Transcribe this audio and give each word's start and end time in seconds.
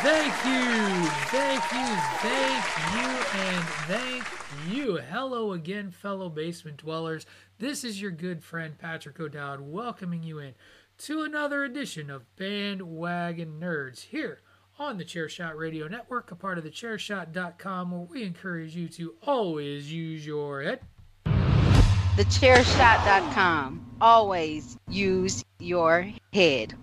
Thank 0.00 0.32
you, 0.44 1.06
thank 1.26 1.72
you, 1.72 1.96
thank 2.20 2.64
you, 2.94 3.08
and 3.40 3.64
thank 3.88 4.24
you. 4.70 4.98
Hello 5.10 5.54
again, 5.54 5.90
fellow 5.90 6.28
basement 6.28 6.76
dwellers. 6.76 7.26
This 7.58 7.82
is 7.82 8.00
your 8.00 8.12
good 8.12 8.44
friend 8.44 8.78
Patrick 8.78 9.18
O'Dowd 9.18 9.60
welcoming 9.60 10.22
you 10.22 10.38
in 10.38 10.54
to 10.98 11.22
another 11.22 11.64
edition 11.64 12.10
of 12.10 12.36
Bandwagon 12.36 13.58
Nerds 13.60 14.04
here 14.04 14.38
on 14.78 14.98
the 14.98 15.04
Chairshot 15.04 15.56
Radio 15.56 15.88
Network, 15.88 16.30
a 16.30 16.36
part 16.36 16.58
of 16.58 16.64
the 16.64 16.70
Chairshot.com, 16.70 17.90
where 17.90 18.02
we 18.02 18.22
encourage 18.22 18.76
you 18.76 18.88
to 18.90 19.16
always 19.26 19.92
use 19.92 20.24
your 20.24 20.62
head. 20.62 20.78
Thechairshot.com. 21.26 23.84
Always 24.00 24.78
use 24.88 25.44
your 25.58 26.08
head. 26.32 26.76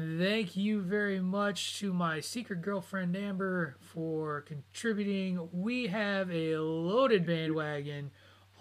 Thank 0.00 0.56
you 0.56 0.80
very 0.80 1.20
much 1.20 1.78
to 1.80 1.92
my 1.92 2.20
secret 2.20 2.62
girlfriend 2.62 3.14
Amber 3.14 3.76
for 3.80 4.40
contributing. 4.40 5.50
We 5.52 5.88
have 5.88 6.30
a 6.30 6.56
loaded 6.56 7.26
bandwagon 7.26 8.10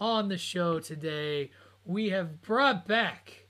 on 0.01 0.27
the 0.27 0.37
show 0.37 0.79
today. 0.79 1.51
We 1.85 2.09
have 2.09 2.41
brought 2.41 2.85
back 2.85 3.47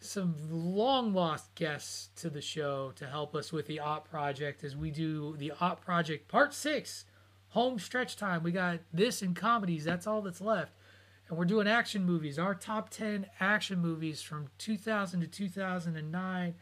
some 0.00 0.36
long 0.48 1.12
lost 1.12 1.54
guests 1.56 2.08
to 2.22 2.30
the 2.30 2.40
show 2.40 2.92
to 2.96 3.06
help 3.06 3.34
us 3.34 3.52
with 3.52 3.66
the 3.66 3.80
Op 3.80 4.08
Project 4.08 4.64
as 4.64 4.74
we 4.74 4.90
do 4.90 5.36
the 5.36 5.52
Op 5.60 5.84
Project 5.84 6.26
Part 6.26 6.54
6 6.54 7.04
home 7.48 7.78
stretch 7.78 8.16
time. 8.16 8.42
We 8.42 8.52
got 8.52 8.78
this 8.94 9.20
and 9.20 9.36
comedies, 9.36 9.84
that's 9.84 10.06
all 10.06 10.22
that's 10.22 10.40
left. 10.40 10.72
And 11.28 11.36
we're 11.36 11.44
doing 11.44 11.68
action 11.68 12.06
movies, 12.06 12.38
our 12.38 12.54
top 12.54 12.88
10 12.88 13.26
action 13.40 13.78
movies 13.78 14.22
from 14.22 14.48
2000 14.56 15.20
to 15.20 15.26
2009 15.26 16.54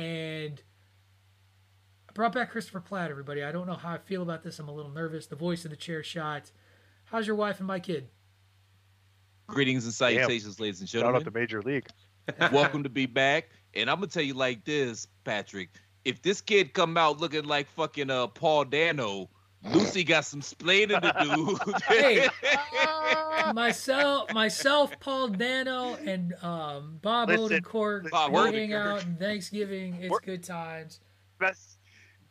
and 0.00 0.62
I 2.08 2.12
brought 2.14 2.32
back 2.32 2.50
Christopher 2.50 2.80
Platt, 2.80 3.10
everybody. 3.10 3.44
I 3.44 3.52
don't 3.52 3.66
know 3.66 3.74
how 3.74 3.92
I 3.92 3.98
feel 3.98 4.22
about 4.22 4.42
this. 4.42 4.58
I'm 4.58 4.68
a 4.68 4.72
little 4.72 4.90
nervous. 4.90 5.26
The 5.26 5.36
voice 5.36 5.64
of 5.66 5.70
the 5.70 5.76
chair 5.76 6.02
shot. 6.02 6.50
How's 7.04 7.26
your 7.26 7.36
wife 7.36 7.58
and 7.58 7.66
my 7.66 7.80
kid? 7.80 8.08
Greetings 9.46 9.84
and 9.84 9.92
salutations, 9.92 10.56
Damn. 10.56 10.62
ladies 10.62 10.80
and 10.80 10.88
gentlemen. 10.88 11.20
Shout 11.20 11.28
out 11.28 11.32
to 11.32 11.38
Major 11.38 11.62
League. 11.62 11.86
Welcome 12.52 12.82
to 12.82 12.88
be 12.88 13.04
back. 13.04 13.50
And 13.74 13.90
I'm 13.90 13.96
gonna 13.96 14.06
tell 14.06 14.22
you 14.22 14.34
like 14.34 14.64
this, 14.64 15.06
Patrick. 15.24 15.68
If 16.04 16.22
this 16.22 16.40
kid 16.40 16.72
come 16.72 16.96
out 16.96 17.20
looking 17.20 17.44
like 17.44 17.68
fucking 17.68 18.08
uh 18.10 18.28
Paul 18.28 18.64
Dano, 18.64 19.28
Lucy 19.64 20.04
got 20.04 20.24
some 20.24 20.40
splaining 20.40 21.00
to 21.00 21.14
do. 21.22 21.74
hey, 21.86 22.28
myself, 23.52 24.32
myself, 24.32 24.98
Paul 25.00 25.28
Dano, 25.28 25.94
and 25.96 26.34
um, 26.42 26.98
Bob 27.02 27.28
Listen, 27.28 27.60
Odenkirk 27.60 28.10
Bob 28.10 28.32
hang 28.54 28.72
out 28.72 29.04
and 29.04 29.18
Thanksgiving. 29.18 29.98
It's 30.00 30.10
We're, 30.10 30.20
good 30.20 30.42
times. 30.42 31.00
Best 31.38 31.78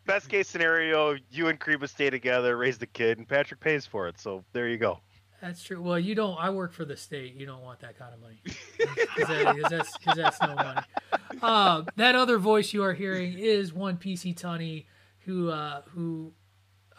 best 0.06 0.28
case 0.28 0.48
scenario, 0.48 1.16
you 1.30 1.48
and 1.48 1.60
Kreba 1.60 1.88
stay 1.88 2.10
together, 2.10 2.58
raise 2.58 2.80
the 2.80 2.88
kid, 2.88 3.20
and 3.20 3.28
Patrick 3.28 3.60
pays 3.60 3.86
for 3.86 4.08
it. 4.08 4.20
So 4.20 4.44
there 4.54 4.68
you 4.68 4.78
go. 4.78 5.00
That's 5.42 5.64
true. 5.64 5.82
Well, 5.82 6.00
you 6.00 6.16
don't. 6.16 6.38
I 6.38 6.50
work 6.50 6.74
for 6.74 6.84
the 6.84 6.98
state. 6.98 7.36
You 7.36 7.46
don't 7.46 7.62
want 7.62 7.80
that 7.82 7.98
kind 7.98 8.14
of 8.14 8.20
money 8.20 8.40
because 8.44 9.28
that, 9.28 9.70
that's, 9.70 9.98
cause 9.98 10.16
that's 10.18 10.42
no 10.42 10.56
money. 10.56 10.82
Uh, 11.42 11.84
that 11.96 12.16
other 12.16 12.38
voice 12.40 12.74
you 12.74 12.84
are 12.84 12.94
hearing 12.94 13.38
is 13.38 13.72
one 13.72 13.98
PC 13.98 14.36
Tunney, 14.36 14.86
who 15.20 15.50
uh, 15.50 15.84
who 15.90 16.34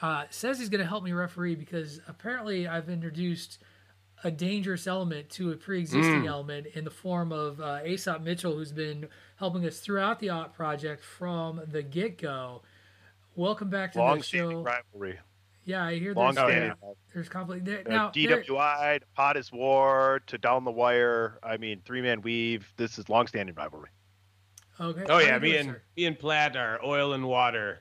uh, 0.03 0.25
says 0.31 0.59
he's 0.59 0.69
going 0.69 0.81
to 0.81 0.87
help 0.87 1.05
me 1.05 1.13
referee 1.13 1.55
because 1.55 2.01
apparently 2.09 2.67
I've 2.67 2.89
introduced 2.89 3.59
a 4.23 4.31
dangerous 4.31 4.87
element 4.87 5.31
to 5.31 5.51
a 5.53 5.57
pre-existing 5.57 6.23
mm. 6.23 6.29
element 6.29 6.67
in 6.75 6.85
the 6.85 6.91
form 6.91 7.33
of 7.33 7.61
uh, 7.61 7.81
Aesop 7.85 8.23
Mitchell, 8.23 8.55
who's 8.55 8.73
been 8.73 9.09
helping 9.37 9.65
us 9.67 9.81
throughout 9.81 10.19
the 10.19 10.29
Op 10.29 10.55
project 10.55 11.03
from 11.03 11.61
the 11.67 11.83
get-go. 11.83 12.63
Welcome 13.35 13.71
back 13.71 13.93
to 13.93 13.99
Long 13.99 14.19
the 14.19 14.25
show. 14.25 14.63
rivalry. 14.63 15.19
Yeah, 15.65 15.85
I 15.85 15.99
hear 15.99 16.15
there's, 16.15 16.37
uh, 16.37 16.75
there's 17.15 17.29
conflict 17.29 17.65
there. 17.65 17.83
Uh, 17.87 17.91
now, 17.91 18.11
DWI, 18.11 19.01
to 19.01 19.07
Pot 19.15 19.37
War, 19.53 20.21
to 20.27 20.39
Down 20.39 20.65
the 20.65 20.71
Wire. 20.71 21.39
I 21.43 21.57
mean, 21.59 21.81
three 21.85 22.03
man 22.03 22.23
weave. 22.23 22.73
This 22.77 22.99
is 22.99 23.09
long-standing 23.09 23.55
rivalry. 23.55 23.91
Okay. 24.81 25.05
Oh 25.09 25.19
yeah, 25.19 25.39
me 25.39 25.59
and 25.59 25.77
me 25.97 26.07
and 26.07 26.19
Platt 26.19 26.57
are 26.57 26.81
oil 26.83 27.13
and 27.13 27.27
water. 27.27 27.81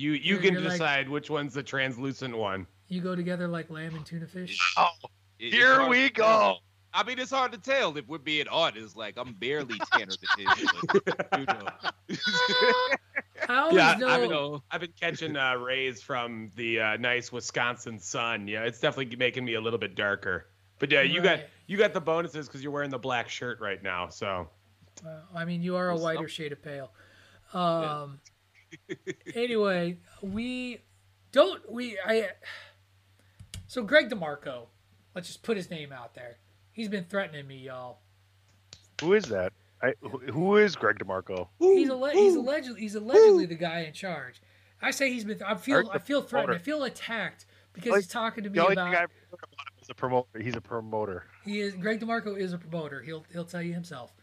You 0.00 0.12
you 0.12 0.18
you're, 0.34 0.38
can 0.38 0.54
you're 0.54 0.62
decide 0.62 1.06
like, 1.06 1.12
which 1.12 1.28
one's 1.28 1.52
the 1.52 1.62
translucent 1.62 2.34
one. 2.36 2.66
You 2.88 3.02
go 3.02 3.14
together 3.14 3.46
like 3.46 3.68
lamb 3.68 3.94
and 3.94 4.06
tuna 4.06 4.26
fish. 4.26 4.74
Oh, 4.78 4.88
here 5.36 5.86
we 5.86 6.08
go. 6.08 6.56
I 6.92 7.04
mean, 7.04 7.18
it's 7.18 7.30
hard 7.30 7.52
to 7.52 7.58
tell 7.58 7.96
if 7.98 8.08
we're 8.08 8.18
being 8.18 8.48
honest. 8.48 8.96
Like 8.96 9.18
I'm 9.18 9.34
barely 9.34 9.78
Tanner 9.92 10.12
the 10.12 11.18
you 11.38 11.44
know. 11.44 11.68
I 13.48 13.70
yeah, 13.72 13.94
know. 13.98 14.08
I've 14.08 14.28
been, 14.28 14.60
I've 14.70 14.80
been 14.80 14.92
catching 14.98 15.36
uh, 15.36 15.56
rays 15.56 16.00
from 16.02 16.50
the 16.56 16.80
uh, 16.80 16.96
nice 16.96 17.30
Wisconsin 17.30 18.00
sun. 18.00 18.48
Yeah, 18.48 18.64
it's 18.64 18.80
definitely 18.80 19.14
making 19.16 19.44
me 19.44 19.54
a 19.54 19.60
little 19.60 19.78
bit 19.78 19.94
darker. 19.94 20.46
But 20.78 20.90
yeah, 20.90 21.02
you 21.02 21.20
right. 21.20 21.40
got 21.40 21.48
you 21.66 21.76
got 21.76 21.92
the 21.92 22.00
bonuses 22.00 22.48
because 22.48 22.62
you're 22.62 22.72
wearing 22.72 22.90
the 22.90 22.98
black 22.98 23.28
shirt 23.28 23.60
right 23.60 23.82
now. 23.82 24.08
So. 24.08 24.48
Well, 25.04 25.22
I 25.34 25.44
mean, 25.44 25.62
you 25.62 25.76
are 25.76 25.90
a 25.90 25.96
whiter 25.96 26.28
shade 26.28 26.52
of 26.52 26.62
pale. 26.62 26.90
Um, 27.52 28.20
anyway, 29.34 29.98
we 30.22 30.80
don't 31.32 31.70
we 31.70 31.98
I 32.04 32.28
so 33.66 33.82
Greg 33.82 34.10
DeMarco, 34.10 34.66
let's 35.14 35.28
just 35.28 35.42
put 35.42 35.56
his 35.56 35.70
name 35.70 35.92
out 35.92 36.14
there. 36.14 36.38
He's 36.72 36.88
been 36.88 37.04
threatening 37.04 37.46
me, 37.46 37.58
y'all. 37.58 37.98
Who 39.00 39.14
is 39.14 39.24
that? 39.26 39.52
I, 39.82 39.94
who 40.00 40.56
is 40.56 40.76
Greg 40.76 40.98
DeMarco? 40.98 41.48
He's 41.58 41.88
alle- 41.88 42.10
he's 42.10 42.34
allegedly 42.34 42.80
he's 42.80 42.94
allegedly 42.94 43.46
the 43.46 43.54
guy 43.54 43.80
in 43.80 43.92
charge. 43.94 44.42
I 44.82 44.90
say 44.90 45.10
he's 45.12 45.24
been. 45.24 45.42
I 45.42 45.54
feel 45.54 45.90
I 45.92 45.98
feel 45.98 46.22
threatened. 46.22 46.54
I 46.54 46.58
feel 46.58 46.84
attacked 46.84 47.46
because 47.72 47.94
he's 47.94 48.08
talking 48.08 48.44
to 48.44 48.50
me 48.50 48.58
about. 48.58 48.74
Guy 48.92 49.06
a 49.90 49.94
promoter. 49.94 50.28
He's 50.40 50.56
a 50.56 50.60
promoter. 50.60 51.24
He 51.44 51.60
is. 51.60 51.74
Greg 51.74 52.00
DeMarco 52.00 52.38
is 52.38 52.52
a 52.52 52.58
promoter. 52.58 53.02
He'll 53.02 53.24
he'll 53.32 53.44
tell 53.44 53.60
you 53.62 53.74
himself. 53.74 54.14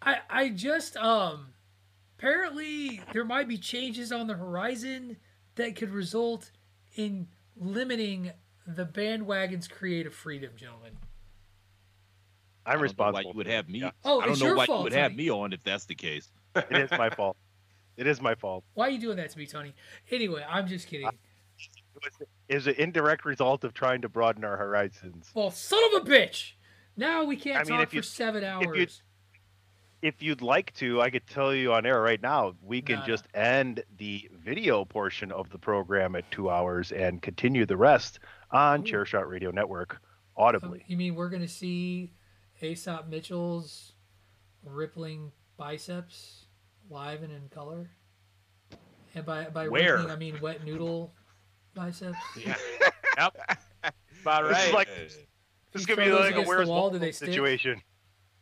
I 0.00 0.18
I 0.30 0.48
just 0.48 0.96
um 0.96 1.48
apparently 2.24 3.00
there 3.12 3.24
might 3.24 3.48
be 3.48 3.56
changes 3.56 4.12
on 4.12 4.26
the 4.26 4.34
horizon 4.34 5.16
that 5.54 5.74
could 5.74 5.90
result 5.90 6.50
in 6.96 7.26
limiting 7.56 8.30
the 8.66 8.84
bandwagon's 8.84 9.66
creative 9.66 10.14
freedom, 10.14 10.50
gentlemen. 10.54 10.92
I'm 12.66 12.80
responsible. 12.80 13.24
why 13.24 13.30
you 13.30 13.36
would 13.36 13.46
have 13.46 13.68
me? 13.68 13.80
Yeah. 13.80 13.90
Oh, 14.04 14.20
I 14.20 14.26
don't 14.26 14.38
know 14.38 14.54
why 14.54 14.66
fault, 14.66 14.80
you 14.80 14.84
would 14.84 14.92
have 14.92 15.14
me 15.14 15.30
on 15.30 15.52
if 15.54 15.64
that's 15.64 15.86
the 15.86 15.94
case. 15.94 16.30
it 16.54 16.66
is 16.70 16.90
my 16.90 17.08
fault. 17.10 17.36
It 17.96 18.06
is 18.06 18.20
my 18.20 18.34
fault. 18.34 18.64
Why 18.74 18.88
are 18.88 18.90
you 18.90 18.98
doing 19.00 19.16
that 19.16 19.30
to 19.30 19.38
me, 19.38 19.46
Tony? 19.46 19.74
Anyway, 20.10 20.44
I'm 20.48 20.66
just 20.66 20.88
kidding. 20.88 21.06
Uh, 21.06 21.10
it 21.96 22.02
was, 22.04 22.28
it 22.48 22.54
was 22.54 22.66
an 22.66 22.74
indirect 22.74 23.24
result 23.24 23.64
of 23.64 23.72
trying 23.74 24.02
to 24.02 24.08
broaden 24.08 24.44
our 24.44 24.56
horizons. 24.56 25.30
Well, 25.34 25.50
son 25.50 25.80
of 25.94 26.02
a 26.02 26.10
bitch! 26.10 26.52
Now 26.96 27.24
we 27.24 27.36
can't 27.36 27.56
I 27.58 27.64
mean, 27.64 27.78
talk 27.78 27.82
if 27.88 27.94
you- 27.94 28.02
for 28.02 28.06
seven 28.06 28.42
you- 28.42 28.48
hours. 28.48 29.02
If 30.02 30.22
you'd 30.22 30.40
like 30.40 30.72
to, 30.74 31.00
I 31.02 31.10
could 31.10 31.26
tell 31.26 31.54
you 31.54 31.72
on 31.74 31.84
air 31.84 32.00
right 32.00 32.20
now. 32.22 32.54
We 32.62 32.80
can 32.80 32.96
No, 32.96 33.00
no. 33.02 33.06
just 33.06 33.26
end 33.34 33.84
the 33.98 34.30
video 34.42 34.84
portion 34.86 35.30
of 35.30 35.50
the 35.50 35.58
program 35.58 36.16
at 36.16 36.30
two 36.30 36.48
hours 36.48 36.90
and 36.90 37.20
continue 37.20 37.66
the 37.66 37.76
rest 37.76 38.18
on 38.50 38.80
Ooh. 38.80 38.84
Chairshot 38.84 39.28
Radio 39.28 39.50
Network 39.50 40.00
audibly. 40.36 40.84
you 40.86 40.96
mean 40.96 41.14
we're 41.16 41.28
gonna 41.28 41.46
see 41.46 42.14
Aesop 42.62 43.08
Mitchell's 43.08 43.92
rippling 44.64 45.32
biceps 45.58 46.46
live 46.88 47.22
and 47.22 47.32
in 47.32 47.48
color? 47.50 47.90
And 49.14 49.26
by 49.26 49.44
by 49.50 49.68
Where? 49.68 49.96
rippling, 49.96 50.10
I 50.12 50.16
mean 50.16 50.40
wet 50.40 50.64
noodle 50.64 51.12
biceps. 51.74 52.16
Yeah. 52.38 52.56
yep. 53.18 53.36
About 54.22 54.48
This 54.48 54.58
is 54.58 54.64
right. 54.64 54.74
like- 54.74 54.88
This 54.88 55.82
is 55.82 55.86
gonna 55.86 56.04
be 56.04 56.10
like 56.10 56.20
a 56.22 56.26
against 56.28 56.44
the 56.44 56.48
where's 56.48 56.68
wall, 56.68 56.88
do 56.88 56.92
Waldo 56.94 56.98
they 57.00 57.12
stick? 57.12 57.28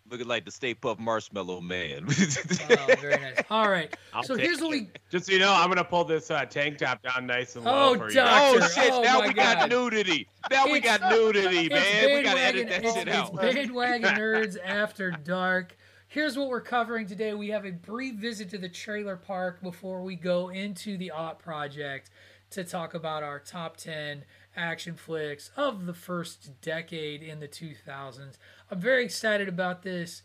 Situation. 0.08 0.18
Looking 0.18 0.28
like 0.28 0.44
the 0.44 0.50
Stay 0.50 0.74
Puft 0.74 0.98
Marshmallow 0.98 1.60
Man. 1.60 2.06
Oh, 2.08 2.94
very 3.00 3.20
nice. 3.20 3.42
All 3.50 3.68
right. 3.70 3.94
I'll 4.12 4.22
so 4.22 4.36
here's 4.36 4.60
what 4.60 4.70
we. 4.70 4.88
Just 5.10 5.26
so 5.26 5.32
you 5.32 5.38
know, 5.38 5.52
I'm 5.52 5.68
gonna 5.68 5.84
pull 5.84 6.04
this 6.04 6.30
uh, 6.30 6.44
tank 6.44 6.78
top 6.78 7.02
down 7.02 7.26
nice 7.26 7.56
and 7.56 7.64
low 7.64 7.92
Oh, 7.92 7.98
for 7.98 8.08
you. 8.08 8.14
Doctor. 8.16 8.60
oh 8.62 8.68
shit! 8.68 8.92
Oh, 8.92 9.02
now 9.02 9.20
my 9.20 9.28
we 9.28 9.34
got 9.34 9.68
nudity. 9.68 10.26
Now 10.50 10.66
we 10.66 10.80
got 10.80 11.00
nudity, 11.02 11.66
It's 11.66 11.74
man. 11.74 12.14
We 12.14 12.22
gotta 12.22 12.40
edit 12.40 12.68
that 12.68 12.82
bandwagon- 12.82 12.94
shit 12.94 13.08
it's, 13.08 13.16
out. 13.16 13.44
It's 13.44 13.54
bandwagon 13.54 14.08
nerds 14.18 14.56
after 14.64 15.10
dark. 15.10 15.76
Here's 16.10 16.38
what 16.38 16.48
we're 16.48 16.62
covering 16.62 17.06
today. 17.06 17.34
We 17.34 17.48
have 17.50 17.66
a 17.66 17.70
brief 17.70 18.14
visit 18.14 18.48
to 18.50 18.58
the 18.58 18.68
trailer 18.68 19.16
park 19.16 19.62
before 19.62 20.02
we 20.02 20.16
go 20.16 20.48
into 20.48 20.96
the 20.96 21.10
Ot 21.10 21.38
Project 21.38 22.10
to 22.50 22.64
talk 22.64 22.94
about 22.94 23.22
our 23.22 23.38
top 23.38 23.76
10 23.76 24.24
action 24.58 24.94
flicks 24.96 25.50
of 25.56 25.86
the 25.86 25.94
first 25.94 26.60
decade 26.60 27.22
in 27.22 27.40
the 27.40 27.48
2000s. 27.48 28.36
I'm 28.70 28.80
very 28.80 29.04
excited 29.04 29.48
about 29.48 29.82
this. 29.82 30.22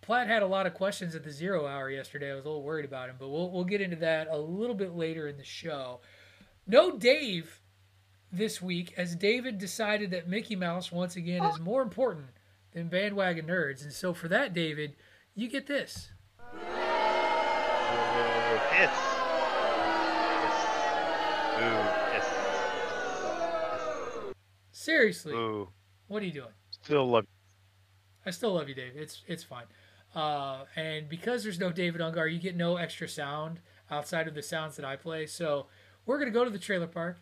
Platt 0.00 0.26
had 0.26 0.42
a 0.42 0.46
lot 0.46 0.66
of 0.66 0.74
questions 0.74 1.14
at 1.14 1.24
the 1.24 1.30
zero 1.30 1.66
hour 1.66 1.88
yesterday. 1.90 2.30
I 2.30 2.34
was 2.34 2.44
a 2.44 2.48
little 2.48 2.62
worried 2.62 2.84
about 2.84 3.08
him, 3.08 3.16
but 3.18 3.28
we'll, 3.28 3.50
we'll 3.50 3.64
get 3.64 3.80
into 3.80 3.96
that 3.96 4.28
a 4.30 4.38
little 4.38 4.74
bit 4.74 4.94
later 4.94 5.28
in 5.28 5.36
the 5.36 5.44
show. 5.44 6.00
No 6.66 6.96
Dave 6.96 7.60
this 8.32 8.60
week 8.60 8.92
as 8.96 9.16
David 9.16 9.58
decided 9.58 10.10
that 10.10 10.28
Mickey 10.28 10.56
Mouse 10.56 10.92
once 10.92 11.16
again 11.16 11.44
is 11.44 11.58
more 11.58 11.82
important 11.82 12.26
than 12.72 12.88
bandwagon 12.88 13.46
nerds. 13.46 13.82
And 13.82 13.92
so 13.92 14.12
for 14.12 14.28
that, 14.28 14.52
David, 14.52 14.96
you 15.34 15.48
get 15.48 15.66
this. 15.66 16.10
Hiss. 18.70 18.90
Ooh, 21.58 21.87
Seriously. 24.88 25.34
Ooh. 25.34 25.68
what 26.06 26.22
are 26.22 26.26
you 26.26 26.32
doing? 26.32 26.48
Still 26.70 27.06
love 27.06 27.26
I 28.24 28.30
still 28.30 28.54
love 28.54 28.70
you, 28.70 28.74
Dave. 28.74 28.92
It's 28.96 29.22
it's 29.26 29.44
fine. 29.44 29.64
Uh, 30.14 30.64
and 30.76 31.10
because 31.10 31.42
there's 31.44 31.60
no 31.60 31.70
David 31.70 32.00
Ungar, 32.00 32.32
you 32.32 32.38
get 32.38 32.56
no 32.56 32.76
extra 32.76 33.06
sound 33.06 33.60
outside 33.90 34.26
of 34.28 34.34
the 34.34 34.42
sounds 34.42 34.76
that 34.76 34.86
I 34.86 34.96
play. 34.96 35.26
So 35.26 35.66
we're 36.06 36.18
gonna 36.18 36.30
go 36.30 36.42
to 36.42 36.50
the 36.50 36.58
trailer 36.58 36.86
park. 36.86 37.18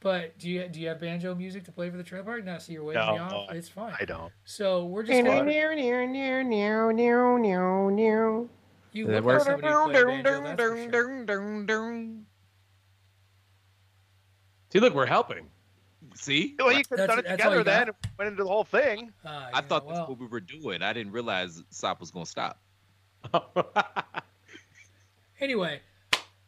But 0.00 0.38
do 0.38 0.48
you 0.48 0.66
do 0.68 0.80
you 0.80 0.88
have 0.88 0.98
banjo 0.98 1.34
music 1.34 1.64
to 1.64 1.72
play 1.72 1.90
for 1.90 1.98
the 1.98 2.02
trailer 2.02 2.24
park? 2.24 2.44
No, 2.44 2.58
so 2.58 2.72
you're 2.72 2.84
waving 2.84 3.02
me 3.02 3.18
off. 3.18 3.50
I- 3.50 3.54
It's 3.54 3.68
fine. 3.68 3.94
I 4.00 4.06
don't. 4.06 4.32
So 4.46 4.86
we're 4.86 5.02
just 5.02 5.12
gonna. 5.26 5.44
You 8.92 9.04
Does 9.06 9.12
that 9.12 9.24
look 9.24 9.24
like 9.26 9.38
work? 9.38 9.42
somebody 9.62 9.72
who 9.74 10.04
played 10.04 10.24
banjo, 10.24 10.56
that's 10.56 10.62
for 10.62 10.76
sure. 10.76 10.90
See, 14.72 14.80
look, 14.80 14.94
we're 14.94 15.06
helping. 15.06 15.50
See, 16.14 16.54
Well, 16.58 16.72
you 16.72 16.84
could 16.84 16.98
have 17.00 17.08
done 17.08 17.18
it 17.18 17.22
that's 17.24 17.36
together 17.38 17.58
you 17.58 17.64
got? 17.64 17.86
then 17.86 17.94
went 18.18 18.30
into 18.30 18.44
the 18.44 18.48
whole 18.48 18.64
thing. 18.64 19.12
Ah, 19.24 19.48
I 19.52 19.60
you 19.60 19.66
thought 19.66 19.86
know, 19.86 19.94
that's 19.94 20.08
what 20.08 20.18
we 20.18 20.26
were 20.26 20.40
doing. 20.40 20.80
I 20.82 20.92
didn't 20.92 21.12
realize 21.12 21.62
Sop 21.70 22.00
was 22.00 22.10
gonna 22.10 22.26
stop. 22.26 22.60
Anyway, 25.40 25.80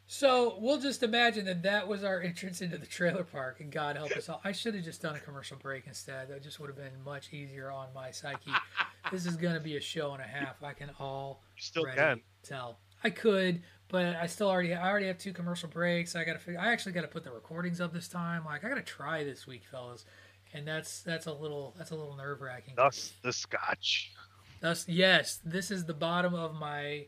so 0.06 0.56
we'll 0.60 0.80
just 0.80 1.02
imagine 1.02 1.44
that 1.46 1.62
that 1.64 1.86
was 1.88 2.04
our 2.04 2.20
entrance 2.20 2.62
into 2.62 2.78
the 2.78 2.86
trailer 2.86 3.24
park, 3.24 3.60
and 3.60 3.70
God 3.70 3.96
help 3.96 4.12
us 4.12 4.28
all. 4.28 4.40
I 4.44 4.52
should 4.52 4.74
have 4.74 4.84
just 4.84 5.02
done 5.02 5.16
a 5.16 5.20
commercial 5.20 5.56
break 5.58 5.86
instead. 5.86 6.28
That 6.28 6.42
just 6.42 6.60
would 6.60 6.68
have 6.68 6.76
been 6.76 6.92
much 7.04 7.32
easier 7.32 7.70
on 7.70 7.88
my 7.94 8.10
psyche. 8.12 8.52
this 9.12 9.26
is 9.26 9.36
going 9.36 9.54
to 9.54 9.60
be 9.60 9.76
a 9.76 9.80
show 9.80 10.12
and 10.12 10.22
a 10.22 10.26
half. 10.26 10.62
I 10.62 10.72
can 10.72 10.90
all 11.00 11.42
still 11.58 11.84
can. 11.84 12.20
tell. 12.44 12.78
I 13.04 13.10
could, 13.10 13.62
but 13.88 14.16
I 14.16 14.26
still 14.26 14.48
already 14.48 14.74
I 14.74 14.88
already 14.88 15.06
have 15.06 15.18
two 15.18 15.32
commercial 15.32 15.68
breaks. 15.68 16.16
I 16.16 16.24
got 16.24 16.34
to 16.34 16.38
figure. 16.38 16.60
I 16.60 16.72
actually 16.72 16.92
got 16.92 17.02
to 17.02 17.08
put 17.08 17.24
the 17.24 17.32
recordings 17.32 17.80
up 17.80 17.92
this 17.92 18.08
time. 18.08 18.44
Like 18.44 18.64
I 18.64 18.68
got 18.68 18.76
to 18.76 18.82
try 18.82 19.24
this 19.24 19.46
week, 19.46 19.62
fellas, 19.70 20.04
and 20.52 20.66
that's 20.66 21.02
that's 21.02 21.26
a 21.26 21.32
little 21.32 21.74
that's 21.78 21.90
a 21.90 21.96
little 21.96 22.16
nerve 22.16 22.40
wracking. 22.40 22.74
Thus 22.76 23.12
the 23.22 23.32
scotch. 23.32 24.12
Thus, 24.60 24.88
yes, 24.88 25.38
this 25.44 25.70
is 25.70 25.84
the 25.84 25.94
bottom 25.94 26.34
of 26.34 26.54
my 26.54 27.06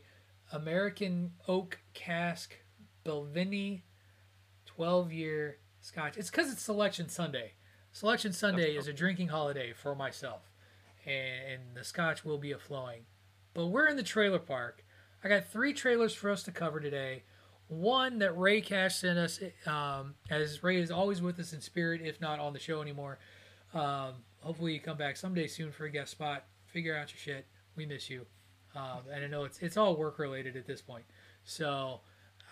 American 0.51 1.31
oak 1.47 1.79
cask 1.93 2.55
Balvenie 3.03 3.81
12 4.65 5.11
year 5.11 5.57
scotch. 5.81 6.17
It's 6.17 6.29
because 6.29 6.51
it's 6.51 6.61
Selection 6.61 7.09
Sunday. 7.09 7.53
Selection 7.91 8.33
Sunday 8.33 8.75
is 8.75 8.87
a 8.87 8.93
drinking 8.93 9.29
holiday 9.29 9.73
for 9.73 9.95
myself, 9.95 10.51
and, 11.05 11.53
and 11.53 11.61
the 11.75 11.83
scotch 11.83 12.23
will 12.23 12.37
be 12.37 12.51
a 12.51 12.57
flowing. 12.59 13.01
But 13.53 13.67
we're 13.67 13.87
in 13.87 13.97
the 13.97 14.03
trailer 14.03 14.39
park. 14.39 14.85
I 15.23 15.27
got 15.27 15.45
three 15.45 15.73
trailers 15.73 16.13
for 16.13 16.29
us 16.29 16.43
to 16.43 16.51
cover 16.51 16.79
today. 16.79 17.23
One 17.67 18.19
that 18.19 18.37
Ray 18.37 18.61
Cash 18.61 18.95
sent 18.95 19.19
us, 19.19 19.39
um, 19.67 20.15
as 20.29 20.63
Ray 20.63 20.81
is 20.81 20.91
always 20.91 21.21
with 21.21 21.39
us 21.39 21.53
in 21.53 21.61
spirit, 21.61 22.01
if 22.03 22.19
not 22.19 22.39
on 22.39 22.53
the 22.53 22.59
show 22.59 22.81
anymore. 22.81 23.19
Um, 23.73 24.15
hopefully, 24.41 24.73
you 24.73 24.79
come 24.79 24.97
back 24.97 25.17
someday 25.17 25.47
soon 25.47 25.71
for 25.71 25.85
a 25.85 25.89
guest 25.89 26.11
spot. 26.11 26.45
Figure 26.65 26.95
out 26.95 27.11
your 27.11 27.19
shit. 27.19 27.45
We 27.75 27.85
miss 27.85 28.09
you. 28.09 28.25
Um, 28.75 29.01
and 29.11 29.23
I 29.23 29.27
know 29.27 29.43
it's 29.43 29.59
it's 29.59 29.77
all 29.77 29.95
work 29.95 30.19
related 30.19 30.55
at 30.55 30.65
this 30.65 30.81
point. 30.81 31.05
So 31.43 32.01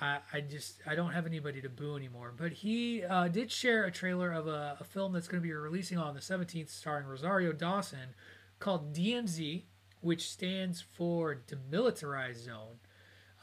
I, 0.02 0.20
I 0.34 0.42
just 0.42 0.82
I 0.86 0.96
don't 0.96 1.12
have 1.12 1.26
anybody 1.26 1.62
to 1.62 1.70
boo 1.70 1.96
anymore. 1.96 2.34
But 2.36 2.52
he 2.52 3.04
uh, 3.04 3.28
did 3.28 3.52
share 3.52 3.86
a 3.86 3.92
trailer 3.92 4.32
of 4.32 4.48
a, 4.48 4.78
a 4.80 4.84
film 4.84 5.14
that's 5.14 5.28
going 5.28 5.42
to 5.42 5.48
be 5.48 5.54
releasing 5.54 5.98
on 5.98 6.14
the 6.14 6.20
17th, 6.20 6.70
starring 6.70 7.08
Rosario 7.08 7.54
Dawson, 7.54 8.16
called 8.60 8.94
DMZ, 8.94 9.64
which 10.08 10.32
stands 10.32 10.82
for 10.82 11.36
Demilitarized 11.36 12.46
Zone. 12.46 12.80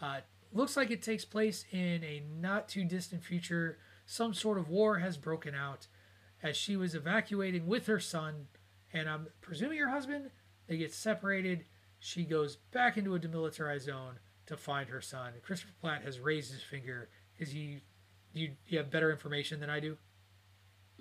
Uh, 0.01 0.21
looks 0.51 0.79
like 0.79 0.91
it 0.91 1.03
takes 1.03 1.23
place 1.23 1.67
in 1.71 2.03
a 2.03 2.23
not 2.41 2.71
too 2.71 2.85
distant 2.85 3.23
future. 3.23 3.77
Some 4.07 4.33
sort 4.33 4.57
of 4.57 4.71
war 4.71 4.99
has 4.99 5.19
broken 5.19 5.55
out 5.55 5.89
as 6.43 6.57
she 6.57 6.75
was 6.75 6.95
evacuating 6.95 7.67
with 7.67 7.87
her 7.87 8.01
son, 8.01 8.47
and 8.95 9.11
I'm 9.11 9.27
presuming 9.43 9.79
her 9.79 9.91
husband. 9.91 10.31
They 10.67 10.79
get 10.79 10.95
separated. 10.95 11.67
She 11.99 12.25
goes 12.25 12.57
back 12.57 12.97
into 12.97 13.15
a 13.15 13.21
demilitarized 13.21 13.83
zone 13.83 14.19
to 14.47 14.57
find 14.57 14.89
her 14.89 15.03
son. 15.03 15.35
Christopher 15.43 15.75
Platt 15.83 16.03
has 16.03 16.19
raised 16.19 16.51
his 16.51 16.63
finger. 16.63 17.11
Is 17.39 17.51
he? 17.51 17.83
You, 18.33 18.53
you 18.67 18.79
have 18.79 18.91
better 18.91 19.11
information 19.13 19.61
than 19.61 19.69
I 19.69 19.81
do. 19.81 19.99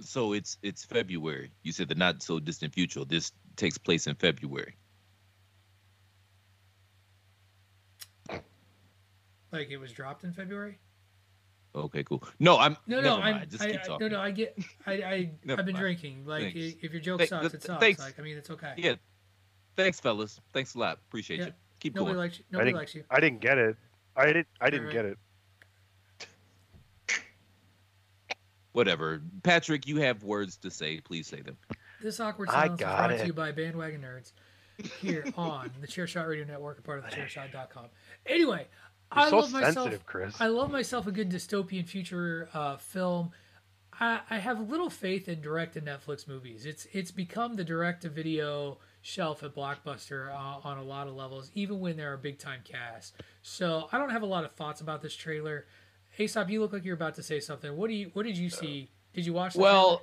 So 0.01 0.33
it's 0.33 0.57
it's 0.61 0.83
February. 0.83 1.51
You 1.61 1.71
said 1.71 1.87
the 1.87 1.95
not 1.95 2.21
so 2.21 2.41
distant 2.41 2.73
future. 2.73 3.05
This 3.05 3.31
takes 3.55 3.77
place 3.77 4.07
in 4.07 4.15
February. 4.15 4.75
Like 9.53 9.69
it 9.69 9.77
was 9.77 9.91
dropped 9.91 10.23
in 10.23 10.33
February. 10.33 10.79
Okay, 11.75 12.03
cool. 12.03 12.23
No, 12.39 12.57
I'm 12.59 12.75
No, 12.87 13.01
no. 13.01 13.17
I'm, 13.17 13.47
Just 13.49 13.63
I, 13.63 13.71
keep 13.71 13.79
I, 13.79 13.83
talking. 13.83 14.07
no, 14.09 14.17
no. 14.17 14.21
I 14.21 14.31
get. 14.31 14.57
I, 14.85 14.91
I 14.93 15.31
I've 15.49 15.57
been 15.57 15.65
mind. 15.67 15.77
drinking. 15.77 16.25
Like 16.25 16.53
Thanks. 16.53 16.75
if 16.83 16.91
your 16.91 17.01
joke 17.01 17.19
Th- 17.19 17.29
sucks, 17.29 17.41
th- 17.43 17.53
it 17.55 17.63
sucks. 17.63 17.79
thanks. 17.79 17.99
Like 18.01 18.19
I 18.19 18.21
mean, 18.23 18.37
it's 18.37 18.49
okay. 18.49 18.73
Yeah. 18.77 18.95
Thanks, 19.75 19.99
fellas. 19.99 20.39
Thanks 20.53 20.75
a 20.75 20.79
lot. 20.79 20.99
Appreciate 21.07 21.39
Yeah. 21.39 21.45
you. 21.47 21.51
Keep 21.79 21.95
Nobody 21.95 22.13
going. 22.13 22.17
likes 22.25 22.37
you. 22.39 22.45
Nobody 22.51 22.69
didn't- 22.69 22.79
likes 22.79 22.95
you. 22.95 23.03
I 23.09 23.19
didn't 23.19 23.39
get 23.41 23.57
it. 23.57 23.75
I 24.15 24.25
didn't. 24.27 24.47
I 24.61 24.69
didn't 24.69 24.87
Alright. 24.87 24.93
get 24.93 25.05
it. 25.05 25.17
Whatever. 28.71 29.21
Patrick, 29.43 29.87
you 29.87 29.97
have 29.97 30.23
words 30.23 30.57
to 30.57 30.71
say. 30.71 30.99
Please 30.99 31.27
say 31.27 31.41
them. 31.41 31.57
This 32.01 32.19
awkward 32.19 32.49
I 32.49 32.65
silence 32.67 32.81
is 32.81 32.85
brought 32.85 33.11
it. 33.11 33.17
to 33.19 33.25
you 33.27 33.33
by 33.33 33.51
Bandwagon 33.51 34.01
Nerds 34.01 34.31
here 34.99 35.25
on 35.37 35.69
the 35.79 35.87
Chairshot 35.87 36.27
Radio 36.27 36.43
Network, 36.45 36.79
a 36.79 36.81
part 36.81 36.99
of 37.03 37.05
the 37.09 37.15
Chairshot.com. 37.15 37.85
Anyway, 38.25 38.67
You're 39.15 39.25
I 39.25 39.29
so 39.29 39.37
love 39.39 39.51
myself. 39.51 40.05
Chris. 40.05 40.39
I 40.39 40.47
love 40.47 40.71
myself 40.71 41.07
a 41.07 41.11
good 41.11 41.29
dystopian 41.29 41.87
future 41.87 42.49
uh, 42.53 42.77
film. 42.77 43.31
I, 43.99 44.21
I 44.29 44.37
have 44.39 44.69
little 44.69 44.89
faith 44.89 45.29
in 45.29 45.41
direct 45.41 45.73
to 45.73 45.81
Netflix 45.81 46.27
movies. 46.27 46.65
It's 46.65 46.87
it's 46.93 47.11
become 47.11 47.55
the 47.55 47.63
direct 47.63 48.01
to 48.03 48.09
video 48.09 48.79
shelf 49.01 49.43
at 49.43 49.53
Blockbuster 49.55 50.31
uh, 50.31 50.67
on 50.67 50.77
a 50.77 50.83
lot 50.83 51.07
of 51.07 51.13
levels, 51.13 51.51
even 51.53 51.79
when 51.79 51.97
there 51.97 52.11
are 52.13 52.17
big 52.17 52.39
time 52.39 52.61
casts. 52.63 53.13
So 53.41 53.87
I 53.91 53.97
don't 53.97 54.09
have 54.09 54.23
a 54.23 54.27
lot 54.27 54.45
of 54.45 54.53
thoughts 54.53 54.81
about 54.81 55.01
this 55.01 55.15
trailer. 55.15 55.65
Aesop, 56.17 56.49
you 56.49 56.61
look 56.61 56.73
like 56.73 56.85
you're 56.85 56.95
about 56.95 57.15
to 57.15 57.23
say 57.23 57.39
something. 57.39 57.75
What 57.75 57.89
do 57.89 57.93
you 57.93 58.09
What 58.13 58.25
did 58.25 58.37
you 58.37 58.49
see? 58.49 58.89
Did 59.13 59.25
you 59.25 59.33
watch? 59.33 59.53
The 59.53 59.59
trailer? 59.59 59.73
Well, 59.73 60.01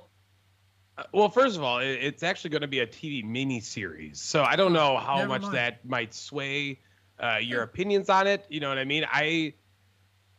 uh, 0.97 1.03
well, 1.13 1.29
first 1.29 1.57
of 1.57 1.63
all, 1.63 1.79
it's 1.79 2.23
actually 2.23 2.51
going 2.51 2.61
to 2.61 2.67
be 2.67 2.79
a 2.79 2.87
TV 2.87 3.25
miniseries, 3.25 4.17
so 4.17 4.43
I 4.43 4.55
don't 4.55 4.73
know 4.73 4.97
how 4.97 5.17
Never 5.17 5.27
much 5.29 5.41
mind. 5.43 5.55
that 5.55 5.85
might 5.85 6.13
sway 6.13 6.79
uh, 7.21 7.37
your 7.41 7.63
opinions 7.63 8.09
on 8.09 8.27
it. 8.27 8.45
You 8.49 8.59
know 8.59 8.69
what 8.69 8.77
I 8.77 8.85
mean? 8.85 9.05
I 9.11 9.53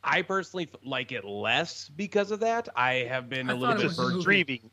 I 0.04 0.22
personally 0.22 0.68
like 0.84 1.12
it 1.12 1.24
less 1.24 1.88
because 1.88 2.30
of 2.30 2.40
that. 2.40 2.68
I 2.76 2.94
have 3.08 3.28
been 3.28 3.48
I 3.48 3.52
a 3.52 3.56
little 3.56 3.76
bit 3.76 3.84
was 3.84 3.98
a 3.98 4.02
burnt. 4.02 4.20
streaming. 4.22 4.70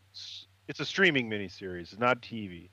It's 0.67 0.79
a 0.79 0.85
streaming 0.85 1.29
miniseries, 1.29 1.97
not 1.99 2.21
TV. 2.21 2.69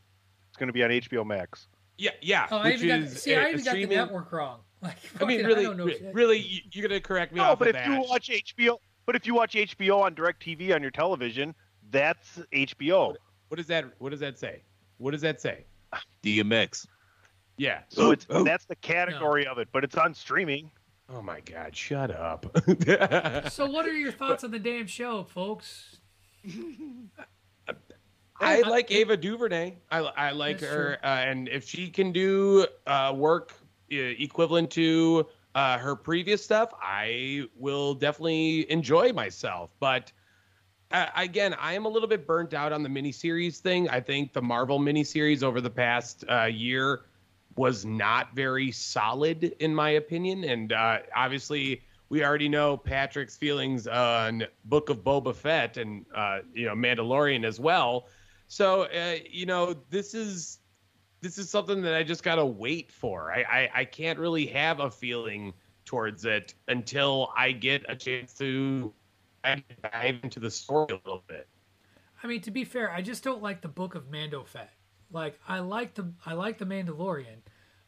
It's 0.49 0.57
going 0.59 0.69
to 0.69 0.73
be 0.73 0.83
on 0.85 0.91
HBO 0.91 1.25
Max. 1.27 1.69
Yeah, 1.99 2.11
yeah. 2.21 2.47
Oh, 2.51 2.59
I 2.59 2.69
which 2.73 2.83
even 2.83 3.03
got, 3.05 3.11
see, 3.11 3.33
a- 3.33 3.41
I 3.41 3.45
a 3.45 3.49
even 3.53 3.65
got 3.65 3.75
the 3.75 3.87
network 3.87 4.33
wrong. 4.33 4.61
Like, 4.83 4.97
I 5.21 5.25
mean, 5.25 5.39
fucking- 5.39 5.47
really, 5.47 5.63
don't 5.65 5.79
know 5.79 5.87
re- 5.87 6.11
really, 6.13 6.39
you- 6.39 6.61
you're 6.71 6.87
gonna 6.87 7.01
correct 7.01 7.33
me 7.33 7.39
No, 7.41 7.53
off 7.53 7.59
but 7.59 7.69
of 7.69 7.77
if 7.77 7.83
that. 7.83 7.89
you 7.91 8.07
watch 8.09 8.29
HBO, 8.29 8.77
but 9.07 9.17
if 9.17 9.27
you 9.27 9.35
watch 9.35 9.55
HBO 9.55 10.03
on 10.03 10.15
DirecTV 10.15 10.75
on 10.75 10.83
your 10.83 10.91
television, 10.91 11.55
that's 11.91 12.39
HBO. 12.53 13.17
what 13.49 13.57
does 13.57 13.67
that? 13.69 13.87
What 13.99 14.11
does 14.11 14.21
that 14.21 14.39
say? 14.39 14.61
What 14.99 15.13
does 15.13 15.23
that 15.23 15.41
say? 15.41 15.65
DMX. 16.23 16.87
Yeah. 17.57 17.81
So 17.89 18.11
it's 18.11 18.27
that's 18.29 18.65
the 18.67 18.77
category 18.77 19.47
of 19.47 19.59
it, 19.59 19.69
but 19.73 19.85
it's 19.85 19.97
on 19.97 20.15
streaming. 20.15 20.71
Oh 21.09 21.23
my 21.23 21.41
God! 21.41 21.75
Shut 21.77 22.11
up. 22.11 22.47
So, 23.51 23.67
what 23.67 23.87
are 23.87 23.93
your 23.93 24.13
thoughts 24.13 24.43
on 24.45 24.51
the 24.51 24.59
damn 24.59 24.87
show, 24.87 25.23
folks? 25.23 25.97
I 28.41 28.61
like 28.63 28.91
Ava 28.91 29.17
DuVernay. 29.17 29.77
I, 29.91 29.99
I 29.99 30.31
like 30.33 30.59
That's 30.59 30.73
her, 30.73 30.99
uh, 31.03 31.07
and 31.07 31.49
if 31.49 31.67
she 31.67 31.89
can 31.89 32.13
do 32.13 32.67
uh, 32.87 33.15
work 33.17 33.53
uh, 33.93 33.97
equivalent 33.97 34.71
to 34.73 35.27
uh, 35.55 35.79
her 35.79 35.97
previous 35.97 36.45
stuff, 36.45 36.73
I 36.83 37.45
will 37.57 37.95
definitely 37.95 38.71
enjoy 38.71 39.13
myself. 39.13 39.73
But 39.81 40.13
uh, 40.91 41.07
again, 41.17 41.55
I 41.55 41.73
am 41.75 41.87
a 41.87 41.89
little 41.89 42.09
bit 42.09 42.27
burnt 42.27 42.53
out 42.53 42.73
on 42.73 42.83
the 42.83 42.89
miniseries 42.91 43.59
thing. 43.59 43.89
I 43.89 44.01
think 44.01 44.33
the 44.33 44.43
Marvel 44.43 44.79
miniseries 44.79 45.43
over 45.43 45.61
the 45.61 45.71
past 45.71 46.25
uh, 46.29 46.45
year 46.45 47.03
was 47.57 47.85
not 47.85 48.35
very 48.35 48.71
solid, 48.71 49.55
in 49.61 49.75
my 49.75 49.91
opinion. 49.91 50.45
And 50.45 50.73
uh, 50.73 50.99
obviously, 51.15 51.83
we 52.09 52.25
already 52.25 52.49
know 52.49 52.77
Patrick's 52.77 53.37
feelings 53.37 53.87
on 53.87 54.45
Book 54.67 54.91
of 54.91 55.03
Boba 55.03 55.35
Fett 55.35 55.77
and 55.77 56.05
uh, 56.15 56.41
you 56.55 56.67
know 56.67 56.75
Mandalorian 56.75 57.45
as 57.45 57.59
well. 57.59 58.09
So 58.49 58.83
uh, 58.83 59.17
you 59.29 59.47
know 59.47 59.75
this 59.91 60.15
is 60.15 60.59
this 61.21 61.39
is 61.39 61.51
something 61.51 61.83
that 61.83 61.95
I 61.95 62.03
just 62.03 62.23
gotta 62.23 62.47
wait 62.47 62.93
for. 62.93 63.33
I, 63.33 63.43
I 63.43 63.81
I 63.81 63.85
can't 63.85 64.19
really 64.19 64.47
have 64.47 64.81
a 64.81 64.91
feeling 64.91 65.53
towards 65.85 66.25
it 66.25 66.55
until 66.69 67.33
I 67.37 67.53
get 67.53 67.85
a 67.89 67.97
chance 67.97 68.35
to 68.35 68.93
dive 69.45 70.17
into 70.23 70.41
the 70.41 70.51
story 70.51 70.89
a 70.91 71.09
little 71.09 71.25
bit. 71.27 71.49
I 72.23 72.27
mean, 72.27 72.41
to 72.43 72.51
be 72.51 72.65
fair, 72.65 72.91
I 72.91 73.03
just 73.03 73.23
don't 73.23 73.43
like 73.43 73.61
the 73.61 73.69
book 73.69 73.95
of 73.95 74.11
Mando 74.11 74.43
Fett. 74.45 74.71
Like, 75.13 75.39
I 75.47 75.61
liked 75.61 75.97
the 75.97 76.13
I 76.25 76.35
liked 76.35 76.59
the 76.59 76.65
Mandalorian. 76.65 77.43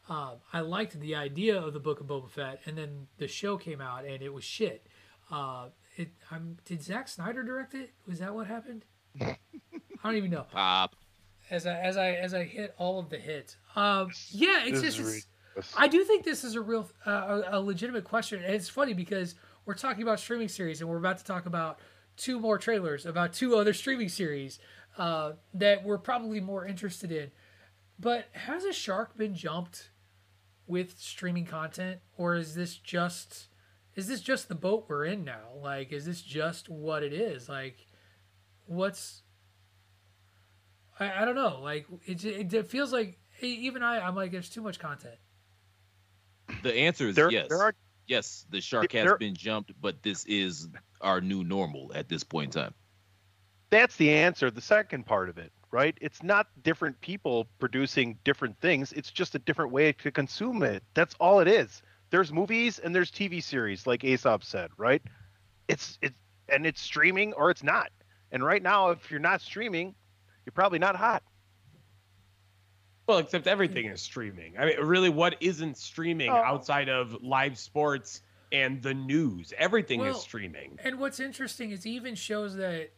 Um, 0.07 0.37
I 0.51 0.61
liked 0.61 0.99
the 0.99 1.15
idea 1.15 1.59
of 1.59 1.73
the 1.73 1.79
book 1.79 1.99
of 1.99 2.07
Boba 2.07 2.29
Fett, 2.29 2.61
and 2.65 2.77
then 2.77 3.07
the 3.17 3.27
show 3.27 3.57
came 3.57 3.79
out 3.79 4.05
and 4.05 4.23
it 4.23 4.33
was 4.33 4.43
shit. 4.43 4.87
Uh, 5.29 5.67
it 5.97 6.09
I'm, 6.31 6.57
did 6.65 6.81
Zack 6.81 7.07
Snyder 7.07 7.43
direct 7.43 7.75
it? 7.75 7.91
Was 8.07 8.19
that 8.19 8.33
what 8.33 8.47
happened? 8.47 8.85
I 9.21 9.37
don't 10.03 10.15
even 10.15 10.31
know. 10.31 10.47
Pop. 10.51 10.95
As 11.51 11.65
I 11.67 11.79
as 11.79 11.97
I 11.97 12.11
as 12.11 12.33
I 12.33 12.43
hit 12.43 12.73
all 12.77 12.99
of 12.99 13.09
the 13.09 13.17
hits, 13.17 13.57
um, 13.75 14.11
yeah, 14.29 14.63
it's 14.65 14.81
This 14.81 14.95
just 14.95 14.99
is 14.99 15.27
it's. 15.55 15.73
I 15.75 15.87
do 15.87 16.03
think 16.03 16.23
this 16.23 16.43
is 16.43 16.55
a 16.55 16.61
real, 16.61 16.89
uh, 17.05 17.41
a 17.51 17.57
a 17.57 17.59
legitimate 17.59 18.03
question, 18.03 18.43
and 18.43 18.53
it's 18.53 18.69
funny 18.69 18.93
because 18.93 19.35
we're 19.65 19.73
talking 19.73 20.03
about 20.03 20.19
streaming 20.19 20.47
series, 20.47 20.81
and 20.81 20.89
we're 20.89 20.97
about 20.97 21.17
to 21.17 21.23
talk 21.23 21.47
about 21.47 21.79
two 22.19 22.37
more 22.37 22.57
trailers 22.57 23.05
about 23.05 23.31
two 23.31 23.55
other 23.55 23.73
streaming 23.73 24.09
series 24.09 24.59
uh, 24.99 25.31
that 25.53 25.83
we're 25.83 25.97
probably 25.97 26.39
more 26.39 26.65
interested 26.65 27.11
in. 27.11 27.31
But 27.97 28.27
has 28.33 28.63
a 28.63 28.73
shark 28.73 29.17
been 29.17 29.33
jumped 29.33 29.89
with 30.67 30.99
streaming 30.99 31.45
content, 31.45 32.01
or 32.17 32.35
is 32.35 32.53
this 32.53 32.77
just 32.77 33.47
is 33.95 34.07
this 34.07 34.21
just 34.21 34.47
the 34.47 34.55
boat 34.55 34.85
we're 34.87 35.05
in 35.05 35.23
now? 35.25 35.55
Like, 35.61 35.91
is 35.91 36.05
this 36.05 36.21
just 36.21 36.69
what 36.69 37.01
it 37.01 37.11
is? 37.13 37.49
Like, 37.49 37.87
what's 38.65 39.23
I, 40.99 41.21
I 41.21 41.25
don't 41.25 41.35
know. 41.35 41.59
Like, 41.61 41.87
it, 42.05 42.23
it, 42.23 42.53
it 42.53 42.67
feels 42.67 42.93
like 42.93 43.17
even 43.41 43.81
I 43.83 43.99
I'm 43.99 44.15
like 44.15 44.31
there's 44.31 44.49
too 44.49 44.61
much 44.61 44.79
content. 44.79 45.15
The 46.63 46.73
answer 46.73 47.07
is 47.07 47.15
There, 47.15 47.31
yes. 47.31 47.47
there 47.47 47.59
are 47.61 47.73
yes, 48.07 48.45
the 48.49 48.59
shark 48.59 48.91
has 48.93 49.05
There- 49.05 49.17
been 49.17 49.35
jumped, 49.35 49.71
but 49.79 50.01
this 50.03 50.25
is 50.25 50.67
our 51.01 51.21
new 51.21 51.43
normal 51.43 51.91
at 51.95 52.09
this 52.09 52.23
point 52.23 52.55
in 52.55 52.61
time. 52.61 52.73
That's 53.69 53.95
the 53.97 54.09
answer. 54.11 54.49
The 54.51 54.61
second 54.61 55.05
part 55.05 55.29
of 55.29 55.37
it, 55.37 55.51
right? 55.71 55.97
It's 56.01 56.23
not 56.23 56.47
different 56.63 56.99
people 57.01 57.47
producing 57.59 58.17
different 58.23 58.59
things. 58.59 58.91
It's 58.93 59.11
just 59.11 59.35
a 59.35 59.39
different 59.39 59.71
way 59.71 59.91
to 59.93 60.11
consume 60.11 60.63
it. 60.63 60.83
That's 60.93 61.15
all 61.19 61.39
it 61.39 61.47
is. 61.47 61.81
There's 62.09 62.33
movies 62.33 62.79
and 62.79 62.93
there's 62.95 63.11
TV 63.11 63.41
series, 63.43 63.85
like 63.85 64.03
Aesop 64.03 64.43
said, 64.43 64.71
right? 64.77 65.01
It's 65.67 65.99
it's 66.01 66.15
and 66.47 66.65
it's 66.65 66.81
streaming 66.81 67.33
or 67.33 67.51
it's 67.51 67.61
not. 67.63 67.89
And 68.31 68.43
right 68.43 68.61
now, 68.61 68.89
if 68.89 69.11
you're 69.11 69.19
not 69.19 69.41
streaming, 69.41 69.93
you're 70.45 70.53
probably 70.53 70.79
not 70.79 70.95
hot. 70.95 71.21
Well, 73.07 73.17
except 73.19 73.47
everything 73.47 73.85
is 73.87 74.01
streaming. 74.01 74.57
I 74.59 74.65
mean, 74.65 74.79
really, 74.81 75.09
what 75.09 75.35
isn't 75.39 75.77
streaming 75.77 76.29
Oh. 76.29 76.35
outside 76.35 76.89
of 76.89 77.23
live 77.23 77.57
sports 77.57 78.21
and 78.51 78.81
the 78.83 78.93
news? 78.93 79.51
Everything 79.57 79.99
Well, 79.99 80.11
is 80.15 80.21
streaming. 80.21 80.77
And 80.83 80.99
what's 80.99 81.19
interesting 81.19 81.71
is 81.71 81.87
even 81.87 82.13
shows 82.13 82.55
that 82.57 82.91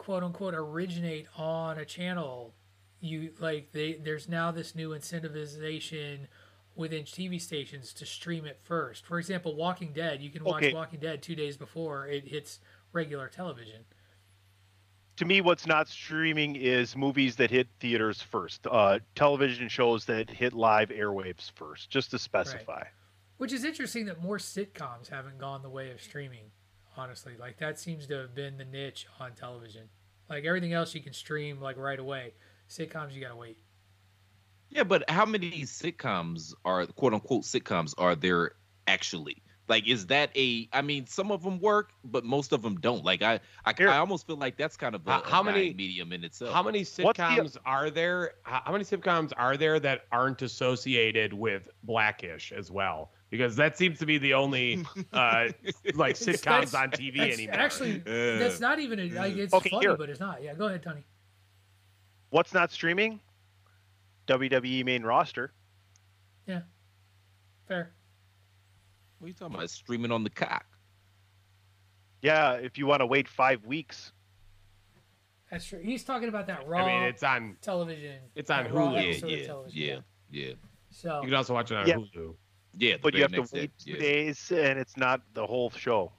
quote 0.00 0.22
unquote 0.22 0.54
originate 0.54 1.26
on 1.36 1.78
a 1.78 1.84
channel, 1.84 2.54
you 3.00 3.32
like 3.38 3.72
they 3.72 3.94
there's 3.94 4.28
now 4.28 4.50
this 4.50 4.74
new 4.74 4.90
incentivization 4.90 6.26
within 6.74 7.04
TV 7.04 7.40
stations 7.40 7.92
to 7.94 8.06
stream 8.06 8.46
it 8.46 8.58
first. 8.62 9.04
For 9.04 9.18
example, 9.18 9.54
Walking 9.54 9.92
Dead, 9.92 10.20
you 10.22 10.30
can 10.30 10.44
watch 10.44 10.62
Okay. 10.64 10.72
Walking 10.72 11.00
Dead 11.00 11.22
two 11.22 11.34
days 11.34 11.56
before 11.56 12.06
it 12.06 12.26
hits 12.26 12.60
regular 12.92 13.28
television. 13.28 13.84
To 15.16 15.26
me, 15.26 15.42
what's 15.42 15.66
not 15.66 15.86
streaming 15.86 16.56
is 16.56 16.96
movies 16.96 17.36
that 17.36 17.50
hit 17.50 17.68
theaters 17.78 18.22
first, 18.22 18.66
uh, 18.70 19.00
television 19.14 19.68
shows 19.68 20.06
that 20.06 20.30
hit 20.30 20.54
live 20.54 20.88
airwaves 20.88 21.52
first, 21.52 21.90
just 21.90 22.10
to 22.12 22.18
specify. 22.18 22.84
Which 23.36 23.52
is 23.52 23.64
interesting 23.64 24.06
that 24.06 24.22
more 24.22 24.38
sitcoms 24.38 25.10
haven't 25.10 25.38
gone 25.38 25.62
the 25.62 25.68
way 25.68 25.90
of 25.90 26.00
streaming, 26.00 26.52
honestly. 26.96 27.34
Like 27.38 27.58
that 27.58 27.78
seems 27.78 28.06
to 28.08 28.14
have 28.18 28.34
been 28.34 28.56
the 28.58 28.64
niche 28.64 29.06
on 29.18 29.32
television. 29.32 29.88
Like 30.28 30.44
everything 30.44 30.72
else 30.72 30.94
you 30.94 31.00
can 31.00 31.12
stream 31.12 31.60
like 31.60 31.76
right 31.76 31.98
away. 31.98 32.34
Sitcoms 32.68 33.14
you 33.14 33.20
gotta 33.20 33.36
wait. 33.36 33.58
Yeah, 34.68 34.84
but 34.84 35.08
how 35.10 35.26
many 35.26 35.62
sitcoms 35.62 36.54
are 36.64 36.86
quote 36.86 37.14
unquote 37.14 37.42
sitcoms 37.42 37.94
are 37.98 38.14
there 38.14 38.52
actually? 38.86 39.42
Like, 39.68 39.86
is 39.86 40.06
that 40.06 40.30
a? 40.36 40.68
I 40.72 40.82
mean, 40.82 41.06
some 41.06 41.30
of 41.30 41.44
them 41.44 41.60
work, 41.60 41.92
but 42.02 42.24
most 42.24 42.52
of 42.52 42.60
them 42.60 42.80
don't. 42.80 43.04
Like, 43.04 43.22
I, 43.22 43.38
I, 43.64 43.72
Here. 43.78 43.88
I 43.88 43.98
almost 43.98 44.26
feel 44.26 44.34
like 44.36 44.56
that's 44.56 44.76
kind 44.76 44.96
of 44.96 45.06
a, 45.06 45.10
How- 45.12 45.22
how 45.24 45.40
a 45.42 45.44
many- 45.44 45.66
dying 45.66 45.76
medium 45.76 46.12
in 46.12 46.24
itself. 46.24 46.52
How 46.52 46.62
many 46.64 46.80
What's 46.80 46.96
the- 46.96 47.04
sitcoms 47.04 47.56
are 47.64 47.88
there? 47.88 48.32
How 48.42 48.62
how 48.64 48.72
many 48.72 48.82
sitcoms 48.84 49.32
are 49.36 49.56
there 49.56 49.78
that 49.78 50.06
aren't 50.10 50.42
associated 50.42 51.32
with 51.32 51.68
Blackish 51.84 52.50
as 52.50 52.68
well? 52.70 53.12
Because 53.30 53.54
that 53.56 53.78
seems 53.78 53.98
to 54.00 54.06
be 54.06 54.18
the 54.18 54.34
only 54.34 54.84
uh, 55.12 55.48
like 55.94 56.16
sitcoms 56.16 56.72
That's- 56.72 56.74
on 56.74 56.90
TV 56.90 57.16
That's 57.18 57.34
anymore. 57.38 57.54
actually 57.56 58.00
Uh, 58.00 58.38
that's 58.38 58.58
not 58.60 58.80
even 58.80 58.98
a, 58.98 59.08
like 59.10 59.36
it's 59.36 59.54
Okay, 59.54 59.70
funny, 59.70 59.86
here. 59.86 59.96
but 59.96 60.10
it's 60.10 60.18
not. 60.20 60.42
Yeah, 60.42 60.54
go 60.54 60.66
ahead, 60.66 60.82
Tony. 60.82 61.04
What's 62.30 62.52
not 62.52 62.72
streaming? 62.72 63.20
WWE 64.26 64.84
main 64.84 65.02
roster. 65.04 65.52
Yeah, 66.46 66.62
fair. 67.68 67.92
What 69.18 69.26
are 69.26 69.28
you 69.28 69.34
talking 69.34 69.54
about? 69.54 69.70
Streaming 69.70 70.10
on 70.10 70.24
the 70.24 70.30
cock. 70.30 70.64
Yeah, 72.22 72.54
if 72.54 72.78
you 72.78 72.86
want 72.86 73.00
to 73.00 73.06
wait 73.06 73.28
five 73.28 73.64
weeks. 73.64 74.12
That's 75.50 75.64
true. 75.66 75.80
He's 75.82 76.04
talking 76.04 76.28
about 76.28 76.46
that 76.48 76.66
raw 76.68 76.84
I 76.84 76.86
mean, 76.86 77.02
it's 77.08 77.22
on. 77.22 77.56
television. 77.60 78.18
it's 78.34 78.50
on 78.50 78.66
Hulu. 78.66 78.94
Yeah, 78.94 79.00
episode 79.00 79.24
of 79.26 79.30
yeah, 79.38 79.46
television, 79.46 80.04
yeah, 80.30 80.46
yeah, 80.48 80.52
So 80.90 81.20
You 81.22 81.28
can 81.28 81.34
also 81.34 81.54
watch 81.54 81.70
it 81.70 81.76
on 81.76 81.86
Yeah. 81.88 81.96
Hulu. 81.96 82.34
Yeah. 82.80 82.94
the 82.94 82.98
But 83.02 83.14
you 83.14 83.22
have 83.22 83.32
to 83.32 83.40
wait 83.42 83.50
day, 83.52 83.70
two 83.78 83.90
yeah. 83.92 83.98
days, 83.98 84.50
and 84.50 84.78
it's 84.78 84.96
not 84.96 85.20
the 85.34 85.46
whole 85.46 85.70
show. 85.70 86.12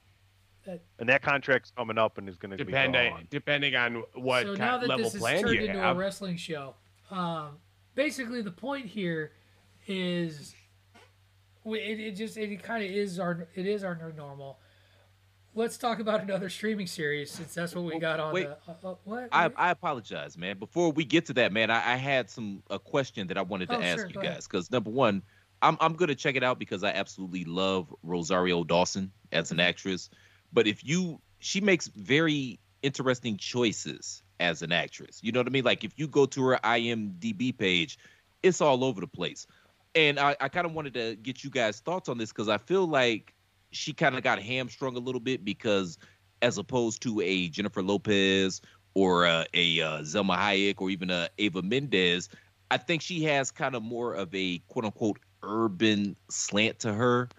That- 0.66 0.82
and 1.00 1.10
that 1.10 1.22
contract's 1.24 1.72
coming 1.76 1.98
up 1.98 2.18
and 2.20 2.30
is 2.30 2.38
going 2.38 2.52
to 2.52 2.58
be 2.58 2.66
Depending 2.66 3.12
gone. 3.12 3.28
depending 3.32 3.76
on 3.76 4.04
what 4.14 4.44
so 4.44 4.48
kind 4.50 4.60
now 4.60 4.78
that 4.78 4.88
level 4.90 5.06
this 5.06 5.16
is 5.16 5.20
plan 5.20 5.42
turned 5.42 5.56
you 5.56 5.66
into 5.66 5.80
have. 5.80 5.96
a 5.96 6.00
wrestling 6.00 6.38
show, 6.38 6.76
um, 7.10 7.58
basically 7.96 8.44
the 8.44 8.52
point 8.52 8.86
here 8.86 9.32
is 9.88 10.54
it, 11.66 12.00
it 12.00 12.12
just 12.16 12.38
it 12.38 12.62
kind 12.64 12.84
of 12.84 12.92
is 12.92 13.20
our 13.20 13.48
it 13.56 13.66
is 13.66 13.84
our 13.84 13.96
new 13.96 14.14
normal. 14.16 14.60
Let's 15.54 15.78
talk 15.78 16.00
about 16.00 16.22
another 16.22 16.48
streaming 16.48 16.88
series 16.88 17.30
since 17.32 17.54
that's 17.54 17.76
what 17.76 17.84
we 17.84 18.00
got 18.00 18.20
on 18.22 18.34
wait. 18.34 18.48
the 18.48 18.58
uh, 18.88 18.92
uh, 18.92 18.96
what 19.04 19.28
I, 19.34 19.50
I 19.58 19.72
apologize, 19.72 20.38
man. 20.38 20.58
Before 20.60 20.92
we 20.94 21.04
get 21.04 21.26
to 21.26 21.34
that, 21.34 21.52
man, 21.52 21.70
I, 21.70 21.94
I 21.94 21.96
had 21.98 22.30
some 22.30 22.64
a 22.70 22.80
question 22.80 23.28
that 23.28 23.38
I 23.38 23.42
wanted 23.42 23.68
to 23.70 23.78
Oh, 23.78 23.82
ask 23.82 23.98
sure, 24.00 24.10
you 24.10 24.22
guys. 24.22 24.48
Because 24.48 24.72
number 24.72 24.92
one, 24.92 25.22
I'm 25.62 25.78
I'm 25.80 25.94
gonna 25.94 26.16
check 26.16 26.36
it 26.36 26.44
out 26.44 26.60
because 26.60 26.84
I 26.84 26.90
absolutely 26.90 27.46
love 27.46 27.94
Rosario 28.04 28.64
Dawson 28.64 29.12
as 29.32 29.52
an 29.52 29.60
actress. 29.60 30.10
But 30.54 30.68
if 30.68 30.84
you, 30.84 31.22
she 31.40 31.62
makes 31.62 31.88
very 31.88 32.60
interesting 32.84 33.38
choices 33.38 34.24
as 34.40 34.62
an 34.62 34.72
actress. 34.72 35.20
You 35.22 35.32
know 35.32 35.40
what 35.40 35.48
I 35.48 35.52
mean? 35.52 35.64
Like 35.64 35.84
if 35.84 35.94
you 35.98 36.08
go 36.08 36.26
to 36.26 36.44
her 36.46 36.60
IMDb 36.64 37.58
page, 37.58 37.98
it's 38.44 38.60
all 38.60 38.84
over 38.84 39.00
the 39.00 39.08
place. 39.08 39.48
And 39.94 40.20
I, 40.20 40.36
I 40.40 40.50
kind 40.50 40.66
of 40.66 40.74
wanted 40.74 40.94
to 40.96 41.16
get 41.16 41.44
you 41.44 41.50
guys' 41.50 41.80
thoughts 41.80 42.10
on 42.10 42.18
this 42.18 42.32
because 42.32 42.50
I 42.50 42.58
feel 42.58 42.88
like 42.88 43.34
she 43.72 43.94
kind 43.94 44.16
of 44.16 44.24
got 44.24 44.40
hamstrung 44.40 44.96
a 44.96 45.00
little 45.00 45.22
bit 45.22 45.46
because 45.46 45.98
as 46.42 46.58
opposed 46.58 47.02
to 47.04 47.22
a 47.22 47.50
Jennifer 47.50 47.84
Lopez 47.84 48.62
or 48.94 49.26
uh, 49.26 49.46
a 49.54 49.82
uh, 49.82 50.00
Salma 50.00 50.38
Hayek 50.38 50.82
or 50.82 50.90
even 50.90 51.10
a 51.10 51.30
Eva 51.38 51.62
Mendes, 51.62 52.30
I 52.72 52.78
think 52.78 53.02
she 53.02 53.24
has 53.24 53.52
kind 53.52 53.76
of 53.76 53.84
more 53.84 54.14
of 54.14 54.34
a 54.34 54.60
quote 54.68 54.86
unquote 54.86 55.20
urban 55.44 56.16
slant 56.30 56.80
to 56.80 56.94
her, 56.94 57.30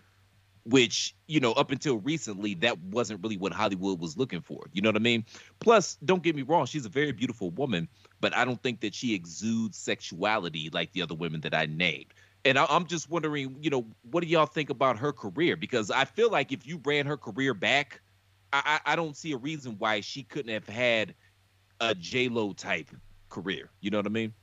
which, 0.65 1.15
you 1.27 1.41
know, 1.41 1.53
up 1.53 1.71
until 1.71 1.99
recently, 1.99 2.55
that 2.55 2.79
wasn't 2.79 3.23
really 3.23 3.37
what 3.37 3.53
Hollywood 3.53 4.01
was 4.01 4.17
looking 4.17 4.41
for. 4.41 4.67
You 4.73 4.83
know 4.83 4.89
what 4.89 4.97
I 4.97 5.01
mean? 5.01 5.25
Plus, 5.61 5.97
don't 6.05 6.23
get 6.23 6.37
me 6.37 6.43
wrong, 6.43 6.67
she's 6.67 6.87
a 6.87 6.91
very 6.91 7.13
beautiful 7.13 7.51
woman, 7.51 7.89
but 8.21 8.37
I 8.37 8.45
don't 8.45 8.63
think 8.63 8.81
that 8.81 8.95
she 8.95 9.15
exudes 9.15 9.77
sexuality 9.77 10.71
like 10.73 10.93
the 10.93 11.03
other 11.03 11.15
women 11.15 11.41
that 11.43 11.55
I 11.55 11.67
named. 11.67 12.15
And 12.45 12.59
I, 12.59 12.67
am 12.69 12.87
just 12.87 13.09
wondering, 13.09 13.57
you 13.61 13.71
know, 13.71 13.87
what 14.11 14.23
do 14.23 14.29
y'all 14.29 14.47
think 14.47 14.71
about 14.71 14.99
her 14.99 15.13
career? 15.13 15.57
Because 15.57 15.91
I 15.91 16.05
feel 16.05 16.31
like 16.31 16.51
if 16.51 16.67
you 16.67 16.81
ran 16.85 17.07
her 17.07 17.17
career 17.17 17.55
back, 17.55 18.01
I, 18.53 18.81
I 18.85 18.97
don't 18.97 19.17
see 19.17 19.33
a 19.33 19.37
reason 19.37 19.77
why 19.79 20.01
she 20.01 20.25
couldn't 20.25 20.53
have 20.53 20.69
had 20.69 21.15
a 21.81 21.95
J 21.95 22.29
Lo 22.29 22.53
type 22.53 22.91
career. 23.29 23.71
You 23.81 23.91
know 23.91 23.99
what 23.99 24.07
I 24.07 24.11
mean? 24.11 24.35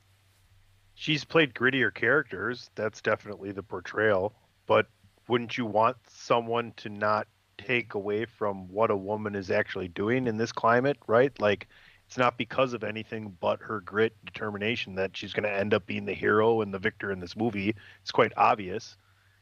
She's 1.00 1.24
played 1.24 1.54
grittier 1.54 1.94
characters. 1.94 2.68
That's 2.74 3.00
definitely 3.00 3.52
the 3.52 3.62
portrayal. 3.62 4.34
But 4.66 4.86
wouldn't 5.28 5.56
you 5.56 5.64
want 5.64 5.96
someone 6.06 6.74
to 6.76 6.90
not 6.90 7.26
take 7.56 7.94
away 7.94 8.26
from 8.26 8.68
what 8.68 8.90
a 8.90 8.96
woman 8.96 9.34
is 9.34 9.50
actually 9.50 9.88
doing 9.88 10.26
in 10.26 10.36
this 10.36 10.52
climate, 10.52 10.98
right? 11.06 11.32
Like 11.40 11.68
it's 12.06 12.18
not 12.18 12.36
because 12.36 12.74
of 12.74 12.84
anything 12.84 13.34
but 13.40 13.62
her 13.62 13.80
grit 13.80 14.14
determination 14.26 14.94
that 14.96 15.16
she's 15.16 15.32
going 15.32 15.44
to 15.44 15.50
end 15.50 15.72
up 15.72 15.86
being 15.86 16.04
the 16.04 16.12
hero 16.12 16.60
and 16.60 16.74
the 16.74 16.78
victor 16.78 17.10
in 17.10 17.18
this 17.18 17.34
movie. 17.34 17.74
It's 18.02 18.12
quite 18.12 18.34
obvious, 18.36 18.98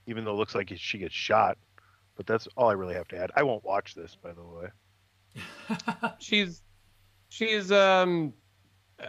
even 0.06 0.24
though 0.24 0.34
it 0.34 0.38
looks 0.38 0.54
like 0.54 0.72
she 0.76 0.98
gets 0.98 1.12
shot. 1.12 1.58
But 2.14 2.28
that's 2.28 2.46
all 2.56 2.68
I 2.68 2.74
really 2.74 2.94
have 2.94 3.08
to 3.08 3.18
add. 3.18 3.32
I 3.34 3.42
won't 3.42 3.64
watch 3.64 3.96
this, 3.96 4.16
by 4.22 4.30
the 4.32 4.44
way. 4.44 6.12
she's 6.20 6.62
she's 7.30 7.72
um 7.72 8.32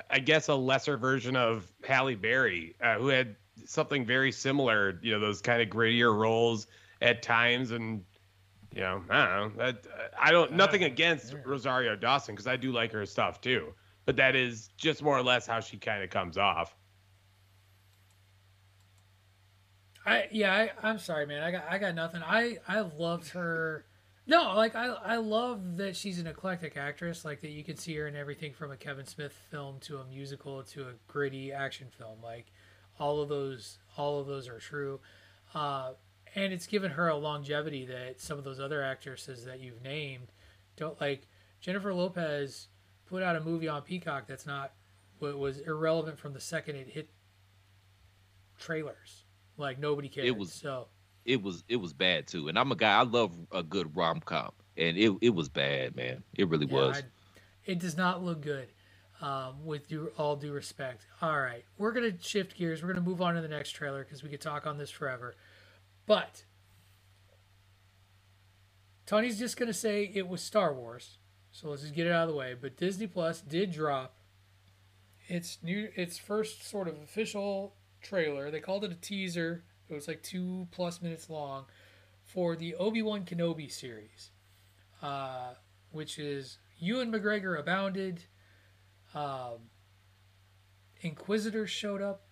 I 0.09 0.19
guess 0.19 0.47
a 0.47 0.55
lesser 0.55 0.97
version 0.97 1.35
of 1.35 1.71
Halle 1.83 2.15
Berry, 2.15 2.75
uh, 2.81 2.95
who 2.95 3.07
had 3.07 3.35
something 3.65 4.05
very 4.05 4.31
similar. 4.31 4.99
You 5.01 5.13
know, 5.13 5.19
those 5.19 5.41
kind 5.41 5.61
of 5.61 5.69
grittier 5.69 6.15
roles 6.15 6.67
at 7.01 7.21
times, 7.23 7.71
and 7.71 8.03
you 8.73 8.81
know, 8.81 9.03
I 9.09 9.25
don't 9.25 9.57
know. 9.57 9.63
That 9.63 9.87
I 10.19 10.31
don't. 10.31 10.53
Nothing 10.53 10.83
against 10.83 11.35
Rosario 11.45 11.95
Dawson 11.95 12.35
because 12.35 12.47
I 12.47 12.55
do 12.55 12.71
like 12.71 12.91
her 12.91 13.05
stuff 13.05 13.41
too. 13.41 13.73
But 14.05 14.15
that 14.17 14.35
is 14.35 14.69
just 14.77 15.01
more 15.01 15.17
or 15.17 15.23
less 15.23 15.47
how 15.47 15.59
she 15.59 15.77
kind 15.77 16.03
of 16.03 16.09
comes 16.09 16.37
off. 16.37 16.75
I 20.05 20.27
yeah. 20.31 20.53
I, 20.53 20.87
I'm 20.87 20.99
sorry, 20.99 21.25
man. 21.25 21.43
I 21.43 21.51
got 21.51 21.63
I 21.69 21.77
got 21.77 21.95
nothing. 21.95 22.21
I 22.23 22.57
I 22.67 22.81
loved 22.81 23.29
her. 23.29 23.85
No, 24.29 24.55
like 24.55 24.75
I 24.75 24.85
I 24.85 25.15
love 25.15 25.77
that 25.77 25.95
she's 25.95 26.19
an 26.19 26.27
eclectic 26.27 26.77
actress. 26.77 27.25
Like 27.25 27.41
that 27.41 27.49
you 27.49 27.63
can 27.63 27.77
see 27.77 27.95
her 27.95 28.07
in 28.07 28.15
everything 28.15 28.53
from 28.53 28.71
a 28.71 28.77
Kevin 28.77 29.07
Smith 29.07 29.33
film 29.49 29.79
to 29.81 29.97
a 29.97 30.05
musical 30.05 30.61
to 30.61 30.83
a 30.83 30.93
gritty 31.07 31.51
action 31.51 31.87
film. 31.97 32.19
Like 32.21 32.45
all 32.99 33.21
of 33.21 33.29
those 33.29 33.79
all 33.97 34.19
of 34.19 34.27
those 34.27 34.47
are 34.47 34.59
true. 34.59 34.99
Uh, 35.55 35.93
and 36.35 36.53
it's 36.53 36.67
given 36.67 36.91
her 36.91 37.07
a 37.07 37.15
longevity 37.15 37.87
that 37.87 38.21
some 38.21 38.37
of 38.37 38.43
those 38.43 38.59
other 38.59 38.83
actresses 38.83 39.45
that 39.45 39.61
you've 39.61 39.81
named 39.81 40.27
don't 40.77 41.01
like. 41.01 41.27
Jennifer 41.59 41.91
Lopez 41.91 42.67
put 43.07 43.23
out 43.23 43.35
a 43.35 43.41
movie 43.41 43.67
on 43.67 43.81
Peacock 43.81 44.27
that's 44.27 44.45
not 44.45 44.73
what 45.17 45.39
was 45.39 45.57
irrelevant 45.61 46.19
from 46.19 46.33
the 46.33 46.39
second 46.39 46.75
it 46.75 46.87
hit 46.87 47.09
trailers. 48.59 49.23
Like 49.57 49.79
nobody 49.79 50.07
cared. 50.07 50.27
It 50.27 50.37
was 50.37 50.53
so. 50.53 50.87
It 51.25 51.41
was 51.41 51.63
it 51.67 51.75
was 51.77 51.93
bad 51.93 52.27
too, 52.27 52.47
and 52.47 52.57
I'm 52.57 52.71
a 52.71 52.75
guy. 52.75 52.97
I 52.99 53.03
love 53.03 53.35
a 53.51 53.61
good 53.63 53.95
rom 53.95 54.19
com, 54.21 54.51
and 54.77 54.97
it 54.97 55.11
it 55.21 55.29
was 55.29 55.49
bad, 55.49 55.95
man. 55.95 56.23
It 56.37 56.47
really 56.49 56.65
Yeah, 56.67 56.73
was. 56.73 56.97
I- 56.97 57.03
it 57.71 57.79
does 57.79 57.95
not 57.97 58.23
look 58.23 58.41
good. 58.41 58.69
Um, 59.21 59.65
with 59.65 59.89
due, 59.89 60.13
all 60.17 60.37
due 60.37 60.53
respect. 60.53 61.05
All 61.21 61.37
right, 61.41 61.65
we're 61.77 61.91
gonna 61.91 62.17
shift 62.21 62.55
gears. 62.55 62.81
We're 62.81 62.87
gonna 62.93 63.05
move 63.05 63.21
on 63.21 63.35
to 63.35 63.41
the 63.41 63.49
next 63.49 63.71
trailer 63.71 64.03
because 64.05 64.23
we 64.23 64.29
could 64.29 64.39
talk 64.39 64.65
on 64.65 64.77
this 64.77 64.89
forever. 64.89 65.35
But 66.05 66.45
Tony's 69.05 69.37
just 69.37 69.57
gonna 69.57 69.73
say 69.73 70.09
it 70.13 70.27
was 70.27 70.41
Star 70.41 70.73
Wars, 70.73 71.17
so 71.51 71.69
let's 71.69 71.81
just 71.81 71.93
get 71.95 72.07
it 72.07 72.13
out 72.13 72.23
of 72.23 72.29
the 72.29 72.35
way. 72.35 72.53
But 72.59 72.77
Disney 72.77 73.07
Plus 73.07 73.41
did 73.41 73.71
drop 73.71 74.15
its 75.27 75.57
new, 75.61 75.89
its 75.95 76.17
first 76.17 76.65
sort 76.67 76.87
of 76.87 76.99
official 77.01 77.75
trailer. 78.01 78.49
They 78.49 78.61
called 78.61 78.85
it 78.85 78.91
a 78.91 78.95
teaser. 78.95 79.65
It 79.89 79.93
was 79.93 80.07
like 80.07 80.21
two 80.21 80.67
plus 80.71 81.01
minutes 81.01 81.29
long 81.29 81.65
for 82.23 82.55
the 82.55 82.75
Obi 82.75 83.01
Wan 83.01 83.25
Kenobi 83.25 83.71
series, 83.71 84.29
uh, 85.01 85.53
which 85.91 86.19
is 86.19 86.59
Ewan 86.77 87.11
McGregor 87.11 87.59
abounded. 87.59 88.23
Um, 89.15 89.69
Inquisitors 91.01 91.69
showed 91.69 92.01
up. 92.01 92.25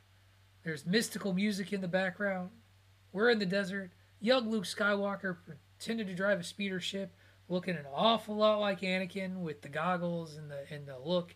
There's 0.63 0.85
mystical 0.85 1.33
music 1.33 1.71
in 1.71 1.81
the 1.81 1.87
background. 1.87 2.49
We're 3.13 3.29
in 3.29 3.39
the 3.39 3.45
desert. 3.45 3.91
Young 4.19 4.49
Luke 4.49 4.65
Skywalker 4.65 5.37
pretended 5.45 6.07
to 6.07 6.13
drive 6.13 6.39
a 6.39 6.43
speeder 6.43 6.79
ship, 6.79 7.15
looking 7.47 7.75
an 7.75 7.85
awful 7.93 8.35
lot 8.35 8.59
like 8.59 8.81
Anakin 8.81 9.37
with 9.37 9.61
the 9.61 9.69
goggles 9.69 10.35
and 10.35 10.51
the 10.51 10.65
and 10.69 10.85
the 10.85 10.97
look. 10.99 11.35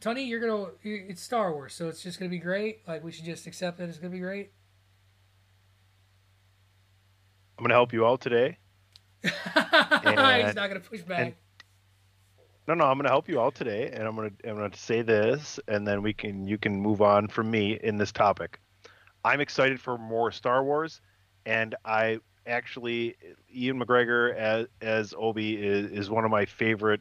Tony, 0.00 0.24
you're 0.24 0.40
gonna 0.40 0.70
it's 0.82 1.22
Star 1.22 1.52
Wars, 1.52 1.74
so 1.74 1.88
it's 1.88 2.02
just 2.02 2.18
gonna 2.18 2.28
be 2.30 2.38
great. 2.38 2.86
Like 2.86 3.02
we 3.02 3.12
should 3.12 3.24
just 3.24 3.46
accept 3.46 3.78
that 3.78 3.88
it's 3.88 3.98
gonna 3.98 4.12
be 4.12 4.20
great. 4.20 4.52
I'm 7.58 7.62
going 7.62 7.70
to 7.70 7.74
help 7.74 7.92
you 7.92 8.06
out 8.06 8.20
today. 8.20 8.58
He's 9.22 9.32
not 9.34 10.54
gonna 10.68 10.80
push 10.80 11.00
back. 11.00 11.36
No, 12.68 12.74
no, 12.74 12.84
I'm 12.84 12.96
going 12.98 13.04
to 13.04 13.10
help 13.10 13.28
you 13.28 13.40
out 13.40 13.54
today, 13.54 13.90
and 13.92 14.02
I'm 14.02 14.16
going 14.16 14.36
to 14.42 14.50
I'm 14.50 14.70
to 14.70 14.78
say 14.78 15.00
this, 15.00 15.60
and 15.68 15.86
then 15.86 16.02
we 16.02 16.12
can 16.12 16.46
you 16.46 16.58
can 16.58 16.74
move 16.80 17.00
on 17.00 17.28
from 17.28 17.50
me 17.50 17.78
in 17.82 17.96
this 17.96 18.12
topic. 18.12 18.60
I'm 19.24 19.40
excited 19.40 19.80
for 19.80 19.96
more 19.96 20.32
Star 20.32 20.64
Wars, 20.64 21.00
and 21.46 21.74
I 21.84 22.18
actually 22.46 23.16
Ian 23.54 23.80
McGregor 23.80 24.34
as 24.34 24.66
as 24.82 25.14
Obi 25.16 25.56
is 25.56 25.90
is 25.92 26.10
one 26.10 26.24
of 26.24 26.30
my 26.30 26.44
favorite 26.44 27.00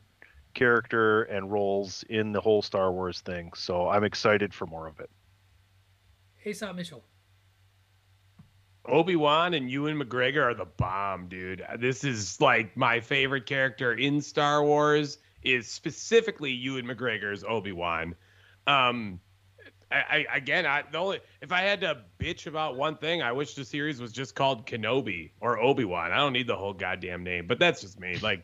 character 0.56 1.24
and 1.24 1.52
roles 1.52 2.04
in 2.10 2.32
the 2.32 2.42
whole 2.42 2.62
Star 2.62 2.92
Wars 2.92 3.22
thing. 3.22 3.52
So 3.56 3.88
I'm 3.88 4.04
excited 4.04 4.54
for 4.54 4.66
more 4.66 4.88
of 4.88 5.00
it. 5.00 5.10
Aesop 6.44 6.76
Mitchell. 6.76 7.04
Obi 8.88 9.16
Wan 9.16 9.54
and 9.54 9.70
Ewan 9.70 10.00
McGregor 10.00 10.44
are 10.44 10.54
the 10.54 10.66
bomb, 10.66 11.28
dude. 11.28 11.66
This 11.80 12.04
is 12.04 12.40
like 12.40 12.78
my 12.78 13.00
favorite 13.00 13.46
character 13.46 13.94
in 13.94 14.22
Star 14.22 14.64
Wars 14.64 15.18
is 15.44 15.68
specifically 15.68 16.52
Ewan 16.52 16.86
McGregor's 16.86 17.44
Obi 17.44 17.72
Wan. 17.72 18.16
Um, 18.68 19.20
I, 19.92 20.26
I 20.30 20.38
again, 20.38 20.66
I 20.66 20.84
the 20.92 20.98
only 20.98 21.20
if 21.42 21.52
I 21.52 21.62
had 21.62 21.82
to 21.82 22.02
bitch 22.20 22.48
about 22.48 22.76
one 22.76 22.98
thing, 22.98 23.22
I 23.22 23.32
wish 23.32 23.56
the 23.56 23.66
series 23.66 24.00
was 24.00 24.12
just 24.12 24.36
called 24.36 24.68
Kenobi 24.68 25.32
or 25.40 25.60
Obi 25.60 25.86
Wan. 25.86 26.12
I 26.12 26.18
don't 26.18 26.34
need 26.34 26.48
the 26.48 26.56
whole 26.56 26.74
goddamn 26.74 27.24
name, 27.24 27.48
but 27.48 27.60
that's 27.60 27.82
just 27.82 28.00
me. 28.00 28.18
Like 28.18 28.44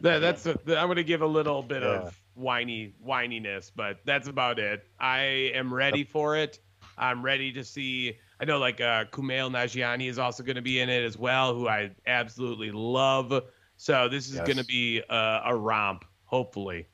that, 0.00 0.18
that's 0.20 0.46
a, 0.46 0.52
I'm 0.78 0.88
gonna 0.88 1.02
give 1.02 1.22
a 1.22 1.26
little 1.26 1.62
bit 1.62 1.82
Yeah. 1.82 1.88
of 2.06 2.20
whiny 2.34 2.94
whininess, 3.04 3.70
but 3.74 3.98
that's 4.04 4.28
about 4.28 4.58
it. 4.58 4.86
I 5.00 5.52
am 5.54 5.72
ready 5.72 6.04
for 6.04 6.36
it. 6.36 6.60
I'm 6.96 7.24
ready 7.24 7.52
to 7.52 7.64
see. 7.64 8.18
I 8.40 8.44
know 8.44 8.58
like 8.58 8.80
uh, 8.80 9.04
Kumail 9.06 9.50
Nanjiani 9.50 10.08
is 10.08 10.18
also 10.18 10.42
going 10.42 10.56
to 10.56 10.62
be 10.62 10.80
in 10.80 10.88
it 10.88 11.04
as 11.04 11.16
well, 11.16 11.54
who 11.54 11.68
I 11.68 11.90
absolutely 12.06 12.70
love. 12.70 13.44
So 13.76 14.08
this 14.08 14.28
is 14.28 14.36
Yes. 14.36 14.46
going 14.46 14.56
to 14.56 14.64
be 14.64 15.02
uh, 15.08 15.40
a 15.44 15.56
romp, 15.56 16.04
hopefully. 16.24 16.88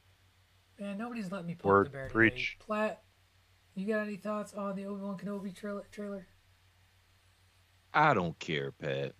Man, 0.79 0.99
nobody's 0.99 1.31
letting 1.31 1.47
me 1.47 1.55
poke 1.55 1.65
Word, 1.65 1.87
the 1.87 1.91
bear 1.91 2.09
today. 2.09 2.13
preach. 2.13 2.57
Platt, 2.59 3.03
you 3.75 3.87
got 3.87 4.01
any 4.07 4.17
thoughts 4.17 4.53
on 4.55 4.77
the 4.77 4.87
Obi 4.87 5.03
Wan 5.03 5.17
Kenobi 5.19 5.55
trailer? 5.55 5.85
trailer? 5.91 6.27
I 7.93 8.15
don't 8.15 8.39
care, 8.39 8.73
Pat. 8.73 9.15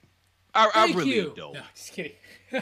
I, 0.55 0.71
I 0.75 0.87
really 0.93 1.17
you. 1.17 1.33
don't. 1.37 1.55
No, 1.55 1.61
just 1.75 1.93
kidding. 1.93 2.13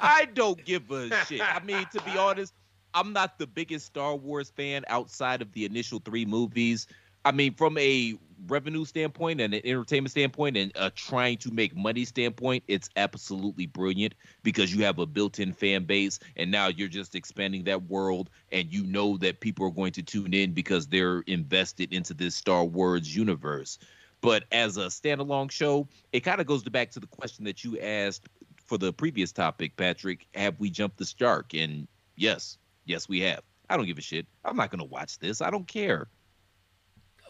I 0.00 0.26
don't 0.32 0.64
give 0.64 0.90
a 0.90 1.24
shit. 1.24 1.40
I 1.40 1.60
mean, 1.60 1.86
to 1.92 2.02
be 2.02 2.10
honest, 2.18 2.54
I'm 2.94 3.12
not 3.12 3.38
the 3.38 3.46
biggest 3.46 3.86
Star 3.86 4.16
Wars 4.16 4.50
fan 4.50 4.84
outside 4.88 5.42
of 5.42 5.52
the 5.52 5.64
initial 5.64 6.00
three 6.00 6.24
movies. 6.24 6.86
I 7.24 7.32
mean, 7.32 7.54
from 7.54 7.76
a 7.78 8.14
revenue 8.46 8.84
standpoint 8.84 9.40
and 9.40 9.52
an 9.52 9.60
entertainment 9.64 10.10
standpoint 10.12 10.56
and 10.56 10.72
a 10.76 10.90
trying 10.90 11.36
to 11.38 11.50
make 11.50 11.76
money 11.76 12.04
standpoint, 12.04 12.64
it's 12.68 12.88
absolutely 12.96 13.66
brilliant 13.66 14.14
because 14.42 14.74
you 14.74 14.84
have 14.84 14.98
a 14.98 15.06
built-in 15.06 15.52
fan 15.52 15.84
base 15.84 16.18
and 16.36 16.50
now 16.50 16.68
you're 16.68 16.88
just 16.88 17.14
expanding 17.14 17.64
that 17.64 17.82
world 17.84 18.30
and 18.52 18.72
you 18.72 18.84
know 18.84 19.16
that 19.18 19.40
people 19.40 19.66
are 19.66 19.72
going 19.72 19.92
to 19.92 20.02
tune 20.02 20.32
in 20.32 20.52
because 20.52 20.86
they're 20.86 21.20
invested 21.26 21.92
into 21.92 22.14
this 22.14 22.34
Star 22.34 22.64
Wars 22.64 23.14
universe. 23.14 23.78
But 24.20 24.44
as 24.50 24.76
a 24.76 24.86
standalone 24.86 25.50
show, 25.50 25.86
it 26.12 26.20
kind 26.20 26.40
of 26.40 26.46
goes 26.46 26.62
back 26.64 26.90
to 26.92 27.00
the 27.00 27.06
question 27.06 27.44
that 27.44 27.62
you 27.62 27.78
asked 27.78 28.28
for 28.66 28.76
the 28.78 28.92
previous 28.92 29.32
topic, 29.32 29.76
Patrick. 29.76 30.26
Have 30.34 30.58
we 30.58 30.70
jumped 30.70 30.98
the 30.98 31.04
shark? 31.04 31.54
And 31.54 31.86
yes, 32.16 32.58
yes, 32.84 33.08
we 33.08 33.20
have. 33.20 33.42
I 33.70 33.76
don't 33.76 33.86
give 33.86 33.98
a 33.98 34.02
shit. 34.02 34.26
I'm 34.44 34.56
not 34.56 34.70
gonna 34.70 34.84
watch 34.84 35.18
this. 35.18 35.40
I 35.40 35.50
don't 35.50 35.66
care. 35.68 36.08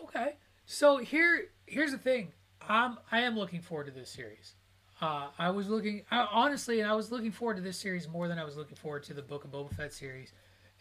okay. 0.05 0.37
So 0.67 0.99
here, 0.99 1.49
here's 1.67 1.93
the 1.93 1.99
thing. 1.99 2.33
I'm 2.69 2.99
I 3.11 3.21
am 3.21 3.37
looking 3.37 3.61
forward 3.61 3.87
to 3.87 3.93
this 3.93 4.11
series. 4.11 4.55
Uh, 5.01 5.29
I 5.39 5.51
was 5.51 5.69
looking 5.69 6.03
I, 6.11 6.27
honestly, 6.31 6.81
and 6.81 6.91
I 6.91 6.95
was 6.95 7.11
looking 7.13 7.33
forward 7.33 7.57
to 7.57 7.63
this 7.63 7.79
series 7.79 8.09
more 8.09 8.29
than 8.29 8.39
I 8.39 8.45
was 8.45 8.57
looking 8.57 8.77
forward 8.77 9.05
to 9.05 9.15
the 9.15 9.23
Book 9.23 9.45
of 9.45 9.53
Boba 9.53 9.75
Fett 9.75 9.93
series. 9.93 10.33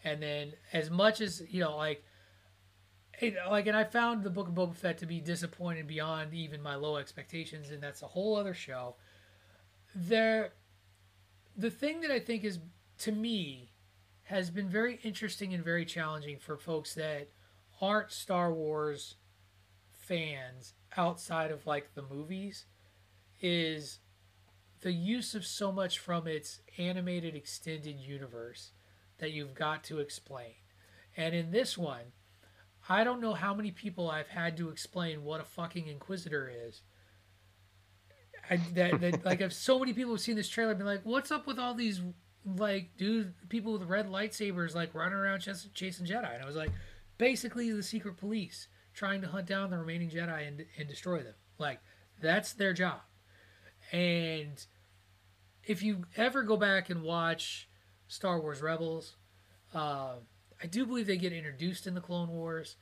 And 0.04 0.22
then, 0.22 0.52
as 0.72 0.90
much 0.90 1.20
as 1.20 1.42
you 1.48 1.60
know, 1.60 1.76
like, 1.76 2.04
it, 3.20 3.36
like, 3.50 3.66
and 3.66 3.76
I 3.76 3.84
found 3.84 4.22
the 4.22 4.30
Book 4.30 4.48
of 4.48 4.54
Boba 4.54 4.74
Fett 4.74 4.98
to 4.98 5.06
be 5.06 5.20
disappointed 5.20 5.86
beyond 5.86 6.34
even 6.34 6.62
my 6.62 6.74
low 6.74 6.96
expectations, 6.96 7.70
and 7.70 7.82
that's 7.82 8.02
a 8.02 8.06
whole 8.06 8.36
other 8.36 8.54
show. 8.54 8.94
There, 9.94 10.52
the 11.56 11.70
thing 11.70 12.00
that 12.02 12.10
I 12.10 12.20
think 12.20 12.44
is 12.44 12.60
to 12.98 13.12
me 13.12 13.72
has 14.24 14.50
been 14.50 14.68
very 14.68 15.00
interesting 15.02 15.54
and 15.54 15.64
very 15.64 15.84
challenging 15.84 16.38
for 16.38 16.56
folks 16.56 16.94
that 16.94 17.28
aren't 17.80 18.12
Star 18.12 18.52
Wars 18.52 19.16
fans 19.90 20.74
outside 20.96 21.50
of 21.50 21.66
like 21.66 21.94
the 21.94 22.02
movies 22.02 22.66
is 23.40 24.00
the 24.80 24.92
use 24.92 25.34
of 25.34 25.44
so 25.44 25.72
much 25.72 25.98
from 25.98 26.26
its 26.26 26.60
animated 26.76 27.34
extended 27.34 27.98
universe 27.98 28.72
that 29.18 29.32
you've 29.32 29.54
got 29.54 29.82
to 29.84 29.98
explain. 29.98 30.54
And 31.16 31.34
in 31.34 31.50
this 31.50 31.76
one, 31.76 32.12
I 32.88 33.04
don't 33.04 33.20
know 33.20 33.34
how 33.34 33.54
many 33.54 33.70
people 33.70 34.10
I've 34.10 34.28
had 34.28 34.56
to 34.56 34.70
explain 34.70 35.22
what 35.22 35.40
a 35.40 35.44
fucking 35.44 35.86
inquisitor 35.86 36.50
is. 36.66 36.82
I, 38.50 38.56
that, 38.74 39.00
that 39.00 39.24
like 39.24 39.40
if 39.40 39.52
so 39.52 39.78
many 39.78 39.92
people 39.92 40.12
have 40.12 40.20
seen 40.20 40.36
this 40.36 40.48
trailer 40.48 40.70
and 40.70 40.78
been 40.78 40.86
like, 40.86 41.02
what's 41.04 41.30
up 41.30 41.46
with 41.46 41.58
all 41.58 41.74
these 41.74 42.00
like 42.56 42.96
dude 42.96 43.34
people 43.50 43.72
with 43.72 43.82
red 43.82 44.08
lightsabers 44.08 44.74
like 44.74 44.94
running 44.94 45.18
around 45.18 45.40
chas- 45.40 45.68
chasing 45.74 46.06
Jedi? 46.06 46.32
And 46.32 46.42
I 46.42 46.46
was 46.46 46.56
like, 46.56 46.70
basically 47.18 47.70
the 47.70 47.82
secret 47.82 48.16
police 48.16 48.68
trying 48.94 49.20
to 49.20 49.28
hunt 49.28 49.46
down 49.46 49.70
the 49.70 49.78
remaining 49.78 50.08
Jedi 50.08 50.48
and, 50.48 50.64
and 50.78 50.88
destroy 50.88 51.22
them. 51.22 51.34
Like 51.58 51.80
that's 52.22 52.54
their 52.54 52.72
job. 52.72 53.00
And 53.92 54.64
if 55.64 55.82
you 55.82 56.04
ever 56.16 56.42
go 56.42 56.56
back 56.56 56.88
and 56.88 57.02
watch 57.02 57.68
Star 58.06 58.40
Wars 58.40 58.62
Rebels, 58.62 59.16
uh, 59.74 60.14
I 60.62 60.66
do 60.66 60.84
believe 60.86 61.06
they 61.06 61.16
get 61.16 61.32
introduced 61.32 61.86
in 61.86 61.94
the 61.94 62.00
Clone 62.00 62.28
Wars 62.28 62.76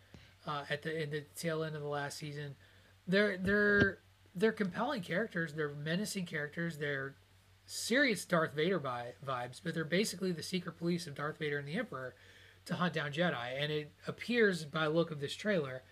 uh, 0.46 0.64
at 0.70 0.82
the 0.82 1.02
in 1.02 1.10
the 1.10 1.24
tail 1.34 1.62
end 1.62 1.76
of 1.76 1.82
the 1.82 1.88
last 1.88 2.18
season. 2.18 2.54
They're 3.06 3.36
they're 3.36 3.98
they're 4.34 4.52
compelling 4.52 5.02
characters. 5.02 5.54
They're 5.54 5.74
menacing 5.74 6.26
characters. 6.26 6.78
They're 6.78 7.16
serious 7.64 8.24
Darth 8.24 8.54
Vader 8.54 8.78
vi- 8.78 9.14
vibes, 9.26 9.60
but 9.62 9.74
they're 9.74 9.84
basically 9.84 10.32
the 10.32 10.42
secret 10.42 10.78
police 10.78 11.06
of 11.06 11.14
Darth 11.14 11.38
Vader 11.38 11.58
and 11.58 11.66
the 11.66 11.74
Emperor 11.76 12.14
to 12.66 12.74
hunt 12.74 12.94
down 12.94 13.12
Jedi. 13.12 13.62
And 13.62 13.72
it 13.72 13.92
appears 14.06 14.64
by 14.64 14.86
look 14.86 15.10
of 15.10 15.20
this 15.20 15.34
trailer 15.34 15.82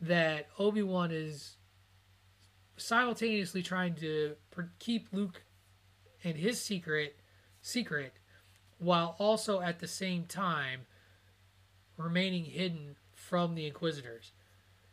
that 0.00 0.48
Obi 0.58 0.82
Wan 0.82 1.10
is 1.10 1.56
simultaneously 2.76 3.62
trying 3.62 3.94
to 3.94 4.34
per- 4.50 4.70
keep 4.78 5.08
Luke 5.12 5.44
and 6.24 6.36
his 6.36 6.60
secret 6.60 7.16
secret, 7.60 8.14
while 8.78 9.14
also 9.18 9.60
at 9.60 9.78
the 9.78 9.86
same 9.86 10.24
time 10.24 10.80
remaining 11.96 12.44
hidden 12.44 12.96
from 13.14 13.54
the 13.54 13.66
Inquisitors. 13.66 14.32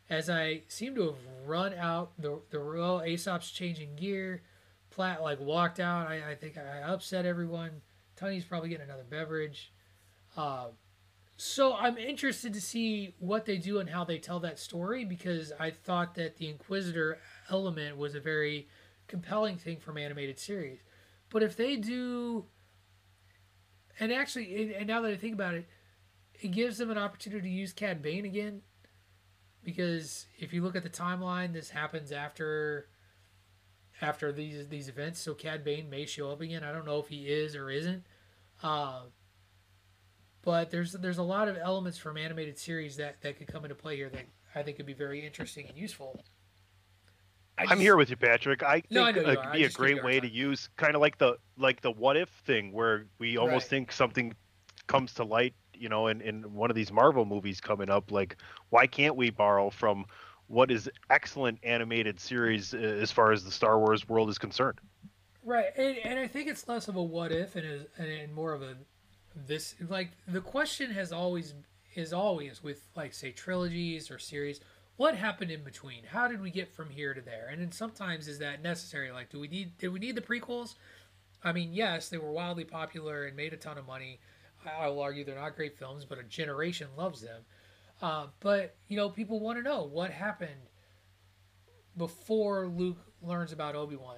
As 0.08 0.28
I 0.28 0.62
seem 0.68 0.94
to 0.96 1.06
have 1.06 1.18
run 1.46 1.74
out 1.74 2.12
the 2.18 2.40
the 2.50 2.60
well, 2.60 3.02
Aesop's 3.02 3.50
changing 3.50 3.96
gear. 3.96 4.42
Platt 4.90 5.22
like 5.22 5.40
walked 5.40 5.78
out. 5.78 6.08
I, 6.08 6.32
I 6.32 6.34
think 6.34 6.58
I 6.58 6.80
upset 6.82 7.24
everyone. 7.24 7.82
Tony's 8.16 8.44
probably 8.44 8.68
getting 8.70 8.86
another 8.86 9.06
beverage. 9.08 9.72
Um, 10.36 10.70
so 11.36 11.74
I'm 11.74 11.96
interested 11.96 12.52
to 12.52 12.60
see 12.60 13.14
what 13.18 13.46
they 13.46 13.56
do 13.56 13.78
and 13.78 13.88
how 13.88 14.04
they 14.04 14.18
tell 14.18 14.40
that 14.40 14.58
story 14.58 15.06
because 15.06 15.52
I 15.58 15.70
thought 15.70 16.14
that 16.16 16.36
the 16.36 16.48
Inquisitor 16.48 17.18
element 17.48 17.96
was 17.96 18.14
a 18.14 18.20
very 18.20 18.68
compelling 19.06 19.56
thing 19.56 19.78
from 19.78 19.96
animated 19.96 20.38
series. 20.38 20.80
But 21.30 21.42
if 21.42 21.56
they 21.56 21.76
do, 21.76 22.44
and 23.98 24.12
actually, 24.12 24.74
and 24.74 24.86
now 24.86 25.00
that 25.00 25.12
I 25.12 25.16
think 25.16 25.32
about 25.32 25.54
it, 25.54 25.66
it 26.40 26.48
gives 26.52 26.78
them 26.78 26.90
an 26.90 26.98
opportunity 26.98 27.48
to 27.48 27.54
use 27.54 27.72
Cad 27.72 28.02
Bane 28.02 28.24
again. 28.24 28.62
Because 29.62 30.26
if 30.38 30.52
you 30.52 30.62
look 30.62 30.74
at 30.74 30.82
the 30.82 30.88
timeline, 30.90 31.52
this 31.52 31.70
happens 31.70 32.12
after 32.12 32.88
after 34.00 34.32
these 34.32 34.68
these 34.68 34.88
events, 34.88 35.20
so 35.20 35.34
Cad 35.34 35.64
Bane 35.64 35.90
may 35.90 36.06
show 36.06 36.30
up 36.30 36.40
again. 36.40 36.64
I 36.64 36.72
don't 36.72 36.86
know 36.86 36.98
if 36.98 37.08
he 37.08 37.26
is 37.26 37.54
or 37.54 37.70
isn't. 37.70 38.04
Uh, 38.62 39.02
but 40.42 40.70
there's 40.70 40.92
there's 40.92 41.18
a 41.18 41.22
lot 41.22 41.48
of 41.48 41.58
elements 41.58 41.98
from 41.98 42.16
animated 42.16 42.58
series 42.58 42.96
that 42.96 43.20
that 43.20 43.36
could 43.36 43.48
come 43.48 43.64
into 43.64 43.74
play 43.74 43.96
here 43.96 44.08
that 44.08 44.24
I 44.54 44.62
think 44.62 44.78
could 44.78 44.86
be 44.86 44.94
very 44.94 45.24
interesting 45.24 45.66
and 45.68 45.76
useful. 45.76 46.18
I 47.58 47.66
I'm 47.68 47.78
here 47.78 47.96
with 47.96 48.08
you, 48.08 48.16
Patrick. 48.16 48.62
I 48.62 48.80
think 48.80 48.92
No, 48.92 49.04
I 49.04 49.12
know 49.12 49.20
it'd 49.20 49.52
be 49.52 49.64
a 49.64 49.66
just 49.66 49.78
give 49.78 49.88
you 49.88 49.94
great 49.96 50.04
way 50.04 50.12
hard 50.14 50.22
to 50.22 50.30
use 50.30 50.70
kind 50.78 50.94
of 50.94 51.02
like 51.02 51.18
the 51.18 51.36
like 51.58 51.82
the 51.82 51.90
what 51.90 52.16
if 52.16 52.30
thing 52.46 52.72
where 52.72 53.04
we 53.18 53.36
almost 53.36 53.64
Right. 53.64 53.70
think 53.70 53.92
something 53.92 54.34
comes 54.86 55.12
to 55.14 55.24
light, 55.24 55.54
you 55.80 55.88
know, 55.88 56.08
in, 56.08 56.20
in 56.20 56.54
one 56.54 56.70
of 56.70 56.76
these 56.76 56.92
Marvel 56.92 57.24
movies 57.24 57.60
coming 57.60 57.90
up. 57.90 58.12
Like, 58.12 58.36
why 58.68 58.86
can't 58.86 59.16
we 59.16 59.30
borrow 59.30 59.70
from 59.70 60.04
what 60.46 60.70
is 60.70 60.90
excellent 61.08 61.58
animated 61.62 62.20
series 62.20 62.74
uh, 62.74 62.76
as 62.76 63.10
far 63.10 63.32
as 63.32 63.44
the 63.44 63.50
Star 63.50 63.78
Wars 63.78 64.08
world 64.08 64.28
is 64.28 64.38
concerned? 64.38 64.78
Right, 65.42 65.66
and, 65.76 65.96
and 66.04 66.18
I 66.18 66.26
think 66.26 66.48
it's 66.48 66.68
less 66.68 66.88
of 66.88 66.96
a 66.96 67.02
what 67.02 67.32
if 67.32 67.56
and, 67.56 67.64
is, 67.64 67.86
and 67.98 68.32
more 68.34 68.52
of 68.52 68.62
a 68.62 68.76
this 69.34 69.74
like 69.88 70.10
the 70.26 70.40
question 70.40 70.90
has 70.90 71.12
always 71.12 71.54
is 71.94 72.12
always 72.12 72.62
with 72.62 72.88
like 72.96 73.14
say 73.14 73.30
trilogies 73.30 74.10
or 74.10 74.18
series 74.18 74.60
what 74.96 75.14
happened 75.14 75.50
in 75.50 75.62
between 75.62 76.02
how 76.04 76.26
did 76.26 76.40
we 76.42 76.50
get 76.50 76.68
from 76.74 76.90
here 76.90 77.14
to 77.14 77.20
there 77.20 77.48
and 77.50 77.60
then 77.60 77.70
sometimes 77.70 78.26
is 78.26 78.38
that 78.40 78.62
necessary 78.62 79.10
like 79.12 79.30
do 79.30 79.38
we 79.38 79.48
need 79.48 79.76
did 79.78 79.88
we 79.88 80.00
need 80.00 80.16
the 80.16 80.20
prequels 80.20 80.74
i 81.44 81.52
mean 81.52 81.72
yes 81.72 82.08
they 82.08 82.18
were 82.18 82.32
wildly 82.32 82.64
popular 82.64 83.24
and 83.24 83.36
made 83.36 83.52
a 83.52 83.56
ton 83.56 83.78
of 83.78 83.86
money 83.86 84.18
i, 84.66 84.84
I 84.84 84.88
will 84.88 85.00
argue 85.00 85.24
they're 85.24 85.34
not 85.36 85.56
great 85.56 85.78
films 85.78 86.04
but 86.04 86.18
a 86.18 86.22
generation 86.22 86.88
loves 86.96 87.20
them 87.20 87.42
uh, 88.02 88.26
but 88.40 88.76
you 88.88 88.96
know 88.96 89.08
people 89.10 89.40
want 89.40 89.58
to 89.58 89.62
know 89.62 89.84
what 89.84 90.10
happened 90.10 90.50
before 91.96 92.66
luke 92.66 92.98
learns 93.22 93.52
about 93.52 93.74
obi-wan 93.74 94.16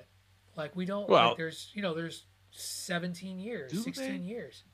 like 0.56 0.74
we 0.76 0.84
don't 0.84 1.08
Well- 1.08 1.28
like 1.28 1.36
there's 1.36 1.70
you 1.74 1.82
know 1.82 1.94
there's 1.94 2.26
17 2.50 3.38
years 3.38 3.72
16 3.82 3.94
they? 3.96 4.16
years 4.18 4.64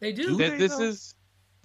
they 0.00 0.12
do 0.12 0.24
Do 0.30 0.36
they, 0.36 0.56
this 0.56 0.76
though? 0.76 0.82
is 0.84 1.14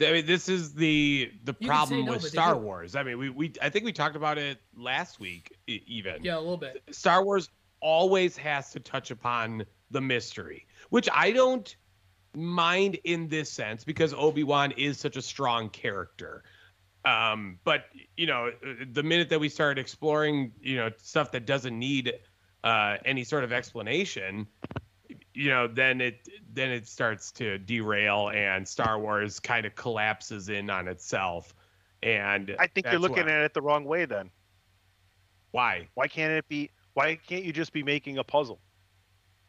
I 0.02 0.12
mean, 0.12 0.26
this 0.26 0.49
is 0.49 0.73
the 0.73 1.32
the 1.43 1.56
say 1.62 1.67
problem 1.67 2.06
no, 2.06 2.13
with 2.13 2.23
Star. 2.23 2.58
Wars. 2.58 2.95
I 2.95 3.04
mean, 3.04 3.19
we, 3.19 3.30
we 3.30 3.54
I 3.62 3.69
think 3.69 3.86
we 3.86 3.93
talked 3.93 4.15
about 4.15 4.39
it 4.39 4.58
last 4.76 5.19
week 5.19 5.56
e- 5.67 5.82
even. 5.86 6.23
yeah 6.23 6.36
a 6.36 6.39
little 6.39 6.58
bit 6.58 6.82
Star 6.91 7.23
Wars 7.23 7.49
always 7.80 8.36
has 8.38 8.71
to 8.71 8.80
touch 8.80 9.12
upon 9.12 9.63
the 9.91 10.02
mystery, 10.02 10.65
which 10.89 11.08
I 11.13 11.32
don't 11.32 11.73
mind 12.35 12.99
in 13.03 13.27
this 13.27 13.51
sense 13.51 13.83
because 13.83 14.13
Obi-Wan 14.13 14.71
is 14.71 14.99
such 14.99 15.17
a 15.17 15.21
strong 15.21 15.69
character. 15.69 16.43
Um, 17.05 17.59
but 17.63 17.85
you 18.15 18.27
know, 18.27 18.51
the 18.91 19.03
minute 19.03 19.29
that 19.29 19.39
we 19.39 19.49
start 19.49 19.77
exploring, 19.77 20.53
you 20.61 20.77
know, 20.77 20.89
stuff 20.97 21.31
that 21.31 21.45
doesn't 21.45 21.77
need 21.77 22.13
uh, 22.63 22.97
any 23.03 23.23
sort 23.23 23.43
of 23.43 23.51
explanation, 23.51 24.47
you 25.33 25.49
know, 25.49 25.67
then 25.67 25.99
it 25.99 26.27
then 26.53 26.71
it 26.71 26.87
starts 26.87 27.31
to 27.33 27.57
derail, 27.57 28.29
and 28.29 28.67
Star 28.67 28.99
Wars 28.99 29.39
kind 29.39 29.65
of 29.65 29.75
collapses 29.75 30.49
in 30.49 30.69
on 30.69 30.87
itself. 30.87 31.53
And 32.01 32.55
I 32.59 32.67
think 32.67 32.87
you're 32.89 32.99
looking 32.99 33.25
why- 33.25 33.31
at 33.33 33.43
it 33.43 33.53
the 33.53 33.61
wrong 33.61 33.83
way. 33.83 34.05
Then 34.05 34.29
why 35.51 35.89
why 35.95 36.07
can't 36.07 36.31
it 36.31 36.47
be? 36.47 36.69
Why 36.93 37.15
can't 37.15 37.43
you 37.43 37.51
just 37.51 37.73
be 37.73 37.83
making 37.83 38.17
a 38.17 38.23
puzzle? 38.23 38.61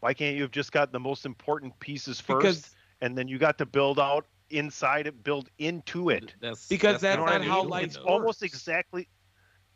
Why 0.00 0.12
can't 0.12 0.34
you 0.36 0.42
have 0.42 0.50
just 0.50 0.72
got 0.72 0.92
the 0.92 1.00
most 1.00 1.24
important 1.24 1.78
pieces 1.78 2.20
first, 2.20 2.38
Because- 2.38 2.73
and 3.00 3.16
then 3.16 3.28
you 3.28 3.38
got 3.38 3.58
to 3.58 3.66
build 3.66 3.98
out 3.98 4.26
inside 4.50 5.06
it, 5.06 5.22
build 5.24 5.48
into 5.58 6.10
it? 6.10 6.34
That's 6.40 6.68
Because 6.68 7.00
that's 7.00 7.20
what 7.20 7.26
not 7.26 7.44
how 7.44 7.62
life 7.64 7.84
It's 7.84 7.96
almost 7.96 8.42
exactly 8.42 9.08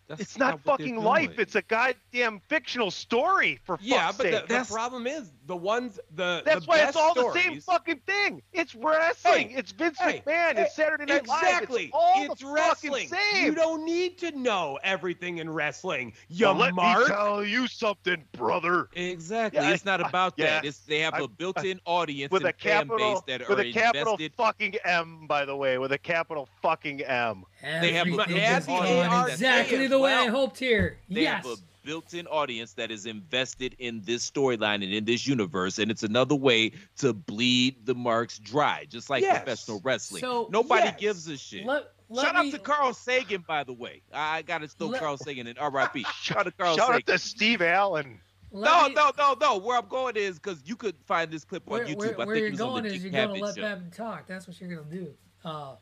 That's 0.08 0.20
it's 0.22 0.38
not, 0.38 0.54
what 0.64 0.78
they're 0.78 0.86
fucking 0.88 0.96
life. 1.04 1.38
It's 1.38 1.54
a 1.54 1.60
goddamn 1.62 2.40
fictional 2.48 2.90
story 2.90 3.60
for 3.64 3.78
Yeah, 3.82 4.06
fuck's 4.06 4.16
but 4.16 4.22
the, 4.24 4.32
sake. 4.32 4.42
the 4.42 4.48
That's- 4.48 4.70
problem 4.72 5.06
is 5.06 5.30
the 5.46 5.56
ones 5.56 6.00
the 6.14 6.42
That's 6.44 6.60
the 6.64 6.66
why 6.66 6.76
best 6.78 6.88
it's 6.88 6.96
all 6.96 7.12
stories, 7.14 7.34
the 7.34 7.40
same 7.50 7.60
fucking 7.60 8.00
thing. 8.06 8.42
It's 8.52 8.74
wrestling. 8.74 9.50
Hey, 9.50 9.54
it's 9.56 9.72
Vince 9.72 9.98
hey, 9.98 10.22
McMahon. 10.26 10.54
hey, 10.56 10.62
it's 10.62 10.74
Saturday 10.76 11.04
Night 11.04 11.20
Exactly, 11.20 11.76
Live. 11.76 11.84
It's 11.84 11.94
all 11.94 12.32
it's 12.32 12.40
the 12.42 12.48
wrestling. 12.48 13.08
fucking 13.08 13.24
same. 13.34 13.44
You 13.46 13.54
don't 13.54 13.84
need 13.84 14.18
to 14.18 14.30
know 14.38 14.78
everything 14.82 15.38
in 15.38 15.50
wrestling. 15.50 16.14
You 16.28 16.46
Well, 16.46 16.54
let 16.54 16.74
mark. 16.74 17.00
me 17.00 17.06
tell 17.14 17.44
you 17.44 17.66
something, 17.66 18.24
brother. 18.32 18.88
Exactly. 18.94 19.60
Yeah, 19.62 19.72
it's 19.74 19.84
not 19.84 20.02
I- 20.02 20.08
about 20.08 20.34
yeah. 20.38 20.46
that. 20.46 20.64
It's 20.64 20.78
they 20.80 21.00
have 21.00 21.14
I- 21.14 21.20
a 21.20 21.28
built-in 21.28 21.80
audience 21.84 22.30
With 22.30 22.42
and 22.44 22.50
a 22.50 22.52
fan 22.58 22.88
base 22.88 22.96
capital, 22.98 23.24
that 23.26 23.48
with 23.48 23.58
are 23.58 23.62
a 23.62 23.72
capital 23.72 24.12
invested. 24.14 24.34
fucking 24.36 24.74
M, 24.84 25.26
by 25.26 25.44
the 25.44 25.54
way, 25.56 25.76
with 25.78 25.92
a 25.92 25.98
capital 25.98 26.48
fucking 26.62 27.02
M. 27.02 27.44
They 27.62 27.92
have 27.92 28.06
a 28.06 28.10
Everything 28.10 28.16
built-in 28.16 28.36
is 28.36 28.68
audience 28.68 29.06
gone 29.08 29.30
exactly 29.30 29.86
the 29.88 29.98
way 29.98 30.14
I 30.14 30.26
hoped 30.28 30.58
here. 30.58 30.98
They 31.08 31.22
yes. 31.22 31.44
have 31.44 31.54
a 31.54 31.56
built-in 31.84 32.26
audience 32.26 32.74
that 32.74 32.90
is 32.90 33.06
invested 33.06 33.74
in 33.78 34.02
this 34.04 34.30
storyline 34.30 34.76
and 34.84 34.92
in 34.92 35.04
this 35.04 35.26
universe, 35.26 35.78
and 35.78 35.90
it's 35.90 36.02
another 36.02 36.34
way 36.34 36.72
to 36.98 37.12
bleed 37.12 37.84
the 37.86 37.94
marks 37.94 38.38
dry, 38.38 38.84
just 38.88 39.08
like 39.10 39.22
Yes. 39.22 39.38
professional 39.42 39.80
wrestling. 39.82 40.20
So, 40.20 40.48
Nobody 40.52 40.84
yes. 40.86 41.00
gives 41.00 41.28
a 41.28 41.36
shit. 41.36 41.66
Let 41.66 41.92
let 42.10 42.24
Shout 42.24 42.34
me- 42.36 42.48
out 42.48 42.52
to 42.54 42.58
Carl 42.60 42.94
Sagan, 42.94 43.44
by 43.46 43.64
the 43.64 43.72
way. 43.74 44.02
I 44.14 44.40
got 44.42 44.58
to 44.58 44.68
throw 44.68 44.88
Let- 44.88 45.00
Carl 45.00 45.18
Sagan 45.18 45.46
in 45.46 45.58
R.I.P. 45.58 46.04
Shout 46.22 46.38
out 46.38 46.44
to 46.46 46.52
Carl 46.52 46.74
Sagan. 46.74 46.78
Shout 46.78 46.86
Sagan. 46.86 46.94
out 46.96 47.06
to 47.06 47.18
Steve 47.18 47.60
Allen. 47.62 48.20
let 48.50 48.64
no, 48.70 48.88
me- 48.88 48.94
no, 48.94 49.10
no, 49.18 49.36
no. 49.40 49.58
Where 49.58 49.76
I'm 49.78 49.88
going 49.88 50.16
is 50.16 50.38
because 50.38 50.62
you 50.64 50.74
could 50.76 50.94
find 51.06 51.30
this 51.30 51.44
clip 51.44 51.64
on 51.66 51.72
Where, 51.80 51.86
YouTube. 51.86 51.96
where, 51.96 52.20
I 52.20 52.24
where 52.24 52.36
you're 52.36 52.46
it 52.46 52.50
was 52.52 52.60
on 52.62 52.68
going 52.82 52.84
is 52.86 53.02
you're 53.02 53.12
going 53.12 53.34
to 53.34 53.44
let 53.44 53.56
show. 53.56 53.62
Babin 53.62 53.90
talk. 53.90 54.26
That's 54.26 54.46
what 54.46 54.58
you're 54.60 54.74
going 54.74 54.88
to 54.88 54.96
do. 54.96 55.14
Uh, 55.44 55.74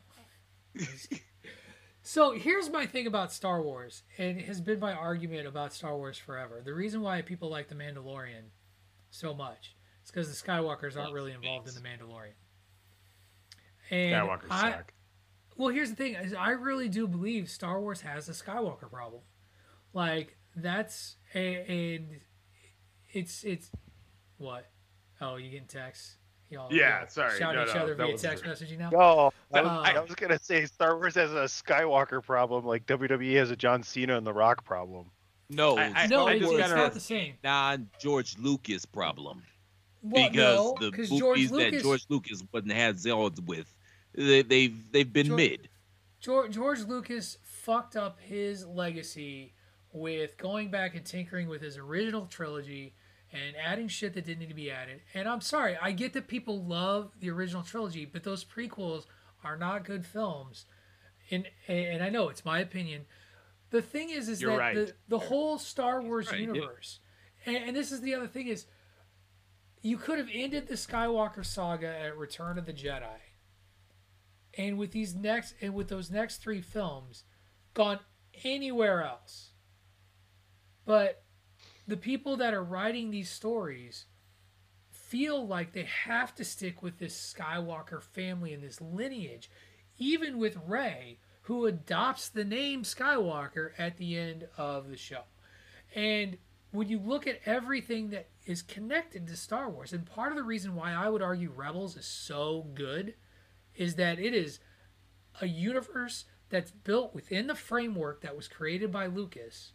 so 2.07 2.31
here's 2.31 2.69
my 2.69 2.85
thing 2.85 3.05
about 3.05 3.33
Star 3.33 3.61
Wars, 3.61 4.03
and 4.17 4.37
it 4.37 4.45
has 4.45 4.61
been 4.61 4.79
my 4.79 4.93
argument 4.93 5.45
about 5.45 5.73
Star 5.73 5.97
Wars 5.97 6.17
forever. 6.17 6.61
The 6.63 6.73
reason 6.73 7.01
why 7.01 7.21
people 7.21 7.49
like 7.49 7.67
The 7.67 7.75
Mandalorian 7.75 8.45
so 9.09 9.33
much 9.33 9.75
is 10.05 10.09
because 10.09 10.29
the 10.29 10.47
Skywalkers 10.47 10.95
aren't 10.95 11.11
really 11.11 11.33
involved 11.33 11.67
in 11.67 11.73
The 11.75 11.81
Mandalorian. 11.81 12.31
And 13.91 14.13
Skywalker 14.13 14.45
I, 14.49 14.71
suck. 14.71 14.93
well, 15.57 15.67
here's 15.67 15.89
the 15.89 15.97
thing: 15.97 16.13
is 16.15 16.33
I 16.33 16.51
really 16.51 16.87
do 16.87 17.09
believe 17.09 17.49
Star 17.49 17.81
Wars 17.81 17.99
has 17.99 18.29
a 18.29 18.31
Skywalker 18.31 18.89
problem. 18.89 19.23
Like 19.91 20.37
that's 20.55 21.17
a, 21.35 21.97
and 21.97 22.21
it's 23.11 23.43
it's 23.43 23.69
what? 24.37 24.71
Oh, 25.19 25.35
you 25.35 25.49
getting 25.49 25.67
texts? 25.67 26.15
Y'all, 26.49 26.71
Yeah, 26.71 27.01
y'all 27.01 27.09
sorry. 27.09 27.37
Shouting 27.37 27.59
No, 27.61 27.67
each 27.67 27.75
no, 27.75 27.81
other 27.81 27.95
via 27.95 28.11
was- 28.13 28.21
text 28.21 28.43
messaging 28.45 28.77
now. 28.79 28.89
No, 28.89 29.31
I, 29.53 29.59
Uh, 29.59 29.81
I 29.95 29.99
was 29.99 30.15
gonna 30.15 30.39
say 30.39 30.65
Star 30.65 30.95
Wars 30.95 31.15
has 31.15 31.31
a 31.33 31.43
Skywalker 31.45 32.23
problem, 32.23 32.65
like 32.65 32.85
WWE 32.85 33.33
has 33.35 33.51
a 33.51 33.55
John 33.55 33.83
Cena 33.83 34.17
and 34.17 34.25
The 34.25 34.33
Rock 34.33 34.63
problem. 34.63 35.11
No, 35.49 35.77
I- 35.77 35.83
I- 36.03 36.07
no, 36.07 36.23
Star 36.23 36.33
it's, 36.35 36.45
Wars 36.45 36.59
not 36.71 36.93
the 36.93 36.99
same. 36.99 37.35
non 37.43 37.89
George 37.99 38.37
Lucas 38.37 38.85
problem 38.85 39.43
Well, 40.01 40.29
because 40.29 40.35
no, 40.57 40.75
the 40.79 40.91
'cause 40.91 41.09
movies 41.11 41.19
George 41.19 41.47
that 41.49 41.53
Lucas, 41.53 41.83
George 41.83 42.05
Lucas 42.09 42.43
wasn't 42.53 42.71
had 42.71 42.99
Zelda 42.99 43.41
with, 43.41 43.73
they, 44.13 44.41
they've 44.41 44.91
they've 44.91 45.11
been 45.11 45.27
George- 45.27 45.37
mid. 45.37 45.69
George, 46.19 46.53
George 46.53 46.79
Lucas 46.81 47.37
fucked 47.43 47.95
up 47.95 48.19
his 48.21 48.65
legacy 48.65 49.53
with 49.93 50.37
going 50.37 50.69
back 50.71 50.95
and 50.95 51.05
tinkering 51.05 51.47
with 51.47 51.61
his 51.61 51.77
original 51.77 52.25
trilogy 52.27 52.93
and 53.31 53.55
adding 53.57 53.87
shit 53.87 54.13
that 54.13 54.25
didn't 54.25 54.39
need 54.39 54.49
to 54.49 54.55
be 54.55 54.71
added. 54.71 55.01
And 55.13 55.27
I'm 55.27 55.41
sorry, 55.41 55.77
I 55.81 55.91
get 55.91 56.13
that 56.13 56.27
people 56.27 56.63
love 56.63 57.11
the 57.19 57.29
original 57.29 57.63
trilogy, 57.63 58.05
but 58.05 58.23
those 58.23 58.43
prequels 58.43 59.05
are 59.43 59.57
not 59.57 59.85
good 59.85 60.05
films. 60.05 60.65
And 61.29 61.47
and 61.67 62.01
I 62.01 62.09
know 62.09 62.29
it's 62.29 62.45
my 62.45 62.59
opinion. 62.59 63.05
The 63.69 63.81
thing 63.81 64.09
is, 64.09 64.29
is 64.29 64.41
You're 64.41 64.51
that 64.51 64.57
right. 64.57 64.75
the, 64.75 64.93
the 65.09 65.19
whole 65.19 65.57
Star 65.57 66.01
Wars 66.01 66.31
right, 66.31 66.39
universe, 66.39 66.99
and, 67.45 67.57
and 67.57 67.75
this 67.75 67.91
is 67.91 67.99
the 67.99 68.15
other 68.15 68.27
thing 68.27 68.47
is, 68.47 68.65
you 69.81 69.97
could 69.97 70.19
have 70.19 70.29
ended 70.31 70.67
the 70.67 70.75
Skywalker 70.75 71.45
saga 71.45 71.87
at 71.87 72.17
Return 72.17 72.57
of 72.57 72.65
the 72.65 72.71
Jedi 72.71 73.19
and 74.57 74.77
with 74.77 74.91
these 74.91 75.15
next 75.15 75.53
and 75.61 75.73
with 75.73 75.87
those 75.87 76.09
next 76.09 76.37
three 76.37 76.61
films 76.61 77.23
gone 77.73 77.99
anywhere 78.43 79.03
else 79.03 79.51
but 80.85 81.23
the 81.87 81.97
people 81.97 82.37
that 82.37 82.53
are 82.53 82.63
writing 82.63 83.09
these 83.09 83.29
stories 83.29 84.05
feel 84.89 85.47
like 85.47 85.71
they 85.71 85.87
have 86.05 86.35
to 86.35 86.43
stick 86.43 86.83
with 86.83 86.97
this 86.97 87.33
skywalker 87.37 88.01
family 88.01 88.53
and 88.53 88.61
this 88.61 88.81
lineage 88.81 89.49
even 89.99 90.37
with 90.37 90.57
Rey, 90.67 91.17
who 91.43 91.65
adopts 91.65 92.29
the 92.29 92.43
name 92.43 92.83
skywalker 92.83 93.71
at 93.77 93.97
the 93.97 94.17
end 94.17 94.47
of 94.57 94.89
the 94.89 94.97
show. 94.97 95.21
And 95.95 96.37
when 96.71 96.89
you 96.89 96.99
look 96.99 97.25
at 97.25 97.39
everything 97.45 98.09
that 98.09 98.27
is 98.45 98.61
connected 98.61 99.27
to 99.27 99.35
star 99.35 99.69
wars 99.69 99.93
and 99.93 100.05
part 100.05 100.31
of 100.31 100.37
the 100.37 100.43
reason 100.43 100.75
why 100.75 100.93
i 100.93 101.09
would 101.09 101.21
argue 101.21 101.51
rebels 101.53 101.97
is 101.97 102.05
so 102.05 102.67
good 102.73 103.13
is 103.75 103.95
that 103.95 104.19
it 104.19 104.33
is 104.33 104.59
a 105.41 105.47
universe 105.47 106.25
that's 106.49 106.71
built 106.71 107.13
within 107.13 107.47
the 107.47 107.55
framework 107.55 108.21
that 108.21 108.35
was 108.35 108.47
created 108.47 108.91
by 108.91 109.05
Lucas, 109.05 109.73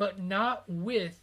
but 0.00 0.18
not 0.18 0.64
with 0.66 1.20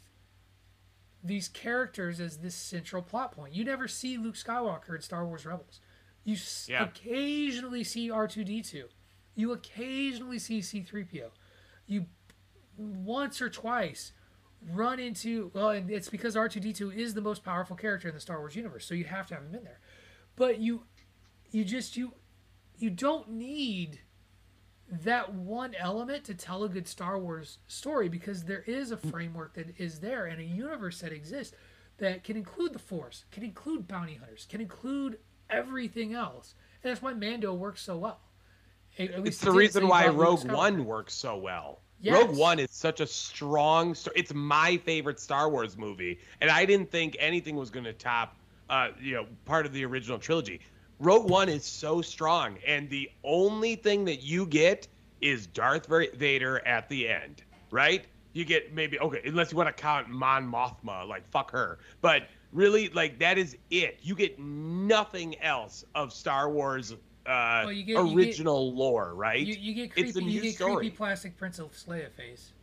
these 1.24 1.48
characters 1.48 2.20
as 2.20 2.38
this 2.38 2.54
central 2.54 3.02
plot 3.02 3.32
point. 3.32 3.52
You 3.52 3.66
never 3.66 3.88
see 3.88 4.20
Luke 4.20 4.36
Skywalker 4.36 4.94
in 4.94 5.02
Star 5.02 5.26
Wars 5.26 5.48
Rebels. 5.48 5.82
You 6.24 6.38
Yeah. 6.68 6.84
occasionally 6.84 7.84
see 7.84 8.12
R2D2. 8.12 8.88
You 9.34 9.52
occasionally 9.52 10.38
see 10.38 10.60
C3PO. 10.60 11.32
You 11.88 12.06
once 12.78 13.42
or 13.42 13.50
twice 13.50 14.12
run 14.62 15.00
into 15.00 15.50
well, 15.56 15.70
and 15.72 15.90
it's 15.90 16.10
because 16.10 16.36
R2D2 16.36 16.96
is 16.96 17.16
the 17.16 17.22
most 17.22 17.44
powerful 17.44 17.76
character 17.76 18.08
in 18.08 18.14
the 18.14 18.22
Star 18.22 18.38
Wars 18.38 18.56
universe, 18.56 18.86
so 18.86 18.94
you 18.94 19.06
have 19.06 19.26
to 19.30 19.34
have 19.34 19.44
him 19.44 19.56
in 19.56 19.64
there. 19.64 19.80
But 20.36 20.60
you 20.60 20.84
you 21.50 21.66
just 21.66 21.98
you 21.98 22.14
you 22.78 22.92
don't 22.92 23.28
need 23.32 24.02
that 24.90 25.34
one 25.34 25.76
element 25.76 26.24
to 26.26 26.34
tell 26.34 26.64
a 26.64 26.70
good 26.70 26.88
Star 26.88 27.20
Wars 27.20 27.60
story 27.68 28.08
because 28.10 28.44
there 28.44 28.64
is 28.66 28.92
a 28.92 28.98
framework 28.98 29.54
that 29.56 29.80
is 29.80 30.00
there 30.00 30.26
and 30.26 30.40
a 30.40 30.44
universe 30.46 31.02
that 31.02 31.12
exists 31.12 31.56
that 31.98 32.24
can 32.24 32.38
include 32.38 32.74
the 32.74 32.80
Force, 32.80 33.26
can 33.32 33.44
include 33.44 33.88
bounty 33.88 34.16
hunters, 34.16 34.46
can 34.50 34.62
include 34.62 35.18
everything 35.50 36.14
else, 36.14 36.56
and 36.84 36.92
that's 36.92 37.02
why 37.02 37.14
Mando 37.14 37.54
works 37.54 37.82
so 37.82 37.98
well. 37.98 38.20
At- 38.98 39.12
at 39.12 39.24
least 39.24 39.38
It's 39.38 39.42
the 39.42 39.52
reason 39.52 39.88
why 39.88 40.08
Rogue 40.08 40.50
One 40.52 40.86
works 40.86 41.14
so 41.14 41.38
well. 41.38 41.82
Yes. 42.00 42.16
Rogue 42.16 42.38
One 42.38 42.60
is 42.60 42.72
such 42.72 43.00
a 43.02 43.08
strong 43.08 43.96
story. 43.96 44.20
It's 44.20 44.34
my 44.34 44.78
favorite 44.78 45.20
Star 45.20 45.50
Wars 45.50 45.78
movie, 45.78 46.20
and 46.42 46.50
I 46.50 46.66
didn't 46.66 46.92
think 46.92 47.18
anything 47.20 47.56
was 47.56 47.70
going 47.72 47.86
to 47.86 47.94
top, 47.94 48.38
uh, 48.70 48.90
you 49.02 49.16
know, 49.16 49.26
part 49.46 49.66
of 49.66 49.74
the 49.74 49.84
original 49.84 50.20
trilogy. 50.20 50.62
Rogue 51.00 51.30
One 51.30 51.50
is 51.50 51.64
so 51.66 52.02
strong, 52.02 52.58
and 52.66 52.90
the 52.90 53.10
only 53.24 53.76
thing 53.76 54.06
that 54.06 54.24
you 54.24 54.46
get 54.48 54.88
is 55.22 55.46
Darth 55.48 55.88
Vader 55.88 56.66
at 56.68 56.90
the 56.90 57.08
end, 57.08 57.44
right? 57.72 58.06
You 58.34 58.46
get 58.46 58.74
maybe 58.74 59.00
okay, 59.00 59.22
unless 59.26 59.52
you 59.52 59.58
want 59.58 59.68
to 59.76 59.80
count 59.82 60.10
Mon 60.10 60.50
Mothma, 60.52 61.08
like 61.08 61.28
fuck 61.30 61.52
her, 61.52 61.80
but 62.02 62.28
really, 62.52 62.90
like 62.90 63.20
that 63.20 63.38
is 63.38 63.58
it. 63.70 64.00
You 64.02 64.16
get 64.16 64.40
nothing 64.40 65.40
else 65.42 65.86
of 65.96 66.12
Star 66.14 66.50
Wars. 66.50 66.94
Uh, 67.26 67.66
get- 67.66 67.76
you 67.76 67.84
get- 67.84 67.98
original 68.16 68.74
lore, 68.74 69.14
right? 69.14 69.46
You, 69.46 69.56
you 69.56 69.74
get 69.74 69.92
It's 69.98 70.14
creepy. 70.14 70.20
a 70.20 70.22
You 70.32 70.36
new 70.38 70.42
get 70.44 70.56
story. 70.56 70.76
creepy 70.78 70.96
plastic 70.96 71.38
Princess 71.38 71.86
Leia 71.88 72.12
face. 72.12 72.54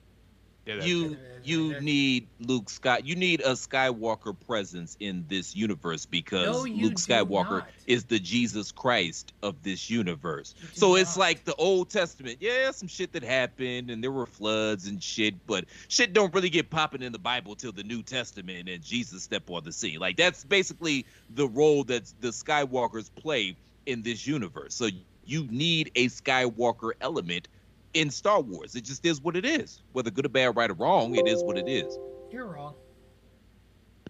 Yeah, 0.66 0.82
You 0.82 1.12
it. 1.12 1.18
you 1.44 1.72
That- 1.74 1.82
need 1.82 2.28
Luke 2.40 2.70
Scott. 2.70 3.04
You 3.06 3.16
need 3.16 3.40
a 3.42 3.50
Skywalker 3.52 4.34
presence 4.46 4.96
in 4.98 5.26
this 5.28 5.54
universe 5.54 6.06
because 6.06 6.46
No, 6.46 6.60
Luke 6.62 6.94
Skywalker 6.94 7.58
not. 7.60 7.68
is 7.86 8.04
the 8.04 8.18
Jesus 8.18 8.72
Christ 8.72 9.34
of 9.42 9.62
this 9.62 9.90
universe. 9.90 10.54
You 10.58 10.68
do 10.68 10.74
So 10.80 10.96
it's 10.96 11.16
not. 11.16 11.20
like 11.20 11.44
the 11.44 11.54
Old 11.56 11.90
Testament. 11.90 12.38
Yeah, 12.40 12.70
some 12.70 12.88
shit 12.88 13.12
that 13.12 13.22
happened 13.22 13.90
and 13.90 14.02
there 14.02 14.10
were 14.10 14.24
floods 14.26 14.86
and 14.86 15.02
shit, 15.02 15.34
but 15.46 15.66
shit 15.88 16.14
don't 16.14 16.32
really 16.32 16.48
get 16.50 16.70
popping 16.70 17.02
in 17.02 17.12
the 17.12 17.18
Bible 17.18 17.54
till 17.54 17.72
the 17.72 17.84
New 17.84 18.02
Testament 18.02 18.68
and 18.68 18.82
Jesus 18.82 19.22
step 19.22 19.50
on 19.50 19.64
the 19.64 19.72
scene. 19.72 19.98
Like 19.98 20.16
that's 20.16 20.44
basically 20.44 21.04
the 21.28 21.46
role 21.48 21.84
that 21.84 22.10
the 22.20 22.28
Skywalkers 22.28 23.10
play 23.14 23.56
in 23.84 24.00
this 24.00 24.26
universe. 24.26 24.74
So 24.74 24.88
you 25.26 25.46
need 25.50 25.90
a 25.94 26.06
Skywalker 26.08 26.92
element 27.02 27.48
in 27.94 28.10
Star 28.10 28.40
Wars. 28.40 28.74
It 28.74 28.84
just 28.84 29.04
is 29.06 29.20
what 29.20 29.36
it 29.36 29.44
is. 29.44 29.82
Whether 29.92 30.10
good 30.10 30.26
or 30.26 30.28
bad, 30.30 30.56
right 30.56 30.70
or 30.70 30.74
wrong, 30.74 31.14
it 31.14 31.26
is 31.26 31.42
what 31.42 31.56
it 31.56 31.68
is. 31.68 31.96
You're 32.30 32.46
wrong. 32.46 32.74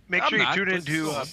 Make 0.09 0.23
I'm 0.23 0.29
sure 0.31 0.39
you 0.39 0.45
not, 0.45 0.55
tune 0.55 0.65
but- 0.67 0.75
into 0.75 1.11
uh, 1.11 1.25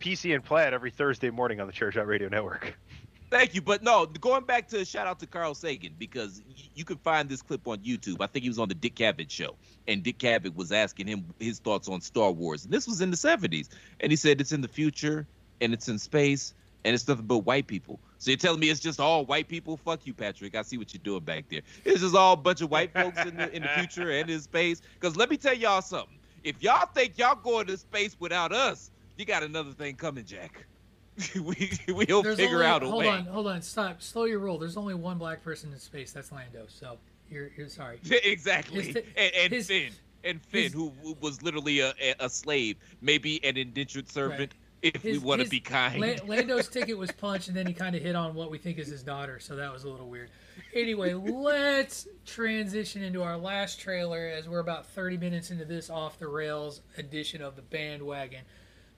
PC 0.00 0.34
and 0.34 0.42
Platt 0.44 0.72
every 0.74 0.90
Thursday 0.90 1.30
morning 1.30 1.60
on 1.60 1.66
the 1.66 1.72
Chairshot 1.72 2.06
Radio 2.06 2.28
Network. 2.28 2.78
Thank 3.30 3.54
you, 3.54 3.62
but 3.62 3.84
no, 3.84 4.06
going 4.06 4.42
back 4.44 4.66
to 4.70 4.84
shout 4.84 5.06
out 5.06 5.20
to 5.20 5.26
Carl 5.26 5.54
Sagan 5.54 5.94
because 5.96 6.42
y- 6.48 6.64
you 6.74 6.84
can 6.84 6.96
find 6.96 7.28
this 7.28 7.42
clip 7.42 7.68
on 7.68 7.78
YouTube. 7.78 8.16
I 8.20 8.26
think 8.26 8.42
he 8.42 8.48
was 8.48 8.58
on 8.58 8.68
the 8.68 8.74
Dick 8.74 8.96
Cavett 8.96 9.30
show, 9.30 9.54
and 9.86 10.02
Dick 10.02 10.18
Cavett 10.18 10.56
was 10.56 10.72
asking 10.72 11.06
him 11.06 11.26
his 11.38 11.60
thoughts 11.60 11.88
on 11.88 12.00
Star 12.00 12.32
Wars, 12.32 12.64
and 12.64 12.72
this 12.74 12.88
was 12.88 13.00
in 13.00 13.12
the 13.12 13.16
'70s, 13.16 13.68
and 14.00 14.10
he 14.10 14.16
said 14.16 14.40
it's 14.40 14.50
in 14.50 14.62
the 14.62 14.68
future 14.68 15.28
and 15.60 15.72
it's 15.72 15.88
in 15.88 15.98
space 16.00 16.54
and 16.84 16.92
it's 16.94 17.06
nothing 17.06 17.26
but 17.26 17.38
white 17.38 17.68
people. 17.68 18.00
So 18.20 18.30
you're 18.30 18.36
telling 18.36 18.60
me 18.60 18.68
it's 18.68 18.80
just 18.80 19.00
all 19.00 19.24
white 19.24 19.48
people? 19.48 19.78
Fuck 19.78 20.06
you, 20.06 20.12
Patrick. 20.12 20.54
I 20.54 20.60
see 20.60 20.76
what 20.76 20.92
you're 20.92 21.00
doing 21.02 21.24
back 21.24 21.46
there. 21.48 21.62
It's 21.86 22.02
just 22.02 22.14
all 22.14 22.34
a 22.34 22.36
bunch 22.36 22.60
of 22.60 22.70
white 22.70 22.92
folks 22.92 23.18
in 23.24 23.34
the 23.34 23.50
in 23.50 23.62
the 23.62 23.68
future 23.68 24.10
and 24.10 24.28
in 24.28 24.38
space. 24.40 24.82
Because 24.94 25.16
let 25.16 25.30
me 25.30 25.38
tell 25.38 25.54
y'all 25.54 25.80
something. 25.80 26.18
If 26.44 26.62
y'all 26.62 26.86
think 26.94 27.16
y'all 27.16 27.34
going 27.34 27.66
to 27.68 27.78
space 27.78 28.16
without 28.20 28.52
us, 28.52 28.90
you 29.16 29.24
got 29.24 29.42
another 29.42 29.72
thing 29.72 29.96
coming, 29.96 30.26
Jack. 30.26 30.66
we 31.34 31.70
we'll 31.88 32.22
There's 32.22 32.36
figure 32.36 32.56
only, 32.56 32.66
out 32.66 32.82
a 32.82 32.88
hold 32.88 33.00
way. 33.00 33.08
Hold 33.08 33.18
on, 33.18 33.32
hold 33.32 33.46
on, 33.46 33.62
stop, 33.62 34.02
slow 34.02 34.24
your 34.24 34.38
roll. 34.38 34.58
There's 34.58 34.76
only 34.76 34.94
one 34.94 35.16
black 35.16 35.42
person 35.42 35.72
in 35.72 35.78
space. 35.78 36.12
That's 36.12 36.30
Lando. 36.30 36.66
So 36.68 36.98
you're 37.30 37.50
you're 37.56 37.70
sorry. 37.70 38.00
exactly. 38.22 38.82
His 38.82 38.96
and 39.16 39.34
and 39.34 39.52
his- 39.52 39.66
Finn. 39.66 39.92
And 40.22 40.42
Finn, 40.42 40.64
his- 40.64 40.74
who, 40.74 40.92
who 41.02 41.16
was 41.22 41.42
literally 41.42 41.80
a, 41.80 41.94
a, 41.98 42.14
a 42.20 42.28
slave, 42.28 42.76
maybe 43.00 43.42
an 43.42 43.56
indentured 43.56 44.10
servant, 44.10 44.52
if 44.82 45.02
we 45.04 45.18
want 45.18 45.42
to 45.42 45.48
be 45.48 45.60
kind. 45.60 46.00
La- 46.00 46.26
Lando's 46.26 46.68
ticket 46.70 46.96
was 46.96 47.10
punched, 47.12 47.48
and 47.48 47.56
then 47.56 47.66
he 47.66 47.72
kind 47.72 47.94
of 47.94 48.02
hit 48.02 48.16
on 48.16 48.34
what 48.34 48.50
we 48.50 48.58
think 48.58 48.78
is 48.78 48.88
his 48.88 49.02
daughter, 49.02 49.38
so 49.38 49.56
that 49.56 49.72
was 49.72 49.84
a 49.84 49.88
little 49.88 50.08
weird. 50.08 50.30
Anyway, 50.74 51.14
let's 51.14 52.06
transition 52.26 53.02
into 53.02 53.22
our 53.22 53.36
last 53.36 53.80
trailer 53.80 54.28
as 54.28 54.48
we're 54.48 54.60
about 54.60 54.86
30 54.86 55.16
minutes 55.16 55.50
into 55.50 55.64
this 55.64 55.90
off 55.90 56.18
the 56.18 56.28
rails 56.28 56.80
edition 56.96 57.42
of 57.42 57.56
the 57.56 57.62
bandwagon. 57.62 58.42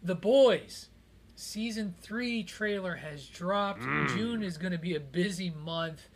The 0.03 0.15
Boys 0.15 0.89
season 1.35 1.95
three 2.01 2.43
trailer 2.45 2.97
has 2.97 3.27
dropped. 3.27 3.83
June 4.15 4.43
is 4.43 4.59
going 4.59 4.73
to 4.73 4.79
be 4.79 4.95
a 4.95 5.01
busy 5.01 5.51
month. 5.51 6.09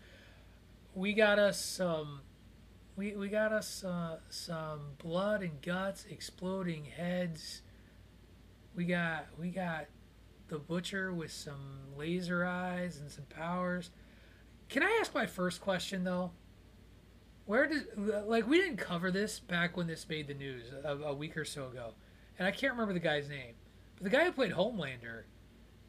we 0.95 1.13
got 1.13 1.39
us 1.39 1.63
some. 1.65 2.21
We, 2.97 3.15
we 3.15 3.29
got 3.29 3.53
us 3.53 3.85
uh, 3.85 4.19
some 4.31 4.81
blood 4.99 5.43
and 5.43 5.61
guts, 5.61 6.07
exploding 6.09 6.87
heads. 6.87 7.61
We 8.77 8.85
got 8.85 9.27
we 9.39 9.49
got 9.49 9.87
the 10.49 10.59
butcher 10.59 11.13
with 11.13 11.33
some 11.33 11.79
laser 11.97 12.45
eyes 12.45 12.99
and 13.01 13.11
some 13.11 13.25
powers. 13.25 13.91
Can 14.69 14.83
I 14.83 14.99
ask 15.01 15.15
my 15.15 15.27
first 15.27 15.63
question 15.63 16.05
though? 16.05 16.31
Where 17.47 17.67
did 17.67 17.87
like 18.27 18.47
we 18.47 18.59
didn't 18.59 18.77
cover 18.77 19.11
this 19.11 19.41
back 19.41 19.77
when 19.77 19.87
this 19.87 20.07
made 20.09 20.29
the 20.29 20.35
news 20.35 20.67
a, 20.85 20.97
a 20.97 21.15
week 21.15 21.37
or 21.37 21.45
so 21.45 21.69
ago, 21.69 21.95
and 22.39 22.47
I 22.47 22.51
can't 22.51 22.73
remember 22.73 22.93
the 22.93 23.01
guy's 23.01 23.29
name, 23.29 23.55
but 23.97 24.05
the 24.05 24.11
guy 24.11 24.25
who 24.25 24.33
played 24.33 24.53
Homelander, 24.53 25.23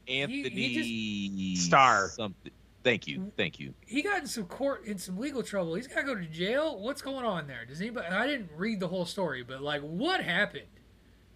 Antony 0.07 0.49
he 0.49 1.55
Starr. 1.57 2.09
Something. 2.09 2.53
Thank 2.83 3.05
you. 3.05 3.33
Thank 3.35 3.59
you. 3.59 3.73
he 3.85 4.01
got 4.01 4.21
in 4.21 4.27
some 4.27 4.45
court 4.45 4.85
in 4.85 4.97
some 4.97 5.17
legal 5.17 5.43
trouble. 5.43 5.75
He's 5.75 5.87
got 5.87 6.01
to 6.01 6.03
go 6.03 6.15
to 6.15 6.25
jail. 6.25 6.79
What's 6.79 7.01
going 7.01 7.25
on 7.25 7.47
there? 7.47 7.65
Does 7.65 7.81
anybody? 7.81 8.07
I 8.07 8.25
didn't 8.27 8.49
read 8.55 8.79
the 8.79 8.87
whole 8.87 9.05
story, 9.05 9.43
but 9.43 9.61
like, 9.61 9.81
what 9.81 10.23
happened? 10.23 10.67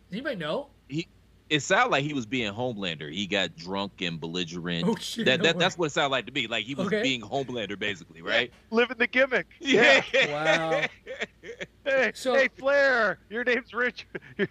Does 0.10 0.14
anybody 0.14 0.38
know? 0.38 0.70
It 1.52 1.62
sounded 1.62 1.92
like 1.92 2.06
he 2.06 2.14
was 2.14 2.26
being 2.26 2.54
Homelander. 2.54 3.12
He 3.12 3.28
got 3.28 3.58
drunk 3.58 4.02
and 4.02 4.22
belligerent. 4.22 4.88
Oh 4.88 4.96
shit! 4.96 5.26
that, 5.26 5.40
no 5.42 5.44
that 5.48 5.60
that's 5.60 5.78
what 5.78 5.88
it 5.88 5.90
sounded 5.90 6.12
like 6.12 6.26
to 6.28 6.32
me. 6.32 6.48
Like 6.48 6.64
he 6.66 6.76
was 6.76 6.88
Okay. 6.88 7.04
being 7.04 7.20
Homelander, 7.20 7.78
basically, 7.78 8.22
right? 8.22 8.54
Living 8.70 8.98
the 8.98 9.06
gimmick. 9.08 9.48
Yeah. 9.60 10.02
Wow. 10.30 10.86
Hey, 11.84 12.12
So- 12.16 12.36
hey, 12.36 12.48
Flair, 12.58 13.20
your 13.30 13.44
name's 13.44 13.74
Richard. 13.74 14.22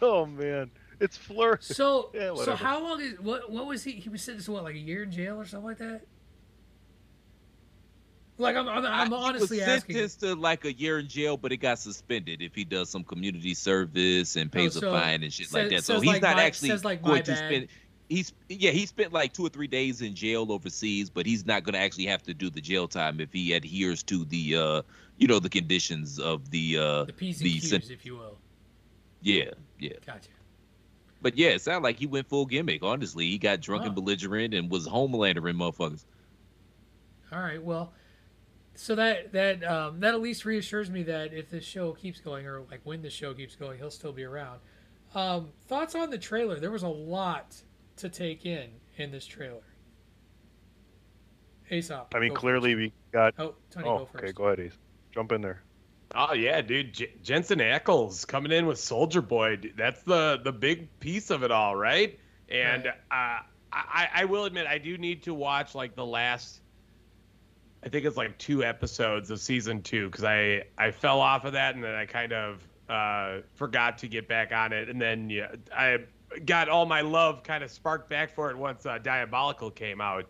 oh 0.00 0.24
man, 0.24 0.70
it's 1.00 1.18
Fleur. 1.18 1.58
So, 1.60 2.10
Yeah, 2.14 2.34
so 2.36 2.54
how 2.56 2.82
long 2.82 3.02
is 3.02 3.20
what? 3.20 3.50
What 3.52 3.66
was 3.66 3.84
he? 3.84 3.92
He 3.92 4.08
was 4.08 4.22
sentenced 4.22 4.46
to 4.46 4.52
what, 4.52 4.64
like 4.64 4.74
a 4.74 4.78
year 4.78 5.02
in 5.02 5.10
jail 5.10 5.36
or 5.38 5.44
something 5.44 5.66
like 5.66 5.78
that? 5.78 6.02
Like 8.38 8.54
I'm, 8.56 8.68
I'm, 8.68 8.86
I'm 8.86 9.12
honestly 9.12 9.56
he 9.58 9.62
was 9.62 9.68
asking. 9.68 9.94
sentenced 9.96 10.20
to 10.20 10.34
like 10.36 10.64
a 10.64 10.72
year 10.72 11.00
in 11.00 11.08
jail, 11.08 11.36
but 11.36 11.50
it 11.52 11.56
got 11.58 11.78
suspended 11.80 12.40
if 12.40 12.54
he 12.54 12.64
does 12.64 12.88
some 12.88 13.02
community 13.02 13.52
service 13.54 14.36
and 14.36 14.50
pays 14.50 14.76
Oh, 14.76 14.80
so 14.80 14.88
a 14.94 15.00
fine 15.00 15.22
and 15.24 15.32
shit 15.32 15.52
like 15.52 15.70
that. 15.70 15.82
So 15.84 16.00
he's 16.00 16.06
like 16.06 16.22
not 16.22 16.36
my- 16.36 16.44
actually 16.44 16.68
says 16.70 16.84
like 16.84 17.02
going 17.02 17.22
to 17.24 17.36
spend. 17.36 17.68
He's 18.08 18.32
yeah, 18.48 18.70
he 18.70 18.86
spent 18.86 19.12
like 19.12 19.32
two 19.34 19.44
or 19.44 19.48
three 19.50 19.66
days 19.66 20.00
in 20.00 20.14
jail 20.14 20.50
overseas, 20.50 21.10
but 21.10 21.26
he's 21.26 21.44
not 21.44 21.64
going 21.64 21.74
to 21.74 21.80
actually 21.80 22.06
have 22.06 22.22
to 22.22 22.32
do 22.32 22.48
the 22.48 22.60
jail 22.60 22.88
time 22.88 23.20
if 23.20 23.32
he 23.32 23.52
adheres 23.52 24.02
to 24.04 24.24
the 24.24 24.56
uh, 24.56 24.82
you 25.18 25.26
know, 25.26 25.40
the 25.40 25.50
conditions 25.50 26.18
of 26.18 26.48
the 26.50 26.78
uh, 26.78 27.04
the 27.04 27.12
P's 27.12 27.38
the 27.40 27.52
and 27.52 27.60
Q's, 27.60 27.70
sen- 27.70 27.82
if 27.92 28.06
you 28.06 28.16
will. 28.16 28.38
yeah, 29.20 29.50
yeah. 29.78 29.90
Gotcha. 30.06 30.28
But 31.20 31.36
yeah, 31.36 31.48
it 31.48 31.60
sounded 31.62 31.82
like 31.82 31.98
he 31.98 32.06
went 32.06 32.28
full 32.28 32.46
gimmick. 32.46 32.82
Honestly, 32.84 33.28
he 33.28 33.36
got 33.36 33.60
drunk 33.60 33.84
and 33.84 33.94
belligerent 33.94 34.54
and 34.54 34.70
was 34.70 34.86
Homelander 34.86 35.50
in 35.50 35.56
motherfuckers. 35.56 36.04
All 37.32 37.40
right. 37.40 37.62
Well, 37.62 37.92
so 38.80 38.94
that 38.94 39.32
that 39.32 39.64
um, 39.64 39.98
that 40.00 40.14
at 40.14 40.20
least 40.20 40.44
reassures 40.44 40.88
me 40.88 41.02
that 41.02 41.34
if 41.34 41.50
this 41.50 41.64
show 41.64 41.92
keeps 41.92 42.20
going, 42.20 42.46
or 42.46 42.60
like 42.70 42.80
when 42.84 43.02
the 43.02 43.10
show 43.10 43.34
keeps 43.34 43.56
going, 43.56 43.76
he'll 43.78 43.90
still 43.90 44.12
be 44.12 44.22
around. 44.24 44.60
Um, 45.14 45.48
thoughts 45.66 45.94
on 45.94 46.10
the 46.10 46.18
trailer? 46.18 46.60
There 46.60 46.70
was 46.70 46.82
a 46.84 46.88
lot 46.88 47.56
to 47.96 48.08
take 48.08 48.46
in 48.46 48.68
in 48.96 49.10
this 49.10 49.26
trailer. 49.26 49.62
Aesop. 51.70 52.14
I 52.14 52.20
mean, 52.20 52.30
go 52.32 52.36
clearly 52.40 52.74
we 52.74 52.92
got. 53.12 53.34
Oh, 53.38 53.54
Tony, 53.70 53.88
Oh, 53.88 53.98
go 53.98 54.04
first. 54.06 54.24
okay, 54.24 54.32
go 54.32 54.44
ahead, 54.46 54.60
Ace. 54.60 54.78
Jump 55.12 55.32
in 55.32 55.40
there. 55.40 55.62
Oh 56.14 56.32
yeah, 56.32 56.62
dude, 56.62 56.94
J- 56.94 57.12
Jensen 57.22 57.58
Ackles 57.58 58.26
coming 58.26 58.52
in 58.52 58.64
with 58.66 58.78
Soldier 58.78 59.20
Boy. 59.20 59.56
dude, 59.56 59.76
That's 59.76 60.02
the 60.02 60.40
the 60.42 60.52
big 60.52 60.88
piece 61.00 61.30
of 61.30 61.42
it 61.42 61.50
all, 61.50 61.76
right? 61.76 62.18
And 62.48 62.86
uh, 62.86 62.92
I 63.10 64.08
I 64.14 64.24
will 64.24 64.44
admit 64.46 64.66
I 64.66 64.78
do 64.78 64.96
need 64.96 65.22
to 65.24 65.34
watch 65.34 65.74
like 65.74 65.94
the 65.94 66.06
last. 66.06 66.60
I 67.84 67.88
think 67.88 68.04
it's 68.06 68.16
like 68.16 68.38
two 68.38 68.64
episodes 68.64 69.30
of 69.30 69.40
season 69.40 69.82
two 69.82 70.06
because 70.10 70.24
I 70.24 70.64
I 70.76 70.90
fell 70.90 71.20
off 71.20 71.44
of 71.44 71.52
that 71.52 71.74
and 71.74 71.84
then 71.84 71.94
I 71.94 72.06
kind 72.06 72.32
of 72.32 72.66
uh, 72.88 73.42
forgot 73.54 73.98
to 73.98 74.08
get 74.08 74.28
back 74.28 74.52
on 74.52 74.72
it 74.72 74.88
and 74.88 75.00
then 75.00 75.30
yeah 75.30 75.54
I 75.74 75.98
got 76.44 76.68
all 76.68 76.86
my 76.86 77.02
love 77.02 77.42
kind 77.42 77.62
of 77.62 77.70
sparked 77.70 78.10
back 78.10 78.34
for 78.34 78.50
it 78.50 78.56
once 78.58 78.84
uh, 78.86 78.98
Diabolical 78.98 79.70
came 79.70 80.00
out, 80.00 80.26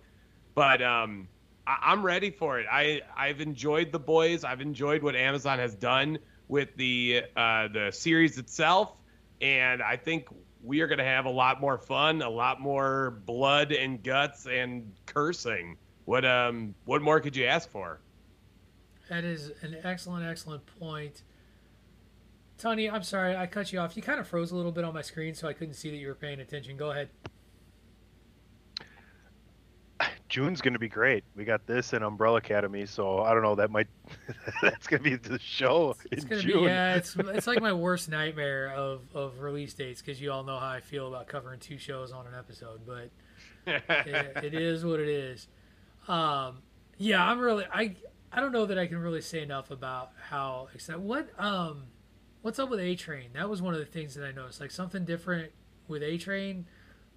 but 0.54 0.82
um 0.82 1.28
I- 1.66 1.78
I'm 1.82 2.02
ready 2.04 2.30
for 2.30 2.58
it. 2.60 2.66
I 2.70 3.02
I've 3.16 3.40
enjoyed 3.40 3.92
the 3.92 3.98
boys. 3.98 4.44
I've 4.44 4.60
enjoyed 4.60 5.02
what 5.02 5.14
Amazon 5.16 5.58
has 5.58 5.74
done 5.74 6.18
with 6.48 6.74
the 6.76 7.22
uh, 7.36 7.68
the 7.68 7.90
series 7.92 8.38
itself, 8.38 8.96
and 9.40 9.82
I 9.82 9.96
think 9.96 10.28
we 10.62 10.80
are 10.80 10.86
going 10.88 10.98
to 10.98 11.04
have 11.04 11.26
a 11.26 11.30
lot 11.30 11.60
more 11.60 11.78
fun, 11.78 12.22
a 12.22 12.28
lot 12.30 12.60
more 12.60 13.22
blood 13.26 13.70
and 13.72 14.02
guts 14.02 14.46
and 14.46 14.92
cursing. 15.06 15.76
What 16.08 16.24
um 16.24 16.74
what 16.86 17.02
more 17.02 17.20
could 17.20 17.36
you 17.36 17.44
ask 17.44 17.68
for? 17.68 18.00
That 19.10 19.24
is 19.24 19.52
an 19.60 19.76
excellent, 19.84 20.24
excellent 20.24 20.62
point. 20.80 21.22
Tony, 22.56 22.88
I'm 22.88 23.02
sorry 23.02 23.36
I 23.36 23.46
cut 23.46 23.74
you 23.74 23.78
off. 23.78 23.94
You 23.94 24.00
kind 24.00 24.18
of 24.18 24.26
froze 24.26 24.50
a 24.50 24.56
little 24.56 24.72
bit 24.72 24.84
on 24.84 24.94
my 24.94 25.02
screen, 25.02 25.34
so 25.34 25.46
I 25.46 25.52
couldn't 25.52 25.74
see 25.74 25.90
that 25.90 25.98
you 25.98 26.08
were 26.08 26.14
paying 26.14 26.40
attention. 26.40 26.78
Go 26.78 26.92
ahead. 26.92 27.10
June's 30.30 30.62
going 30.62 30.72
to 30.72 30.78
be 30.78 30.88
great. 30.88 31.24
We 31.36 31.44
got 31.44 31.66
this 31.66 31.92
and 31.92 32.02
Umbrella 32.02 32.38
Academy, 32.38 32.86
so 32.86 33.18
I 33.18 33.34
don't 33.34 33.42
know. 33.42 33.54
That 33.54 33.70
might 33.70 33.88
that's 34.62 34.86
going 34.86 35.02
to 35.02 35.10
be 35.10 35.16
the 35.16 35.38
show 35.38 35.94
It's 36.10 36.24
in 36.24 36.30
gonna 36.30 36.40
June. 36.40 36.60
be 36.60 36.64
yeah. 36.68 36.94
It's 36.96 37.16
it's 37.16 37.46
like 37.46 37.60
my 37.60 37.74
worst 37.74 38.08
nightmare 38.08 38.72
of 38.74 39.02
of 39.14 39.40
release 39.40 39.74
dates 39.74 40.00
because 40.00 40.22
you 40.22 40.32
all 40.32 40.42
know 40.42 40.58
how 40.58 40.68
I 40.68 40.80
feel 40.80 41.06
about 41.06 41.28
covering 41.28 41.60
two 41.60 41.76
shows 41.76 42.12
on 42.12 42.26
an 42.26 42.32
episode, 42.34 42.80
but 42.86 43.10
it, 43.66 44.42
it 44.42 44.54
is 44.54 44.86
what 44.86 45.00
it 45.00 45.08
is. 45.08 45.48
Um, 46.08 46.62
yeah, 46.96 47.24
I'm 47.24 47.38
really 47.38 47.64
I 47.72 47.94
I 48.32 48.40
don't 48.40 48.52
know 48.52 48.66
that 48.66 48.78
I 48.78 48.86
can 48.86 48.98
really 48.98 49.20
say 49.20 49.42
enough 49.42 49.70
about 49.70 50.12
how 50.30 50.68
excited. 50.74 51.00
What 51.00 51.28
um, 51.38 51.84
what's 52.42 52.58
up 52.58 52.70
with 52.70 52.80
A 52.80 52.94
Train? 52.96 53.30
That 53.34 53.48
was 53.48 53.62
one 53.62 53.74
of 53.74 53.80
the 53.80 53.86
things 53.86 54.14
that 54.14 54.24
I 54.24 54.32
noticed. 54.32 54.60
Like 54.60 54.70
something 54.70 55.04
different 55.04 55.52
with 55.86 56.02
A 56.02 56.16
Train. 56.18 56.66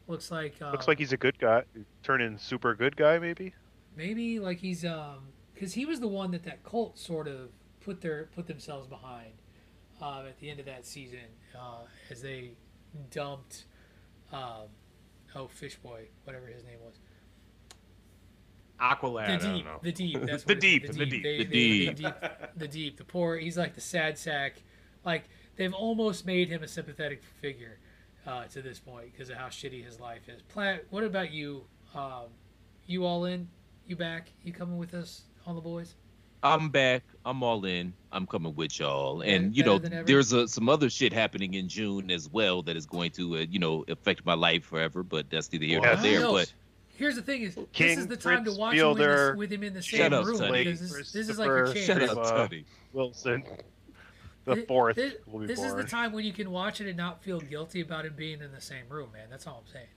Looks 0.07 0.29
like 0.31 0.55
uh, 0.61 0.71
Looks 0.71 0.87
like 0.87 0.99
he's 0.99 1.13
a 1.13 1.17
good 1.17 1.39
guy, 1.39 1.63
turning 2.03 2.37
super 2.37 2.75
good 2.75 2.95
guy, 2.97 3.17
maybe. 3.19 3.53
maybe 3.95 4.39
like 4.39 4.57
he's 4.59 4.83
um 4.85 5.29
because 5.53 5.73
he 5.73 5.85
was 5.85 5.99
the 5.99 6.07
one 6.07 6.31
that 6.31 6.43
that 6.43 6.63
cult 6.63 6.97
sort 6.97 7.27
of 7.27 7.49
put 7.81 8.01
their 8.01 8.29
put 8.35 8.47
themselves 8.47 8.87
behind 8.87 9.31
um, 10.01 10.25
at 10.27 10.37
the 10.39 10.49
end 10.49 10.59
of 10.59 10.65
that 10.65 10.85
season 10.85 11.19
uh, 11.57 11.83
as 12.09 12.21
they 12.21 12.51
dumped 13.11 13.65
um, 14.33 14.67
oh 15.35 15.47
fish 15.47 15.75
boy 15.77 16.07
whatever 16.23 16.47
his 16.47 16.63
name 16.63 16.79
was 16.83 16.95
Aqualad. 18.81 19.27
the 19.27 19.33
I 19.33 19.37
don't 19.37 19.55
deep 19.55 19.65
know. 19.65 19.79
the 19.81 19.91
deep 19.91 20.21
that's 20.21 20.43
The 20.45 20.53
what 20.55 20.63
it 20.63 20.83
is, 20.83 20.95
deep, 20.95 20.97
the 20.97 21.05
deep. 21.05 21.23
They- 21.23 21.37
The 21.37 21.43
they- 21.43 21.45
deep. 21.45 21.95
the 21.97 22.03
deep 22.03 22.13
the 22.57 22.67
deep 22.67 22.97
the 22.97 23.03
poor 23.03 23.37
he's 23.37 23.57
like 23.57 23.75
the 23.75 23.81
sad 23.81 24.17
sack 24.17 24.61
like 25.05 25.29
they've 25.55 25.73
almost 25.73 26.25
made 26.25 26.49
him 26.49 26.63
a 26.63 26.67
sympathetic 26.67 27.21
figure 27.41 27.77
uh, 28.27 28.45
to 28.45 28.61
this 28.61 28.79
point 28.79 29.11
because 29.11 29.29
of 29.29 29.35
how 29.37 29.47
shitty 29.47 29.83
his 29.83 29.99
life 29.99 30.27
is 30.29 30.41
Platt 30.43 30.85
what 30.89 31.03
about 31.03 31.31
you 31.31 31.63
um, 31.95 32.25
you 32.87 33.05
all 33.05 33.25
in 33.25 33.47
you 33.87 33.95
back 33.95 34.31
you 34.43 34.51
coming 34.53 34.77
with 34.77 34.93
us 34.93 35.23
on 35.45 35.55
the 35.55 35.61
boys 35.61 35.95
I'm 36.43 36.69
back. 36.69 37.03
I'm 37.23 37.43
all 37.43 37.65
in. 37.65 37.93
I'm 38.11 38.25
coming 38.25 38.55
with 38.55 38.79
y'all. 38.79 39.21
And 39.21 39.55
you 39.55 39.63
know, 39.63 39.77
there's 39.77 40.33
a, 40.33 40.47
some 40.47 40.69
other 40.69 40.89
shit 40.89 41.13
happening 41.13 41.53
in 41.53 41.69
June 41.69 42.09
as 42.09 42.27
well 42.29 42.63
that 42.63 42.75
is 42.75 42.87
going 42.87 43.11
to, 43.11 43.35
uh, 43.35 43.45
you 43.47 43.59
know, 43.59 43.85
affect 43.87 44.25
my 44.25 44.33
life 44.33 44.63
forever. 44.65 45.03
But 45.03 45.29
that's 45.29 45.51
neither 45.51 45.65
here 45.65 45.79
nor 45.81 45.95
there. 45.97 46.21
But 46.21 46.51
Here's 46.97 47.15
the 47.15 47.21
thing: 47.21 47.41
is 47.43 47.55
King, 47.73 47.87
this 47.87 47.97
is 47.99 48.07
the 48.07 48.17
time 48.17 48.43
Fritz 48.43 48.55
to 48.55 48.59
watch 48.61 48.75
him 48.75 48.87
with, 48.89 48.97
Fielder, 48.97 49.27
this, 49.31 49.37
with 49.37 49.51
him 49.51 49.63
in 49.63 49.73
the 49.73 49.81
same 49.81 50.13
up, 50.13 50.25
room 50.25 50.37
Tony. 50.37 50.63
because 50.63 50.79
this, 50.79 51.11
this 51.11 51.29
is 51.29 51.39
like 51.39 51.47
your 51.47 51.65
Christopher, 51.67 51.99
chance. 51.99 52.09
shut 52.11 52.17
up, 52.17 52.49
Tony. 52.49 52.65
Wilson, 52.93 53.43
the 54.45 54.55
Thi- 54.55 54.65
fourth 54.65 54.95
thi- 54.97 55.13
will 55.25 55.39
be 55.39 55.47
this 55.47 55.59
is 55.63 55.73
the 55.75 55.83
time 55.83 56.11
when 56.11 56.25
you 56.25 56.33
can 56.33 56.51
watch 56.51 56.81
it 56.81 56.87
and 56.87 56.97
not 56.97 57.23
feel 57.23 57.39
guilty 57.39 57.81
about 57.81 58.05
him 58.05 58.13
being 58.15 58.41
in 58.41 58.51
the 58.51 58.61
same 58.61 58.83
room, 58.89 59.11
man. 59.13 59.27
That's 59.29 59.47
all 59.47 59.63
I'm 59.65 59.71
saying. 59.71 59.87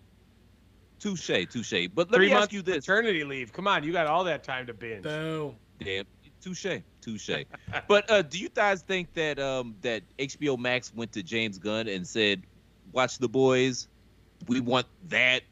Touche, 1.01 1.47
touche. 1.51 1.89
But 1.95 2.11
let 2.11 2.19
Three 2.19 2.29
me 2.29 2.33
ask 2.33 2.53
you 2.53 2.63
this. 2.63 2.87
paternity 2.87 3.25
leave. 3.25 3.53
Come 3.53 3.67
on, 3.67 3.85
you 3.85 3.93
got 3.93 4.07
all 4.07 4.25
that 4.25 4.43
time 4.43 4.67
to 4.67 4.73
binge. 4.75 5.03
Boom. 5.03 5.57
Damn, 5.81 6.07
touche, 6.41 6.67
touche. 7.01 7.31
but 7.89 8.11
uh, 8.11 8.23
do 8.23 8.39
you 8.39 8.49
guys 8.49 8.83
think 8.83 9.13
that 9.15 9.39
um, 9.39 9.75
that 9.83 10.03
HBO 10.19 10.59
Max 10.59 10.95
went 10.95 11.13
to 11.13 11.23
James 11.23 11.59
Gunn 11.59 11.89
and 11.89 12.07
said, 12.07 12.43
"Watch 12.93 13.19
the 13.19 13.29
boys, 13.29 13.89
we 14.47 14.61
want 14.61 14.87
that," 15.09 15.43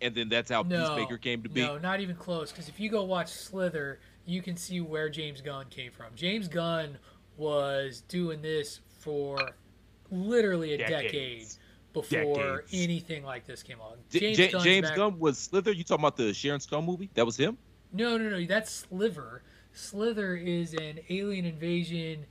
and 0.00 0.14
then 0.14 0.28
that's 0.28 0.50
how 0.50 0.62
No, 0.62 0.88
Peacemaker 0.90 1.18
came 1.18 1.42
to 1.42 1.48
be? 1.48 1.62
no, 1.62 1.78
not 1.78 2.00
even 2.00 2.16
close. 2.16 2.50
Because 2.52 2.68
if 2.68 2.78
you 2.80 2.90
go 2.90 3.04
watch 3.04 3.28
Slither, 3.28 4.00
you 4.24 4.42
can 4.42 4.56
see 4.56 4.80
where 4.80 5.08
James 5.08 5.40
Gunn 5.40 5.66
came 5.70 5.90
from. 5.92 6.06
James 6.14 6.48
Gunn 6.48 6.98
was 7.36 8.02
doing 8.02 8.42
this 8.42 8.80
for 9.00 9.38
literally 10.10 10.74
a 10.74 10.78
decade 10.78 11.46
before 11.92 12.56
Decades. 12.62 12.70
anything 12.72 13.24
like 13.24 13.46
this 13.46 13.62
came 13.62 13.80
along. 13.80 13.96
James, 14.10 14.36
J- 14.36 14.50
James 14.62 14.88
back- 14.88 14.96
Gunn 14.96 15.18
was 15.18 15.38
Slither. 15.38 15.72
You 15.72 15.84
talking 15.84 16.02
about 16.04 16.16
the 16.16 16.32
Sharon 16.34 16.60
Stone 16.60 16.84
movie? 16.84 17.10
That 17.14 17.24
was 17.24 17.36
him. 17.36 17.56
No, 17.92 18.16
no, 18.18 18.28
no. 18.28 18.44
That's 18.44 18.70
Sliver. 18.70 19.42
Slither 19.72 20.36
is 20.36 20.74
an 20.74 21.00
alien 21.10 21.44
invasion, 21.44 22.26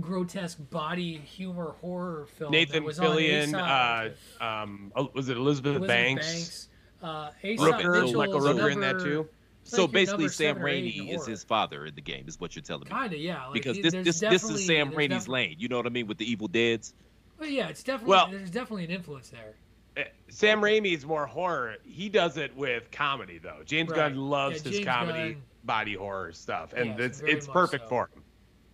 grotesque 0.00 0.58
body 0.70 1.16
humor 1.18 1.74
horror 1.80 2.26
film. 2.26 2.52
Nathan 2.52 2.84
Fillion, 2.84 3.54
uh, 3.54 4.44
um, 4.44 4.92
oh, 4.94 5.10
was 5.14 5.28
it 5.28 5.36
Elizabeth, 5.36 5.76
Elizabeth 5.76 5.88
Banks? 5.88 6.26
Banks. 6.32 6.67
Uh, 7.02 7.30
Aesop 7.42 7.74
Rooker, 7.76 8.02
Mitchell 8.02 8.18
Michael 8.18 8.46
is 8.46 8.56
Rooker 8.56 8.72
in 8.72 8.80
that 8.80 8.98
too. 9.00 9.28
So 9.64 9.82
like 9.82 9.92
basically, 9.92 10.28
Sam 10.28 10.54
seven 10.56 10.62
or 10.62 10.68
eight 10.68 10.96
in 10.96 11.04
Raimi 11.06 11.14
is 11.14 11.26
his 11.26 11.44
father 11.44 11.86
in 11.86 11.94
the 11.94 12.00
game, 12.00 12.24
is 12.26 12.40
what 12.40 12.56
you're 12.56 12.62
telling 12.62 12.84
me. 12.84 12.90
Kinda, 12.90 13.18
yeah. 13.18 13.44
Like, 13.46 13.52
because 13.54 13.78
this 13.80 13.92
this 13.92 14.20
this 14.20 14.44
is 14.48 14.66
Sam 14.66 14.88
there's 14.90 14.98
Raimi's 14.98 15.08
definitely- 15.10 15.32
lane. 15.32 15.56
You 15.58 15.68
know 15.68 15.76
what 15.76 15.86
I 15.86 15.90
mean 15.90 16.06
with 16.06 16.18
the 16.18 16.30
Evil 16.30 16.48
Dead's. 16.48 16.94
Well, 17.38 17.48
yeah, 17.48 17.68
it's 17.68 17.82
definitely 17.82 18.10
Well- 18.10 18.30
there's 18.30 18.50
definitely 18.50 18.84
an 18.84 18.90
influence 18.90 19.28
there. 19.28 19.54
Uh, 19.96 20.08
Sam 20.28 20.60
Raimi 20.60 20.94
is 20.94 21.04
more 21.04 21.26
horror. 21.26 21.76
He 21.84 22.08
does 22.08 22.36
it 22.36 22.56
with 22.56 22.90
comedy 22.90 23.38
though. 23.38 23.62
James 23.64 23.90
Right. 23.90 23.96
Gunn 23.96 24.16
loves 24.16 24.58
Yeah, 24.58 24.62
his 24.70 24.72
James 24.78 24.86
comedy 24.88 25.32
Gunn- 25.34 25.42
body 25.64 25.94
horror 25.94 26.32
stuff, 26.32 26.72
and 26.72 26.90
Yes, 26.98 26.98
it's 27.00 27.20
it's 27.20 27.46
perfect 27.46 27.84
so. 27.84 27.88
for 27.90 28.10
him. 28.14 28.22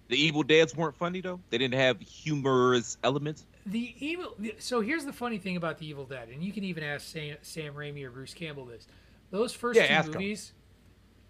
The 0.09 0.17
Evil 0.23 0.43
Dead's 0.45 0.77
weren't 0.77 0.97
funny 0.97 1.21
though. 1.21 1.41
They 1.51 1.59
didn't 1.59 1.75
have 1.75 1.99
humorous 2.01 2.99
elements. 3.03 3.47
The 3.67 3.95
evil. 3.99 4.37
So 4.59 4.81
here's 4.81 5.05
the 5.05 5.13
funny 5.13 5.39
thing 5.39 5.57
about 5.57 5.79
the 5.79 5.87
Evil 5.87 6.05
Dead, 6.05 6.29
and 6.29 6.43
you 6.43 6.53
can 6.53 6.65
even 6.65 6.85
ask 6.85 7.07
Sam, 7.07 7.37
Sam 7.43 7.75
Raimi 7.75 8.05
or 8.05 8.11
Bruce 8.11 8.35
Campbell 8.35 8.67
this. 8.67 8.87
Those 9.31 9.55
first 9.55 9.79
Yeah, 9.81 9.87
two 9.87 9.93
ask 9.95 10.07
'em. 10.09 10.13
movies, 10.13 10.53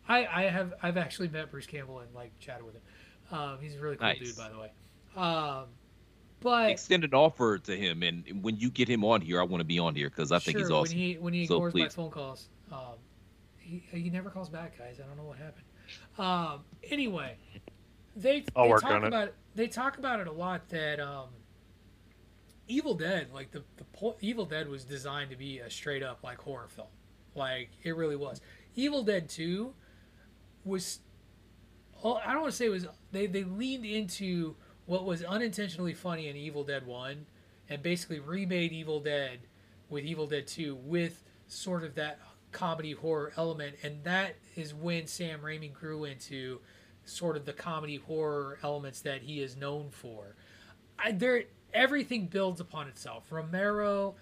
I 0.09 0.27
I 0.27 0.43
have 0.45 0.75
I've 0.83 0.97
actually 0.97 1.29
met 1.29 1.51
Bruce 1.51 1.67
Campbell 1.67 2.01
and 2.01 2.13
like 2.15 2.37
chatted 2.41 2.65
with 2.65 2.75
him. 2.75 2.83
Um, 3.31 3.59
he's 3.61 3.77
a 3.77 3.81
really 3.81 3.97
cool 3.97 4.09
Nice. 4.09 4.19
dude, 4.19 4.37
by 4.37 4.49
the 4.49 4.59
way. 4.59 4.73
Um, 5.17 5.67
but 6.41 6.71
Extend 6.71 7.05
an 7.05 7.15
offer 7.15 7.59
to 7.59 7.77
him, 7.77 8.03
and 8.03 8.43
when 8.43 8.57
you 8.57 8.69
get 8.69 8.89
him 8.89 9.05
on 9.05 9.21
here, 9.21 9.41
I 9.41 9.45
want 9.45 9.61
to 9.61 9.65
be 9.65 9.79
on 9.79 9.95
here 9.95 10.11
because 10.11 10.33
I 10.33 10.41
think 10.41 10.59
sure, 10.59 10.61
he's 10.61 10.71
awesome. 10.71 10.97
when 10.99 11.07
he 11.07 11.19
when 11.19 11.33
he 11.33 11.47
So 11.47 11.55
ignores 11.55 11.75
my 11.75 11.89
phone 11.89 12.11
calls, 12.11 12.49
um, 12.73 12.99
he 13.59 13.79
he 13.93 14.11
never 14.11 14.29
calls 14.29 14.49
back, 14.49 14.77
guys. 14.77 14.99
I 15.01 15.07
don't 15.07 15.17
know 15.17 15.25
what 15.25 15.39
happened. 15.39 15.65
Um, 16.19 16.65
anyway, 16.83 17.37
they 18.17 18.45
I'll 18.57 18.65
they 18.65 18.71
work 18.71 18.83
talk 18.83 18.91
on 18.91 19.05
it. 19.05 19.09
about 19.09 19.33
they 19.55 19.69
talk 19.69 19.99
about 19.99 20.21
it 20.21 20.27
a 20.27 20.33
lot 20.33 20.69
that 20.71 21.01
um, 21.01 21.29
Evil 22.67 22.95
Dead, 22.95 23.29
like 23.33 23.51
the 23.51 23.63
the 23.77 23.85
po- 23.85 24.17
Evil 24.21 24.45
Dead 24.47 24.69
was 24.69 24.85
designed 24.85 25.31
to 25.31 25.37
be 25.37 25.59
a 25.59 25.71
straight 25.71 26.03
up 26.03 26.23
like 26.23 26.39
horror 26.39 26.69
film, 26.69 26.89
like 27.35 27.71
it 27.83 27.97
really 27.97 28.17
was. 28.17 28.41
Evil 28.75 29.03
Dead 29.03 29.29
Two 29.29 29.75
was, 30.65 31.01
oh, 32.03 32.15
I 32.15 32.33
don't 32.33 32.43
want 32.43 32.53
to 32.53 32.57
say 32.57 32.67
it 32.67 32.71
was 32.71 32.87
they 33.13 33.27
they 33.27 33.45
leaned 33.45 33.85
into 33.85 34.57
what 34.87 35.05
was 35.05 35.23
unintentionally 35.23 35.95
funny 35.95 36.29
in 36.29 36.37
Evil 36.37 36.65
Dead 36.65 36.87
One, 36.87 37.27
and 37.69 37.83
basically 37.83 38.21
remade 38.21 38.73
Evil 38.73 39.01
Dead 39.01 39.41
with 39.89 40.05
Evil 40.05 40.27
Dead 40.27 40.47
Two 40.47 40.77
with 40.77 41.23
sort 41.47 41.85
of 41.85 41.95
that 41.97 42.19
comedy 42.53 42.93
horror 42.93 43.33
element, 43.37 43.77
and 43.83 44.03
that 44.05 44.37
is 44.57 44.73
when 44.73 45.07
Sam 45.07 45.41
Raimi 45.41 45.73
grew 45.73 46.05
into 46.05 46.61
sort 47.05 47.37
of 47.37 47.45
the 47.45 47.53
comedy 47.53 47.97
horror 47.97 48.59
elements 48.63 49.01
that 49.03 49.23
he 49.23 49.41
is 49.43 49.57
known 49.57 49.91
for. 49.91 50.37
I, 50.99 51.13
there, 51.13 51.45
everything 51.75 52.27
builds 52.27 52.61
upon 52.61 52.89
itself. 52.89 53.31
Romero 53.31 54.15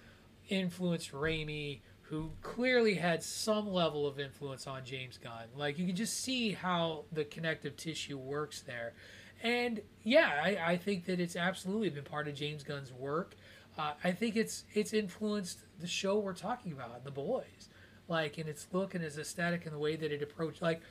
influenced 0.49 1.11
Raimi, 1.11 1.79
who 2.01 2.31
clearly 2.41 2.95
had 2.95 3.23
some 3.23 3.71
level 3.71 4.05
of 4.05 4.19
influence 4.19 4.67
on 4.67 4.83
James 4.83 5.17
Gunn. 5.17 5.45
Like 5.55 5.79
you 5.79 5.85
can 5.85 5.95
just 5.95 6.21
see 6.21 6.51
how 6.51 7.05
the 7.11 7.23
connective 7.23 7.77
tissue 7.77 8.17
works 8.17 8.61
there. 8.61 8.93
And 9.41 9.81
yeah, 10.03 10.41
I, 10.43 10.57
I 10.73 10.77
think 10.77 11.05
that 11.05 11.19
it's 11.19 11.35
absolutely 11.35 11.89
been 11.89 12.03
part 12.03 12.27
of 12.27 12.35
James 12.35 12.63
Gunn's 12.63 12.91
work. 12.91 13.35
Uh, 13.77 13.93
I 14.03 14.11
think 14.11 14.35
it's 14.35 14.65
it's 14.73 14.93
influenced 14.93 15.59
the 15.79 15.87
show 15.87 16.19
we're 16.19 16.33
talking 16.33 16.71
about, 16.71 17.03
The 17.03 17.11
Boys, 17.11 17.69
like 18.07 18.37
in 18.37 18.47
its 18.47 18.67
look 18.71 18.95
and 18.95 19.03
its 19.03 19.17
aesthetic 19.17 19.65
and 19.65 19.73
the 19.73 19.79
way 19.79 19.95
that 19.95 20.11
it 20.11 20.21
approached. 20.21 20.61
Like 20.61 20.81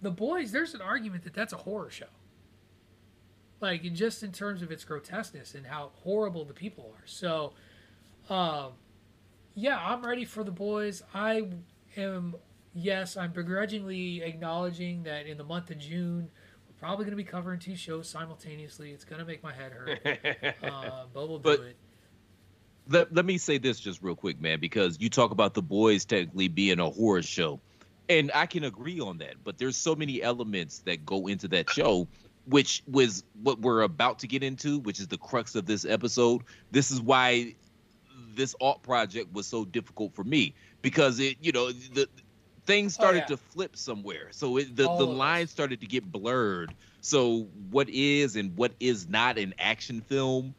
The 0.00 0.10
Boys, 0.10 0.52
there's 0.52 0.74
an 0.74 0.80
argument 0.80 1.24
that 1.24 1.34
that's 1.34 1.52
a 1.52 1.58
horror 1.58 1.90
show. 1.90 2.06
Like 3.62 3.82
just 3.94 4.24
in 4.24 4.32
terms 4.32 4.60
of 4.60 4.72
its 4.72 4.84
grotesqueness 4.84 5.54
and 5.54 5.64
how 5.64 5.92
horrible 6.02 6.44
the 6.44 6.52
people 6.52 6.92
are. 6.98 7.06
So, 7.06 7.52
um, 8.28 8.72
yeah, 9.54 9.78
I'm 9.78 10.04
ready 10.04 10.24
for 10.24 10.42
The 10.42 10.50
Boys. 10.50 11.02
I 11.14 11.46
am. 11.96 12.34
Yes, 12.74 13.16
I'm 13.16 13.30
begrudgingly 13.32 14.22
acknowledging 14.22 15.04
that 15.04 15.26
in 15.26 15.38
the 15.38 15.44
month 15.44 15.70
of 15.70 15.78
June, 15.78 16.28
we're 16.66 16.74
probably 16.80 17.04
going 17.04 17.12
to 17.12 17.16
be 17.16 17.24
covering 17.24 17.60
two 17.60 17.76
shows 17.76 18.08
simultaneously. 18.08 18.90
It's 18.90 19.04
going 19.04 19.20
to 19.20 19.26
make 19.26 19.42
my 19.44 19.52
head 19.52 19.72
hurt. 19.72 20.00
uh, 20.64 21.04
but 21.14 21.28
we'll 21.28 21.38
do 21.38 21.42
But- 21.42 21.60
it. 21.60 21.76
let, 22.88 23.14
let 23.14 23.24
me 23.26 23.38
say 23.38 23.58
this 23.58 23.78
just 23.78 24.02
real 24.02 24.16
quick, 24.16 24.40
man, 24.40 24.58
because 24.58 24.98
you 25.00 25.08
talk 25.10 25.30
about 25.30 25.52
the 25.54 25.62
boys 25.62 26.04
technically 26.06 26.48
being 26.48 26.80
a 26.80 26.88
horror 26.90 27.22
show. 27.22 27.60
And 28.08 28.32
I 28.34 28.46
can 28.46 28.64
agree 28.64 28.98
on 29.00 29.18
that, 29.18 29.34
but 29.44 29.58
there's 29.58 29.76
so 29.76 29.94
many 29.94 30.20
elements 30.22 30.80
that 30.86 31.04
go 31.06 31.28
into 31.28 31.46
that 31.48 31.70
show, 31.70 32.08
which 32.46 32.82
was 32.90 33.24
what 33.42 33.60
we're 33.60 33.82
about 33.82 34.18
to 34.20 34.26
get 34.26 34.42
into, 34.42 34.78
which 34.80 35.00
is 35.00 35.08
the 35.08 35.18
crux 35.18 35.54
of 35.54 35.66
this 35.66 35.84
episode. 35.84 36.42
This 36.70 36.90
is 36.90 37.00
why 37.00 37.54
this 38.34 38.54
aughts 38.60 38.82
project 38.82 39.32
was 39.32 39.46
so 39.46 39.64
difficult 39.64 40.14
for 40.14 40.24
me 40.24 40.54
because 40.80 41.20
it, 41.20 41.36
you 41.40 41.52
know, 41.52 41.70
the 41.70 42.08
things 42.64 42.94
started 42.94 43.18
yeah. 43.18 43.26
to 43.26 43.36
flip 43.36 43.76
somewhere. 43.76 44.28
So 44.30 44.56
it, 44.56 44.74
the 44.74 44.88
All 44.88 44.98
the 44.98 45.06
lines 45.06 45.50
started 45.50 45.80
to 45.80 45.86
get 45.86 46.10
blurred. 46.10 46.74
So 47.00 47.48
what 47.70 47.88
is 47.88 48.36
and 48.36 48.56
what 48.56 48.72
is 48.80 49.08
not 49.08 49.38
an 49.38 49.54
action 49.58 50.00
film 50.00 50.54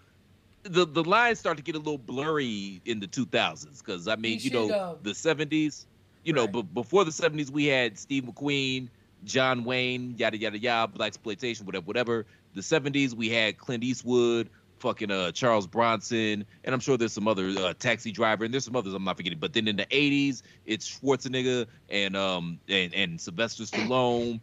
the 0.64 0.86
the 0.86 1.04
lines 1.04 1.40
start 1.40 1.58
to 1.58 1.64
get 1.64 1.76
a 1.76 1.78
little 1.78 1.98
blurry 1.98 2.82
in 2.86 3.00
the 3.00 3.08
2000s 3.08 3.80
because 3.80 4.08
I 4.08 4.16
mean, 4.16 4.40
You 4.40 4.46
you, 4.46 4.50
know, 4.52 4.68
should, 4.68 4.76
uh, 4.76 4.96
the 5.02 5.12
70s, 5.12 5.86
you 6.24 6.34
know, 6.34 6.48
but 6.48 6.74
before 6.74 7.06
the 7.06 7.12
70s, 7.12 7.50
we 7.50 7.66
had 7.66 7.98
Steve 7.98 8.24
McQueen, 8.24 8.90
John 9.24 9.64
Wayne, 9.64 10.16
yada 10.18 10.38
yada 10.38 10.58
yada, 10.58 10.92
blaxploitation, 10.92 11.64
whatever, 11.66 11.86
whatever. 11.86 12.26
The 12.54 12.62
70s, 12.62 13.14
we 13.14 13.30
had 13.30 13.58
Clint 13.58 13.84
Eastwood, 13.84 14.50
fucking 14.80 15.12
uh 15.12 15.32
Charles 15.32 15.66
Bronson, 15.66 16.46
and 16.64 16.74
I'm 16.74 16.80
sure 16.80 16.98
there's 16.98 17.14
some 17.14 17.28
other 17.28 17.50
uh, 17.58 17.74
Taxi 17.74 18.12
Driver, 18.12 18.44
and 18.46 18.54
there's 18.54 18.66
some 18.66 18.76
others 18.76 18.94
I'm 18.94 19.04
not 19.04 19.18
forgetting. 19.18 19.40
But 19.40 19.54
then 19.54 19.68
in 19.68 19.78
the 19.78 19.86
80s, 19.86 20.42
it's 20.66 21.00
Schwarzenegger 21.00 21.66
and 21.90 22.16
um 22.16 22.60
and 22.68 22.94
and 22.94 23.20
Sylvester 23.20 23.64
Stallone. 23.64 24.40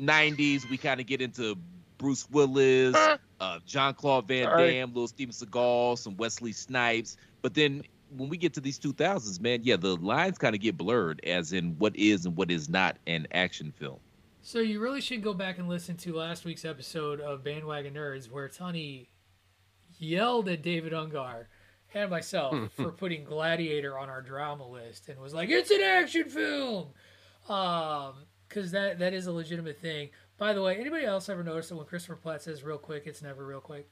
90s, 0.00 0.68
we 0.70 0.78
kind 0.78 1.00
of 1.00 1.06
get 1.06 1.20
into 1.20 1.56
Bruce 1.98 2.28
Willis, 2.30 2.96
uh, 3.40 3.58
Jean-Claude 3.66 4.26
Van. 4.26 4.46
Damme, 4.46 4.88
little 4.88 5.06
Steven 5.06 5.32
Seagal, 5.32 5.98
some 5.98 6.16
Wesley 6.16 6.52
Snipes. 6.52 7.16
But 7.42 7.54
then 7.54 7.82
when 8.16 8.28
we 8.28 8.36
get 8.36 8.54
to 8.54 8.60
these 8.60 8.78
2000s, 8.78 9.40
man, 9.40 9.60
yeah, 9.62 9.76
the 9.76 9.96
lines 9.96 10.38
kind 10.38 10.54
of 10.54 10.60
get 10.60 10.76
blurred 10.76 11.20
as 11.24 11.52
in 11.52 11.76
what 11.78 11.94
is 11.96 12.26
and 12.26 12.36
what 12.36 12.50
is 12.50 12.68
not 12.68 12.96
an 13.06 13.26
action 13.32 13.72
film. 13.78 14.00
So 14.44 14.58
you 14.58 14.80
really 14.80 15.00
should 15.00 15.22
go 15.22 15.34
back 15.34 15.58
and 15.58 15.68
listen 15.68 15.96
to 15.98 16.16
last 16.16 16.44
week's 16.44 16.64
episode 16.64 17.20
of 17.20 17.44
Bandwagon 17.44 17.94
Nerds, 17.94 18.28
where 18.28 18.48
Tony 18.48 19.08
yelled 19.98 20.48
at 20.48 20.62
David 20.62 20.92
Ungar 20.92 21.44
and 21.94 22.10
myself 22.10 22.72
for 22.76 22.90
putting 22.90 23.22
Gladiator 23.22 23.96
on 23.96 24.10
our 24.10 24.20
drama 24.20 24.68
list, 24.68 25.08
and 25.08 25.20
was 25.20 25.32
like, 25.32 25.48
"It's 25.48 25.70
an 25.70 25.80
action 25.80 26.28
film," 26.28 26.88
um, 27.48 28.14
because 28.48 28.72
that 28.72 28.98
that 28.98 29.14
is 29.14 29.28
a 29.28 29.32
legitimate 29.32 29.80
thing. 29.80 30.10
By 30.38 30.52
the 30.54 30.60
way, 30.60 30.76
anybody 30.76 31.04
else 31.04 31.28
ever 31.28 31.44
notice 31.44 31.68
that 31.68 31.76
when 31.76 31.86
Christopher 31.86 32.16
Platt 32.16 32.42
says 32.42 32.64
"real 32.64 32.78
quick," 32.78 33.04
it's 33.06 33.22
never 33.22 33.46
real 33.46 33.60
quick? 33.60 33.88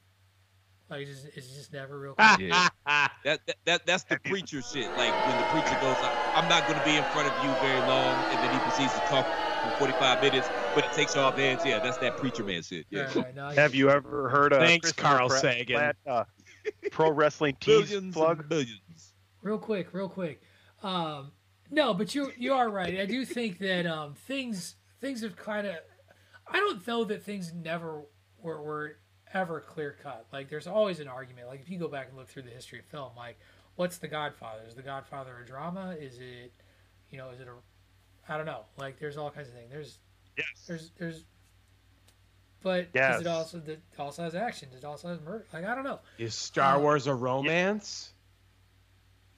Like 0.91 1.03
it's 1.03 1.23
just, 1.23 1.37
it's 1.37 1.47
just 1.55 1.73
never 1.73 1.97
real 1.97 2.15
quick. 2.15 2.41
Yeah. 2.41 2.69
that, 2.87 3.41
that, 3.47 3.57
that 3.67 3.87
that's 3.87 4.03
the 4.03 4.19
preacher 4.25 4.61
shit. 4.63 4.91
Like 4.99 5.15
when 5.27 5.39
the 5.39 5.47
preacher 5.53 5.79
goes, 5.81 5.97
I'm 6.35 6.49
not 6.49 6.67
going 6.67 6.81
to 6.81 6.85
be 6.85 6.97
in 6.97 7.05
front 7.15 7.31
of 7.31 7.45
you 7.45 7.55
very 7.63 7.79
long, 7.87 8.19
and 8.35 8.39
then 8.43 8.53
he 8.53 8.59
proceeds 8.59 8.95
to 8.95 9.01
talk 9.07 9.25
for 9.63 9.71
45 9.79 10.23
minutes, 10.23 10.49
but 10.75 10.85
it 10.85 10.93
takes 10.93 11.17
off 11.17 11.37
hands. 11.37 11.63
Yeah, 11.65 11.79
that's 11.79 11.99
that 11.99 12.17
preacher 12.17 12.45
man 12.45 12.63
shit. 12.63 12.87
Yeah. 12.91 13.03
Right, 13.03 13.17
right, 13.17 13.35
no, 13.35 13.49
Have 13.51 13.75
you 13.75 13.91
ever 13.91 14.29
heard 14.29 14.53
of 14.53 14.61
Thanks, 14.61 14.93
Christopher 14.93 15.03
Carl 15.09 15.29
Pratt- 15.29 15.41
Sagan. 15.41 15.77
Platt, 15.77 15.97
uh, 16.07 16.25
pro 16.91 17.11
wrestling 17.11 17.57
tease 17.61 17.89
Billions 17.89 18.15
plug? 18.15 18.41
and 18.41 18.49
billions. 18.49 19.13
real 19.43 19.59
quick, 19.59 19.93
real 19.93 20.09
quick. 20.09 20.43
Um, 20.83 21.33
no, 21.71 21.95
but 21.95 22.15
you 22.15 22.33
you 22.37 22.53
are 22.55 22.69
right. 22.69 22.99
I 22.99 23.07
do 23.07 23.25
think 23.25 23.59
that 23.59 23.87
um, 23.87 24.15
things 24.15 24.77
things 25.01 25.23
have 25.23 25.37
kind 25.37 25.67
of. 25.67 25.77
I 26.47 26.57
don't 26.57 26.85
know 26.87 27.05
that 27.05 27.23
things 27.23 27.53
never 27.55 28.03
were, 28.39 28.61
were 28.61 28.97
ever 29.33 29.61
clear 29.61 29.97
cut. 30.03 30.27
Like 30.33 30.49
there's 30.49 30.67
always 30.67 30.99
an 31.01 31.07
argument. 31.09 31.47
Like 31.49 31.61
if 31.61 31.71
you 31.71 31.79
go 31.79 31.87
back 31.89 32.09
and 32.09 32.17
look 32.17 32.29
through 32.29 32.43
the 32.43 32.51
history 32.51 32.81
of 32.81 32.87
film, 32.87 33.13
like 33.17 33.39
what's 33.77 33.99
The 33.99 34.09
Godfather? 34.09 34.63
Is 34.69 34.75
The 34.75 34.83
Godfather 34.83 35.39
a 35.43 35.47
drama? 35.47 35.95
Is 35.99 36.19
it, 36.19 36.53
you 37.11 37.19
know, 37.19 37.31
is 37.31 37.41
it 37.41 37.47
a, 37.47 37.53
I 38.31 38.37
don't 38.37 38.47
know. 38.47 38.65
Like 38.79 38.99
there's 39.01 39.17
all 39.17 39.31
kinds 39.31 39.49
of 39.49 39.55
things. 39.55 39.71
There's 39.71 39.99
Yes. 40.39 40.47
there's 40.67 40.91
there's. 40.97 41.25
But 42.63 42.89
Yes. 42.95 43.21
it 43.23 43.27
also 43.27 43.59
it 43.67 43.83
also 43.99 44.23
has 44.23 44.35
action? 44.35 44.69
It 44.77 44.85
also 44.85 45.09
has 45.09 45.21
murder? 45.21 45.47
Like 45.53 45.65
I 45.65 45.75
don't 45.75 45.85
know. 45.85 45.99
Is 46.17 46.35
Star 46.35 46.77
uh, 46.77 46.79
Wars 46.81 47.09
a 47.09 47.15
romance? 47.15 48.15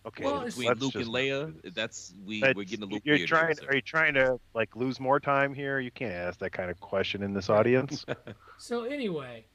Okay. 0.05 0.24
Well, 0.24 0.34
Well, 0.34 0.45
between 0.45 0.68
Luke 0.68 0.93
just 0.93 0.97
and 0.97 1.07
Leia, 1.07 1.74
that's 1.74 2.12
we 2.26 2.43
we're 2.43 2.64
getting 2.64 2.82
a 2.82 2.86
little 2.86 3.01
You're 3.05 3.26
trying. 3.26 3.57
here, 3.59 3.68
Are 3.70 3.74
you 3.76 3.80
trying 3.80 4.14
to 4.14 4.38
like 4.53 4.76
lose 4.76 5.01
more 5.01 5.20
time 5.20 5.55
here? 5.55 5.80
You 5.80 5.90
can't 5.93 6.12
ask 6.12 6.38
that 6.40 6.53
kind 6.53 6.70
of 6.70 6.78
question 6.80 7.22
in 7.22 7.32
this 7.32 7.49
audience. 7.51 8.05
So 8.59 8.84
anyway, 8.84 9.47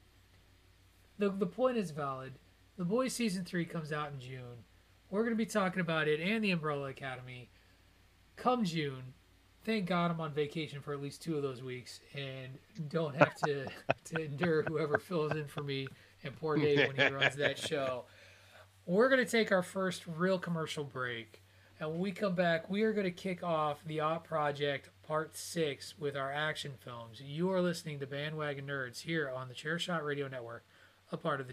the 1.18 1.30
the 1.30 1.46
point 1.46 1.76
is 1.76 1.92
valid. 1.92 2.32
The 2.76 2.84
Boys 2.84 3.12
season 3.12 3.44
three 3.44 3.64
comes 3.66 3.92
out 3.92 4.10
in 4.12 4.20
June. 4.20 4.64
We're 5.10 5.22
going 5.22 5.34
to 5.34 5.36
be 5.38 5.46
talking 5.46 5.80
about 5.80 6.08
it 6.08 6.20
and 6.20 6.42
the 6.42 6.50
Umbrella 6.50 6.88
Academy 6.90 7.50
come 8.36 8.64
June. 8.64 9.14
Thank 9.68 9.84
God 9.84 10.10
I'm 10.10 10.18
on 10.22 10.32
vacation 10.32 10.80
for 10.80 10.94
at 10.94 11.02
least 11.02 11.20
two 11.20 11.36
of 11.36 11.42
those 11.42 11.62
weeks 11.62 12.00
and 12.14 12.56
don't 12.88 13.14
have 13.14 13.34
to 13.44 13.66
to 14.06 14.24
endure 14.24 14.62
whoever 14.62 14.96
fills 14.96 15.32
in 15.32 15.44
for 15.44 15.62
me 15.62 15.86
and 16.24 16.34
poor 16.34 16.56
Dave 16.56 16.88
when 16.88 16.96
he 16.96 17.14
runs 17.14 17.36
that 17.36 17.58
show. 17.68 18.04
We're 18.86 19.10
going 19.10 19.22
to 19.22 19.30
take 19.30 19.52
our 19.52 19.62
first 19.62 20.04
real 20.06 20.38
commercial 20.38 20.84
break. 20.84 21.42
And 21.78 21.90
when 21.90 21.98
we 21.98 22.12
come 22.12 22.34
back, 22.34 22.70
we 22.70 22.82
are 22.84 22.94
going 22.94 23.04
to 23.04 23.10
kick 23.10 23.42
off 23.42 23.84
the 23.84 23.98
Aughts 23.98 24.24
Project 24.24 24.88
part 25.06 25.36
six 25.36 25.98
with 25.98 26.16
our 26.16 26.32
action 26.32 26.72
films. 26.82 27.20
You 27.20 27.52
are 27.52 27.60
listening 27.60 27.98
to 27.98 28.06
Bandwagon 28.06 28.66
Nerds 28.66 29.02
here 29.02 29.30
on 29.36 29.48
the 29.48 29.54
Chairshot 29.54 30.02
Radio 30.02 30.28
Network, 30.28 30.64
a 31.12 31.18
part 31.18 31.42
of 31.42 31.46
the 31.46 31.52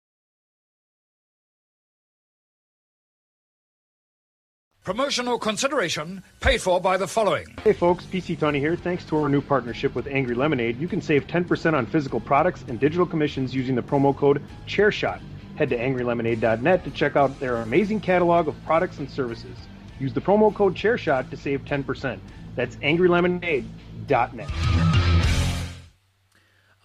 Promotional 4.83 5.37
consideration 5.37 6.23
paid 6.39 6.59
for 6.59 6.81
by 6.81 6.97
the 6.97 7.05
following. 7.05 7.45
Hey 7.63 7.71
folks, 7.71 8.03
PC 8.05 8.39
Tony 8.39 8.59
here. 8.59 8.75
Thanks 8.75 9.05
to 9.05 9.17
our 9.17 9.29
new 9.29 9.39
partnership 9.39 9.93
with 9.93 10.07
Angry 10.07 10.33
Lemonade, 10.33 10.79
you 10.79 10.87
can 10.87 11.03
save 11.03 11.27
10% 11.27 11.75
on 11.75 11.85
physical 11.85 12.19
products 12.19 12.65
and 12.67 12.79
digital 12.79 13.05
commissions 13.05 13.53
using 13.53 13.75
the 13.75 13.83
promo 13.83 14.17
code 14.17 14.41
ChairShot. 14.65 15.21
Head 15.55 15.69
to 15.69 15.77
angrylemonade.net 15.77 16.83
to 16.83 16.89
check 16.89 17.15
out 17.15 17.39
their 17.39 17.57
amazing 17.57 17.99
catalog 17.99 18.47
of 18.47 18.55
products 18.65 18.97
and 18.97 19.07
services. 19.07 19.55
Use 19.99 20.13
the 20.13 20.21
promo 20.21 20.51
code 20.51 20.73
ChairShot 20.73 21.29
to 21.29 21.37
save 21.37 21.63
10%. 21.63 22.17
That's 22.55 22.75
angrylemonade.net. 22.77 24.49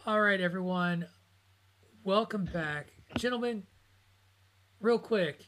All 0.07 0.21
right, 0.21 0.41
everyone. 0.43 1.07
Welcome 2.05 2.45
back. 2.45 2.89
Gentlemen, 3.17 3.63
real 4.81 4.99
quick, 4.99 5.47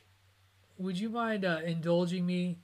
would 0.78 0.98
you 0.98 1.10
mind 1.10 1.44
uh, 1.44 1.58
indulging 1.64 2.24
me 2.24 2.60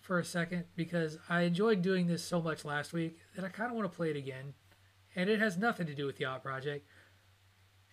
for 0.00 0.18
a 0.18 0.24
second? 0.24 0.64
Because 0.76 1.18
I 1.28 1.42
enjoyed 1.42 1.82
doing 1.82 2.06
this 2.06 2.24
so 2.24 2.40
much 2.40 2.64
last 2.64 2.92
week 2.92 3.18
that 3.34 3.44
I 3.44 3.48
kind 3.48 3.70
of 3.70 3.76
want 3.76 3.90
to 3.90 3.96
play 3.96 4.10
it 4.10 4.16
again. 4.16 4.54
And 5.14 5.28
it 5.28 5.40
has 5.40 5.58
nothing 5.58 5.86
to 5.86 5.94
do 5.94 6.06
with 6.06 6.16
the 6.16 6.24
Aughts 6.24 6.42
Project. 6.42 6.86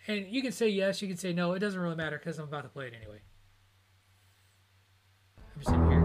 And 0.06 0.26
you 0.28 0.42
can 0.42 0.52
say 0.52 0.68
yes, 0.68 1.02
you 1.02 1.08
can 1.08 1.16
say 1.16 1.32
no. 1.32 1.52
It 1.52 1.58
doesn't 1.58 1.80
really 1.80 1.96
matter 1.96 2.18
because 2.18 2.38
I'm 2.38 2.44
about 2.44 2.62
to 2.62 2.68
play 2.68 2.86
it 2.86 2.94
anyway. 2.94 3.20
I'm 5.56 5.62
sitting 5.62 5.90
here. 5.90 6.03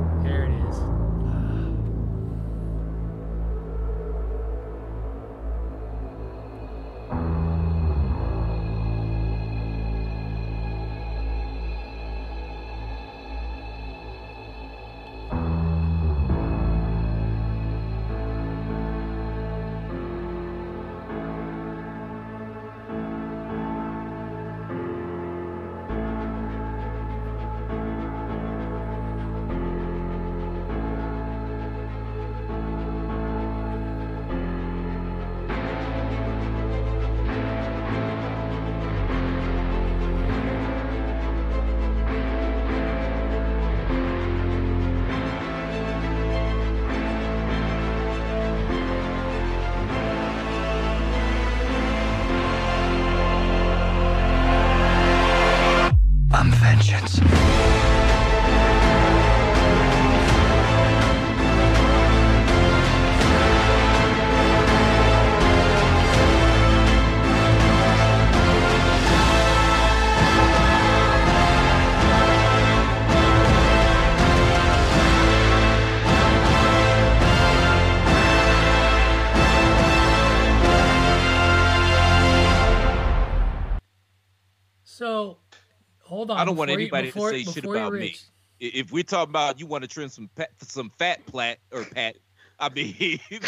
I 86.42 86.46
don't 86.46 86.56
want 86.56 86.68
before 86.70 86.80
you- 86.80 86.86
anybody 86.88 87.08
before- 87.08 87.32
to 87.32 87.44
say 87.44 87.52
shit 87.52 87.66
about 87.66 87.94
me. 87.94 88.16
If 88.60 88.92
we're 88.92 89.04
talking 89.04 89.32
about 89.32 89.60
you 89.60 89.66
want 89.68 89.84
to 89.84 89.88
trim 89.88 90.10
some 90.10 90.30
pat, 90.36 90.52
some 90.62 90.90
fat 91.00 91.26
plat 91.26 91.60
or 91.72 91.86
pat, 91.86 92.18
I 92.60 92.70
mean, 92.70 93.20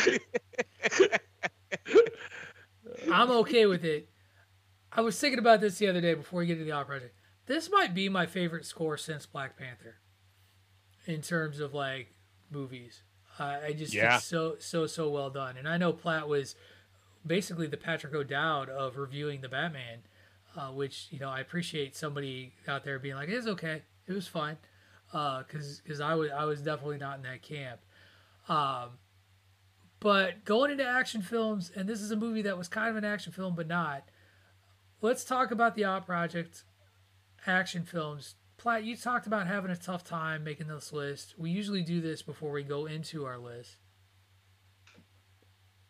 I'm 3.11 3.31
okay 3.31 3.65
with 3.65 3.83
it. 3.83 4.09
I 4.91 5.01
was 5.01 5.19
thinking 5.19 5.39
about 5.39 5.61
this 5.61 5.77
the 5.77 5.87
other 5.87 6.01
day 6.01 6.13
before 6.13 6.39
we 6.39 6.45
get 6.45 6.57
to 6.59 6.63
the 6.63 6.71
Aughts 6.71 6.87
Project. 6.87 7.15
This 7.45 7.69
might 7.71 7.93
be 7.93 8.09
my 8.09 8.25
favorite 8.25 8.65
score 8.65 8.97
since 8.97 9.25
Black 9.25 9.57
Panther, 9.57 9.95
in 11.05 11.21
terms 11.21 11.59
of 11.59 11.73
like 11.73 12.13
movies. 12.49 13.01
Uh, 13.39 13.59
I 13.65 13.73
just 13.73 13.93
Yeah. 13.93 14.17
it's 14.17 14.25
so 14.25 14.57
so 14.59 14.85
so 14.87 15.09
well 15.09 15.29
done. 15.29 15.57
And 15.57 15.67
I 15.67 15.77
know 15.77 15.93
Platt 15.93 16.27
was 16.27 16.55
basically 17.25 17.67
the 17.67 17.77
Patrick 17.77 18.13
O'Dowd 18.13 18.69
of 18.69 18.97
reviewing 18.97 19.41
the 19.41 19.49
Batman, 19.49 19.99
uh, 20.55 20.69
which 20.69 21.07
you 21.11 21.19
know 21.19 21.29
I 21.29 21.39
appreciate 21.39 21.95
somebody 21.95 22.53
out 22.67 22.83
there 22.83 22.99
being 22.99 23.15
like, 23.15 23.29
"It's 23.29 23.47
okay, 23.47 23.83
it 24.07 24.13
was 24.13 24.27
fine," 24.27 24.57
because 25.11 25.81
because 25.83 26.01
I 26.01 26.15
was 26.15 26.31
I 26.31 26.45
was 26.45 26.61
definitely 26.61 26.97
not 26.97 27.17
in 27.17 27.23
that 27.23 27.41
camp. 27.41 27.81
Um, 28.49 28.97
but 29.99 30.45
going 30.45 30.71
into 30.71 30.85
action 30.85 31.21
films, 31.21 31.71
and 31.75 31.87
this 31.87 32.01
is 32.01 32.11
a 32.11 32.15
movie 32.15 32.41
that 32.41 32.57
was 32.57 32.67
kind 32.67 32.89
of 32.89 32.95
an 32.95 33.05
action 33.05 33.31
film, 33.31 33.55
but 33.55 33.67
not. 33.67 34.03
Let's 35.01 35.23
talk 35.23 35.51
about 35.51 35.75
the 35.75 35.83
Aughts 35.83 36.05
Project 36.05 36.63
action 37.45 37.83
films. 37.83 38.35
Platt, 38.57 38.83
you 38.83 38.95
talked 38.95 39.25
about 39.25 39.47
having 39.47 39.71
a 39.71 39.75
tough 39.75 40.03
time 40.03 40.43
making 40.43 40.67
this 40.67 40.93
list. 40.93 41.35
We 41.37 41.49
usually 41.49 41.81
do 41.81 42.01
this 42.01 42.21
before 42.21 42.51
we 42.51 42.63
go 42.63 42.85
into 42.85 43.25
our 43.25 43.37
list. 43.39 43.77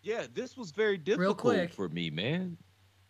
yeah, 0.02 0.26
this 0.34 0.56
was 0.58 0.72
very 0.72 0.98
difficult 0.98 1.72
for 1.74 1.90
me, 1.90 2.10
man. 2.10 2.58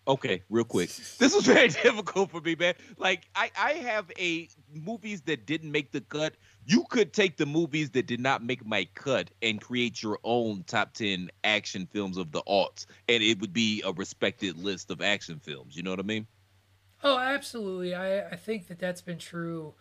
Okay, 0.07 0.43
real 0.49 0.63
quick. 0.65 0.91
This 1.19 1.33
was 1.35 1.45
very 1.47 1.67
difficult 1.69 2.31
for 2.31 2.41
me, 2.41 2.55
man. 2.55 2.73
Like 2.97 3.27
I, 3.35 3.51
I 3.57 3.71
have 3.73 4.11
a 4.17 4.49
movies 4.73 5.21
that 5.23 5.45
didn't 5.45 5.71
make 5.71 5.91
the 5.91 6.01
cut. 6.01 6.35
You 6.65 6.83
could 6.89 7.13
take 7.13 7.37
the 7.37 7.45
movies 7.45 7.91
that 7.91 8.07
did 8.07 8.19
not 8.19 8.43
make 8.43 8.65
my 8.65 8.85
cut 8.95 9.29
and 9.43 9.61
create 9.61 10.01
your 10.01 10.19
own 10.23 10.63
top 10.63 10.93
ten 10.93 11.29
action 11.43 11.85
films 11.85 12.17
of 12.17 12.31
the 12.31 12.41
aughts, 12.43 12.85
and 13.07 13.21
it 13.23 13.39
would 13.41 13.53
be 13.53 13.83
a 13.85 13.91
respected 13.93 14.57
list 14.57 14.89
of 14.89 15.01
action 15.01 15.39
films. 15.39 15.75
You 15.75 15.83
know 15.83 15.91
what 15.91 15.99
I 15.99 16.03
mean? 16.03 16.27
Oh, 17.03 17.17
absolutely. 17.17 17.95
I 17.95 18.29
I 18.29 18.35
think 18.35 18.67
that 18.67 18.79
that's 18.79 19.01
been 19.01 19.17
true 19.17 19.73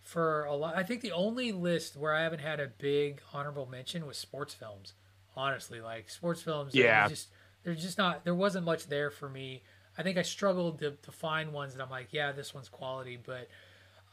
for 0.00 0.44
a 0.44 0.54
lot. 0.54 0.76
I 0.76 0.82
think 0.82 1.02
the 1.02 1.12
only 1.12 1.52
list 1.52 1.96
where 1.96 2.14
I 2.14 2.22
haven't 2.22 2.40
had 2.40 2.60
a 2.60 2.68
big 2.68 3.22
honorable 3.32 3.66
mention 3.66 4.06
was 4.06 4.18
sports 4.18 4.54
films. 4.54 4.94
Honestly, 5.36 5.80
like 5.80 6.10
sports 6.10 6.42
films, 6.42 6.74
Yeah. 6.74 7.08
just 7.08 7.28
there's 7.64 7.82
just 7.82 7.98
not 7.98 8.24
there 8.24 8.34
wasn't 8.34 8.64
much 8.64 8.86
there 8.86 9.10
for 9.10 9.28
me. 9.28 9.62
I 9.96 10.02
think 10.02 10.16
I 10.16 10.22
struggled 10.22 10.78
to, 10.78 10.92
to 10.92 11.10
find 11.10 11.52
ones 11.52 11.74
that 11.74 11.82
I'm 11.82 11.90
like, 11.90 12.08
yeah, 12.12 12.30
this 12.32 12.54
one's 12.54 12.68
quality. 12.68 13.18
But 13.24 13.48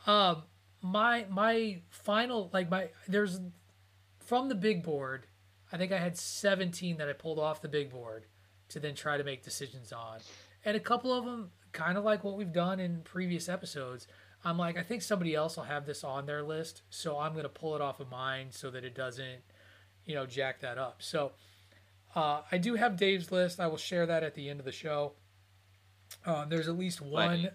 um, 0.10 0.44
my 0.82 1.26
my 1.30 1.82
final 1.90 2.50
like 2.54 2.70
my 2.70 2.90
there's 3.08 3.40
from 4.20 4.50
the 4.50 4.56
big 4.56 4.84
board. 4.84 5.28
I 5.72 5.78
think 5.78 5.92
I 5.92 5.98
had 5.98 6.18
17 6.18 6.98
that 6.98 7.10
I 7.10 7.14
pulled 7.14 7.40
off 7.40 7.62
the 7.62 7.68
big 7.68 7.92
board 7.92 8.26
to 8.70 8.80
then 8.80 8.96
try 8.96 9.18
to 9.18 9.24
make 9.24 9.44
decisions 9.44 9.92
on, 9.92 10.20
and 10.64 10.76
a 10.76 10.80
couple 10.80 11.14
of 11.14 11.26
them 11.26 11.52
kind 11.72 11.98
of 11.98 12.04
like 12.04 12.24
what 12.24 12.38
we've 12.38 12.54
done 12.54 12.80
in 12.80 13.02
previous 13.02 13.50
episodes. 13.50 14.08
I'm 14.44 14.58
like, 14.60 14.78
I 14.78 14.84
think 14.84 15.02
somebody 15.02 15.34
else 15.34 15.58
will 15.58 15.64
have 15.64 15.88
this 15.88 16.04
on 16.04 16.28
their 16.28 16.44
list, 16.44 16.84
so 16.90 17.18
I'm 17.18 17.36
gonna 17.36 17.50
pull 17.50 17.76
it 17.76 17.82
off 17.82 18.00
of 18.00 18.10
mine 18.10 18.48
so 18.52 18.70
that 18.72 18.84
it 18.84 18.96
doesn't, 18.96 19.42
you 20.06 20.16
know, 20.16 20.26
jack 20.26 20.62
that 20.62 20.78
up. 20.78 21.02
So. 21.02 21.34
Uh, 22.16 22.42
I 22.52 22.58
do 22.58 22.76
have 22.76 22.96
Dave's 22.96 23.32
list. 23.32 23.60
I 23.60 23.68
will 23.68 23.78
share 23.78 24.06
that 24.06 24.24
at 24.24 24.36
the 24.36 24.50
end 24.50 24.60
of 24.60 24.66
the 24.66 24.72
show. 24.72 25.14
Uh, 26.26 26.46
there's 26.46 26.68
at 26.68 26.78
least 26.78 27.02
one. 27.02 27.50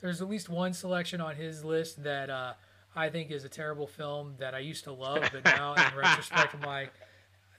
There's 0.00 0.22
at 0.22 0.28
least 0.28 0.48
one 0.48 0.72
selection 0.72 1.20
on 1.20 1.36
his 1.36 1.64
list 1.64 2.02
that 2.04 2.30
uh, 2.30 2.52
I 2.94 3.08
think 3.08 3.30
is 3.30 3.44
a 3.44 3.48
terrible 3.48 3.86
film 3.86 4.34
that 4.38 4.54
I 4.54 4.58
used 4.60 4.84
to 4.84 4.92
love, 4.92 5.28
but 5.32 5.44
now 5.44 5.74
in 5.74 5.82
retrospect, 5.96 6.54
I'm 6.54 6.60
like, 6.60 6.92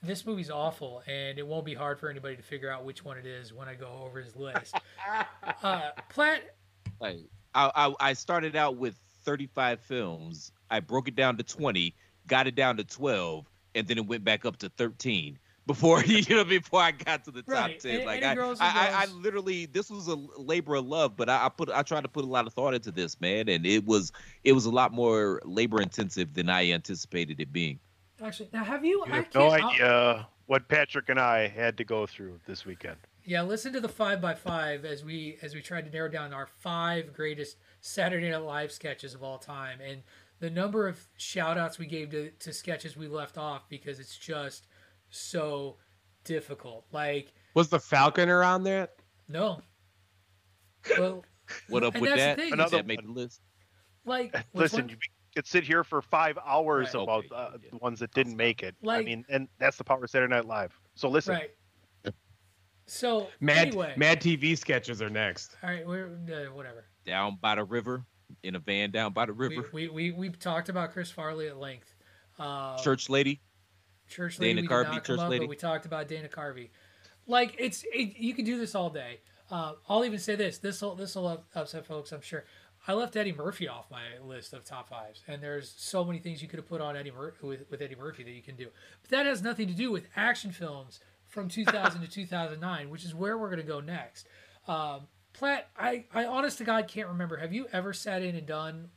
this 0.02 0.24
movie's 0.24 0.50
awful, 0.50 1.02
and 1.06 1.38
it 1.38 1.46
won't 1.46 1.66
be 1.66 1.74
hard 1.74 1.98
for 1.98 2.08
anybody 2.08 2.36
to 2.36 2.42
figure 2.42 2.70
out 2.70 2.84
which 2.84 3.04
one 3.04 3.18
it 3.18 3.26
is 3.26 3.52
when 3.52 3.68
I 3.68 3.74
go 3.74 4.02
over 4.04 4.20
his 4.20 4.34
list. 4.36 4.74
Uh, 5.62 5.90
Platt, 6.10 6.42
Like 7.00 7.18
I, 7.54 7.70
I, 7.74 7.94
I 8.10 8.12
started 8.12 8.54
out 8.54 8.76
with 8.76 8.94
35 9.24 9.80
films. 9.80 10.52
I 10.70 10.80
broke 10.80 11.08
it 11.08 11.16
down 11.16 11.36
to 11.38 11.42
20, 11.42 11.94
got 12.26 12.46
it 12.46 12.54
down 12.54 12.76
to 12.76 12.84
12, 12.84 13.46
and 13.74 13.86
then 13.88 13.98
it 13.98 14.06
went 14.06 14.24
back 14.24 14.44
up 14.44 14.58
to 14.58 14.68
13 14.68 15.38
before 15.68 16.02
you 16.04 16.34
know 16.34 16.42
before 16.44 16.80
I 16.80 16.90
got 16.90 17.24
to 17.26 17.30
the 17.30 17.42
top 17.42 17.52
Right, 17.54 17.78
10. 17.78 18.04
like 18.04 18.24
I, 18.24 18.32
I, 18.34 18.54
I, 18.58 19.02
I 19.02 19.06
literally 19.12 19.66
this 19.66 19.88
was 19.90 20.08
a 20.08 20.16
labor 20.36 20.74
of 20.74 20.86
love, 20.86 21.16
but 21.16 21.28
I, 21.28 21.46
I 21.46 21.48
put 21.50 21.70
I 21.70 21.82
tried 21.82 22.00
to 22.02 22.08
put 22.08 22.24
a 22.24 22.26
lot 22.26 22.48
of 22.48 22.54
thought 22.54 22.74
into 22.74 22.90
this, 22.90 23.20
man, 23.20 23.48
and 23.48 23.64
it 23.64 23.84
was 23.86 24.10
it 24.42 24.52
was 24.54 24.64
a 24.64 24.70
lot 24.70 24.92
more 24.92 25.40
labor 25.44 25.80
intensive 25.80 26.34
than 26.34 26.48
I 26.50 26.72
anticipated 26.72 27.38
it 27.38 27.52
being. 27.52 27.78
actually, 28.20 28.48
now 28.52 28.64
have 28.64 28.84
you? 28.84 29.04
You 29.06 29.12
I 29.12 29.16
have 29.16 29.34
no 29.34 29.50
can't- 29.50 29.62
I'll- 29.62 29.70
idea 29.70 30.26
what 30.46 30.66
Patrick 30.66 31.10
and 31.10 31.20
I 31.20 31.46
had 31.46 31.76
to 31.76 31.84
go 31.84 32.06
through 32.06 32.40
this 32.46 32.64
weekend. 32.64 32.96
Yeah, 33.24 33.42
listen 33.42 33.74
to 33.74 33.80
the 33.80 33.88
five 33.90 34.22
by 34.22 34.34
five 34.34 34.86
as 34.86 35.04
we 35.04 35.36
as 35.42 35.54
we 35.54 35.60
tried 35.60 35.84
to 35.84 35.90
narrow 35.90 36.08
down 36.08 36.32
our 36.32 36.46
five 36.46 37.12
greatest 37.12 37.58
Saturday 37.82 38.30
Night 38.30 38.38
Live 38.42 38.72
sketches 38.72 39.14
of 39.14 39.22
all 39.22 39.36
time, 39.36 39.80
and 39.86 40.00
the 40.40 40.48
number 40.48 40.88
of 40.88 41.06
shout 41.18 41.58
outs 41.58 41.78
we 41.78 41.84
gave 41.86 42.08
to, 42.12 42.30
to 42.30 42.52
sketches 42.54 42.96
we 42.96 43.06
left 43.06 43.36
off 43.36 43.68
because 43.68 44.00
it's 44.00 44.16
just 44.16 44.66
so 45.10 45.76
difficult. 46.24 46.84
Like, 46.92 47.32
Was 47.54 47.68
the 47.68 47.80
Falconer 47.80 48.42
on 48.42 48.64
that? 48.64 48.96
no. 49.28 49.60
Well, 50.98 51.24
What 51.68 51.82
up 51.84 51.98
with 51.98 52.14
that? 52.14 52.36
thing. 52.36 52.46
Did 52.46 52.54
Another 52.54 52.76
that 52.78 52.86
make 52.86 53.02
the 53.04 53.10
list? 53.12 53.40
like 54.04 54.34
Listen, 54.54 54.82
one? 54.82 54.88
you 54.90 54.96
could 55.34 55.46
sit 55.46 55.64
here 55.64 55.84
for 55.84 56.00
five 56.00 56.38
hours 56.46 56.94
Right. 56.94 57.02
about 57.02 57.24
Okay, 57.26 57.34
uh, 57.34 57.50
yeah. 57.62 57.68
the 57.72 57.76
ones 57.78 58.00
that 58.00 58.12
didn't 58.14 58.36
make 58.36 58.62
it. 58.62 58.74
I 58.86 59.02
mean, 59.02 59.24
and 59.28 59.48
that's 59.58 59.76
the 59.76 59.84
power 59.84 60.02
of 60.04 60.08
Saturday 60.10 60.32
Night 60.34 60.46
Live. 60.46 60.78
So 60.94 61.08
listen, 61.08 61.34
right. 61.34 61.50
So 62.86 63.28
Mad 63.40 63.68
anyway, 63.68 63.92
Mad 63.98 64.18
TV 64.20 64.56
sketches 64.56 65.02
are 65.02 65.10
next. 65.10 65.56
all 65.62 65.68
right, 65.68 65.86
we're 65.86 66.06
uh, 66.06 66.54
whatever. 66.54 66.86
Down 67.04 67.36
by 67.42 67.54
the 67.56 67.64
river, 67.64 68.06
in 68.42 68.54
a 68.54 68.58
van 68.60 68.90
down 68.90 69.12
by 69.12 69.26
the 69.26 69.34
We, 69.34 69.48
river. 69.48 69.68
we 69.74 69.88
we 69.88 70.10
we've 70.12 70.38
talked 70.38 70.70
about 70.70 70.92
Chris 70.92 71.10
Farley 71.10 71.48
at 71.48 71.58
length. 71.58 71.94
Uh, 72.38 72.78
Church 72.78 73.10
lady. 73.10 73.42
Church 74.08 74.38
lady, 74.38 74.54
Dana 74.54 74.62
we 74.62 74.68
Carvey, 74.68 74.84
did 74.84 74.92
not 74.94 75.04
Church 75.04 75.18
up, 75.20 75.30
lady. 75.30 75.44
but 75.44 75.50
we 75.50 75.56
talked 75.56 75.86
about 75.86 76.08
Dana 76.08 76.28
Carvey. 76.28 76.70
Like 77.26 77.54
it's 77.58 77.84
it, 77.92 78.16
you 78.16 78.34
can 78.34 78.44
do 78.44 78.58
this 78.58 78.74
all 78.74 78.90
day. 78.90 79.20
Uh, 79.50 79.74
I'll 79.88 80.04
even 80.04 80.18
say 80.18 80.34
this. 80.34 80.58
This 80.58 80.82
will 80.82 80.94
this 80.94 81.14
will 81.14 81.44
upset 81.54 81.86
folks. 81.86 82.12
I'm 82.12 82.20
sure. 82.20 82.44
I 82.86 82.94
left 82.94 83.16
Eddie 83.16 83.32
Murphy 83.32 83.68
off 83.68 83.90
my 83.90 84.02
list 84.24 84.54
of 84.54 84.64
top 84.64 84.88
fives, 84.88 85.22
and 85.26 85.42
there's 85.42 85.74
so 85.76 86.04
many 86.04 86.20
things 86.20 86.40
you 86.40 86.48
could 86.48 86.58
have 86.58 86.68
put 86.68 86.80
on 86.80 86.96
Eddie 86.96 87.10
Mur- 87.10 87.34
with, 87.42 87.64
with 87.70 87.82
Eddie 87.82 87.96
Murphy 87.96 88.22
that 88.22 88.30
you 88.30 88.40
can 88.42 88.56
do. 88.56 88.68
But 89.02 89.10
that 89.10 89.26
has 89.26 89.42
nothing 89.42 89.66
to 89.66 89.74
do 89.74 89.90
with 89.90 90.08
action 90.16 90.52
films 90.52 91.00
from 91.26 91.48
2000 91.48 92.00
to 92.00 92.08
2009, 92.08 92.88
which 92.88 93.04
is 93.04 93.14
where 93.14 93.36
we're 93.36 93.48
going 93.50 93.60
to 93.60 93.66
go 93.66 93.80
next. 93.80 94.26
Um, 94.66 95.08
Platt, 95.34 95.68
I, 95.76 96.04
I 96.14 96.24
honest 96.24 96.58
to 96.58 96.64
God 96.64 96.88
can't 96.88 97.08
remember. 97.08 97.36
Have 97.36 97.52
you 97.52 97.66
ever 97.72 97.92
sat 97.92 98.22
in 98.22 98.34
and 98.34 98.46
done 98.46 98.88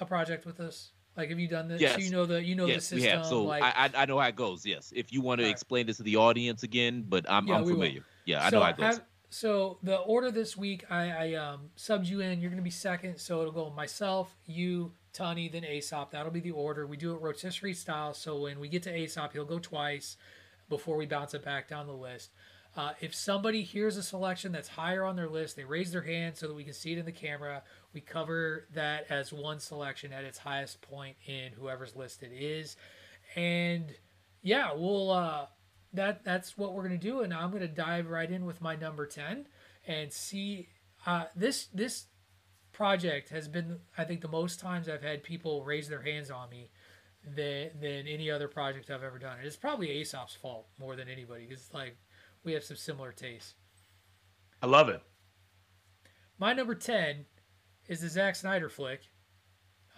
a 0.00 0.06
project 0.06 0.46
with 0.46 0.58
us? 0.58 0.92
Like, 1.16 1.28
have 1.30 1.38
you 1.38 1.48
done 1.48 1.68
this? 1.68 1.80
Yes. 1.80 1.94
So 1.94 1.98
you 2.00 2.10
know 2.10 2.26
the 2.26 2.42
you 2.42 2.54
know 2.56 2.66
yes, 2.66 2.88
the 2.88 2.96
we 2.96 3.02
system. 3.02 3.18
have. 3.18 3.26
So 3.28 3.42
like, 3.44 3.62
I, 3.62 3.90
I 3.94 4.04
know 4.06 4.18
how 4.18 4.26
it 4.28 4.36
goes. 4.36 4.66
Yes, 4.66 4.92
if 4.94 5.12
you 5.12 5.20
want 5.20 5.38
to 5.40 5.44
Right. 5.44 5.50
explain 5.52 5.86
this 5.86 5.98
to 5.98 6.02
the 6.02 6.16
audience 6.16 6.62
again, 6.64 7.04
but 7.08 7.24
I'm 7.30 7.46
Yeah, 7.46 7.54
I'm 7.56 7.64
we 7.64 7.72
will. 7.72 7.80
familiar. 7.80 8.04
Yeah, 8.24 8.44
I 8.44 8.50
so 8.50 8.56
know 8.58 8.64
how 8.64 8.70
it 8.70 8.76
goes. 8.76 8.96
have- 8.96 9.04
so 9.30 9.78
the 9.82 9.96
order 9.96 10.30
this 10.30 10.56
week, 10.56 10.84
I, 10.90 11.10
I 11.10 11.34
um, 11.34 11.70
subbed 11.76 12.06
you 12.06 12.20
in. 12.20 12.40
You're 12.40 12.50
going 12.50 12.62
to 12.62 12.64
be 12.64 12.70
second, 12.70 13.18
so 13.18 13.40
it'll 13.40 13.52
go 13.52 13.68
myself, 13.70 14.32
you, 14.46 14.92
Tony, 15.12 15.48
then 15.48 15.64
Aesop. 15.64 16.12
That'll 16.12 16.30
be 16.30 16.38
the 16.38 16.52
order. 16.52 16.86
We 16.86 16.96
do 16.96 17.14
it 17.16 17.20
rotisserie 17.20 17.74
style, 17.74 18.14
so 18.14 18.42
when 18.42 18.60
we 18.60 18.68
get 18.68 18.84
to 18.84 18.96
Aesop, 18.96 19.32
he'll 19.32 19.44
go 19.44 19.58
twice 19.58 20.16
before 20.68 20.96
we 20.96 21.06
bounce 21.06 21.34
it 21.34 21.44
back 21.44 21.66
down 21.68 21.88
the 21.88 21.92
list. 21.94 22.30
Uh, 22.76 22.92
if 23.00 23.12
somebody 23.12 23.62
hears 23.62 23.96
a 23.96 24.04
selection 24.04 24.52
that's 24.52 24.68
higher 24.68 25.02
on 25.04 25.16
their 25.16 25.28
list, 25.28 25.56
they 25.56 25.64
raise 25.64 25.90
their 25.90 26.02
hand 26.02 26.36
so 26.36 26.46
that 26.46 26.54
we 26.54 26.62
can 26.62 26.72
see 26.74 26.92
it 26.92 26.98
in 26.98 27.04
the 27.04 27.10
camera. 27.12 27.64
We 27.94 28.00
cover 28.00 28.66
that 28.74 29.06
as 29.10 29.32
one 29.32 29.60
selection 29.60 30.12
at 30.12 30.24
its 30.24 30.38
highest 30.38 30.82
point 30.82 31.16
in 31.26 31.52
whoever's 31.52 31.94
list 31.94 32.22
it 32.22 32.32
is, 32.32 32.76
and 33.36 33.94
yeah, 34.42 34.72
we'll 34.74 35.10
uh, 35.10 35.46
that 35.92 36.24
that's 36.24 36.58
what 36.58 36.74
we're 36.74 36.82
gonna 36.82 36.98
do, 36.98 37.20
and 37.20 37.32
I'm 37.32 37.50
gonna 37.50 37.68
dive 37.68 38.10
right 38.10 38.30
in 38.30 38.44
with 38.44 38.60
my 38.60 38.76
number 38.76 39.06
ten 39.06 39.46
and 39.86 40.12
see 40.12 40.68
uh, 41.06 41.24
this 41.36 41.66
this 41.72 42.06
project 42.72 43.30
has 43.30 43.48
been 43.48 43.78
I 43.96 44.04
think 44.04 44.20
the 44.20 44.28
most 44.28 44.60
times 44.60 44.88
I've 44.88 45.02
had 45.02 45.22
people 45.22 45.64
raise 45.64 45.88
their 45.88 46.02
hands 46.02 46.30
on 46.30 46.50
me 46.50 46.70
than 47.24 47.70
than 47.80 48.06
any 48.06 48.30
other 48.30 48.48
project 48.48 48.90
I've 48.90 49.02
ever 49.02 49.18
done. 49.18 49.38
And 49.38 49.46
it's 49.46 49.56
probably 49.56 49.90
Aesop's 49.90 50.34
fault 50.34 50.66
more 50.78 50.96
than 50.96 51.08
anybody 51.08 51.46
because 51.46 51.72
like 51.72 51.96
we 52.42 52.52
have 52.52 52.64
some 52.64 52.76
similar 52.76 53.12
tastes. 53.12 53.54
I 54.62 54.66
love 54.66 54.88
it. 54.88 55.02
My 56.38 56.52
number 56.52 56.74
10 56.74 57.26
is 57.88 58.00
the 58.00 58.08
Zack 58.08 58.36
Snyder 58.36 58.68
flick, 58.68 59.00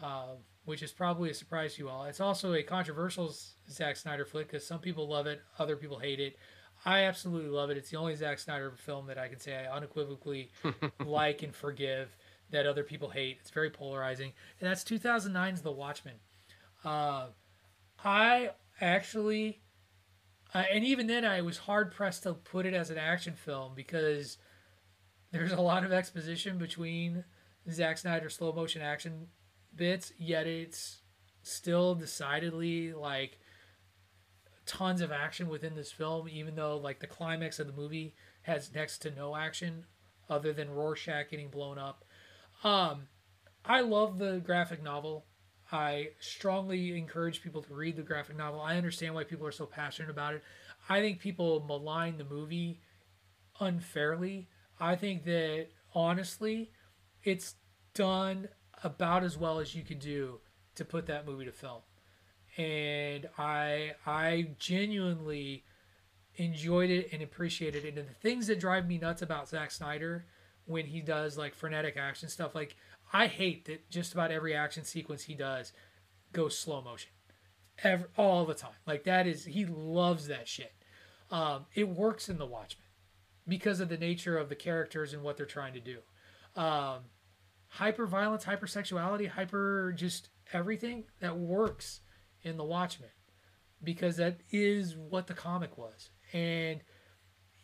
uh, 0.02 0.34
which 0.64 0.82
is 0.82 0.92
probably 0.92 1.30
a 1.30 1.34
surprise 1.34 1.74
to 1.74 1.82
you 1.82 1.88
all. 1.88 2.04
It's 2.04 2.20
also 2.20 2.54
a 2.54 2.62
controversial 2.62 3.34
Zack 3.70 3.96
Snyder 3.96 4.24
flick 4.24 4.48
because 4.48 4.66
some 4.66 4.80
people 4.80 5.08
love 5.08 5.26
it, 5.26 5.40
other 5.58 5.76
people 5.76 5.98
hate 5.98 6.20
it. 6.20 6.36
I 6.84 7.04
absolutely 7.04 7.50
love 7.50 7.70
it. 7.70 7.76
It's 7.76 7.90
the 7.90 7.96
only 7.96 8.14
Zack 8.14 8.38
Snyder 8.38 8.72
film 8.76 9.06
that 9.06 9.18
I 9.18 9.28
can 9.28 9.40
say 9.40 9.56
I 9.56 9.74
unequivocally 9.74 10.50
like 11.04 11.42
and 11.42 11.54
forgive 11.54 12.16
that 12.50 12.66
other 12.66 12.84
people 12.84 13.10
hate. 13.10 13.38
It's 13.40 13.50
very 13.50 13.70
polarizing. 13.70 14.32
And 14.60 14.68
that's 14.68 14.84
2009's 14.84 15.62
The 15.62 15.72
Watchmen. 15.72 16.14
Uh, 16.84 17.26
I 18.04 18.50
actually, 18.80 19.62
uh, 20.54 20.64
and 20.70 20.84
even 20.84 21.06
then, 21.06 21.24
I 21.24 21.40
was 21.40 21.58
hard 21.58 21.92
pressed 21.92 22.24
to 22.24 22.34
put 22.34 22.66
it 22.66 22.74
as 22.74 22.90
an 22.90 22.98
action 22.98 23.34
film 23.34 23.72
because 23.74 24.38
there's 25.32 25.52
a 25.52 25.60
lot 25.60 25.84
of 25.84 25.92
exposition 25.92 26.58
between 26.58 27.24
Zack 27.70 27.98
Snyder's 27.98 28.34
slow 28.34 28.52
motion 28.52 28.82
action 28.82 29.28
bits, 29.74 30.12
yet 30.18 30.46
it's 30.46 31.02
still 31.42 31.94
decidedly 31.94 32.92
like 32.92 33.38
tons 34.66 35.00
of 35.00 35.12
action 35.12 35.48
within 35.48 35.74
this 35.74 35.92
film, 35.92 36.28
even 36.28 36.56
though 36.56 36.76
like 36.76 37.00
the 37.00 37.06
climax 37.06 37.58
of 37.58 37.66
the 37.66 37.72
movie 37.72 38.14
has 38.42 38.74
next 38.74 38.98
to 38.98 39.10
no 39.10 39.36
action 39.36 39.84
other 40.28 40.52
than 40.52 40.70
Rorschach 40.70 41.30
getting 41.30 41.48
blown 41.48 41.78
up. 41.78 42.04
Um, 42.64 43.08
I 43.64 43.80
love 43.80 44.18
the 44.18 44.40
graphic 44.44 44.82
novel. 44.82 45.24
I 45.70 46.10
strongly 46.20 46.96
encourage 46.96 47.42
people 47.42 47.62
to 47.62 47.74
read 47.74 47.96
the 47.96 48.02
graphic 48.02 48.36
novel. 48.36 48.60
I 48.60 48.76
understand 48.76 49.14
why 49.14 49.24
people 49.24 49.46
are 49.46 49.52
so 49.52 49.66
passionate 49.66 50.10
about 50.10 50.34
it. 50.34 50.42
I 50.88 51.00
think 51.00 51.18
people 51.18 51.64
malign 51.66 52.18
the 52.18 52.24
movie 52.24 52.80
unfairly. 53.58 54.48
I 54.78 54.94
think 54.94 55.24
that 55.24 55.68
honestly, 55.94 56.70
it's 57.26 57.56
done 57.92 58.48
about 58.84 59.24
as 59.24 59.36
well 59.36 59.58
as 59.58 59.74
you 59.74 59.82
could 59.82 59.98
do 59.98 60.40
to 60.76 60.84
put 60.84 61.06
that 61.06 61.26
movie 61.26 61.44
to 61.44 61.52
film. 61.52 61.82
And 62.56 63.28
I 63.36 63.92
I 64.06 64.48
genuinely 64.58 65.64
enjoyed 66.36 66.90
it 66.90 67.12
and 67.12 67.22
appreciated 67.22 67.84
it. 67.84 67.98
And 67.98 68.08
the 68.08 68.14
things 68.14 68.46
that 68.46 68.60
drive 68.60 68.86
me 68.86 68.98
nuts 68.98 69.22
about 69.22 69.48
Zack 69.48 69.70
Snyder 69.70 70.26
when 70.66 70.86
he 70.86 71.00
does 71.00 71.36
like 71.36 71.54
frenetic 71.54 71.96
action 71.96 72.28
stuff, 72.28 72.54
like 72.54 72.76
I 73.12 73.26
hate 73.26 73.66
that 73.66 73.90
just 73.90 74.12
about 74.12 74.30
every 74.30 74.54
action 74.54 74.84
sequence 74.84 75.24
he 75.24 75.34
does 75.34 75.72
goes 76.32 76.56
slow 76.58 76.80
motion, 76.80 77.10
ever 77.82 78.08
all 78.16 78.44
the 78.44 78.54
time. 78.54 78.70
Like 78.86 79.04
that 79.04 79.26
is 79.26 79.44
he 79.44 79.66
loves 79.66 80.28
that 80.28 80.46
shit. 80.46 80.72
Um, 81.30 81.66
it 81.74 81.88
works 81.88 82.28
in 82.28 82.38
The 82.38 82.46
Watchmen 82.46 82.86
because 83.48 83.80
of 83.80 83.88
the 83.88 83.96
nature 83.96 84.38
of 84.38 84.48
the 84.48 84.54
characters 84.54 85.12
and 85.12 85.22
what 85.22 85.36
they're 85.36 85.46
trying 85.46 85.74
to 85.74 85.80
do. 85.80 85.98
Um, 86.54 87.00
hyper 87.76 88.06
violence, 88.06 88.44
hyper 88.44 88.66
sexuality, 88.66 89.26
hyper 89.26 89.92
just 89.96 90.30
everything 90.52 91.04
that 91.20 91.36
works 91.36 92.00
in 92.42 92.56
The 92.56 92.64
Watchmen 92.64 93.10
because 93.82 94.16
that 94.16 94.38
is 94.50 94.96
what 94.96 95.26
the 95.26 95.34
comic 95.34 95.76
was. 95.76 96.10
And 96.32 96.80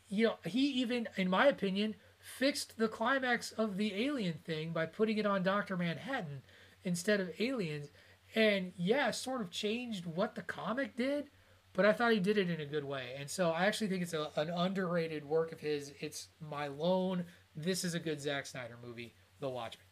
you 0.09 0.27
know, 0.27 0.35
he 0.45 0.67
even, 0.83 1.09
in 1.17 1.31
my 1.31 1.47
opinion, 1.47 1.95
fixed 2.19 2.77
the 2.77 2.89
climax 2.89 3.53
of 3.53 3.79
the 3.79 3.95
alien 4.05 4.35
thing 4.45 4.73
by 4.73 4.85
putting 4.85 5.17
it 5.17 5.25
on 5.25 5.43
Doctor 5.43 5.77
Manhattan 5.77 6.43
instead 6.85 7.21
of 7.21 7.31
aliens. 7.41 7.89
And 8.35 8.73
yeah, 8.77 9.11
sort 9.11 9.41
of 9.41 9.51
changed 9.51 10.05
what 10.05 10.35
the 10.35 10.43
comic 10.43 10.97
did, 10.97 11.31
but 11.73 11.87
I 11.87 11.95
thought 11.95 12.13
he 12.13 12.21
did 12.21 12.37
it 12.37 12.51
in 12.51 12.61
a 12.61 12.67
good 12.67 12.85
way. 12.85 13.15
And 13.19 13.29
so 13.29 13.51
I 13.51 13.65
actually 13.65 13.89
think 13.89 14.03
it's 14.03 14.13
a, 14.13 14.31
an 14.37 14.51
underrated 14.51 15.25
work 15.25 15.53
of 15.53 15.61
his. 15.61 15.93
It's 16.01 16.29
my 16.41 16.67
lone. 16.67 17.25
This 17.57 17.83
is 17.83 17.95
a 17.95 18.01
good 18.01 18.21
Zack 18.21 18.45
Snyder 18.45 18.79
movie, 18.85 19.15
The 19.41 19.49
Watchmen. 19.49 19.87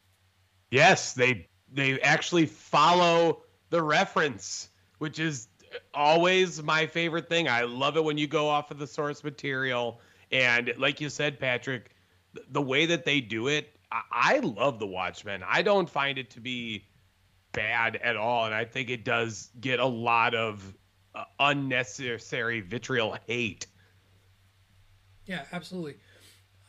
Yes, 0.71 1.13
they 1.15 1.49
they 1.73 2.01
actually 2.01 2.47
follow 2.47 3.43
the 3.71 3.83
reference, 3.83 4.69
which 4.99 5.19
is 5.19 5.49
always 5.95 6.63
my 6.63 6.87
favorite 6.87 7.29
thing. 7.29 7.49
I 7.49 7.63
love 7.63 7.97
it 7.97 8.05
when 8.05 8.19
you 8.19 8.27
go 8.27 8.49
off 8.49 8.71
of 8.71 8.79
the 8.79 8.87
source 8.87 9.23
material. 9.23 10.01
And 10.33 10.73
like 10.79 11.01
you 11.01 11.09
said, 11.09 11.39
Patrick, 11.39 11.91
the 12.51 12.63
way 12.63 12.87
that 12.87 13.05
they 13.05 13.21
do 13.21 13.49
it, 13.49 13.77
I, 13.93 14.03
I 14.11 14.39
love 14.39 14.79
The 14.79 14.87
Watchmen. 14.87 15.43
I 15.47 15.63
don't 15.63 15.89
find 15.89 16.19
it 16.19 16.31
to 16.31 16.41
be 16.41 16.85
bad 17.53 17.97
at 17.97 18.17
all. 18.17 18.47
And 18.47 18.55
I 18.55 18.65
think 18.65 18.91
it 18.91 19.05
does 19.05 19.51
get 19.61 19.79
a 19.81 19.87
lot 19.87 20.35
of 20.35 20.75
uh, 21.15 21.25
unnecessary 21.39 22.61
vitriol 22.61 23.17
hate. 23.27 23.67
Yeah, 25.27 25.45
absolutely. 25.53 25.97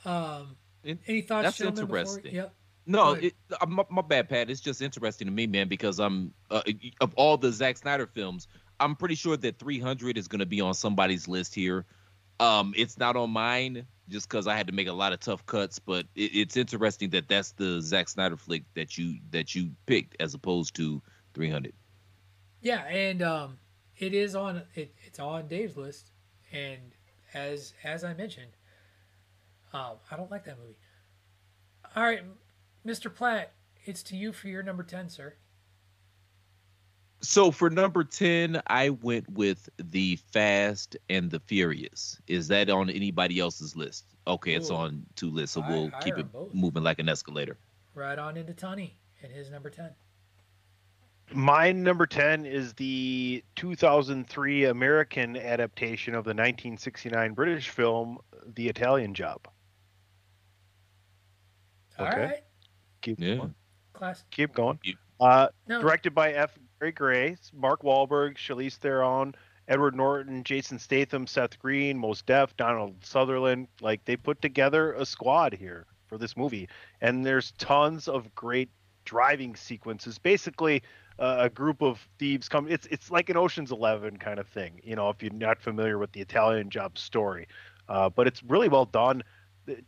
Um, 0.05 0.55
any 0.83 1.21
thoughts? 1.21 1.45
That's 1.45 1.57
gentlemen, 1.57 1.85
before- 1.85 1.97
interesting. 1.99 2.35
Yep. 2.35 2.53
No, 2.91 3.13
it, 3.13 3.33
uh, 3.59 3.65
my, 3.65 3.83
my 3.89 4.01
bad, 4.01 4.29
Pat. 4.29 4.49
It's 4.49 4.61
just 4.61 4.81
interesting 4.81 5.27
to 5.27 5.31
me, 5.31 5.47
man, 5.47 5.67
because 5.67 5.99
I'm 5.99 6.33
uh, 6.49 6.61
of 6.99 7.13
all 7.15 7.37
the 7.37 7.51
Zack 7.51 7.77
Snyder 7.77 8.07
films, 8.07 8.47
I'm 8.79 8.95
pretty 8.95 9.15
sure 9.15 9.37
that 9.37 9.59
300 9.59 10.17
is 10.17 10.27
going 10.27 10.39
to 10.39 10.45
be 10.45 10.61
on 10.61 10.73
somebody's 10.73 11.27
list 11.27 11.55
here. 11.55 11.85
Um, 12.39 12.73
it's 12.75 12.97
not 12.97 13.15
on 13.15 13.29
mine 13.29 13.85
just 14.09 14.27
because 14.27 14.47
I 14.47 14.55
had 14.55 14.67
to 14.67 14.73
make 14.73 14.87
a 14.87 14.93
lot 14.93 15.13
of 15.13 15.19
tough 15.19 15.45
cuts, 15.45 15.79
but 15.79 16.05
it, 16.15 16.31
it's 16.33 16.57
interesting 16.57 17.11
that 17.11 17.29
that's 17.29 17.51
the 17.51 17.81
Zack 17.81 18.09
Snyder 18.09 18.35
flick 18.35 18.63
that 18.73 18.97
you 18.97 19.19
that 19.29 19.55
you 19.55 19.71
picked 19.85 20.15
as 20.19 20.33
opposed 20.33 20.75
to 20.75 21.01
300. 21.33 21.73
Yeah, 22.61 22.83
and 22.85 23.21
um, 23.21 23.57
it 23.97 24.13
is 24.13 24.35
on 24.35 24.63
it, 24.75 24.93
it's 25.05 25.19
on 25.19 25.47
Dave's 25.47 25.77
list, 25.77 26.11
and 26.51 26.79
as 27.33 27.73
as 27.83 28.03
I 28.03 28.13
mentioned, 28.13 28.51
um, 29.73 29.97
I 30.11 30.17
don't 30.17 30.31
like 30.31 30.45
that 30.45 30.59
movie. 30.59 30.77
All 31.95 32.03
right, 32.03 32.23
Mr. 32.85 33.13
Platt, 33.13 33.51
it's 33.85 34.03
to 34.03 34.15
you 34.15 34.31
for 34.33 34.47
your 34.47 34.63
number 34.63 34.83
ten, 34.83 35.09
sir. 35.09 35.33
So 37.23 37.51
for 37.51 37.69
number 37.69 38.03
10, 38.03 38.63
I 38.65 38.89
went 38.89 39.29
with 39.29 39.69
The 39.77 40.15
Fast 40.31 40.97
and 41.07 41.29
the 41.29 41.39
Furious. 41.39 42.19
Is 42.27 42.47
that 42.47 42.67
on 42.71 42.89
anybody 42.89 43.39
else's 43.39 43.75
list? 43.75 44.05
Okay, 44.25 44.53
it's 44.55 44.71
on 44.71 45.05
two 45.15 45.29
lists, 45.29 45.53
so 45.53 45.63
we'll 45.69 45.91
I 45.93 45.99
keep 45.99 46.15
are 46.15 46.21
it 46.21 46.31
both. 46.31 46.51
moving 46.55 46.81
like 46.81 46.97
an 46.97 47.07
escalator. 47.07 47.57
Right 47.93 48.17
on 48.17 48.37
into 48.37 48.55
Tony 48.55 48.97
and 49.21 49.31
his 49.31 49.51
number 49.51 49.69
ten. 49.69 49.91
My 51.33 51.71
number 51.71 52.07
10 52.07 52.45
is 52.47 52.73
the 52.73 53.43
2003 53.55 54.65
American 54.65 55.37
adaptation 55.37 56.13
of 56.15 56.23
the 56.25 56.29
1969 56.31 57.33
British 57.33 57.69
film 57.69 58.17
The 58.55 58.67
Italian 58.67 59.13
Job. 59.13 59.47
All 61.99 62.07
Okay. 62.07 62.19
right, 62.19 62.43
Keep 63.01 63.19
Yeah. 63.19 63.35
going. 63.35 63.55
class. 63.93 64.23
Keep 64.31 64.53
going. 64.53 64.79
Uh, 65.19 65.49
No, 65.67 65.81
directed 65.81 66.15
by 66.15 66.33
F. 66.33 66.57
Gary 66.79 66.91
Gray, 66.91 67.37
Mark 67.53 67.83
Wahlberg, 67.83 68.35
Charlize 68.35 68.77
Theron, 68.77 69.35
Edward 69.67 69.95
Norton, 69.95 70.43
Jason 70.43 70.79
Statham, 70.79 71.27
Seth 71.27 71.59
Green, 71.59 71.97
Mos 71.97 72.23
Def, 72.23 72.55
Donald 72.57 72.95
Sutherland. 73.05 73.67
Like 73.79 74.03
they 74.05 74.15
put 74.15 74.41
together 74.41 74.93
a 74.93 75.05
squad 75.05 75.53
here 75.53 75.85
for 76.07 76.17
this 76.17 76.35
movie, 76.35 76.67
and 77.01 77.23
there's 77.23 77.51
tons 77.51 78.07
of 78.07 78.33
great 78.33 78.69
driving 79.05 79.55
sequences. 79.55 80.17
Basically, 80.17 80.81
uh, 81.19 81.37
a 81.41 81.49
group 81.49 81.81
of 81.83 82.07
thieves 82.17 82.49
come. 82.49 82.67
It's 82.67 82.87
it's 82.87 83.11
like 83.11 83.29
an 83.29 83.37
Ocean's 83.37 83.71
Eleven 83.71 84.17
kind 84.17 84.39
of 84.39 84.47
thing, 84.47 84.81
you 84.83 84.95
know, 84.95 85.09
if 85.09 85.21
you're 85.21 85.31
not 85.31 85.61
familiar 85.61 85.99
with 85.99 86.11
the 86.13 86.21
Italian 86.21 86.69
Job 86.71 86.97
story. 86.97 87.47
Uh, 87.87 88.09
but 88.09 88.25
it's 88.25 88.41
really 88.43 88.69
well 88.69 88.85
done. 88.85 89.23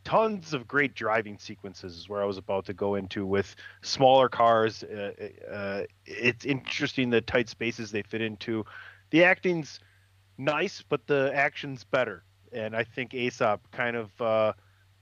Tons 0.03 0.53
of 0.53 0.67
great 0.67 0.93
driving 0.93 1.37
sequences 1.39 1.97
is 1.97 2.07
where 2.07 2.21
I 2.21 2.25
was 2.25 2.37
about 2.37 2.65
to 2.65 2.73
go 2.73 2.95
into 2.95 3.25
with 3.25 3.55
smaller 3.81 4.29
cars. 4.29 4.83
Uh, 4.83 5.11
uh, 5.51 5.83
it's 6.05 6.45
interesting 6.45 7.09
the 7.09 7.21
tight 7.21 7.49
spaces 7.49 7.91
they 7.91 8.03
fit 8.03 8.21
into. 8.21 8.65
The 9.09 9.23
acting's 9.23 9.79
nice, 10.37 10.83
but 10.87 11.07
the 11.07 11.31
action's 11.33 11.83
better. 11.83 12.23
And 12.51 12.75
I 12.75 12.83
think 12.83 13.13
Aesop 13.13 13.71
kind 13.71 13.95
of, 13.95 14.21
uh, 14.21 14.53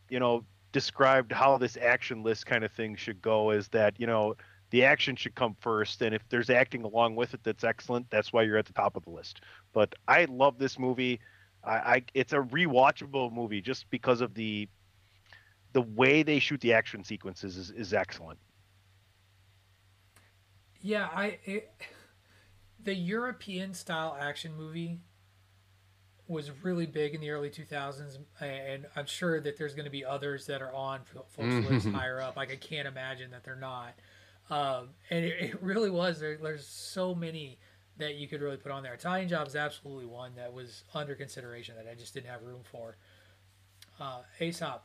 you 0.10 0.20
know, 0.20 0.46
described 0.72 1.32
how 1.32 1.58
this 1.58 1.78
action 1.78 2.24
list 2.24 2.46
kind 2.46 2.64
of 2.64 2.72
thing 2.72 2.96
should 2.96 3.22
go 3.22 3.52
is 3.52 3.68
that, 3.70 4.00
you 4.00 4.08
know, 4.08 4.36
the 4.70 4.86
action 4.86 5.18
should 5.18 5.36
come 5.36 5.56
first. 5.60 6.02
And 6.02 6.16
if 6.16 6.22
there's 6.30 6.50
acting 6.50 6.84
along 6.84 7.16
with 7.16 7.34
it 7.34 7.42
that's 7.44 7.64
excellent, 7.64 8.10
that's 8.10 8.32
why 8.32 8.44
you're 8.44 8.58
at 8.58 8.66
the 8.66 8.74
top 8.74 8.96
of 8.96 9.04
the 9.04 9.10
list. 9.10 9.42
But 9.74 9.96
I 10.08 10.26
love 10.26 10.58
this 10.58 10.80
movie. 10.80 11.20
I, 11.64 11.72
I 11.72 12.04
it's 12.14 12.34
a 12.34 12.38
rewatchable 12.38 13.32
movie 13.32 13.62
just 13.62 13.90
because 13.90 14.22
of 14.22 14.34
the 14.34 14.68
the 15.74 15.82
way 15.82 16.24
they 16.24 16.40
shoot 16.40 16.60
the 16.62 16.74
action 16.74 17.04
sequences 17.04 17.58
is, 17.58 17.72
is 17.72 17.94
excellent. 17.94 18.40
Yeah, 20.82 21.10
I 21.14 21.38
it, 21.46 21.72
the 22.84 22.96
European 22.96 23.74
style 23.74 24.18
action 24.20 24.56
movie 24.58 25.00
was 26.28 26.50
really 26.64 26.86
big 26.86 27.14
in 27.14 27.22
the 27.22 27.30
early 27.30 27.50
2000s, 27.50 28.18
and 28.40 28.86
I'm 28.96 29.06
sure 29.06 29.42
that 29.42 29.58
there's 29.58 29.74
going 29.74 29.86
to 29.86 29.92
be 29.92 30.06
others 30.06 30.46
that 30.48 30.62
are 30.62 30.74
on 30.74 31.02
folks' 31.28 31.70
lists 31.70 31.90
higher 31.90 32.22
up. 32.22 32.38
Like 32.38 32.52
I 32.52 32.56
can't 32.56 32.88
imagine 32.88 33.32
that 33.32 33.44
they're 33.44 33.56
not. 33.56 33.94
Um, 34.50 34.90
and 35.10 35.24
it, 35.26 35.42
it 35.42 35.62
really 35.62 35.90
was. 35.90 36.20
There, 36.20 36.38
there's 36.38 36.66
so 36.66 37.14
many 37.14 37.60
that 38.02 38.16
you 38.16 38.28
could 38.28 38.42
really 38.42 38.58
put 38.58 38.72
on 38.72 38.84
there. 38.84 38.94
Italian 38.94 39.30
Job 39.30 39.48
is 39.48 39.56
absolutely 39.56 40.06
one 40.06 40.34
that 40.36 40.52
was 40.52 40.84
under 40.94 41.16
consideration 41.16 41.76
that 41.78 41.90
I 41.90 41.96
just 41.96 42.14
didn't 42.14 42.30
have 42.30 42.42
room 42.44 42.62
for. 42.70 42.98
Uh, 44.00 44.22
Aesop, 44.40 44.84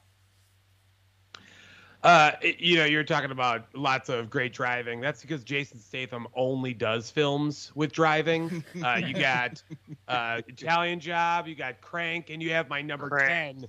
Uh, 2.02 2.32
it- 2.42 2.60
you 2.60 2.76
know, 2.76 2.84
you're 2.84 3.02
talking 3.02 3.30
about 3.30 3.66
lots 3.74 4.08
of 4.08 4.28
great 4.30 4.52
driving. 4.52 5.00
That's 5.00 5.22
because 5.22 5.42
Jason 5.42 5.78
Statham 5.80 6.26
only 6.34 6.72
does 6.74 7.10
films 7.10 7.72
with 7.74 7.90
driving. 7.92 8.62
Uh, 8.84 9.00
you 9.04 9.14
got 9.14 9.62
uh, 10.06 10.42
Italian 10.46 11.00
Job, 11.00 11.48
you 11.48 11.54
got 11.54 11.80
Crank, 11.80 12.30
and 12.30 12.42
you 12.42 12.50
have 12.50 12.68
my 12.68 12.82
number 12.82 13.08
Crank. 13.08 13.60
ten, 13.60 13.68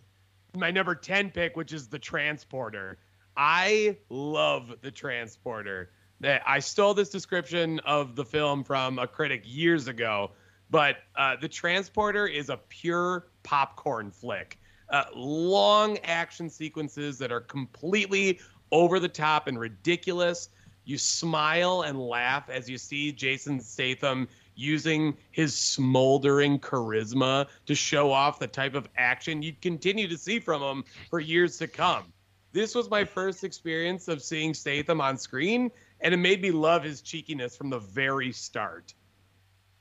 my 0.59 0.69
number 0.69 0.93
ten 0.93 1.31
pick, 1.31 1.55
which 1.55 1.71
is 1.73 1.87
the 1.87 1.97
Transporter. 1.97 2.97
I 3.37 3.97
love 4.09 4.73
the 4.81 4.91
Transporter. 4.91 5.91
I 6.23 6.59
stole 6.59 6.93
this 6.93 7.09
description 7.09 7.79
of 7.79 8.15
the 8.15 8.25
film 8.25 8.63
from 8.63 8.99
a 8.99 9.07
critic 9.07 9.43
years 9.45 9.87
ago, 9.87 10.31
but 10.69 10.97
uh, 11.15 11.35
the 11.39 11.47
Transporter 11.47 12.27
is 12.27 12.49
a 12.49 12.57
pure 12.69 13.27
popcorn 13.43 14.11
flick. 14.11 14.57
Uh, 14.89 15.03
long 15.13 15.97
action 15.99 16.49
sequences 16.49 17.17
that 17.19 17.31
are 17.31 17.41
completely 17.41 18.39
over 18.71 18.99
the 18.99 19.09
top 19.09 19.47
and 19.47 19.59
ridiculous. 19.59 20.49
You 20.85 20.97
smile 20.97 21.81
and 21.81 21.99
laugh 21.99 22.49
as 22.49 22.69
you 22.69 22.77
see 22.77 23.11
Jason 23.11 23.59
Statham 23.59 24.27
using 24.55 25.15
his 25.31 25.53
smoldering 25.53 26.57
charisma 26.59 27.47
to 27.65 27.75
show 27.75 28.11
off 28.11 28.39
the 28.39 28.47
type 28.47 28.73
of 28.73 28.89
action 28.97 29.43
you'd 29.43 29.61
continue 29.61 30.07
to 30.07 30.17
see 30.17 30.39
from 30.39 30.61
him 30.61 30.83
for 31.09 31.19
years 31.19 31.57
to 31.59 31.67
come. 31.67 32.11
This 32.53 32.73
was 32.73 32.89
my 32.89 33.03
first 33.03 33.43
experience 33.43 34.07
of 34.07 34.23
seeing 34.23 34.53
Statham 34.53 34.99
on 34.99 35.17
screen, 35.17 35.69
and 36.01 36.13
it 36.13 36.17
made 36.17 36.41
me 36.41 36.51
love 36.51 36.83
his 36.83 37.01
cheekiness 37.01 37.55
from 37.55 37.69
the 37.69 37.79
very 37.79 38.31
start. 38.31 38.93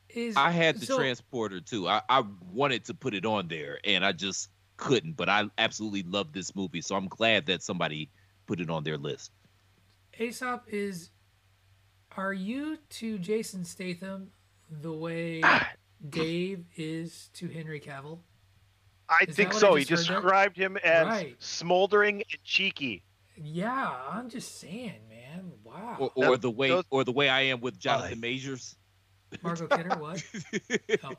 is 0.08 0.36
I 0.36 0.50
had 0.50 0.78
the 0.80 0.86
so- 0.86 0.96
transporter 0.98 1.60
too. 1.60 1.88
I, 1.88 2.00
I 2.08 2.24
wanted 2.52 2.84
to 2.86 2.94
put 2.94 3.14
it 3.14 3.26
on 3.26 3.48
there 3.48 3.78
and 3.84 4.04
I 4.04 4.12
just 4.12 4.50
couldn't, 4.76 5.16
but 5.16 5.28
I 5.28 5.44
absolutely 5.58 6.02
love 6.04 6.32
this 6.32 6.54
movie. 6.54 6.80
So 6.80 6.96
I'm 6.96 7.08
glad 7.08 7.46
that 7.46 7.62
somebody 7.62 8.08
put 8.46 8.60
it 8.60 8.70
on 8.70 8.84
their 8.84 8.96
list. 8.98 9.30
Aesop 10.18 10.64
is. 10.68 11.10
Are 12.16 12.32
you 12.32 12.78
to 12.90 13.18
Jason 13.18 13.62
Statham 13.64 14.30
the 14.70 14.92
way 14.92 15.42
Dave 16.08 16.64
is 16.76 17.28
to 17.34 17.48
Henry 17.48 17.78
Cavill? 17.80 18.20
I 19.08 19.24
Is 19.28 19.36
think 19.36 19.52
so. 19.52 19.76
I 19.76 19.80
He 19.80 19.84
just 19.84 20.06
heard 20.08 20.14
there? 20.16 20.20
described 20.22 20.56
him 20.56 20.76
as 20.78 21.06
Right. 21.06 21.36
smoldering 21.38 22.22
and 22.32 22.42
cheeky. 22.42 23.02
Yeah, 23.36 23.94
I'm 24.10 24.28
just 24.30 24.58
saying, 24.58 25.00
man. 25.10 25.15
Wow. 25.64 25.96
Or, 25.98 26.10
or 26.14 26.36
the 26.36 26.50
way 26.50 26.68
those- 26.68 26.84
or 26.90 27.04
the 27.04 27.12
way 27.12 27.28
I 27.28 27.42
am 27.42 27.60
with 27.60 27.78
Jonathan 27.78 28.20
Majors. 28.20 28.76
Margot 29.42 29.66
Kidder, 29.76 29.96
what? 29.98 30.22
Oh. 31.04 31.10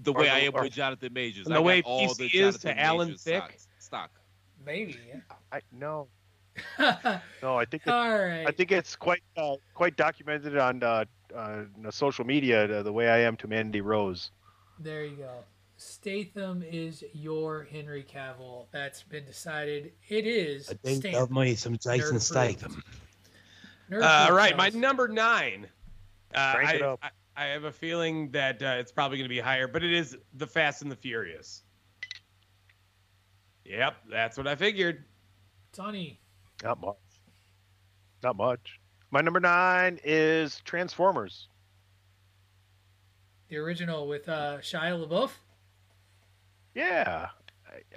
The 0.00 0.12
way 0.12 0.28
I 0.28 0.40
am 0.40 0.54
or- 0.54 0.62
with 0.64 0.72
Jonathan 0.72 1.12
Majors. 1.12 1.46
And 1.46 1.54
I 1.54 1.58
the 1.58 1.62
way 1.62 1.82
all 1.84 2.06
PC 2.08 2.16
the 2.32 2.38
is 2.38 2.58
to 2.58 2.78
Alan 2.78 3.08
Majors 3.08 3.22
Thicke. 3.22 3.42
stocks- 3.44 3.68
Stock. 3.78 4.10
Maybe. 4.64 4.98
I 5.52 5.60
no, 5.72 6.08
no. 7.42 7.58
I 7.58 7.64
think 7.66 7.82
it, 7.86 7.90
All 7.90 8.08
right. 8.18 8.44
I 8.46 8.50
think 8.50 8.72
it's 8.72 8.96
quite 8.96 9.22
uh, 9.36 9.56
quite 9.74 9.96
documented 9.96 10.56
on 10.56 10.82
uh, 10.82 11.04
uh, 11.36 11.64
social 11.90 12.24
media. 12.24 12.66
The, 12.66 12.82
the 12.82 12.92
way 12.92 13.08
I 13.10 13.18
am 13.18 13.36
to 13.38 13.46
Mandy 13.48 13.80
Rose. 13.82 14.30
There 14.80 15.04
you 15.04 15.16
go. 15.16 15.30
Statham 15.76 16.62
is 16.62 17.04
your 17.12 17.64
Henry 17.70 18.04
Cavill. 18.10 18.66
That's 18.70 19.02
been 19.02 19.24
decided. 19.26 19.92
It 20.08 20.26
is. 20.26 20.70
I 20.70 20.74
think 20.74 21.00
stamped. 21.02 21.18
of 21.18 21.30
me 21.30 21.54
some 21.56 21.76
Jason 21.76 22.16
Nerd 22.16 22.20
Statham. 22.22 22.82
Nerd 23.90 24.02
Uh, 24.02 24.26
proof, 24.26 24.36
right, 24.36 24.56
my 24.56 24.68
number 24.70 25.08
nine. 25.08 25.68
Uh, 26.34 26.54
Crank 26.54 26.70
I, 26.70 26.74
it 26.74 26.82
up. 26.82 27.00
I, 27.02 27.10
I 27.36 27.46
have 27.46 27.64
a 27.64 27.72
feeling 27.72 28.30
that 28.30 28.62
uh, 28.62 28.76
it's 28.78 28.92
probably 28.92 29.18
going 29.18 29.26
to 29.26 29.34
be 29.34 29.40
higher, 29.40 29.68
but 29.68 29.82
it 29.82 29.92
is 29.92 30.16
the 30.34 30.46
Fast 30.46 30.82
and 30.82 30.90
the 30.90 30.96
Furious. 30.96 31.62
Yep, 33.64 33.96
that's 34.10 34.36
what 34.36 34.46
I 34.46 34.56
figured. 34.56 35.04
Donnie. 35.72 36.20
Not 36.62 36.80
much. 36.80 36.96
Not 38.22 38.36
much. 38.36 38.80
My 39.10 39.20
number 39.20 39.40
nine 39.40 39.98
is 40.04 40.60
Transformers. 40.64 41.48
The 43.48 43.56
original 43.56 44.08
with 44.08 44.28
uh, 44.28 44.58
Shia 44.58 45.06
LaBeouf. 45.06 45.30
Yeah, 46.74 47.28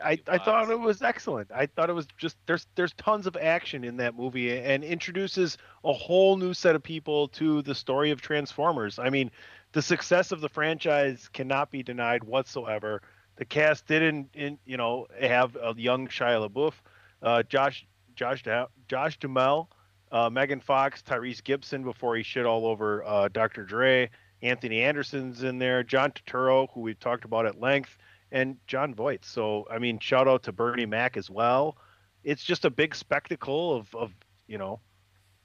I, 0.04 0.20
I, 0.28 0.38
thought 0.38 0.70
it 0.70 0.80
was 0.80 1.02
excellent. 1.02 1.52
I 1.52 1.66
thought 1.66 1.90
it 1.90 1.94
was 1.94 2.08
just 2.18 2.38
there's 2.46 2.68
there's 2.76 2.94
tons 2.94 3.28
of 3.28 3.36
action 3.36 3.84
in 3.84 3.98
that 3.98 4.16
movie 4.16 4.58
and 4.58 4.84
introduces 4.84 5.58
a 5.84 5.94
whole 5.94 6.38
new 6.38 6.54
set 6.54 6.76
of 6.76 6.84
people 6.84 7.28
to 7.30 7.62
the 7.62 7.76
story 7.76 8.12
of 8.12 8.22
Transformers. 8.22 9.00
I 9.00 9.10
mean, 9.10 9.32
the 9.74 9.82
success 9.82 10.32
of 10.32 10.42
the 10.42 10.50
franchise 10.50 11.30
cannot 11.32 11.72
be 11.72 11.84
denied 11.84 12.24
whatsoever. 12.24 13.02
The 13.36 13.46
cast 13.46 13.88
didn't, 13.88 14.30
in, 14.34 14.58
you 14.66 14.78
know, 14.78 15.08
have 15.20 15.56
a 15.56 15.74
young 15.78 16.08
Shia 16.08 16.50
LaBeouf, 16.50 16.74
uh, 17.22 17.44
Josh 17.44 17.86
Josh 18.16 18.44
Josh 18.88 19.20
Duhamel, 19.20 19.70
uh, 20.12 20.30
Megan 20.30 20.60
Fox, 20.60 21.04
Tyrese 21.04 21.44
Gibson 21.44 21.84
before 21.84 22.16
he 22.16 22.24
shit 22.24 22.46
all 22.46 22.66
over 22.66 23.04
uh, 23.04 23.28
Dr. 23.28 23.64
Dre. 23.64 24.10
Anthony 24.42 24.82
Anderson's 24.84 25.44
in 25.44 25.58
there, 25.58 25.84
John 25.84 26.12
Turturro, 26.12 26.68
who 26.72 26.82
we've 26.82 27.00
talked 27.00 27.26
about 27.26 27.46
at 27.46 27.60
length, 27.60 27.98
and 28.32 28.58
Jon 28.68 28.94
Voight. 28.94 29.26
So, 29.26 29.68
I 29.72 29.80
mean, 29.80 30.00
shout 30.00 30.28
out 30.28 30.44
to 30.44 30.52
Bernie 30.52 30.86
Mac 30.86 31.18
as 31.18 31.30
well. 31.30 31.78
It's 32.24 32.44
just 32.44 32.66
a 32.66 32.70
big 32.70 32.94
spectacle 32.96 33.76
of, 33.76 33.94
of 33.96 34.12
you 34.48 34.58
know, 34.58 34.80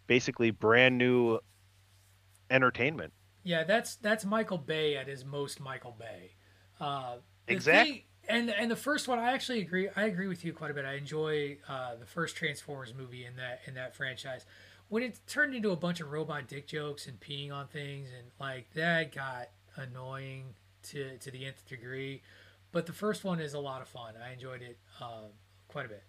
basically 0.07 0.51
brand 0.51 0.99
new 0.99 1.39
entertainment. 2.51 3.13
Yeah, 3.45 3.65
that's 3.65 3.97
that's 3.97 4.25
Michael 4.25 4.59
Bay 4.59 4.97
at 4.97 5.09
his 5.09 5.25
most 5.25 5.61
Michael 5.61 5.97
Bay. 5.99 6.33
Uh, 6.81 7.17
Exactly. 7.49 7.93
thing- 7.93 8.03
and 8.29 8.51
and 8.51 8.71
the 8.71 8.77
first 8.77 9.09
one, 9.09 9.19
I 9.19 9.33
actually 9.33 9.61
agree. 9.63 9.89
I 9.97 10.05
agree 10.05 10.29
with 10.29 10.45
you 10.45 10.53
quite 10.53 10.71
a 10.71 10.75
bit. 10.75 10.85
I 10.85 10.95
enjoy 10.95 11.59
uh, 11.69 11.97
the 11.97 12.07
first 12.07 12.37
Transformers 12.37 12.95
movie 12.95 13.25
in 13.25 13.35
that 13.37 13.63
in 13.67 13.75
that 13.75 13.97
franchise. 13.97 14.47
When 14.89 15.03
it 15.03 15.19
turned 15.27 15.55
into 15.57 15.71
a 15.73 15.77
bunch 15.77 16.01
of 16.01 16.13
robot 16.13 16.47
dick 16.47 16.69
jokes 16.69 17.09
and 17.09 17.19
peeing 17.19 17.51
on 17.53 17.67
things 17.67 18.11
and 18.17 18.29
like 18.39 18.71
that 18.75 19.13
got 19.13 19.49
annoying 19.75 20.55
to 20.85 21.19
to 21.19 21.31
the 21.33 21.45
nth 21.47 21.67
degree. 21.69 22.23
But 22.73 22.87
the 22.87 22.93
first 22.93 23.23
one 23.23 23.39
is 23.39 23.55
a 23.55 23.59
lot 23.59 23.83
of 23.83 23.89
fun. 23.89 24.15
I 24.23 24.33
enjoyed 24.33 24.63
it 24.63 24.79
uh, 25.01 25.29
quite 25.69 25.87
a 25.87 25.89
bit. 25.91 26.03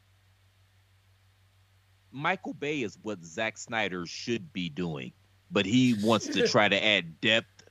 Michael 2.11 2.53
Bay 2.53 2.81
is 2.81 2.97
what 3.01 3.23
Zack 3.23 3.57
Snyder 3.57 4.05
should 4.05 4.53
be 4.53 4.69
doing, 4.69 5.11
but 5.51 5.65
he 5.65 5.95
wants 6.01 6.27
to 6.27 6.47
try 6.47 6.69
to 6.69 6.83
add 6.83 7.19
depth 7.21 7.63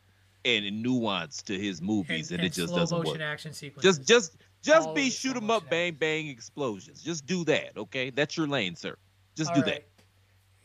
and 0.44 0.82
nuance 0.82 1.42
to 1.42 1.58
his 1.58 1.80
movies, 1.80 2.32
and, 2.32 2.42
it 2.42 2.52
just 2.52 2.74
doesn't 2.74 3.04
work. 3.04 3.20
action 3.20 3.52
sequences. 3.52 3.98
Just, 3.98 4.08
just, 4.08 4.36
just 4.60 4.88
All 4.88 4.94
be 4.94 5.10
shoot 5.10 5.36
'em 5.36 5.50
up, 5.50 5.70
bang 5.70 5.94
bang 5.94 6.28
explosions. 6.28 7.02
Just 7.02 7.26
do 7.26 7.44
that, 7.44 7.76
okay? 7.76 8.10
That's 8.10 8.36
your 8.36 8.48
lane, 8.48 8.74
sir. 8.74 8.96
Just 9.36 9.50
All 9.50 9.62
do 9.62 9.70
right. 9.70 9.84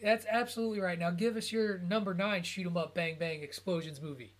That's 0.01 0.25
absolutely 0.29 0.79
right. 0.79 0.97
Now 0.97 1.11
give 1.11 1.37
us 1.37 1.51
your 1.51 1.79
number 1.79 2.13
nine 2.13 2.43
shoot 2.43 2.65
'em 2.65 2.77
up 2.77 2.93
bang 2.95 3.17
bang 3.19 3.41
explosions 3.41 4.01
movie. 4.01 4.36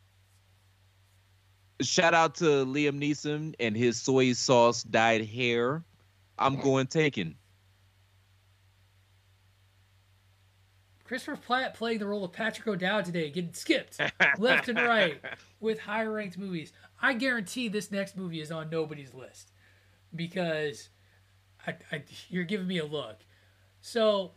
Shout 1.81 2.13
out 2.13 2.35
to 2.35 2.45
Liam 2.65 2.99
Neeson 2.99 3.53
and 3.59 3.75
his 3.77 4.01
soy 4.01 4.33
sauce 4.33 4.83
dyed 4.83 5.25
hair. 5.25 5.83
I'm 6.39 6.59
going 6.59 6.87
taken. 6.87 7.35
Christopher 11.07 11.37
Platt 11.37 11.73
playing 11.73 11.99
the 11.99 12.05
role 12.05 12.25
of 12.25 12.33
Patrick 12.33 12.67
O'Dowd 12.67 13.05
today, 13.05 13.29
getting 13.29 13.53
skipped 13.53 13.97
left 14.37 14.67
and 14.67 14.77
right 14.77 15.21
with 15.61 15.79
higher 15.79 16.11
ranked 16.11 16.37
movies. 16.37 16.73
I 17.01 17.13
guarantee 17.13 17.69
this 17.69 17.91
next 17.91 18.17
movie 18.17 18.41
is 18.41 18.51
on 18.51 18.69
nobody's 18.69 19.13
list 19.13 19.51
because 20.13 20.89
I, 21.65 21.75
I, 21.91 22.03
you're 22.29 22.43
giving 22.43 22.67
me 22.67 22.79
a 22.79 22.85
look. 22.85 23.19
So, 23.79 24.31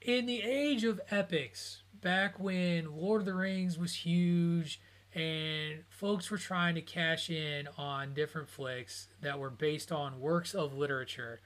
in 0.00 0.26
the 0.26 0.42
age 0.42 0.84
of 0.84 1.00
epics, 1.10 1.82
back 2.00 2.38
when 2.38 2.96
Lord 2.96 3.22
of 3.22 3.26
the 3.26 3.34
Rings 3.34 3.76
was 3.76 3.94
huge 3.94 4.80
and 5.14 5.82
folks 5.88 6.30
were 6.30 6.38
trying 6.38 6.74
to 6.76 6.80
cash 6.80 7.30
in 7.30 7.68
on 7.76 8.14
different 8.14 8.48
flicks 8.48 9.08
that 9.20 9.38
were 9.38 9.50
based 9.50 9.90
on 9.90 10.20
works 10.20 10.54
of 10.54 10.76
literature, 10.76 11.40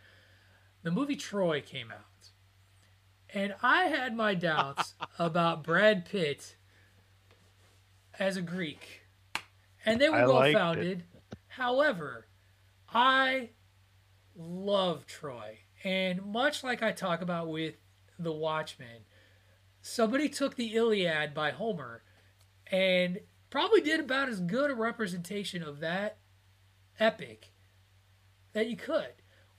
the 0.83 0.91
movie 0.91 1.17
Troy 1.17 1.63
came 1.63 1.91
out. 1.91 2.31
And 3.33 3.55
I 3.63 3.85
had 3.85 4.15
my 4.15 4.35
doubts 4.35 4.95
about 5.19 5.65
Brad 5.65 6.05
Pitt 6.05 6.57
as 8.19 8.37
a 8.37 8.43
Greek. 8.43 9.03
And 9.85 10.01
they 10.01 10.09
were 10.09 10.27
well 10.27 10.53
founded. 10.53 11.05
However, 11.49 12.27
I 12.93 13.51
love 14.37 15.07
Troy. 15.07 15.59
And 15.83 16.25
much 16.25 16.63
like 16.63 16.83
I 16.83 16.93
talk 16.93 17.23
about 17.23 17.49
with 17.49 17.75
The 18.19 18.33
Watchmen, 18.33 19.05
somebody 19.83 20.29
took 20.29 20.57
the 20.57 20.75
Iliad 20.75 21.35
by 21.35 21.51
Homer 21.51 22.03
and 22.71 23.21
probably 23.55 23.81
did 23.81 24.01
about 24.01 24.29
as 24.29 24.41
good 24.41 24.69
a 24.69 24.75
representation 24.75 25.63
of 25.63 25.79
that 25.79 26.17
epic 26.99 27.53
that 28.53 28.67
you 28.67 28.77
could. 28.77 29.13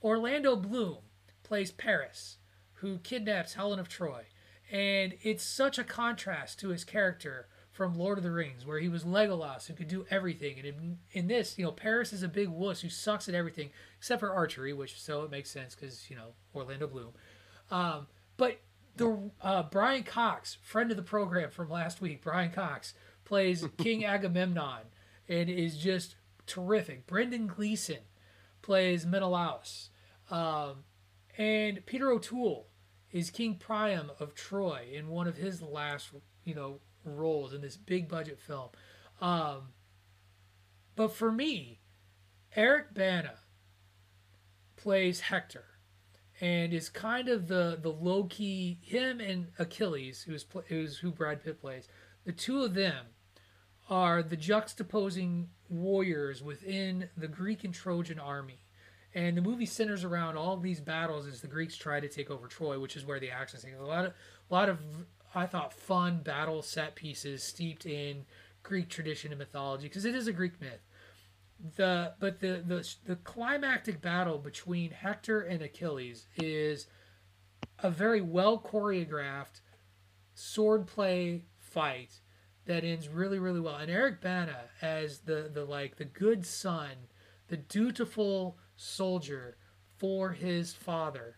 Orlando 0.04 0.58
Bloom 0.58 0.98
plays 1.44 1.72
Paris, 1.72 2.40
who 2.74 2.98
kidnaps 2.98 3.54
Helen 3.54 3.80
of 3.80 3.88
Troy. 3.88 4.24
And 4.70 5.14
it's 5.22 5.46
such 5.46 5.80
a 5.80 5.84
contrast 5.86 6.60
to 6.60 6.70
his 6.70 6.84
character 6.84 7.48
from 7.72 7.98
Lord 7.98 8.18
of 8.18 8.26
the 8.26 8.32
Rings, 8.32 8.66
where 8.66 8.80
he 8.80 8.90
was 8.90 9.06
Legolas, 9.06 9.68
who 9.68 9.74
could 9.74 9.88
do 9.88 10.06
everything. 10.10 10.58
And 10.58 10.66
in, 10.66 10.98
in 11.14 11.28
this, 11.28 11.58
you 11.58 11.64
know, 11.64 11.72
Paris 11.72 12.12
is 12.12 12.22
a 12.22 12.28
big 12.28 12.50
wuss 12.50 12.82
who 12.82 12.90
sucks 12.90 13.30
at 13.30 13.36
everything 13.36 13.70
except 13.98 14.20
for 14.20 14.34
archery, 14.34 14.74
which 14.74 15.00
so 15.00 15.24
it 15.24 15.32
makes 15.32 15.50
sense 15.50 15.74
because, 15.74 16.10
you 16.10 16.18
know, 16.18 16.34
Orlando 16.54 16.88
Bloom. 16.88 17.14
Um, 17.72 18.08
but 18.36 18.60
the 18.98 19.32
uh, 19.42 19.64
Brian 19.64 20.04
Cox, 20.04 20.58
friend 20.62 20.92
of 20.92 20.98
the 20.98 21.04
program 21.04 21.50
from 21.50 21.70
last 21.70 22.02
week, 22.02 22.22
Brian 22.22 22.52
Cox 22.52 22.94
plays 23.26 23.66
King 23.78 24.06
Agamemnon 24.06 24.84
and 25.28 25.50
is 25.50 25.78
just 25.78 26.16
terrific. 26.46 27.08
Brendan 27.08 27.48
Gleeson 27.48 28.04
plays 28.62 29.06
Menelaus. 29.06 29.90
Um, 30.30 30.84
and 31.38 31.86
Peter 31.86 32.10
O'Toole 32.12 32.68
is 33.12 33.30
King 33.30 33.56
Priam 33.56 34.12
of 34.20 34.34
Troy 34.36 34.88
in 34.92 35.08
one 35.08 35.28
of 35.28 35.38
his 35.38 35.62
last, 35.62 36.10
you 36.44 36.56
know, 36.56 36.80
roles 37.04 37.54
in 37.54 37.62
this 37.62 37.78
big 37.78 38.08
budget 38.08 38.40
film. 38.40 38.70
Um, 39.22 39.70
but 40.96 41.14
for 41.14 41.32
me, 41.32 41.80
Eric 42.56 42.94
Bana 42.94 43.36
plays 44.76 45.22
Hector 45.22 45.66
and 46.42 46.74
is 46.74 46.90
kind 46.90 47.30
of 47.30 47.48
the 47.48 47.78
the 47.82 47.92
low 47.92 48.26
key 48.26 48.80
him 48.82 49.20
and 49.20 49.48
Achilles, 49.58 50.24
who's 50.24 50.46
who's 50.68 50.98
who 50.98 51.12
Brad 51.12 51.44
Pitt 51.44 51.62
plays. 51.62 51.88
The 52.26 52.32
two 52.32 52.64
of 52.64 52.74
them 52.74 53.06
are 53.90 54.24
the 54.24 54.38
juxtaposing 54.38 55.48
warriors 55.70 56.42
within 56.42 57.10
the 57.16 57.28
Greek 57.28 57.64
and 57.64 57.74
Trojan 57.74 58.20
army. 58.20 58.66
And 59.14 59.38
the 59.38 59.42
movie 59.42 59.66
centers 59.66 60.04
around 60.04 60.38
all 60.38 60.58
these 60.58 60.82
battles 60.82 61.26
as 61.26 61.42
the 61.42 61.48
Greeks 61.48 61.78
try 61.78 62.00
to 62.00 62.10
take 62.10 62.30
over 62.30 62.48
Troy, 62.48 62.80
which 62.80 62.98
is 62.98 63.06
where 63.06 63.20
the 63.20 63.32
action 63.32 63.58
is. 63.58 63.66
A 63.80 63.84
lot 63.84 64.06
of, 64.06 64.14
a 64.50 64.54
lot 64.54 64.68
of, 64.70 64.80
I 65.34 65.46
thought, 65.46 65.74
fun 65.74 66.20
battle 66.20 66.62
set 66.62 66.96
pieces 66.96 67.42
steeped 67.42 67.86
in 67.86 68.26
Greek 68.62 68.90
tradition 68.90 69.32
and 69.32 69.40
mythology, 69.40 69.88
because 69.88 70.06
it 70.06 70.16
is 70.16 70.28
a 70.28 70.34
Greek 70.34 70.60
myth. 70.60 70.82
The 71.78 72.14
but 72.20 72.42
the 72.42 72.62
the 72.66 72.96
the 73.06 73.16
climactic 73.16 74.02
battle 74.02 74.38
between 74.38 74.92
Hector 74.92 75.40
and 75.40 75.62
Achilles 75.62 76.28
is 76.36 76.88
a 77.80 77.90
very 77.90 78.20
well 78.20 78.60
choreographed 78.60 79.62
swordplay 80.36 81.44
fight 81.58 82.20
that 82.66 82.84
ends 82.84 83.08
really 83.08 83.40
really 83.40 83.60
well. 83.60 83.76
And 83.76 83.92
Eric 83.92 84.22
Bana 84.22 84.70
as 84.82 85.20
the 85.20 85.50
the 85.54 85.66
like 85.66 85.98
the 85.98 86.06
good 86.06 86.46
son, 86.46 86.92
the 87.48 87.58
dutiful 87.58 88.58
soldier 88.76 89.58
for 89.98 90.32
his 90.32 90.74
father. 90.74 91.38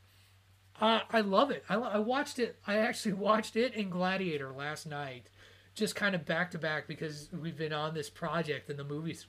Uh, 0.80 1.00
I 1.10 1.22
love 1.22 1.50
it. 1.50 1.64
I, 1.70 1.76
I 1.76 1.98
watched 1.98 2.40
it. 2.40 2.58
I 2.66 2.78
actually 2.78 3.14
watched 3.14 3.56
it 3.56 3.74
in 3.74 3.90
Gladiator 3.90 4.52
last 4.52 4.86
night, 4.86 5.30
just 5.74 5.96
kind 5.96 6.16
of 6.16 6.26
back 6.26 6.52
to 6.52 6.60
back 6.60 6.88
because 6.88 7.30
we've 7.32 7.58
been 7.58 7.74
on 7.74 7.94
this 7.94 8.10
project 8.10 8.70
and 8.70 8.78
the 8.78 8.84
movies 8.84 9.26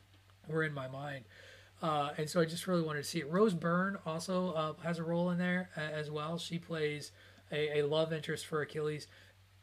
were 0.47 0.63
in 0.63 0.75
my 0.75 0.89
mind. 0.89 1.25
Uh, 1.81 2.11
and 2.19 2.29
so 2.29 2.41
I 2.41 2.45
just 2.45 2.67
really 2.67 2.83
wanted 2.83 3.05
to 3.05 3.09
see 3.09 3.21
it. 3.21 3.31
Rose 3.31 3.55
Byrne 3.55 3.99
also 4.05 4.53
uh, 4.53 4.73
has 4.83 4.99
a 4.99 5.05
role 5.05 5.31
in 5.31 5.39
there 5.39 5.71
uh, 5.77 5.81
as 5.81 6.11
well. 6.11 6.37
She 6.39 6.59
plays 6.59 7.13
a, 7.53 7.81
a 7.81 7.87
love 7.87 8.13
interest 8.13 8.47
for 8.47 8.63
Achilles. 8.63 9.07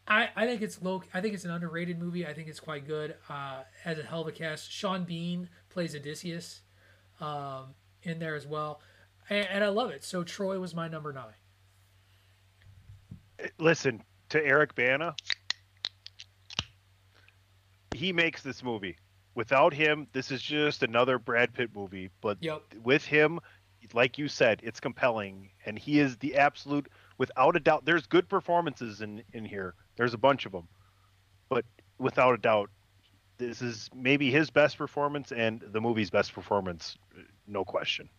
I, 0.08 0.30
I 0.36 0.46
think 0.46 0.62
it's 0.62 0.82
low. 0.82 1.02
I 1.14 1.22
think 1.22 1.34
it's 1.34 1.46
an 1.46 1.52
underrated 1.52 2.00
movie. 2.00 2.26
I 2.28 2.34
think 2.34 2.48
it's 2.48 2.60
quite 2.60 2.88
good. 2.88 3.16
Uh, 3.28 3.64
as 3.84 3.98
a 3.98 4.04
hell 4.04 4.22
of 4.22 4.28
a 4.28 4.32
cast, 4.32 4.72
Sean 4.72 5.04
Bean 5.04 5.50
plays 5.70 5.96
Odysseus 5.96 6.62
um, 7.20 7.74
in 8.04 8.20
there 8.20 8.36
as 8.36 8.46
well, 8.46 8.82
and, 9.30 9.48
and 9.48 9.64
I 9.64 9.70
love 9.70 9.90
it. 9.90 10.04
So 10.04 10.24
Troy 10.24 10.60
was 10.60 10.76
my 10.76 10.88
number 10.88 11.12
nine. 11.12 11.34
Listen 13.58 14.04
to 14.30 14.46
Eric 14.46 14.76
Bana. 14.76 15.16
He 17.96 18.14
makes 18.14 18.44
this 18.44 18.64
movie. 18.64 18.98
Without 19.34 19.74
him, 19.74 20.08
this 20.14 20.32
is 20.32 20.42
just 20.42 20.84
another 20.84 21.18
Brad 21.20 21.54
Pitt 21.54 21.72
movie. 21.76 22.10
But 22.22 22.38
Yep. 22.42 22.62
with 22.84 23.04
him, 23.04 23.40
like 23.94 24.18
you 24.18 24.28
said, 24.28 24.62
it's 24.64 24.80
compelling, 24.80 25.50
and 25.66 25.78
he 25.78 26.00
is 26.00 26.18
the 26.18 26.36
absolute, 26.36 26.88
without 27.18 27.56
a 27.56 27.60
doubt. 27.60 27.86
There's 27.86 28.06
good 28.06 28.30
performances 28.30 29.02
in 29.02 29.24
in 29.34 29.46
here. 29.46 29.74
There's 29.96 30.14
a 30.14 30.18
bunch 30.18 30.46
of 30.46 30.52
them, 30.52 30.68
but 31.50 31.66
without 31.98 32.34
a 32.34 32.38
doubt, 32.38 32.70
this 33.38 33.62
is 33.62 33.90
maybe 33.94 34.32
his 34.32 34.50
best 34.50 34.78
performance 34.78 35.32
and 35.32 35.62
the 35.72 35.82
movie's 35.82 36.10
best 36.10 36.34
performance, 36.34 36.98
no 37.48 37.64
question. 37.64 38.10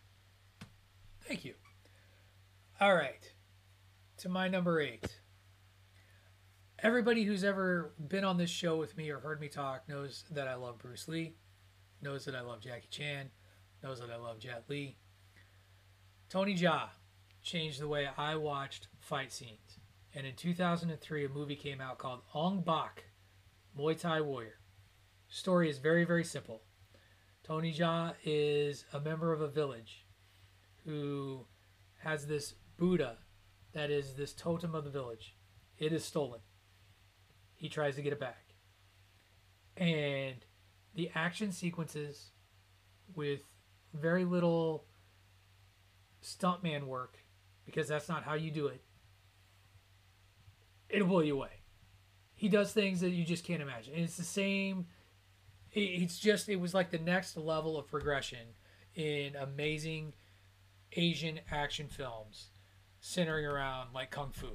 Thank 1.27 1.43
you. 1.43 1.53
All 2.79 2.95
right. 2.95 3.31
To 4.19 4.29
my 4.29 4.47
number 4.47 4.79
eight. 4.79 5.19
Everybody 6.79 7.23
who's 7.23 7.43
ever 7.43 7.93
been 8.07 8.23
on 8.23 8.37
this 8.37 8.51
show 8.51 8.77
with 8.77 8.95
me 8.95 9.09
or 9.09 9.19
heard 9.19 9.41
me 9.41 9.47
talk 9.47 9.89
knows 9.89 10.23
that 10.29 10.47
I 10.47 10.53
love 10.53 10.77
Bruce 10.77 11.07
Lee, 11.07 11.33
knows 12.01 12.25
that 12.25 12.35
I 12.35 12.41
love 12.41 12.61
Jackie 12.61 12.87
Chan, 12.91 13.31
knows 13.83 13.99
that 13.99 14.11
I 14.11 14.15
love 14.15 14.37
Jet 14.39 14.65
Li. 14.67 14.95
Tony 16.29 16.55
Jaa 16.55 16.89
changed 17.41 17.81
the 17.81 17.87
way 17.87 18.07
I 18.15 18.35
watched 18.35 18.87
fight 18.99 19.31
scenes. 19.31 19.66
And 20.17 20.25
in 20.25 20.33
2003, 20.33 21.25
a 21.25 21.29
movie 21.29 21.55
came 21.55 21.79
out 21.79 21.99
called 21.99 22.21
Ong 22.33 22.61
Bak, 22.61 23.03
Muay 23.77 24.01
Thai 24.01 24.21
Warrior. 24.21 24.57
Story 25.29 25.69
is 25.69 25.77
very, 25.77 26.05
very 26.05 26.23
simple. 26.23 26.63
Tony 27.43 27.71
Jaa 27.71 28.13
is 28.25 28.85
a 28.91 28.99
member 28.99 29.31
of 29.31 29.41
a 29.41 29.47
village 29.47 30.07
who 30.83 31.45
has 31.99 32.25
this 32.25 32.55
Buddha 32.79 33.17
that 33.73 33.91
is 33.91 34.15
this 34.15 34.33
totem 34.33 34.73
of 34.73 34.85
the 34.85 34.89
village. 34.89 35.35
It 35.77 35.93
is 35.93 36.03
stolen. 36.03 36.39
He 37.53 37.69
tries 37.69 37.93
to 37.97 38.01
get 38.01 38.11
it 38.11 38.19
back. 38.19 38.55
And 39.75 40.37
the 40.95 41.11
action 41.13 41.51
sequences 41.51 42.31
with 43.13 43.41
very 43.93 44.25
little 44.25 44.85
stuntman 46.23 46.85
work, 46.87 47.19
because 47.67 47.87
that's 47.87 48.09
not 48.09 48.23
how 48.23 48.33
you 48.33 48.49
do 48.49 48.65
it, 48.65 48.81
it'll 50.89 51.07
blow 51.07 51.21
you 51.21 51.35
away. 51.35 51.61
He 52.35 52.49
does 52.49 52.71
things 52.71 53.01
that 53.01 53.09
you 53.09 53.23
just 53.25 53.43
can't 53.43 53.61
imagine. 53.61 53.93
And 53.95 54.03
it's 54.03 54.17
the 54.17 54.23
same. 54.23 54.85
It's 55.71 56.17
just, 56.17 56.49
it 56.49 56.57
was 56.57 56.73
like 56.73 56.91
the 56.91 56.99
next 56.99 57.35
level 57.35 57.77
of 57.77 57.87
progression 57.87 58.55
in 58.95 59.35
amazing 59.35 60.13
Asian 60.93 61.39
action 61.51 61.87
films 61.87 62.47
centering 62.99 63.45
around 63.45 63.89
like 63.93 64.11
Kung 64.11 64.31
Fu 64.31 64.47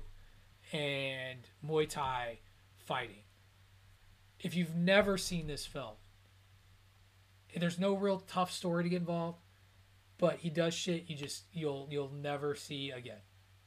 and 0.72 1.40
Muay 1.64 1.88
Thai 1.88 2.38
fighting. 2.76 3.24
If 4.40 4.56
you've 4.56 4.74
never 4.74 5.16
seen 5.18 5.46
this 5.46 5.66
film, 5.66 5.94
there's 7.56 7.78
no 7.78 7.94
real 7.94 8.20
tough 8.20 8.50
story 8.50 8.82
to 8.84 8.88
get 8.88 9.00
involved, 9.00 9.38
but 10.18 10.38
he 10.38 10.50
does 10.50 10.74
shit 10.74 11.08
you 11.08 11.16
just 11.16 11.44
you'll 11.52 11.86
you'll 11.90 12.12
never 12.12 12.54
see 12.54 12.90
again. 12.90 13.20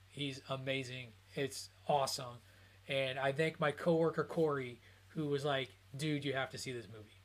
He's 0.08 0.42
amazing. 0.50 1.10
It's 1.36 1.70
awesome. 1.88 2.40
And 2.88 3.18
I 3.20 3.32
thank 3.32 3.60
my 3.60 3.72
coworker 3.72 4.24
Corey 4.24 4.80
who 5.08 5.28
was 5.28 5.44
like, 5.46 5.70
"Dude, 5.98 6.24
you 6.24 6.34
have 6.34 6.50
to 6.52 6.58
see 6.58 6.72
this 6.72 6.88
movie." 6.92 7.22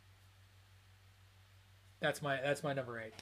That's 2.01 2.23
my 2.23 2.41
that's 2.41 2.63
my 2.63 2.73
number 2.73 2.99
8. 3.01 3.13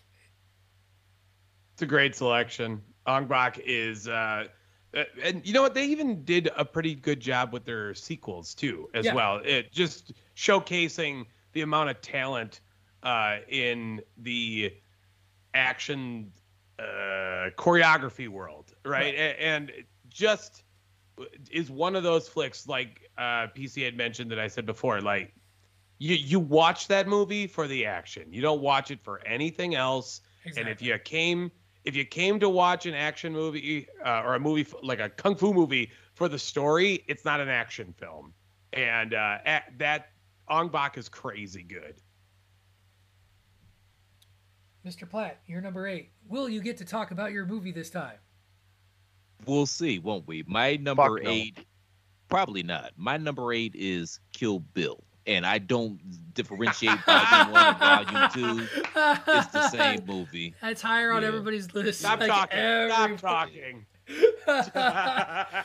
It's 1.73 1.83
a 1.83 1.87
great 1.87 2.15
selection. 2.15 2.83
Ong 3.07 3.27
Bak 3.27 3.61
is, 3.65 4.09
uh, 4.09 4.47
uh, 4.95 5.05
and 5.23 5.47
you 5.47 5.53
know 5.53 5.63
what? 5.63 5.75
They 5.75 5.87
even 5.87 6.25
did 6.25 6.51
a 6.57 6.65
pretty 6.65 6.95
good 6.95 7.21
job 7.21 7.53
with 7.53 7.65
their 7.65 7.95
sequels 7.95 8.55
too, 8.55 8.89
as 8.95 9.07
Yeah. 9.07 9.15
well. 9.15 9.37
It 9.45 9.73
just 9.73 10.13
showcasing 10.37 11.27
the 11.53 11.63
amount 11.63 11.91
of 11.91 12.01
talent 12.01 12.61
uh, 13.03 13.39
in 13.49 14.03
the 14.19 14.75
action 15.55 16.33
uh, 16.79 17.51
choreography 17.57 18.29
world, 18.29 18.75
right? 18.85 19.15
A- 19.15 19.41
And 19.43 19.73
just 20.09 20.65
is 21.51 21.71
one 21.71 21.97
of 21.97 22.03
those 22.03 22.29
flicks 22.29 22.67
like 22.67 23.11
uh, 23.19 23.49
PC 23.57 23.85
had 23.85 23.97
mentioned 23.97 24.31
that 24.31 24.39
I 24.39 24.49
said 24.49 24.67
before, 24.67 25.01
like 25.01 25.35
you 25.99 26.15
you 26.15 26.41
watch 26.41 26.89
that 26.89 27.09
movie 27.09 27.47
for 27.47 27.67
the 27.67 27.85
action. 27.85 28.33
You 28.33 28.41
don't 28.43 28.61
watch 28.61 28.91
it 28.91 29.03
for 29.03 29.25
anything 29.27 29.75
else. 29.75 30.21
And 30.57 30.69
if 30.69 30.81
you 30.81 30.99
came 30.99 31.51
if 31.85 31.95
you 31.95 32.05
came 32.05 32.41
to 32.41 32.49
watch 32.49 32.87
an 32.87 32.95
action 32.95 33.33
movie 33.33 33.87
uh, 34.05 34.23
or 34.25 34.35
a 34.35 34.41
movie 34.41 34.67
like 34.83 35.01
a 35.01 35.09
kung 35.09 35.35
fu 35.35 35.53
movie 35.53 35.91
for 36.15 36.29
the 36.29 36.39
story, 36.39 37.05
it's 37.09 37.25
not 37.25 37.41
an 37.41 37.49
action 37.49 37.95
film. 37.99 38.33
And 38.73 39.15
uh, 39.15 39.39
that 39.79 40.11
Ong 40.49 40.69
Bak 40.69 40.99
is 40.99 41.09
crazy 41.09 41.63
good. 41.63 42.01
Mr. 44.87 45.09
Platt, 45.09 45.41
you're 45.47 45.61
number 45.61 45.87
8. 45.87 46.11
Will 46.29 46.49
you 46.49 46.63
get 46.63 46.77
to 46.79 46.85
talk 46.85 47.11
about 47.11 47.33
your 47.33 47.45
movie 47.45 47.73
this 47.73 47.91
time? 47.91 48.19
We'll 49.47 49.67
see, 49.67 49.99
won't 49.99 50.27
we? 50.27 50.45
My 50.47 50.77
number 50.77 51.21
no. 51.23 51.31
eight, 51.31 51.59
probably 52.29 52.63
not. 52.63 52.93
My 52.97 53.17
number 53.17 53.53
eight 53.53 53.73
is 53.75 54.21
Kill 54.33 54.59
Bill, 54.61 55.03
and 55.27 55.47
I 55.47 55.59
don't 55.59 55.99
differentiate 56.35 56.99
volume 57.07 57.53
one 57.53 57.65
and 57.67 57.79
volume 57.79 58.31
two. 58.33 58.67
It's 59.27 59.47
the 59.49 59.69
same 59.71 60.05
movie. 60.07 60.55
That's 60.61 60.83
higher 60.83 61.13
on 61.13 61.23
Yeah. 61.23 61.29
everybody's 61.29 61.73
list. 61.75 62.01
Stop 62.01 62.21
like 62.21 62.31
talking. 62.31 62.59
everybody. 62.59 63.17
Stop 63.19 63.47
talking. 63.49 63.87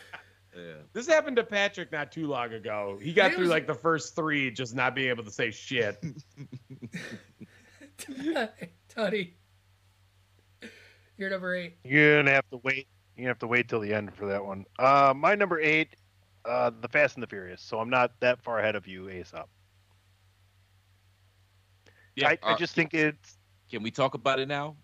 Yeah. 0.56 0.74
This 0.94 1.08
happened 1.08 1.38
to 1.38 1.44
Patrick 1.44 1.92
not 1.92 2.12
too 2.12 2.28
long 2.28 2.54
ago. 2.54 3.00
He 3.02 3.12
got 3.12 3.32
It 3.32 3.34
through 3.34 3.46
was- 3.46 3.50
like 3.50 3.66
the 3.66 3.74
first 3.74 4.16
three, 4.16 4.52
just 4.52 4.76
not 4.76 4.94
being 4.94 5.10
able 5.10 5.24
to 5.24 5.32
say 5.32 5.50
shit. 5.50 5.98
Tony, 8.88 9.34
you're 11.18 11.32
number 11.32 11.56
8. 11.56 11.76
You're 11.84 12.20
gonna 12.22 12.32
have 12.36 12.48
to 12.52 12.58
wait. 12.58 12.88
You 13.18 13.28
have 13.28 13.40
to 13.40 13.48
wait 13.48 13.70
till 13.70 13.80
the 13.80 13.94
end 13.94 14.14
for 14.16 14.26
that 14.28 14.44
one. 14.44 14.66
Uh, 14.80 15.14
my 15.16 15.36
number 15.36 15.60
eight, 15.60 15.96
uh, 16.46 16.72
The 16.82 16.88
Fast 16.88 17.16
and 17.16 17.24
the 17.24 17.28
Furious. 17.28 17.62
So 17.62 17.80
I'm 17.80 17.90
not 17.90 18.12
that 18.22 18.42
far 18.44 18.60
ahead 18.60 18.76
of 18.76 18.88
you, 18.88 19.10
Aesop. 19.10 19.50
Yeah, 22.16 22.30
I, 22.30 22.38
I 22.44 22.54
uh, 22.54 22.58
just 22.58 22.76
think 22.76 22.94
it's 22.94 23.38
Can 23.70 23.84
we 23.84 23.92
talk 23.92 24.14
about 24.14 24.40
it 24.40 24.48
now? 24.48 24.76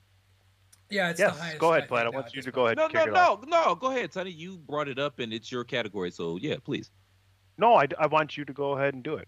Yeah, 0.90 1.10
it's 1.10 1.20
yes. 1.20 1.36
the 1.36 1.42
highest. 1.42 1.60
Go 1.60 1.72
ahead, 1.72 1.84
I 1.84 1.88
Platt. 1.88 2.06
I 2.08 2.10
want 2.10 2.34
you 2.34 2.42
to 2.42 2.52
go 2.52 2.66
ahead. 2.66 2.78
No, 2.78 2.86
and 2.86 2.94
no, 2.94 3.00
kick 3.00 3.10
it 3.10 3.16
off. 3.16 3.46
no, 3.46 3.64
no. 3.66 3.76
Go 3.76 3.92
ahead, 3.92 4.12
Sonny. 4.12 4.32
You 4.32 4.58
brought 4.58 4.88
it 4.88 4.98
up, 4.98 5.20
and 5.20 5.32
it's 5.32 5.52
your 5.52 5.64
category. 5.64 6.10
So 6.10 6.38
yeah, 6.38 6.56
please. 6.64 6.90
No, 7.58 7.76
I, 7.76 7.88
I 8.00 8.08
want 8.08 8.38
you 8.38 8.46
to 8.46 8.54
go 8.54 8.72
ahead 8.72 8.96
and 8.96 9.04
do 9.04 9.16
it. 9.16 9.28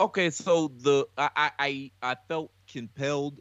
Okay, 0.00 0.30
so 0.30 0.68
the 0.78 1.06
I 1.18 1.30
I 1.36 1.50
I 1.58 1.90
I 2.02 2.16
felt 2.28 2.52
compelled. 2.66 3.40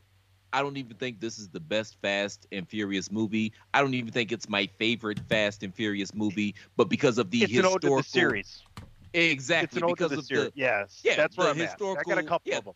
I 0.54 0.62
don't 0.62 0.78
even 0.78 0.98
think 0.98 1.20
this 1.20 1.38
is 1.40 1.50
the 1.50 1.60
best 1.60 2.00
Fast 2.02 2.48
and 2.52 2.68
Furious 2.68 3.12
movie. 3.12 3.54
I 3.74 3.82
don't 3.82 3.94
even 3.94 4.12
think 4.12 4.32
it's 4.32 4.50
my 4.50 4.68
favorite 4.78 5.20
Fast 5.30 5.64
and 5.64 5.74
Furious 5.74 6.14
movie, 6.14 6.56
but 6.76 6.90
because 6.90 7.18
of 7.18 7.32
the 7.32 7.44
it's 7.44 7.58
an 7.58 7.66
ode 7.66 7.82
to 7.84 7.96
historical 7.96 7.98
the 7.98 8.04
series. 8.04 8.64
exactly 9.14 9.64
It's 9.64 9.76
an 9.78 9.84
ode 9.84 10.00
to 10.00 10.08
because 10.08 10.12
the 10.12 10.18
of 10.18 10.26
series. 10.26 10.52
the 10.52 10.52
yes, 10.56 11.02
yeah, 11.04 11.16
that's 11.16 11.38
where 11.38 11.48
the 11.48 11.52
I'm 11.52 11.62
at. 11.62 11.82
I 11.82 12.04
got 12.04 12.18
a 12.18 12.24
couple 12.24 12.52
yeah. 12.52 12.58
of 12.58 12.66
them. 12.66 12.74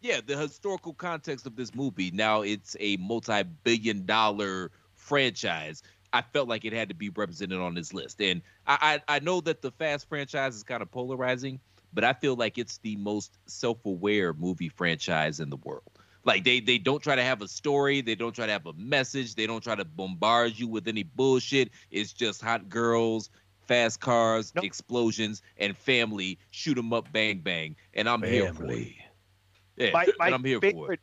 yeah, 0.00 0.20
the 0.24 0.36
historical 0.36 0.94
context 0.94 1.46
of 1.46 1.56
this 1.56 1.74
movie. 1.74 2.10
Now 2.10 2.42
it's 2.42 2.76
a 2.80 2.96
multi-billion 2.98 4.06
dollar 4.06 4.70
franchise. 4.94 5.82
I 6.12 6.22
felt 6.22 6.48
like 6.48 6.64
it 6.64 6.72
had 6.72 6.88
to 6.90 6.94
be 6.94 7.10
represented 7.10 7.58
on 7.60 7.74
this 7.74 7.92
list. 7.92 8.20
And 8.20 8.42
I, 8.66 9.00
I, 9.08 9.16
I 9.16 9.18
know 9.20 9.40
that 9.42 9.62
the 9.62 9.72
Fast 9.72 10.08
franchise 10.08 10.54
is 10.56 10.62
kind 10.62 10.82
of 10.82 10.90
polarizing, 10.90 11.60
but 11.92 12.04
I 12.04 12.12
feel 12.12 12.36
like 12.36 12.58
it's 12.58 12.78
the 12.78 12.96
most 12.96 13.38
self-aware 13.46 14.34
movie 14.34 14.68
franchise 14.68 15.40
in 15.40 15.50
the 15.50 15.56
world. 15.56 15.93
Like 16.24 16.44
they 16.44 16.60
they 16.60 16.78
don't 16.78 17.02
try 17.02 17.14
to 17.16 17.22
have 17.22 17.42
a 17.42 17.48
story, 17.48 18.00
they 18.00 18.14
don't 18.14 18.34
try 18.34 18.46
to 18.46 18.52
have 18.52 18.66
a 18.66 18.72
message, 18.74 19.34
they 19.34 19.46
don't 19.46 19.62
try 19.62 19.74
to 19.74 19.84
bombard 19.84 20.58
you 20.58 20.66
with 20.68 20.88
any 20.88 21.02
bullshit. 21.02 21.70
It's 21.90 22.12
just 22.12 22.40
hot 22.40 22.68
girls, 22.68 23.28
fast 23.66 24.00
cars, 24.00 24.52
Nope. 24.54 24.64
explosions, 24.64 25.42
and 25.58 25.76
family. 25.76 26.38
Shoot 26.50 26.78
'em 26.78 26.92
up, 26.94 27.12
bang 27.12 27.40
bang, 27.40 27.76
and 27.92 28.08
I'm 28.08 28.22
here 28.22 28.52
for 28.54 28.64
it. 28.64 28.68
Family. 28.68 28.96
Yeah, 29.76 29.90
My, 29.92 30.06
my 30.18 30.26
and 30.26 30.34
I'm 30.36 30.44
here 30.44 30.60
for 30.60 30.66
it. 30.66 30.72
favorite, 30.72 31.00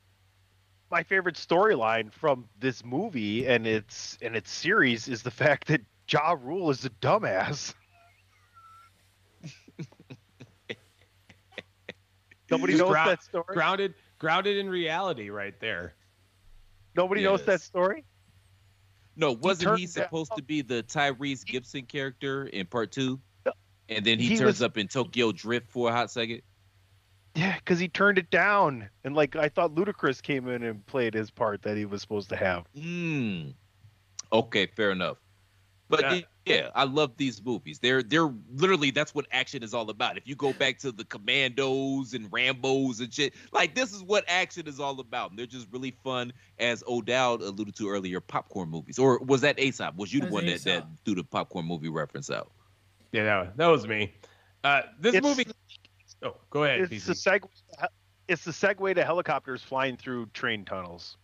my 0.89 1.03
favorite 1.03 1.35
storyline 1.35 2.11
from 2.11 2.47
this 2.59 2.83
movie 2.83 3.45
and 3.45 3.67
its 3.67 4.17
and 4.21 4.35
its 4.35 4.49
series 4.51 5.07
is 5.07 5.21
the 5.21 5.31
fact 5.31 5.67
that 5.67 5.81
Ja 6.09 6.35
Rule 6.41 6.69
is 6.71 6.83
a 6.85 6.89
dumbass. 6.89 7.73
Nobody 12.49 12.75
knows 12.75 12.95
Grou- 12.95 13.05
that 13.05 13.23
story. 13.23 13.45
Grounded, 13.47 13.93
grounded 14.21 14.55
in 14.57 14.69
reality, 14.69 15.29
right 15.31 15.59
there. 15.59 15.95
Nobody 16.95 17.23
knows 17.23 17.43
that 17.45 17.59
story. 17.59 18.05
No, 19.15 19.31
wasn't 19.31 19.69
turned 19.69 19.79
he 19.79 19.85
down- 19.87 20.05
supposed 20.05 20.35
to 20.35 20.43
be 20.43 20.61
the 20.61 20.83
Tyrese 20.83 21.43
Gibson 21.43 21.87
character 21.87 22.45
in 22.45 22.67
part 22.67 22.91
two? 22.91 23.19
And 23.89 24.05
then 24.05 24.19
he, 24.19 24.27
He 24.29 24.37
turns 24.37 24.45
was- 24.45 24.61
up 24.61 24.77
in 24.77 24.87
Tokyo 24.87 25.31
Drift 25.31 25.69
for 25.71 25.89
a 25.89 25.91
hot 25.91 26.11
second. 26.11 26.43
Yeah, 27.33 27.55
because 27.55 27.79
he 27.79 27.87
turned 27.87 28.17
it 28.19 28.29
down, 28.29 28.89
and 29.03 29.15
like 29.15 29.35
I 29.35 29.49
thought, 29.49 29.73
Ludacris 29.73 30.21
came 30.21 30.47
in 30.49 30.63
and 30.63 30.85
played 30.85 31.13
his 31.13 31.31
part 31.31 31.61
that 31.63 31.75
he 31.77 31.85
was 31.85 32.01
supposed 32.01 32.29
to 32.29 32.35
have. 32.35 32.65
Hmm. 32.77 33.49
Okay, 34.31 34.67
fair 34.67 34.91
enough. 34.91 35.17
But 35.89 36.01
Yeah. 36.01 36.21
Yeah. 36.45 36.55
yeah, 36.55 36.69
I 36.75 36.85
love 36.85 37.11
these 37.17 37.43
movies. 37.43 37.79
They're 37.79 38.01
they're 38.03 38.31
literally 38.53 38.91
that's 38.91 39.13
what 39.13 39.27
action 39.31 39.63
is 39.63 39.73
all 39.73 39.89
about. 39.89 40.17
If 40.17 40.27
you 40.27 40.35
go 40.35 40.53
back 40.53 40.79
to 40.79 40.91
the 40.91 41.05
Commandos 41.05 42.13
and 42.13 42.27
Rambo's 42.31 42.99
and 42.99 43.13
shit, 43.13 43.33
like 43.51 43.75
this 43.75 43.93
is 43.93 44.03
what 44.03 44.23
action 44.27 44.67
is 44.67 44.79
all 44.79 44.99
about. 44.99 45.29
And 45.31 45.39
they're 45.39 45.45
just 45.45 45.67
really 45.71 45.95
fun, 46.03 46.33
as 46.59 46.83
O'Dowd 46.87 47.41
alluded 47.41 47.75
to 47.75 47.89
earlier, 47.89 48.19
popcorn 48.19 48.69
movies. 48.69 48.97
Or 48.97 49.19
was 49.19 49.41
that 49.41 49.59
Aesop? 49.59 49.95
Was 49.95 50.13
you 50.13 50.21
the 50.21 50.27
one 50.27 50.45
that, 50.47 50.63
that 50.63 50.87
threw 51.05 51.15
the 51.15 51.23
popcorn 51.23 51.65
movie 51.65 51.89
reference 51.89 52.29
out? 52.31 52.51
Yeah, 53.11 53.23
that, 53.25 53.57
that 53.57 53.67
was 53.67 53.87
me. 53.87 54.13
Uh, 54.63 54.81
this 54.99 55.15
It's- 55.15 55.23
movie. 55.37 55.49
Oh, 56.23 56.35
go 56.49 56.63
ahead. 56.65 56.81
It's 56.91 57.05
the 57.05 57.13
PC. 57.13 57.41
segue. 57.41 57.87
It's 58.27 58.45
the 58.45 58.51
segue 58.51 58.93
to 58.95 59.03
helicopters 59.03 59.61
flying 59.63 59.97
through 59.97 60.27
train 60.27 60.65
tunnels. 60.65 61.17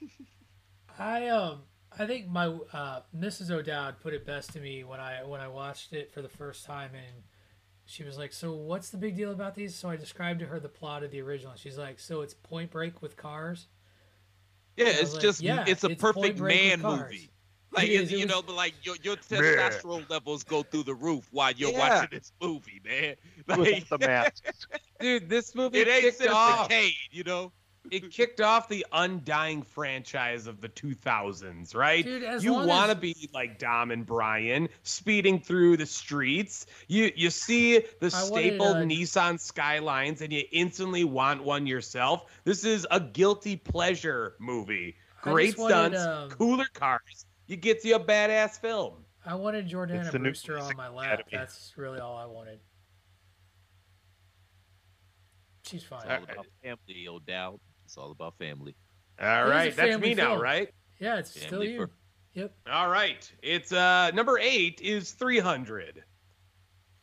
I 0.98 1.28
um 1.28 1.62
I 1.98 2.06
think 2.06 2.28
my 2.28 2.46
uh, 2.72 3.00
Mrs. 3.16 3.50
O'Dowd 3.50 4.00
put 4.00 4.14
it 4.14 4.26
best 4.26 4.52
to 4.54 4.60
me 4.60 4.84
when 4.84 5.00
I 5.00 5.22
when 5.24 5.40
I 5.40 5.48
watched 5.48 5.92
it 5.92 6.12
for 6.12 6.22
the 6.22 6.28
first 6.28 6.64
time 6.64 6.90
and 6.94 7.22
she 7.86 8.02
was 8.02 8.16
like, 8.18 8.32
"So 8.32 8.52
what's 8.52 8.88
the 8.90 8.96
big 8.96 9.16
deal 9.16 9.30
about 9.30 9.54
these?" 9.54 9.74
So 9.74 9.88
I 9.90 9.96
described 9.96 10.40
to 10.40 10.46
her 10.46 10.58
the 10.58 10.68
plot 10.68 11.02
of 11.02 11.10
the 11.10 11.20
original. 11.20 11.52
She's 11.56 11.78
like, 11.78 12.00
"So 12.00 12.22
it's 12.22 12.34
Point 12.34 12.70
Break 12.70 13.00
with 13.02 13.16
cars." 13.16 13.66
Yeah, 14.76 14.86
it's 14.88 15.12
like, 15.12 15.22
just 15.22 15.40
yeah, 15.40 15.64
it's 15.68 15.84
a 15.84 15.88
it's 15.90 16.00
perfect 16.00 16.38
man 16.40 16.80
movie. 16.80 17.30
Like 17.76 17.88
It 17.88 18.02
is, 18.02 18.12
it 18.12 18.18
you 18.18 18.24
was- 18.26 18.34
know, 18.36 18.40
but 18.42 18.54
like 18.54 18.74
your 18.82 18.94
your 19.02 19.16
testosterone 19.16 20.08
levels 20.08 20.44
go 20.44 20.62
through 20.62 20.84
the 20.84 20.94
roof 20.94 21.26
while 21.32 21.50
you're 21.50 21.72
Yeah. 21.72 22.02
watching 22.02 22.18
this 22.18 22.32
movie, 22.40 22.80
man. 22.84 23.16
With 23.48 23.58
Like, 23.58 23.88
the 23.88 23.98
masks. 23.98 24.66
Dude, 25.00 25.28
this 25.28 25.56
movie 25.56 25.80
it 25.80 25.88
ain't 25.88 26.02
kicked 26.02 26.18
Citizen 26.18 26.36
off. 26.36 26.68
Kane, 26.68 26.92
you 27.10 27.24
know. 27.24 27.50
It 27.90 28.10
kicked 28.10 28.40
off 28.40 28.68
the 28.68 28.86
undying 28.92 29.62
franchise 29.62 30.46
of 30.46 30.60
the 30.60 30.68
2000s, 30.68 31.74
right? 31.74 32.04
Dude, 32.04 32.42
you 32.42 32.54
want 32.54 32.90
to 32.90 32.96
as- 32.96 33.00
be 33.00 33.28
like 33.34 33.58
Dom 33.58 33.90
and 33.90 34.06
Brian, 34.06 34.68
speeding 34.82 35.38
through 35.38 35.76
the 35.76 35.86
streets. 35.86 36.66
You 36.88 37.12
you 37.14 37.30
see 37.30 37.84
the 38.00 38.12
I 38.14 38.28
wanted, 38.28 38.54
stapled 38.54 38.76
uh, 38.76 38.80
Nissan 38.80 39.38
Skylines, 39.38 40.22
and 40.22 40.32
you 40.32 40.44
instantly 40.50 41.04
want 41.04 41.44
one 41.44 41.66
yourself. 41.66 42.26
This 42.44 42.64
is 42.64 42.86
a 42.90 43.00
guilty 43.00 43.56
pleasure 43.56 44.34
movie. 44.38 44.96
Great 45.20 45.56
just 45.56 45.58
wanted, 45.58 45.96
stunts, 45.96 46.00
um, 46.00 46.30
cooler 46.30 46.66
cars. 46.74 47.26
You 47.46 47.56
get 47.56 47.84
you 47.84 47.96
a 47.96 48.00
badass 48.00 48.58
film. 48.60 49.04
I 49.26 49.34
wanted 49.34 49.68
Jordana 49.68 50.02
It's 50.02 50.10
the 50.10 50.18
new 50.18 50.24
Brewster 50.30 50.58
on 50.58 50.76
my 50.76 50.88
lap. 50.88 51.20
Academy. 51.20 51.28
That's 51.32 51.72
really 51.76 51.98
all 51.98 52.16
I 52.16 52.26
wanted. 52.26 52.60
She's 55.66 55.82
fine. 55.82 56.02
It's 56.04 56.10
all 56.10 56.24
about 56.24 56.46
family, 56.62 57.08
O'Dowd. 57.08 57.58
It's 57.94 57.98
all 58.02 58.10
about 58.10 58.36
family. 58.38 58.74
All 59.22 59.28
It 59.28 59.30
is 59.44 59.46
a 59.46 59.50
right, 59.50 59.76
that's 59.76 59.88
family 59.92 60.08
me 60.08 60.14
now, 60.16 60.36
right? 60.36 60.68
Yeah, 60.98 61.18
it's 61.20 61.30
still 61.30 61.48
Family 61.60 61.72
you. 61.74 61.78
fir- 61.86 61.90
Yep. 62.34 62.54
All 62.68 62.88
right. 62.88 63.30
It's 63.40 63.72
uh 63.72 64.10
number 64.12 64.36
eight 64.40 64.80
is 64.80 65.12
300. 65.12 66.02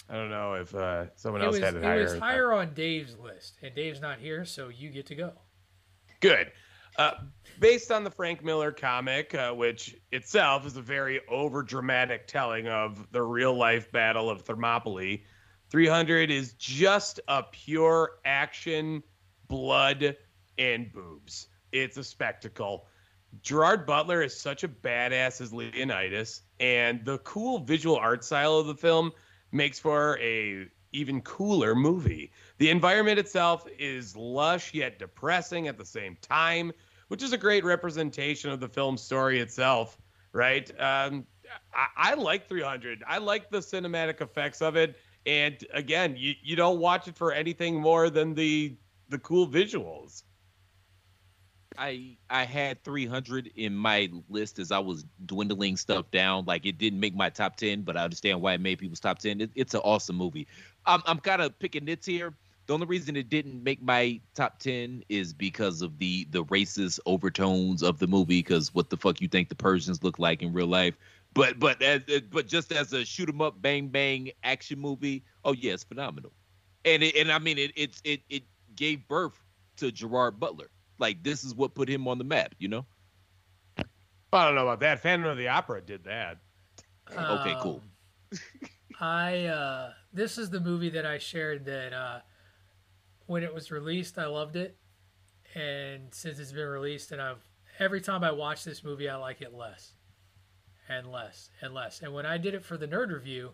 I 0.09 0.13
don't 0.13 0.29
know 0.29 0.55
if 0.55 0.75
uh 0.75 1.05
someone 1.15 1.41
It 1.41 1.45
else 1.45 1.53
was, 1.53 1.63
had 1.63 1.75
it 1.75 1.77
it 1.77 1.83
higher. 1.85 2.03
was 2.03 2.17
higher 2.17 2.51
on 2.51 2.73
Dave's 2.73 3.17
list, 3.17 3.57
and 3.61 3.73
Dave's 3.73 4.01
not 4.01 4.19
here, 4.19 4.43
so 4.43 4.67
you 4.67 4.89
get 4.89 5.05
to 5.05 5.15
go. 5.15 5.31
Good. 6.19 6.51
Uh, 6.97 7.11
based 7.61 7.89
on 7.89 8.03
the 8.03 8.11
Frank 8.11 8.43
Miller 8.43 8.73
comic, 8.73 9.33
uh, 9.33 9.53
which 9.53 9.95
itself 10.11 10.65
is 10.67 10.75
a 10.75 10.81
very 10.81 11.21
over 11.29 11.63
dramatic 11.63 12.27
telling 12.27 12.67
of 12.67 13.09
the 13.13 13.21
real 13.23 13.53
life 13.53 13.89
Battle 13.93 14.29
of 14.29 14.41
Thermopylae, 14.41 15.23
300 15.69 16.29
is 16.29 16.51
just 16.55 17.21
a 17.29 17.43
pure 17.43 18.19
action, 18.25 19.01
blood, 19.47 20.17
and 20.61 20.91
boobs. 20.93 21.47
It's 21.71 21.97
a 21.97 22.03
spectacle. 22.03 22.85
Gerard 23.41 23.85
Butler 23.85 24.21
is 24.21 24.37
such 24.37 24.63
a 24.63 24.67
badass 24.67 25.41
as 25.41 25.53
Leonidas, 25.53 26.41
and 26.59 27.03
the 27.05 27.17
cool 27.19 27.59
visual 27.59 27.95
art 27.95 28.23
style 28.23 28.55
of 28.55 28.67
the 28.67 28.75
film 28.75 29.11
makes 29.51 29.79
for 29.79 30.19
a 30.19 30.67
even 30.91 31.21
cooler 31.21 31.73
movie. 31.73 32.31
The 32.57 32.69
environment 32.69 33.17
itself 33.17 33.65
is 33.79 34.15
lush 34.15 34.73
yet 34.73 34.99
depressing 34.99 35.67
at 35.69 35.77
the 35.77 35.85
same 35.85 36.17
time, 36.21 36.73
which 37.07 37.23
is 37.23 37.31
a 37.31 37.37
great 37.37 37.63
representation 37.63 38.51
of 38.51 38.59
the 38.59 38.67
film 38.67 38.97
story 38.97 39.39
itself, 39.39 39.97
right? 40.33 40.69
Um, 40.79 41.25
I, 41.73 42.11
I 42.11 42.13
like 42.15 42.47
300. 42.49 43.03
I 43.07 43.17
like 43.17 43.49
the 43.49 43.59
cinematic 43.59 44.19
effects 44.19 44.61
of 44.61 44.75
it, 44.75 44.97
and 45.25 45.65
again, 45.73 46.15
you, 46.17 46.33
you 46.43 46.57
don't 46.57 46.79
watch 46.79 47.07
it 47.07 47.15
for 47.15 47.31
anything 47.31 47.79
more 47.79 48.09
than 48.09 48.33
the 48.35 48.75
the 49.07 49.19
cool 49.19 49.47
visuals. 49.47 50.23
I 51.77 52.17
I 52.29 52.43
had 52.43 52.83
300 52.83 53.51
in 53.55 53.75
my 53.75 54.09
list 54.29 54.59
as 54.59 54.71
I 54.71 54.79
was 54.79 55.05
dwindling 55.25 55.77
stuff 55.77 56.11
down. 56.11 56.45
Like 56.45 56.65
it 56.65 56.77
didn't 56.77 56.99
make 56.99 57.15
my 57.15 57.29
top 57.29 57.55
10, 57.55 57.81
but 57.81 57.97
I 57.97 58.03
understand 58.03 58.41
why 58.41 58.53
it 58.53 58.61
made 58.61 58.79
people's 58.79 58.99
top 58.99 59.19
10. 59.19 59.41
It, 59.41 59.51
it's 59.55 59.73
an 59.73 59.81
awesome 59.83 60.15
movie. 60.15 60.47
I'm 60.85 61.01
I'm 61.05 61.19
kind 61.19 61.41
of 61.41 61.57
picking 61.59 61.85
nits 61.85 62.05
here. 62.05 62.35
The 62.67 62.73
only 62.73 62.85
reason 62.85 63.15
it 63.15 63.29
didn't 63.29 63.63
make 63.63 63.81
my 63.81 64.21
top 64.35 64.59
10 64.59 65.03
is 65.09 65.33
because 65.33 65.81
of 65.81 65.97
the 65.97 66.25
the 66.29 66.45
racist 66.45 66.99
overtones 67.05 67.83
of 67.83 67.99
the 67.99 68.07
movie. 68.07 68.39
Because 68.39 68.73
what 68.73 68.89
the 68.89 68.97
fuck 68.97 69.21
you 69.21 69.27
think 69.27 69.49
the 69.49 69.55
Persians 69.55 70.03
look 70.03 70.19
like 70.19 70.41
in 70.41 70.53
real 70.53 70.67
life? 70.67 70.95
But 71.33 71.59
but 71.59 71.81
as 71.81 72.01
uh, 72.13 72.19
but 72.29 72.47
just 72.47 72.71
as 72.71 72.93
a 72.93 73.05
shoot 73.05 73.29
'em 73.29 73.41
up 73.41 73.61
bang 73.61 73.87
bang 73.87 74.31
action 74.43 74.79
movie, 74.79 75.23
oh 75.45 75.53
yeah, 75.53 75.73
it's 75.73 75.83
phenomenal. 75.83 76.33
And 76.83 77.01
it, 77.01 77.15
and 77.15 77.31
I 77.31 77.39
mean 77.39 77.57
it 77.57 77.71
it's 77.75 78.01
it 78.03 78.21
it 78.29 78.43
gave 78.75 79.07
birth 79.07 79.39
to 79.77 79.91
Gerard 79.91 80.39
Butler. 80.39 80.69
Like 81.01 81.23
this 81.23 81.43
is 81.43 81.53
what 81.53 81.73
put 81.73 81.89
him 81.89 82.07
on 82.07 82.17
the 82.17 82.23
map, 82.23 82.55
you 82.59 82.67
know? 82.67 82.85
I 84.31 84.45
don't 84.45 84.55
know 84.55 84.67
about 84.67 84.79
that. 84.79 85.01
Phantom 85.01 85.29
of 85.29 85.37
the 85.37 85.49
Opera 85.49 85.81
did 85.81 86.05
that. 86.05 86.37
Okay, 87.11 87.55
cool. 87.59 87.81
Um, 88.31 88.39
I 89.01 89.45
uh, 89.45 89.91
this 90.13 90.37
is 90.37 90.49
the 90.49 90.59
movie 90.61 90.91
that 90.91 91.05
I 91.05 91.17
shared 91.17 91.65
that 91.65 91.91
uh, 91.91 92.19
when 93.25 93.43
it 93.43 93.53
was 93.53 93.71
released, 93.71 94.17
I 94.17 94.27
loved 94.27 94.55
it, 94.55 94.77
and 95.55 96.13
since 96.13 96.39
it's 96.39 96.51
been 96.51 96.67
released, 96.67 97.11
and 97.11 97.21
I've 97.21 97.43
every 97.79 97.99
time 97.99 98.23
I 98.23 98.31
watch 98.31 98.63
this 98.63 98.83
movie, 98.83 99.09
I 99.09 99.15
like 99.15 99.41
it 99.41 99.53
less, 99.53 99.93
and 100.87 101.07
less, 101.07 101.49
and 101.61 101.73
less. 101.73 102.01
And 102.01 102.13
when 102.13 102.25
I 102.25 102.37
did 102.37 102.53
it 102.53 102.63
for 102.63 102.77
the 102.77 102.87
nerd 102.87 103.11
review, 103.11 103.51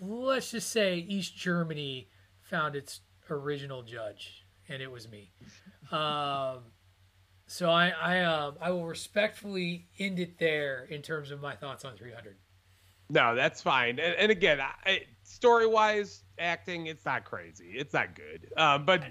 let's 0.00 0.50
just 0.50 0.70
say 0.70 0.96
East 0.96 1.36
Germany 1.36 2.08
found 2.40 2.74
its 2.74 3.00
original 3.30 3.82
judge, 3.82 4.44
and 4.68 4.82
it 4.82 4.90
was 4.90 5.08
me. 5.08 5.30
Um, 5.90 6.58
so 7.46 7.70
I 7.70 7.88
I 7.88 8.20
um 8.20 8.56
I 8.60 8.70
will 8.70 8.86
respectfully 8.86 9.86
end 9.98 10.20
it 10.20 10.38
there 10.38 10.86
in 10.90 11.02
terms 11.02 11.30
of 11.30 11.40
my 11.40 11.54
thoughts 11.54 11.84
on 11.84 11.96
300. 11.96 12.36
No, 13.10 13.34
that's 13.34 13.62
fine. 13.62 13.98
And, 13.98 14.14
and 14.16 14.30
again, 14.30 14.60
I, 14.60 15.04
story 15.22 15.66
wise, 15.66 16.24
acting, 16.38 16.86
it's 16.86 17.06
not 17.06 17.24
crazy. 17.24 17.72
It's 17.74 17.94
not 17.94 18.14
good. 18.14 18.52
Um, 18.56 18.84
but 18.84 19.02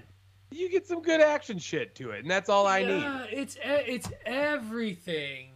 you 0.52 0.70
get 0.70 0.86
some 0.86 1.02
good 1.02 1.20
action 1.20 1.58
shit 1.58 1.96
to 1.96 2.10
it, 2.10 2.20
and 2.20 2.30
that's 2.30 2.48
all 2.48 2.66
I 2.66 2.84
need. 2.84 3.04
It's 3.32 3.56
it's 3.62 4.08
everything. 4.24 5.50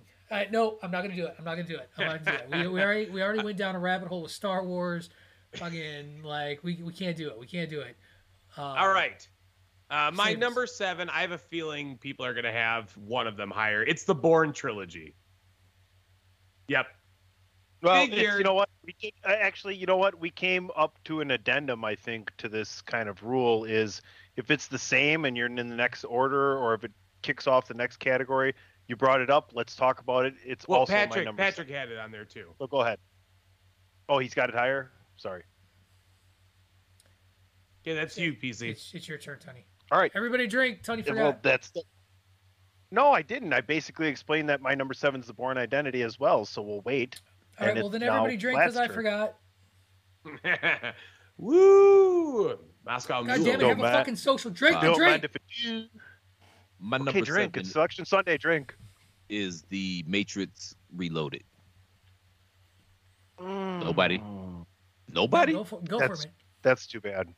No, 0.50 0.78
I'm 0.82 0.90
not 0.90 1.02
gonna 1.02 1.14
do 1.14 1.26
it. 1.26 1.34
I'm 1.38 1.44
not 1.44 1.54
gonna 1.54 1.68
do 1.68 1.76
it. 1.76 1.88
I'm 1.96 2.06
not 2.06 2.24
gonna 2.24 2.38
do 2.38 2.56
it. 2.56 2.64
We, 2.64 2.68
we 2.68 2.82
already 2.82 3.10
we 3.10 3.22
already 3.22 3.44
went 3.44 3.58
down 3.58 3.76
a 3.76 3.78
rabbit 3.78 4.08
hole 4.08 4.22
with 4.22 4.32
Star 4.32 4.64
Wars. 4.64 5.10
Fucking 5.54 6.22
like 6.22 6.64
we 6.64 6.82
we 6.82 6.92
can't 6.92 7.16
do 7.16 7.28
it. 7.28 7.38
We 7.38 7.46
can't 7.46 7.70
do 7.70 7.80
it. 7.80 7.96
Um, 8.56 8.64
All 8.64 8.88
right. 8.88 9.26
Uh, 9.92 10.10
my 10.14 10.30
Same. 10.30 10.40
number 10.40 10.66
seven, 10.66 11.10
I 11.10 11.20
have 11.20 11.32
a 11.32 11.38
feeling 11.38 11.98
people 11.98 12.24
are 12.24 12.32
going 12.32 12.44
to 12.46 12.52
have 12.52 12.96
one 12.96 13.26
of 13.26 13.36
them 13.36 13.50
higher. 13.50 13.82
It's 13.82 14.04
the 14.04 14.14
Bourne 14.14 14.54
trilogy. 14.54 15.14
Yep. 16.68 16.86
Well, 17.82 18.08
you 18.08 18.42
know 18.42 18.54
what? 18.54 18.70
We 18.86 18.94
did, 18.98 19.12
uh, 19.22 19.34
actually, 19.38 19.76
you 19.76 19.84
know 19.84 19.98
what? 19.98 20.18
We 20.18 20.30
came 20.30 20.70
up 20.76 20.98
to 21.04 21.20
an 21.20 21.30
addendum, 21.30 21.84
I 21.84 21.94
think, 21.94 22.32
to 22.38 22.48
this 22.48 22.80
kind 22.80 23.06
of 23.06 23.22
rule 23.22 23.64
is 23.64 24.00
if 24.36 24.50
it's 24.50 24.66
the 24.66 24.78
same 24.78 25.26
and 25.26 25.36
you're 25.36 25.46
in 25.46 25.56
the 25.56 25.64
next 25.64 26.04
order, 26.04 26.56
or 26.56 26.72
if 26.72 26.84
it 26.84 26.92
kicks 27.20 27.46
off 27.46 27.68
the 27.68 27.74
next 27.74 27.98
category, 27.98 28.54
you 28.88 28.96
brought 28.96 29.20
it 29.20 29.28
up. 29.28 29.50
Let's 29.52 29.76
talk 29.76 30.00
about 30.00 30.24
it. 30.24 30.34
It's 30.42 30.66
Well, 30.66 30.80
also 30.80 30.94
my 30.94 31.00
Patrick 31.00 31.24
number. 31.26 31.42
Patrick 31.42 31.68
had 31.68 31.90
it 31.90 31.98
on 31.98 32.10
there 32.10 32.24
too. 32.24 32.54
So 32.58 32.66
go 32.66 32.80
ahead. 32.80 32.98
Oh, 34.08 34.20
he's 34.20 34.32
got 34.32 34.48
it 34.48 34.54
higher. 34.54 34.90
Sorry. 35.16 35.42
Okay, 37.82 37.94
that's 37.94 38.16
you, 38.16 38.32
PC. 38.32 38.70
It's, 38.70 38.94
it's 38.94 39.06
your 39.06 39.18
turn, 39.18 39.38
Tony. 39.38 39.66
All 39.92 39.98
right. 39.98 40.10
Everybody 40.14 40.46
drink. 40.46 40.82
Tony 40.82 41.02
forgot. 41.02 41.22
well, 41.22 41.38
that's 41.42 41.70
No, 42.90 43.12
I 43.12 43.20
didn't. 43.20 43.52
I 43.52 43.60
basically 43.60 44.08
explained 44.08 44.48
that 44.48 44.62
my 44.62 44.74
number 44.74 44.94
seven 44.94 45.20
is 45.20 45.26
the 45.26 45.34
Bourne 45.34 45.58
Identity 45.58 46.02
as 46.02 46.18
well. 46.18 46.46
So 46.46 46.62
we'll 46.62 46.80
wait. 46.80 47.20
All 47.60 47.66
right, 47.66 47.76
And 47.76 47.82
well 47.82 47.90
then 47.90 48.02
everybody 48.02 48.38
drink 48.38 48.58
because 48.58 48.76
I 48.78 48.88
forgot. 48.88 49.36
Woo! 51.36 52.58
Moscow 52.86 53.22
God 53.22 53.38
Mule. 53.40 53.44
damn 53.44 53.54
it, 53.54 53.58
Don't 53.58 53.68
have 53.70 53.78
a 53.78 53.82
mind- 53.82 53.94
fucking 53.94 54.16
social 54.16 54.50
drink. 54.50 54.80
Don't 54.80 54.96
drink. 54.96 55.10
mind 55.12 55.24
if 55.24 55.36
it. 55.36 55.90
My 56.80 56.96
Okay, 56.96 57.04
number 57.04 57.20
drink. 57.20 57.54
seven 57.54 57.60
It's 57.60 57.72
Selection 57.72 58.04
Sunday. 58.06 58.38
Drink. 58.38 58.74
is 59.28 59.62
the 59.68 60.02
Matrix 60.06 60.74
Reloaded. 60.96 61.44
Nobody. 63.38 64.18
Mm, 64.18 64.64
Nobody. 65.12 65.52
Go 65.52 65.64
for, 65.64 65.80
go 65.82 65.98
for 65.98 66.12
it. 66.14 66.26
That's 66.62 66.86
too 66.86 67.00
bad. 67.00 67.28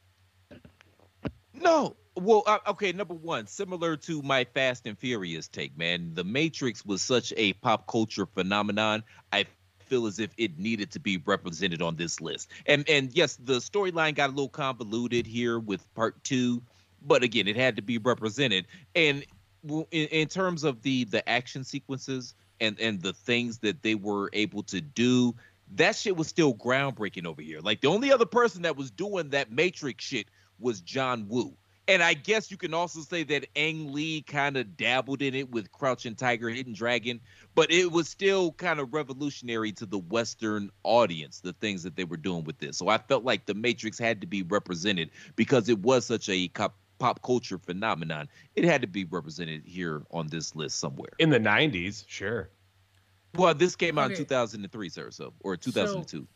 No. 1.52 1.96
Well, 2.16 2.44
uh, 2.46 2.58
okay. 2.68 2.92
Number 2.92 3.14
one, 3.14 3.46
similar 3.46 3.96
to 3.98 4.22
my 4.22 4.44
Fast 4.44 4.86
and 4.86 4.96
Furious 4.96 5.48
take, 5.48 5.76
man. 5.76 6.14
The 6.14 6.24
Matrix 6.24 6.84
was 6.84 7.02
such 7.02 7.32
a 7.36 7.54
pop 7.54 7.88
culture 7.88 8.26
phenomenon. 8.26 9.02
I 9.32 9.46
feel 9.80 10.06
as 10.06 10.18
if 10.18 10.30
it 10.36 10.58
needed 10.58 10.92
to 10.92 11.00
be 11.00 11.18
represented 11.18 11.82
on 11.82 11.96
this 11.96 12.20
list. 12.20 12.50
And 12.66 12.88
and 12.88 13.10
yes, 13.14 13.36
the 13.36 13.54
storyline 13.54 14.14
got 14.14 14.30
a 14.30 14.32
little 14.32 14.48
convoluted 14.48 15.26
here 15.26 15.58
with 15.58 15.92
part 15.94 16.22
two, 16.22 16.62
but 17.02 17.22
again, 17.22 17.48
it 17.48 17.56
had 17.56 17.76
to 17.76 17.82
be 17.82 17.98
represented. 17.98 18.66
And 18.94 19.24
in, 19.68 19.84
in 19.90 20.28
terms 20.28 20.62
of 20.62 20.82
the 20.82 21.04
the 21.04 21.28
action 21.28 21.64
sequences 21.64 22.34
and 22.60 22.78
and 22.78 23.02
the 23.02 23.12
things 23.12 23.58
that 23.58 23.82
they 23.82 23.94
were 23.94 24.30
able 24.32 24.62
to 24.64 24.80
do. 24.80 25.34
That 25.76 25.96
shit 25.96 26.16
was 26.16 26.28
still 26.28 26.54
groundbreaking 26.54 27.26
over 27.26 27.42
here. 27.42 27.60
Like 27.60 27.80
the 27.80 27.88
only 27.88 28.12
other 28.12 28.26
person 28.26 28.62
that 28.62 28.76
was 28.76 28.90
doing 28.90 29.30
that 29.30 29.50
Matrix 29.50 30.04
shit 30.04 30.26
was 30.60 30.80
John 30.80 31.26
Woo. 31.28 31.56
And 31.86 32.02
I 32.02 32.14
guess 32.14 32.50
you 32.50 32.56
can 32.56 32.72
also 32.72 33.00
say 33.00 33.24
that 33.24 33.46
Ang 33.56 33.92
Lee 33.92 34.22
kind 34.22 34.56
of 34.56 34.76
dabbled 34.76 35.20
in 35.20 35.34
it 35.34 35.50
with 35.50 35.70
Crouching 35.70 36.14
Tiger, 36.14 36.48
Hidden 36.48 36.72
Dragon, 36.72 37.20
but 37.54 37.70
it 37.70 37.92
was 37.92 38.08
still 38.08 38.52
kind 38.52 38.80
of 38.80 38.94
revolutionary 38.94 39.70
to 39.72 39.84
the 39.84 39.98
Western 39.98 40.70
audience, 40.82 41.40
the 41.40 41.52
things 41.52 41.82
that 41.82 41.94
they 41.94 42.04
were 42.04 42.16
doing 42.16 42.44
with 42.44 42.58
this. 42.58 42.78
So 42.78 42.88
I 42.88 42.96
felt 42.96 43.24
like 43.24 43.44
The 43.44 43.54
Matrix 43.54 43.98
had 43.98 44.22
to 44.22 44.26
be 44.26 44.42
represented 44.42 45.10
because 45.36 45.68
it 45.68 45.78
was 45.80 46.06
such 46.06 46.30
a 46.30 46.48
cop, 46.48 46.74
pop 46.98 47.20
culture 47.22 47.58
phenomenon. 47.58 48.28
It 48.56 48.64
had 48.64 48.80
to 48.80 48.88
be 48.88 49.04
represented 49.04 49.62
here 49.66 50.04
on 50.10 50.28
this 50.28 50.56
list 50.56 50.78
somewhere. 50.78 51.10
In 51.18 51.28
the 51.28 51.40
90s, 51.40 52.04
sure. 52.06 52.48
Well, 53.34 53.54
this 53.54 53.76
came 53.76 53.98
out 53.98 54.10
in 54.10 54.16
2003, 54.16 54.88
sir, 54.88 55.10
so 55.10 55.34
or 55.40 55.56
2002. 55.56 56.26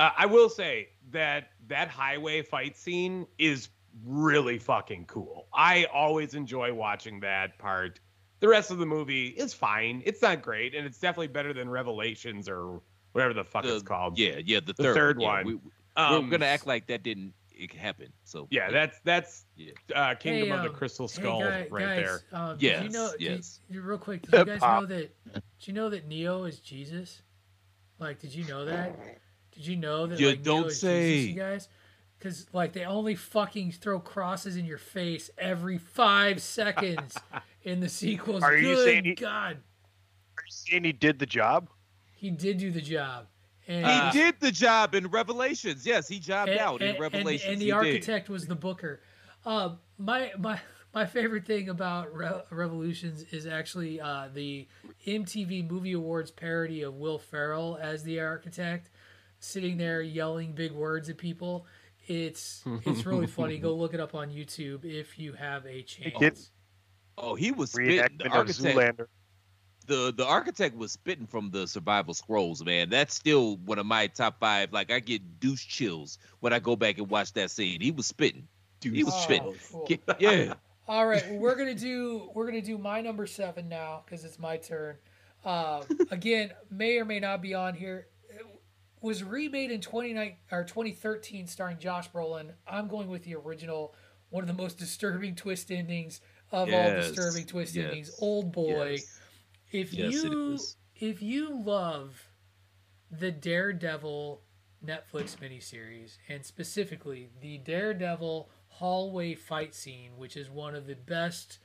Uh, 0.00 0.10
I 0.16 0.26
will 0.26 0.48
say 0.48 0.88
that 1.10 1.50
that 1.68 1.88
highway 1.88 2.42
fight 2.42 2.76
scene 2.76 3.26
is 3.38 3.68
really 4.04 4.58
fucking 4.58 5.06
cool. 5.06 5.46
I 5.52 5.84
always 5.92 6.34
enjoy 6.34 6.72
watching 6.72 7.20
that 7.20 7.58
part. 7.58 8.00
The 8.40 8.48
rest 8.48 8.70
of 8.70 8.78
the 8.78 8.86
movie 8.86 9.28
is 9.28 9.52
fine. 9.52 10.02
It's 10.06 10.22
not 10.22 10.40
great, 10.42 10.74
and 10.74 10.86
it's 10.86 10.98
definitely 10.98 11.28
better 11.28 11.52
than 11.52 11.68
Revelations 11.68 12.48
or 12.48 12.80
whatever 13.12 13.34
the 13.34 13.44
fuck 13.44 13.64
it's 13.66 13.82
called. 13.82 14.18
Yeah, 14.18 14.40
yeah, 14.44 14.60
the 14.60 14.72
The 14.72 14.82
third, 14.82 14.94
third 14.94 15.20
yeah, 15.20 15.26
one. 15.28 15.44
We, 15.46 15.58
Um, 15.96 16.24
we're 16.24 16.30
gonna 16.30 16.46
act 16.46 16.66
like 16.66 16.86
that 16.86 17.02
didn't 17.02 17.34
it 17.52 17.72
happen. 17.74 18.10
So 18.24 18.48
Yeah, 18.50 18.70
that's 18.70 18.98
that's 19.04 19.44
Yeah. 19.56 19.72
uh, 19.94 20.14
Kingdom 20.14 20.48
Hey, 20.48 20.54
of 20.54 20.62
the 20.62 20.70
um, 20.70 20.74
Crystal 20.74 21.06
hey, 21.08 21.20
Skull 21.20 21.40
guy- 21.40 21.66
right 21.70 21.84
guys, 21.84 21.96
there. 21.96 22.22
Um, 22.32 22.56
did 22.56 22.62
you 22.62 22.68
Yes, 22.84 22.92
know, 22.92 23.12
did- 23.12 23.20
yes. 23.20 23.60
real 23.70 23.98
quick, 23.98 24.22
did 24.22 24.32
you 24.38 24.44
guys 24.46 24.60
Pop. 24.60 24.80
know 24.82 24.86
that? 24.86 25.10
Did 25.34 25.66
you 25.66 25.72
know 25.74 25.90
that 25.90 26.06
Neo 26.08 26.44
is 26.44 26.58
Jesus? 26.60 27.20
Like, 27.98 28.18
did 28.18 28.34
you 28.34 28.44
know 28.44 28.64
that? 28.64 28.96
Did 29.52 29.66
you 29.66 29.76
know 29.76 30.06
that? 30.06 30.18
You 30.18 30.28
like, 30.30 30.42
don't 30.42 30.68
is 30.68 30.80
say. 30.80 31.12
Jesus, 31.18 31.34
you 31.34 31.38
guys. 31.38 31.68
Because 32.20 32.46
like 32.52 32.74
they 32.74 32.84
only 32.84 33.14
fucking 33.14 33.72
throw 33.72 33.98
crosses 33.98 34.56
in 34.56 34.66
your 34.66 34.76
face 34.78 35.30
every 35.38 35.78
five 35.78 36.42
seconds 36.42 37.16
in 37.64 37.80
the 37.80 37.88
sequels. 37.88 38.42
Are 38.42 38.54
you 38.56 38.76
saying 38.84 39.04
he- 39.06 39.14
God, 39.14 39.56
Are 40.36 40.44
you 40.46 40.50
saying 40.52 40.84
he 40.84 40.92
did 40.92 41.18
the 41.18 41.26
job? 41.26 41.68
he 42.12 42.30
did 42.30 42.58
do 42.58 42.70
the 42.70 42.82
job. 42.82 43.26
And, 43.66 43.86
he 43.86 43.92
Uh, 43.92 44.12
did 44.12 44.34
the 44.40 44.50
job 44.52 44.94
in 44.94 45.06
Revelations. 45.06 45.86
Yes, 45.86 46.06
he 46.06 46.18
jobbed 46.18 46.50
and- 46.50 46.60
out 46.60 46.82
and- 46.82 46.96
in 46.96 47.00
Revelations. 47.00 47.52
And, 47.52 47.58
the 47.60 47.64
he 47.66 47.70
did. 47.70 47.76
architect 47.76 48.28
was 48.28 48.46
the 48.46 48.54
booker. 48.54 49.00
Uh, 49.46 49.76
my 49.96 50.30
my 50.38 50.60
my 50.92 51.06
favorite 51.06 51.46
thing 51.46 51.70
about 51.70 52.14
Re- 52.14 52.42
Revolutions 52.50 53.22
is 53.32 53.46
actually 53.46 53.98
uh, 54.00 54.28
the 54.34 54.68
MTV 55.06 55.70
Movie 55.70 55.92
Awards 55.92 56.30
parody 56.30 56.82
of 56.82 56.96
Will 56.96 57.18
Ferrell 57.18 57.78
as 57.80 58.02
the 58.02 58.20
architect, 58.20 58.90
sitting 59.38 59.78
there 59.78 60.02
yelling 60.02 60.52
big 60.52 60.72
words 60.72 61.08
at 61.08 61.16
people. 61.16 61.64
It's 62.10 62.64
it's 62.86 63.06
really 63.06 63.28
funny. 63.28 63.58
Go 63.58 63.72
look 63.76 63.94
it 63.94 64.00
up 64.00 64.16
on 64.16 64.30
YouTube 64.30 64.84
if 64.84 65.16
you 65.16 65.32
have 65.34 65.64
a 65.64 65.82
chance. 65.82 66.50
Oh, 67.16 67.36
he 67.36 67.52
was 67.52 67.70
spitting. 67.70 68.18
The 68.18 68.28
architect, 68.28 68.76
Zoolander. 68.76 69.06
the 69.86 70.12
the 70.16 70.26
architect 70.26 70.76
was 70.76 70.90
spitting 70.90 71.26
from 71.28 71.52
the 71.52 71.68
survival 71.68 72.12
scrolls, 72.14 72.64
man. 72.64 72.90
That's 72.90 73.14
still 73.14 73.58
one 73.58 73.78
of 73.78 73.86
my 73.86 74.08
top 74.08 74.40
five. 74.40 74.72
Like 74.72 74.90
I 74.90 74.98
get 74.98 75.38
douche 75.38 75.64
chills 75.66 76.18
when 76.40 76.52
I 76.52 76.58
go 76.58 76.74
back 76.74 76.98
and 76.98 77.08
watch 77.08 77.32
that 77.34 77.52
scene. 77.52 77.80
He 77.80 77.92
was 77.92 78.06
spitting. 78.06 78.48
Dude, 78.80 78.96
He 78.96 79.04
was 79.04 79.14
Oh, 79.14 79.20
spitting. 79.20 79.54
cool. 79.70 79.88
Yeah. 80.18 80.54
All 80.88 81.06
right, 81.06 81.22
well, 81.30 81.38
we're 81.38 81.54
gonna 81.54 81.74
do 81.76 82.28
we're 82.34 82.46
gonna 82.46 82.60
do 82.60 82.76
my 82.76 83.00
number 83.00 83.24
seven 83.24 83.68
now 83.68 84.02
because 84.04 84.24
it's 84.24 84.40
my 84.40 84.56
turn. 84.56 84.96
Uh, 85.44 85.84
again, 86.10 86.50
may 86.72 86.98
or 86.98 87.04
may 87.04 87.20
not 87.20 87.40
be 87.40 87.54
on 87.54 87.74
here. 87.74 88.08
Was 89.00 89.24
remade 89.24 89.70
in 89.70 89.80
29 89.80 90.36
or 90.50 90.64
2013, 90.64 91.46
starring 91.46 91.78
Josh 91.78 92.10
Brolin. 92.10 92.52
I'm 92.66 92.88
going 92.88 93.08
with 93.08 93.24
the 93.24 93.34
original. 93.34 93.94
One 94.28 94.42
of 94.42 94.48
the 94.48 94.62
most 94.62 94.78
disturbing 94.78 95.34
twist 95.34 95.72
endings 95.72 96.20
of 96.52 96.68
all 96.68 96.68
Yes, 96.68 97.08
disturbing 97.08 97.46
twist 97.46 97.74
yes, 97.74 97.86
endings. 97.86 98.16
Old 98.20 98.52
boy. 98.52 98.98
Yes. 98.98 99.20
If 99.72 99.94
you 99.94 100.58
if 100.96 101.22
you 101.22 101.62
love 101.62 102.28
the 103.10 103.30
Daredevil 103.30 104.42
Netflix 104.84 105.36
miniseries 105.36 106.18
and 106.28 106.44
specifically 106.44 107.28
the 107.40 107.58
Daredevil 107.58 108.50
hallway 108.68 109.34
fight 109.34 109.74
scene, 109.74 110.12
which 110.16 110.36
is 110.36 110.48
one 110.50 110.74
of 110.74 110.86
the 110.86 110.94
best 110.94 111.58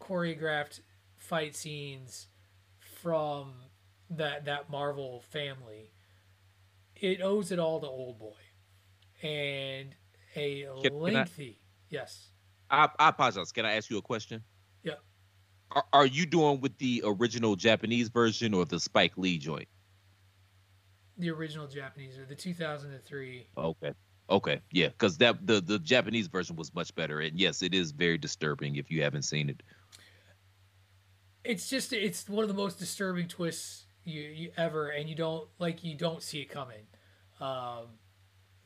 choreographed 0.00 0.80
fight 1.16 1.54
scenes 1.54 2.28
from 2.78 3.52
that 4.10 4.44
that 4.44 4.70
Marvel 4.70 5.22
family, 5.30 5.92
it 7.02 7.20
owes 7.20 7.50
it 7.52 7.58
all 7.58 7.80
to 7.80 7.86
Old 7.86 8.18
Boy, 8.18 8.38
and 9.22 9.94
a 10.36 10.62
Can- 10.64 10.82
can 10.82 10.92
I- 10.92 10.96
lengthy 10.96 11.58
yes. 11.90 12.28
I, 12.70 12.88
I 12.98 13.10
apologize. 13.10 13.52
Can 13.52 13.66
I 13.66 13.72
ask 13.74 13.90
you 13.90 13.98
a 13.98 14.02
question? 14.02 14.42
Yeah. 14.82 14.94
Are, 15.72 15.84
are 15.92 16.06
you 16.06 16.24
doing 16.24 16.60
with 16.62 16.78
the 16.78 17.02
original 17.04 17.54
Japanese 17.54 18.08
version 18.08 18.54
or 18.54 18.64
the 18.64 18.80
Spike 18.80 19.12
Lee 19.18 19.36
joint? 19.36 19.68
The 21.18 21.28
original 21.30 21.66
Japanese 21.66 22.16
or 22.18 22.24
the 22.24 22.34
2003 22.34 23.48
Okay. 23.58 23.92
Okay. 24.30 24.60
Yeah, 24.70 24.88
because 24.88 25.18
that 25.18 25.46
the 25.46 25.60
the 25.60 25.78
Japanese 25.80 26.28
version 26.28 26.56
was 26.56 26.72
much 26.74 26.94
better, 26.94 27.20
and 27.20 27.38
yes, 27.38 27.60
it 27.62 27.74
is 27.74 27.90
very 27.92 28.16
disturbing 28.16 28.76
if 28.76 28.90
you 28.90 29.02
haven't 29.02 29.22
seen 29.22 29.50
it. 29.50 29.62
it's 31.44 31.68
just 31.68 31.92
it's 31.92 32.28
one 32.28 32.42
of 32.44 32.48
the 32.48 32.54
most 32.54 32.78
disturbing 32.78 33.28
twists 33.28 33.84
you, 34.04 34.22
you 34.22 34.50
ever 34.56 34.88
and 34.88 35.08
you 35.08 35.14
don't 35.14 35.48
like 35.58 35.84
you 35.84 35.94
don't 35.96 36.22
see 36.22 36.40
it 36.40 36.46
coming 36.50 36.82
um 37.40 37.86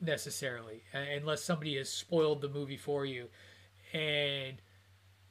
necessarily 0.00 0.82
uh, 0.94 0.98
unless 1.16 1.42
somebody 1.42 1.76
has 1.76 1.88
spoiled 1.88 2.40
the 2.40 2.48
movie 2.48 2.76
for 2.76 3.04
you 3.04 3.28
and 3.92 4.56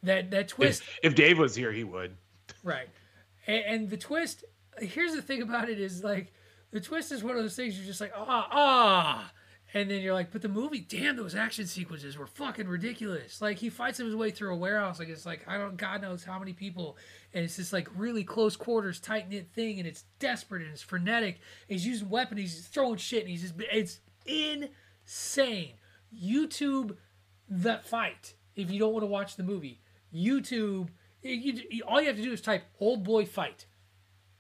that 0.03 0.31
that 0.31 0.47
twist 0.47 0.81
If, 1.03 1.11
if 1.11 1.15
Dave 1.15 1.37
was 1.37 1.55
here, 1.55 1.71
he 1.71 1.83
would. 1.83 2.15
right 2.63 2.87
and, 3.47 3.63
and 3.65 3.89
the 3.89 3.97
twist 3.97 4.43
here's 4.79 5.13
the 5.13 5.21
thing 5.21 5.41
about 5.41 5.69
it 5.69 5.79
is 5.79 6.03
like 6.03 6.33
the 6.71 6.81
twist 6.81 7.11
is 7.11 7.23
one 7.23 7.35
of 7.37 7.41
those 7.43 7.55
things 7.55 7.77
you're 7.77 7.85
just 7.85 8.01
like 8.01 8.13
ah 8.15 8.47
ah 8.51 9.31
and 9.75 9.91
then 9.91 10.01
you're 10.01 10.13
like 10.13 10.31
but 10.31 10.41
the 10.41 10.47
movie 10.47 10.79
damn 10.79 11.17
those 11.17 11.35
action 11.35 11.67
sequences 11.67 12.17
were 12.17 12.25
fucking 12.25 12.67
ridiculous. 12.67 13.41
Like 13.41 13.57
he 13.57 13.69
fights 13.69 13.97
his 13.97 14.15
way 14.15 14.31
through 14.31 14.53
a 14.53 14.57
warehouse. 14.57 14.99
Like 14.99 15.09
it's 15.09 15.25
like 15.25 15.45
i 15.47 15.57
don't 15.57 15.75
god 15.75 16.01
knows 16.01 16.23
how 16.23 16.39
many 16.39 16.53
people. 16.53 16.97
And 17.33 17.43
it's 17.43 17.57
this 17.57 17.73
like 17.73 17.89
really 17.93 18.23
close 18.23 18.55
quarters 18.55 19.01
tight 19.01 19.29
knit 19.29 19.49
thing 19.53 19.77
and 19.77 19.87
it's 19.87 20.05
desperate 20.17 20.61
and 20.61 20.71
it's 20.71 20.81
frenetic. 20.81 21.39
He's 21.67 21.85
using 21.85 22.09
weapons 22.09 22.39
he's 22.39 22.65
throwing 22.67 22.95
shit 22.95 23.21
and 23.21 23.29
he's 23.29 23.41
just 23.41 23.53
it's 23.57 23.99
insane. 24.25 25.73
Youtube 26.17 26.95
that 27.49 27.85
fight 27.85 28.33
if 28.55 28.71
you 28.71 28.79
don't 28.79 28.93
want 28.93 29.03
to 29.03 29.07
watch 29.07 29.35
the 29.35 29.43
movie. 29.43 29.81
Youtube 30.15 30.87
you, 31.21 31.61
you, 31.69 31.83
all 31.85 31.99
you 31.99 32.07
have 32.07 32.15
to 32.15 32.23
do 32.23 32.31
is 32.31 32.39
type 32.39 32.63
old 32.79 33.03
boy 33.03 33.25
fight 33.25 33.65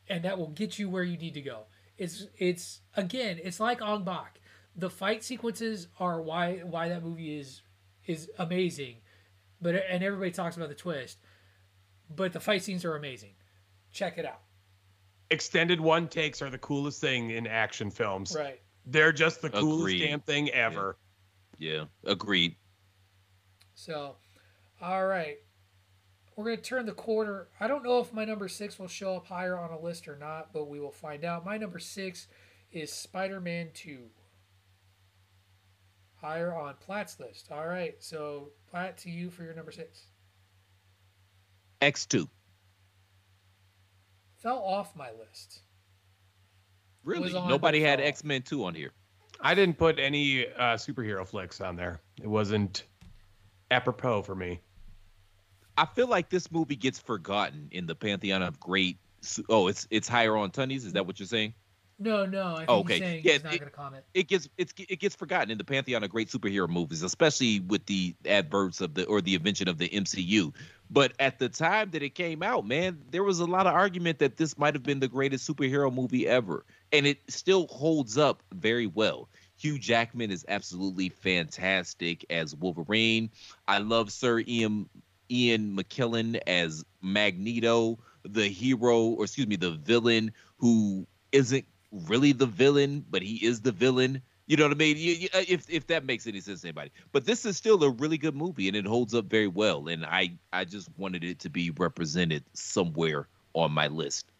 and 0.07 0.23
that 0.23 0.37
will 0.37 0.47
get 0.47 0.79
you 0.79 0.89
where 0.89 1.03
you 1.03 1.17
need 1.17 1.33
to 1.33 1.41
go. 1.41 1.63
It's 1.97 2.27
it's 2.37 2.79
again 2.95 3.37
it's 3.43 3.59
like 3.59 3.81
Ong 3.81 4.05
Bak 4.05 4.39
the 4.75 4.89
fight 4.89 5.23
sequences 5.23 5.87
are 5.99 6.21
why 6.21 6.57
why 6.57 6.89
that 6.89 7.03
movie 7.03 7.37
is 7.37 7.61
is 8.05 8.29
amazing 8.39 8.95
but 9.61 9.75
and 9.75 10.03
everybody 10.03 10.31
talks 10.31 10.57
about 10.57 10.69
the 10.69 10.75
twist 10.75 11.17
but 12.13 12.33
the 12.33 12.39
fight 12.39 12.61
scenes 12.61 12.83
are 12.85 12.95
amazing 12.95 13.33
check 13.91 14.17
it 14.17 14.25
out 14.25 14.41
Extended 15.31 15.81
one 15.81 16.07
takes 16.07 16.43
are 16.43 16.51
the 16.51 16.57
coolest 16.59 17.01
thing 17.01 17.31
in 17.31 17.47
action 17.47 17.89
films. 17.89 18.35
right 18.37 18.59
They're 18.85 19.11
just 19.11 19.41
the 19.41 19.49
coolest 19.49 19.81
Agreed. 19.81 20.07
damn 20.07 20.19
thing 20.19 20.49
ever. 20.51 20.97
Yeah, 21.57 21.85
agreed. 22.03 22.55
so 23.73 24.17
all 24.81 25.07
right 25.07 25.37
we're 26.35 26.43
going 26.45 26.57
to 26.57 26.63
turn 26.63 26.85
the 26.85 26.91
quarter. 26.91 27.47
I 27.61 27.67
don't 27.67 27.83
know 27.83 27.99
if 27.99 28.11
my 28.11 28.25
number 28.25 28.49
six 28.49 28.77
will 28.77 28.89
show 28.89 29.15
up 29.15 29.27
higher 29.27 29.57
on 29.57 29.71
a 29.71 29.79
list 29.79 30.05
or 30.07 30.17
not, 30.17 30.51
but 30.51 30.67
we 30.67 30.81
will 30.81 30.91
find 30.91 31.23
out. 31.23 31.45
My 31.45 31.57
number 31.57 31.79
six 31.79 32.27
is 32.73 32.91
Spider 32.91 33.39
Man 33.39 33.69
2. 33.73 33.99
Higher 36.25 36.55
on 36.55 36.73
Platt's 36.83 37.19
list. 37.19 37.51
All 37.51 37.67
right. 37.67 37.93
So, 37.99 38.49
Platt, 38.71 38.97
to 38.99 39.11
you 39.11 39.29
for 39.29 39.43
your 39.43 39.53
number 39.53 39.71
six. 39.71 40.07
X2. 41.83 42.27
Fell 44.41 44.57
off 44.57 44.95
my 44.95 45.09
list. 45.19 45.59
Really? 47.03 47.31
Nobody 47.31 47.79
had. 47.79 48.01
X 48.01 48.23
Men 48.23 48.41
2 48.41 48.65
on 48.65 48.73
here. 48.73 48.91
I 49.39 49.53
didn't 49.53 49.77
put 49.77 49.99
any 49.99 50.47
uh, 50.47 50.77
superhero 50.77 51.27
flicks 51.27 51.61
on 51.61 51.75
there. 51.75 52.01
It 52.19 52.27
wasn't 52.27 52.85
apropos 53.69 54.23
for 54.23 54.33
me. 54.33 54.61
I 55.77 55.85
feel 55.85 56.07
like 56.07 56.29
this 56.29 56.51
movie 56.51 56.75
gets 56.75 56.97
forgotten 56.97 57.67
in 57.69 57.85
the 57.85 57.93
pantheon 57.93 58.41
of 58.41 58.59
great. 58.59 58.97
Oh, 59.47 59.67
it's 59.67 59.87
it's 59.91 60.07
higher 60.07 60.35
on 60.35 60.49
Tunnies. 60.49 60.85
Is 60.85 60.93
that 60.93 61.05
what 61.05 61.19
you're 61.19 61.27
saying? 61.27 61.53
No, 61.97 62.25
no. 62.25 62.55
I 62.55 62.57
think 62.57 62.69
Oh, 62.69 62.77
he's 62.83 62.85
okay. 62.85 62.99
saying 62.99 63.21
Yeah, 63.23 63.31
he's 63.33 63.43
not 63.43 63.53
it- 63.53 63.59
going 63.59 63.71
to 63.71 63.75
comment. 63.75 64.03
It 64.13 64.27
gets 64.27 64.49
it's 64.57 64.73
it 64.77 64.99
gets 64.99 65.15
forgotten 65.15 65.49
in 65.49 65.57
the 65.57 65.63
pantheon 65.63 66.03
of 66.03 66.09
great 66.09 66.27
superhero 66.29 66.67
movies, 66.67 67.03
especially 67.03 67.61
with 67.61 67.85
the 67.85 68.15
adverts 68.25 68.81
of 68.81 68.93
the 68.95 69.05
or 69.05 69.21
the 69.21 69.35
invention 69.35 69.67
of 69.69 69.77
the 69.77 69.87
MCU. 69.89 70.53
But 70.89 71.13
at 71.19 71.39
the 71.39 71.47
time 71.49 71.91
that 71.91 72.03
it 72.03 72.13
came 72.13 72.43
out, 72.43 72.67
man, 72.67 73.01
there 73.11 73.23
was 73.23 73.39
a 73.39 73.45
lot 73.45 73.65
of 73.65 73.73
argument 73.73 74.19
that 74.19 74.35
this 74.37 74.57
might 74.57 74.73
have 74.75 74.83
been 74.83 74.99
the 74.99 75.07
greatest 75.07 75.49
superhero 75.49 75.91
movie 75.93 76.27
ever, 76.27 76.65
and 76.91 77.07
it 77.07 77.19
still 77.29 77.67
holds 77.67 78.17
up 78.17 78.43
very 78.53 78.87
well. 78.87 79.29
Hugh 79.57 79.79
Jackman 79.79 80.31
is 80.31 80.45
absolutely 80.49 81.07
fantastic 81.09 82.25
as 82.29 82.53
Wolverine. 82.55 83.29
I 83.69 83.77
love 83.77 84.11
Sir 84.11 84.43
Ian 84.45 84.89
Ian 85.31 85.75
McKellen 85.77 86.39
as 86.45 86.83
Magneto, 87.01 87.97
the 88.23 88.47
hero, 88.49 88.99
or 89.05 89.23
excuse 89.23 89.47
me, 89.47 89.55
the 89.55 89.71
villain 89.71 90.33
who 90.57 91.07
isn't 91.31 91.65
really 92.05 92.31
the 92.31 92.45
villain, 92.45 93.05
but 93.09 93.21
he 93.21 93.45
is 93.45 93.61
the 93.61 93.71
villain. 93.71 94.21
You 94.47 94.57
know 94.57 94.63
what 94.65 94.73
I 94.73 94.75
mean? 94.75 94.97
You- 94.97 95.13
you- 95.13 95.29
If 95.33 95.69
if 95.69 95.87
that 95.87 96.05
makes 96.05 96.27
any 96.27 96.39
sense 96.41 96.61
to 96.61 96.67
anybody. 96.67 96.91
But 97.11 97.25
this 97.25 97.45
is 97.45 97.57
still 97.57 97.83
a 97.83 97.89
really 97.89 98.17
good 98.17 98.35
movie, 98.35 98.67
and 98.67 98.77
it 98.77 98.85
holds 98.85 99.13
up 99.13 99.25
very 99.25 99.47
well. 99.47 99.87
And 99.87 100.05
I 100.05 100.37
I 100.53 100.65
just 100.65 100.89
wanted 100.97 101.23
it 101.23 101.39
to 101.39 101.49
be 101.49 101.71
represented 101.71 102.43
somewhere 102.53 103.27
on 103.53 103.71
my 103.71 103.87
list. 103.87 104.31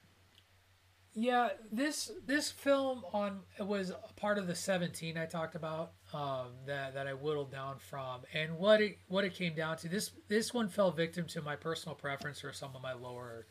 Yeah, 1.17 1.49
this 1.71 2.11
this 2.25 2.51
film 2.51 3.03
on 3.13 3.39
was 3.57 3.89
a 3.89 4.13
part 4.17 4.37
of 4.37 4.47
the 4.47 4.55
17 4.55 5.17
I 5.17 5.25
talked 5.25 5.55
about 5.55 5.93
um, 6.13 6.47
that 6.65 6.93
that 6.93 7.07
I 7.07 7.13
whittled 7.13 7.51
down 7.51 7.79
from, 7.79 8.23
and 8.33 8.57
what 8.57 8.81
it 8.81 8.99
what 9.07 9.23
it 9.23 9.33
came 9.33 9.55
down 9.55 9.77
to 9.77 9.87
this 9.87 10.11
this 10.27 10.53
one 10.53 10.67
fell 10.67 10.91
victim 10.91 11.25
to 11.27 11.41
my 11.41 11.55
personal 11.55 11.95
preference 11.95 12.41
for 12.41 12.51
some 12.51 12.75
of 12.75 12.81
my 12.81 12.91
lower 12.91 13.47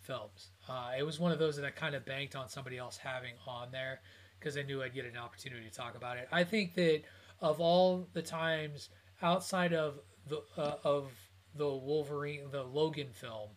films. 0.00 0.50
Uh, 0.68 0.92
it 0.98 1.02
was 1.02 1.20
one 1.20 1.32
of 1.32 1.38
those 1.38 1.56
that 1.56 1.64
I 1.64 1.70
kind 1.70 1.94
of 1.94 2.04
banked 2.04 2.34
on 2.34 2.48
somebody 2.48 2.78
else 2.78 2.96
having 2.96 3.34
on 3.46 3.70
there 3.70 4.00
because 4.38 4.56
I 4.56 4.62
knew 4.62 4.82
I'd 4.82 4.94
get 4.94 5.04
an 5.04 5.16
opportunity 5.16 5.64
to 5.68 5.74
talk 5.74 5.96
about 5.96 6.16
it. 6.16 6.28
I 6.32 6.44
think 6.44 6.74
that 6.74 7.02
of 7.40 7.60
all 7.60 8.08
the 8.12 8.22
times 8.22 8.90
outside 9.22 9.72
of 9.72 10.00
the 10.26 10.42
uh, 10.56 10.76
of 10.84 11.10
the 11.54 11.68
Wolverine 11.68 12.50
the 12.50 12.62
Logan 12.62 13.08
film, 13.12 13.50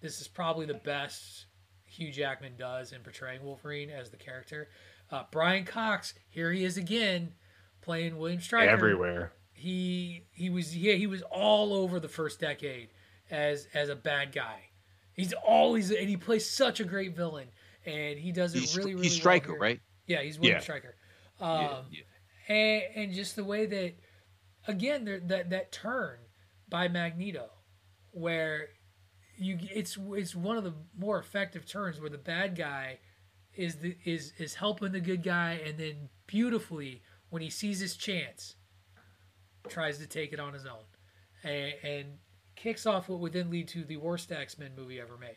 this 0.00 0.20
is 0.20 0.28
probably 0.28 0.66
the 0.66 0.74
best 0.74 1.46
Hugh 1.86 2.12
Jackman 2.12 2.52
does 2.56 2.92
in 2.92 3.02
portraying 3.02 3.42
Wolverine 3.42 3.90
as 3.90 4.10
the 4.10 4.16
character. 4.16 4.68
Uh, 5.10 5.24
Brian 5.30 5.64
Cox, 5.64 6.14
here 6.28 6.52
he 6.52 6.64
is 6.64 6.76
again, 6.76 7.32
playing 7.82 8.16
William 8.16 8.40
Stryker. 8.40 8.70
Everywhere. 8.70 9.32
He 9.52 10.26
he 10.32 10.48
was 10.50 10.76
yeah 10.76 10.94
he 10.94 11.06
was 11.06 11.22
all 11.22 11.74
over 11.74 12.00
the 12.00 12.08
first 12.08 12.40
decade 12.40 12.90
as 13.30 13.68
as 13.74 13.88
a 13.88 13.96
bad 13.96 14.32
guy. 14.32 14.69
He's 15.20 15.32
always 15.32 15.90
and 15.90 16.08
he 16.08 16.16
plays 16.16 16.48
such 16.48 16.80
a 16.80 16.84
great 16.84 17.14
villain, 17.14 17.48
and 17.86 18.18
he 18.18 18.32
does 18.32 18.54
it 18.54 18.60
He's, 18.60 18.76
really 18.76 18.94
really 18.94 19.04
he's 19.04 19.12
well 19.14 19.20
Stryker, 19.20 19.52
here. 19.52 19.60
right? 19.60 19.80
Yeah, 20.06 20.22
he's 20.22 20.38
William 20.38 20.56
Yeah. 20.56 20.62
Stryker. 20.62 20.94
Um, 21.40 21.60
yeah, 21.60 21.80
yeah. 21.90 22.54
and, 22.54 22.82
and 22.96 23.14
just 23.14 23.36
the 23.36 23.44
way 23.44 23.66
that 23.66 23.94
again 24.66 25.04
there, 25.04 25.20
that 25.20 25.50
that 25.50 25.72
turn 25.72 26.18
by 26.68 26.88
Magneto 26.88 27.50
where 28.12 28.68
you 29.36 29.58
it's 29.74 29.96
it's 30.12 30.34
one 30.34 30.56
of 30.56 30.64
the 30.64 30.74
more 30.98 31.18
effective 31.18 31.66
turns 31.66 32.00
where 32.00 32.10
the 32.10 32.18
bad 32.18 32.56
guy 32.56 32.98
is 33.54 33.76
the 33.76 33.96
is 34.04 34.32
is 34.38 34.54
helping 34.54 34.92
the 34.92 35.00
good 35.00 35.22
guy 35.22 35.60
and 35.64 35.78
then 35.78 36.08
beautifully 36.26 37.02
when 37.30 37.40
he 37.42 37.48
sees 37.50 37.80
his 37.80 37.96
chance 37.96 38.56
tries 39.68 39.98
to 39.98 40.06
take 40.06 40.32
it 40.32 40.40
on 40.40 40.52
his 40.52 40.66
own 40.66 40.84
and, 41.44 41.72
and 41.82 42.06
kicks 42.60 42.86
off 42.86 43.08
what 43.08 43.18
would 43.20 43.32
then 43.32 43.50
lead 43.50 43.66
to 43.68 43.84
the 43.84 43.96
worst 43.96 44.30
X-Men 44.30 44.72
movie 44.76 45.00
ever 45.00 45.16
made 45.16 45.36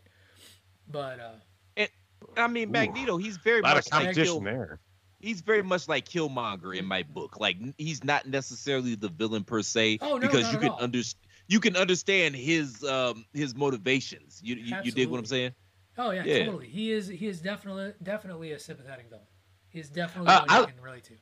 but 0.88 1.20
uh 1.20 1.32
and, 1.78 1.90
I 2.38 2.48
mean, 2.48 2.72
Magneto, 2.72 3.18
he's 3.18 3.38
very 3.38 3.62
much 3.62 3.91
like 3.91 4.16
Kill, 4.16 4.40
there. 4.40 4.80
he's 5.20 5.41
very 5.41 5.62
much 5.64 5.88
like 5.88 6.08
Killmonger 6.08 6.76
in 6.78 6.86
my 6.86 7.04
book. 7.04 7.40
Like 7.40 7.58
he's 7.78 8.04
not 8.04 8.28
necessarily 8.28 8.95
the 8.95 9.10
villain 9.10 9.44
per 9.44 9.62
se, 9.62 10.00
Oh, 10.02 10.16
no, 10.18 10.20
because 10.20 10.44
not 10.44 10.52
you 10.52 10.58
at 10.58 10.62
can 10.62 10.70
all. 10.70 10.84
under 10.84 11.02
you 11.48 11.60
can 11.60 11.76
understand 11.76 12.36
his 12.36 12.84
um 12.84 13.26
his 13.34 13.56
motivations. 13.56 14.40
You 14.44 14.56
you, 14.56 14.76
you 14.84 14.91
dig 14.91 15.10
what 15.10 15.20
I'm 15.20 15.26
saying? 15.26 15.52
oh 15.98 16.12
yeah, 16.12 16.24
Yeah. 16.26 16.45
totally 16.45 16.68
he 16.68 16.91
is 16.91 17.08
he 17.08 17.28
is 17.28 17.40
definitely 17.41 17.94
definitely 18.02 18.52
a 18.54 18.60
sympathetic 18.60 19.10
villain 19.10 19.26
he 19.70 19.80
is 19.80 19.90
definitely 19.90 20.32
Uh, 20.32 20.40
one 20.40 20.50
you 20.50 20.56
I'll- 20.56 20.66
can 20.68 20.82
relate 20.82 21.04
to 21.06 21.14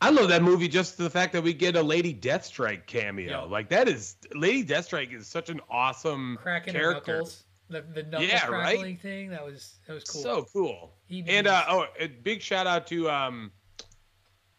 I 0.00 0.10
love 0.10 0.28
that 0.28 0.42
movie 0.42 0.68
just 0.68 0.98
the 0.98 1.08
fact 1.08 1.32
that 1.32 1.42
we 1.42 1.54
get 1.54 1.74
a 1.74 1.82
Lady 1.82 2.12
Deathstrike 2.12 2.86
cameo. 2.86 3.30
Yeah. 3.30 3.40
Like 3.40 3.70
that 3.70 3.88
is 3.88 4.16
Lady 4.34 4.64
Deathstrike 4.64 5.14
is 5.14 5.26
such 5.26 5.48
an 5.48 5.60
awesome 5.70 6.38
cracking 6.40 6.74
her 6.74 6.80
character. 6.80 7.16
knuckles 7.18 7.44
the 7.68 7.82
the 7.82 8.02
knuckle 8.02 8.26
Yeah, 8.26 8.46
right? 8.48 8.98
thing 9.00 9.30
that 9.30 9.44
was 9.44 9.78
that 9.86 9.94
was 9.94 10.04
cool 10.04 10.22
So 10.22 10.46
cool. 10.52 10.94
He 11.06 11.24
and 11.26 11.46
uh, 11.46 11.64
oh, 11.68 11.86
a 11.98 12.08
big 12.08 12.40
shout 12.40 12.66
out 12.66 12.86
to 12.88 13.10
um, 13.10 13.50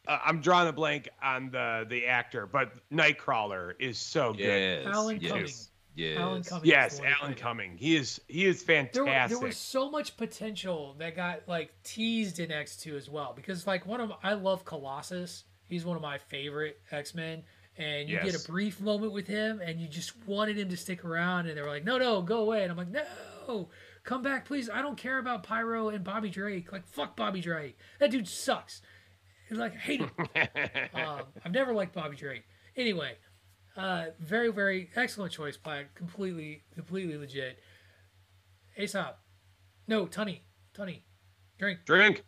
uh, 0.08 0.20
I'm 0.26 0.42
drawing 0.42 0.68
a 0.68 0.74
blank 0.74 1.10
on 1.22 1.52
the 1.52 1.86
the 1.88 2.08
actor, 2.08 2.46
but 2.46 2.72
Nightcrawler 2.92 3.74
is 3.80 3.98
so 3.98 4.34
good. 4.34 4.40
Yes. 4.40 4.86
Alan 4.88 5.20
yes, 5.22 5.32
Cumming. 5.32 5.54
Yes. 5.98 6.20
Alan 6.20 6.44
Cumming 6.44 6.66
Yes, 6.70 6.98
the 6.98 7.02
one 7.02 7.12
who 7.12 7.16
Alan 7.18 7.34
played. 7.34 7.42
Cumming. 7.42 7.78
He 7.78 7.96
is 7.96 8.22
he 8.28 8.46
is 8.46 8.62
fantastic. 8.62 9.30
there 9.30 9.48
was 9.48 9.58
so 9.58 9.90
much 9.90 10.16
potential 10.16 10.96
that 11.00 11.16
got 11.16 11.48
like 11.48 11.74
teased 11.84 12.40
in 12.40 12.50
X2 12.50 12.96
as 12.96 13.10
well 13.10 13.34
because 13.36 13.66
like 13.66 13.86
one 13.86 14.00
of 14.00 14.12
I 14.24 14.34
love 14.34 14.64
Colossus. 14.64 15.44
He's 15.68 15.84
one 15.84 15.96
of 15.96 16.02
my 16.02 16.20
favorite 16.20 16.80
X-Men 16.92 17.44
and 17.78 18.08
you 18.08 18.20
get 18.20 18.36
a 18.36 18.48
brief 18.48 18.80
moment 18.80 19.12
with 19.12 19.28
him 19.28 19.60
and 19.60 19.80
you 19.80 19.88
just 19.88 20.14
wanted 20.26 20.58
him 20.58 20.70
to 20.70 20.78
stick 20.78 21.04
around 21.04 21.48
and 21.48 21.58
they 21.58 21.62
were 21.62 21.68
like, 21.68 21.84
"No, 21.84 21.98
no, 21.98 22.22
go 22.22 22.42
away." 22.42 22.64
And 22.64 22.72
I'm 22.72 22.78
like, 22.78 22.90
"No. 22.90 23.70
Come 24.04 24.22
back, 24.22 24.46
please. 24.46 24.70
I 24.70 24.82
don't 24.82 24.98
care 24.98 25.18
about 25.18 25.44
Pyro 25.44 25.90
and 25.90 26.04
Bobby 26.04 26.30
Drake. 26.30 26.72
Like 26.72 26.88
fuck 26.88 27.16
Bobby 27.16 27.42
Drake. 27.42 27.78
That 28.00 28.12
dude 28.12 28.28
sucks." 28.28 28.82
He's 29.50 29.58
like, 29.58 29.74
I 29.74 29.78
hate 29.78 30.02
him. 30.02 30.12
um, 30.94 31.22
I've 31.44 31.54
never 31.54 31.74
liked 31.74 31.94
Bobby 31.94 32.16
Drake. 32.18 32.44
Anyway, 32.76 33.14
uh, 33.78 34.06
very, 34.20 34.52
very 34.52 34.90
excellent 34.96 35.32
choice, 35.32 35.56
Platt. 35.56 35.94
Completely, 35.96 36.64
completely 36.74 37.18
legit. 37.18 37.60
Aesop. 38.78 39.20
No, 39.88 40.08
Tunny. 40.08 40.44
Tunny. 40.74 41.06
Drink. 41.58 41.80
Drink. 41.86 42.24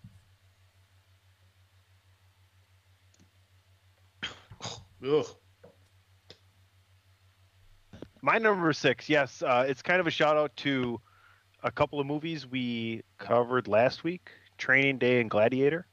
Ugh. 5.05 5.25
My 8.21 8.37
number 8.37 8.73
six, 8.73 9.07
yes, 9.07 9.41
uh, 9.41 9.65
it's 9.67 9.81
kind 9.81 10.01
of 10.01 10.07
a 10.07 10.11
shout 10.11 10.35
out 10.35 10.55
to 10.57 10.99
a 11.63 11.71
couple 11.71 11.99
of 11.99 12.05
movies 12.05 12.45
we 12.45 13.01
covered 13.17 13.67
last 13.67 14.03
week: 14.03 14.29
Training 14.57 14.97
Day 14.97 15.21
and 15.21 15.29
Gladiator. 15.29 15.87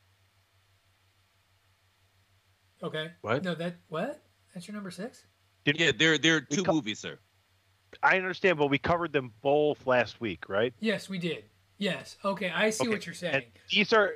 Okay. 2.83 3.13
What? 3.21 3.45
No, 3.45 3.55
that 3.55 3.77
what? 3.89 4.23
That's 4.53 4.67
your 4.67 4.75
number 4.75 4.91
six? 4.91 5.25
Did, 5.67 5.81
Yeah, 5.81 5.91
there 5.99 6.17
there 6.17 6.37
are 6.37 6.41
two 6.41 6.63
co- 6.63 6.73
movies, 6.75 7.01
sir. 7.01 7.19
I 8.03 8.17
understand, 8.17 8.57
but 8.59 8.69
we 8.69 8.79
covered 8.79 9.13
them 9.13 9.33
both 9.43 9.85
last 9.87 10.21
week, 10.21 10.49
right? 10.49 10.73
Yes, 10.81 11.09
we 11.09 11.19
did. 11.19 11.45
Yes. 11.79 12.17
Okay, 12.25 12.51
I 12.51 12.71
see 12.71 12.85
Okay, 12.85 12.91
what 12.91 13.05
you're 13.05 13.15
saying. 13.15 13.35
And 13.35 13.45
these 13.71 13.93
are 13.93 14.13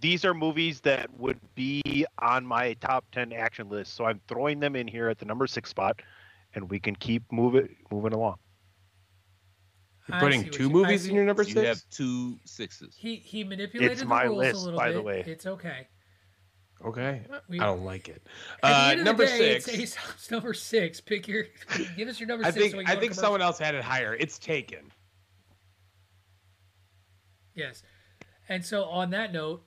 these 0.00 0.24
are 0.24 0.34
movies 0.34 0.80
that 0.80 1.08
would 1.16 1.38
be 1.54 2.04
on 2.18 2.44
my 2.44 2.72
top 2.74 3.04
ten 3.12 3.32
action 3.32 3.68
list, 3.68 3.94
so 3.94 4.04
I'm 4.04 4.20
throwing 4.26 4.58
them 4.58 4.74
in 4.74 4.88
here 4.88 5.08
at 5.08 5.18
the 5.18 5.26
number 5.26 5.46
six 5.46 5.70
spot, 5.70 6.00
and 6.54 6.68
we 6.68 6.80
can 6.80 6.96
keep 6.96 7.22
moving 7.30 7.76
moving 7.92 8.12
along. 8.12 8.38
You're 10.08 10.18
putting 10.18 10.50
two 10.50 10.64
you- 10.64 10.70
movies 10.70 11.06
in 11.06 11.14
your 11.14 11.24
number 11.24 11.44
6? 11.44 11.54
You 11.54 11.62
have 11.66 11.82
two 11.90 12.36
sixes. 12.44 12.96
He 12.98 13.14
he 13.16 13.44
manipulated 13.44 13.92
It's 13.92 14.00
the 14.00 14.08
my 14.08 14.24
rules 14.24 14.38
list, 14.38 14.54
a 14.56 14.64
little 14.64 14.78
by 14.80 14.88
bit. 14.88 14.94
the 14.94 15.02
way. 15.02 15.24
It's 15.24 15.46
okay. 15.46 15.86
Okay, 16.84 17.20
We- 17.48 17.60
I 17.60 17.66
don't 17.66 17.84
like 17.84 18.08
it. 18.08 18.22
Uh, 18.62 18.94
number 18.98 19.26
day, 19.26 19.58
six. 19.60 19.68
It's 19.68 19.78
Aesop's 19.98 20.30
number 20.30 20.54
six. 20.54 21.00
Pick 21.00 21.28
your. 21.28 21.44
Give 21.96 22.08
us 22.08 22.18
your 22.18 22.26
number 22.28 22.46
I 22.46 22.50
six. 22.50 22.72
think 22.72 22.86
so 22.88 22.92
I 22.92 22.96
think 22.96 23.12
someone 23.14 23.42
else 23.42 23.58
had 23.58 23.74
it 23.74 23.82
higher. 23.84 24.14
It's 24.18 24.38
taken. 24.38 24.90
Yes. 27.54 27.82
And 28.48 28.64
so, 28.64 28.84
on 28.84 29.10
that 29.10 29.32
note, 29.32 29.62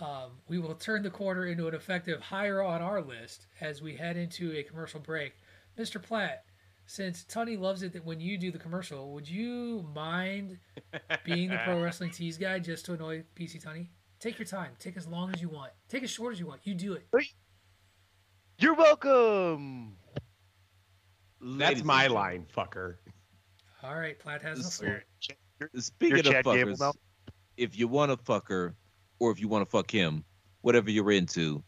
um, 0.00 0.32
we 0.48 0.58
will 0.58 0.74
turn 0.74 1.02
the 1.02 1.10
corner 1.10 1.46
into 1.46 1.66
an 1.68 1.74
effective 1.74 2.20
higher 2.20 2.62
on 2.62 2.82
our 2.82 3.00
list 3.00 3.46
as 3.60 3.80
we 3.82 3.96
head 3.96 4.16
into 4.16 4.52
a 4.52 4.62
commercial 4.62 5.00
break. 5.00 5.32
Mr. 5.78 6.02
Platt, 6.02 6.44
since 6.86 7.24
Tony 7.24 7.56
loves 7.56 7.82
it 7.82 7.92
that 7.94 8.04
when 8.04 8.20
you 8.20 8.36
do 8.36 8.50
the 8.50 8.58
commercial, 8.58 9.12
would 9.14 9.28
you 9.28 9.84
mind 9.94 10.58
being 11.24 11.48
the 11.50 11.58
pro 11.64 11.80
wrestling 11.82 12.10
tease 12.10 12.36
guy 12.36 12.58
just 12.58 12.84
to 12.86 12.92
annoy 12.94 13.24
PC 13.34 13.62
Tony? 13.62 13.90
Take 14.20 14.38
your 14.38 14.46
time. 14.46 14.72
Take 14.78 14.96
as 14.98 15.06
long 15.08 15.32
as 15.34 15.40
you 15.40 15.48
want. 15.48 15.72
Take 15.88 16.02
as 16.02 16.10
short 16.10 16.34
as 16.34 16.40
you 16.40 16.46
want. 16.46 16.60
You 16.64 16.74
do 16.74 16.92
it. 16.92 17.06
You're 18.58 18.74
welcome. 18.74 19.96
That's 21.40 21.82
my 21.82 22.06
line, 22.06 22.46
fucker. 22.54 22.96
All 23.82 23.94
right, 23.98 24.18
Platt 24.18 24.42
has 24.42 24.58
This- 24.58 24.76
the 24.76 24.84
floor. 24.84 25.04
Speaking 25.76 26.18
of 26.18 26.24
Chad 26.26 26.44
Gable 26.44 26.72
fuckers, 26.72 26.80
now? 26.80 26.92
if 27.56 27.78
you 27.78 27.88
want 27.88 28.10
to 28.12 28.22
fuck 28.24 28.48
her 28.48 28.76
or 29.18 29.30
if 29.30 29.40
you 29.40 29.48
want 29.48 29.62
to 29.64 29.70
fuck 29.70 29.90
him, 29.90 30.24
whatever 30.60 30.90
you're 30.90 31.12
into, 31.12 31.64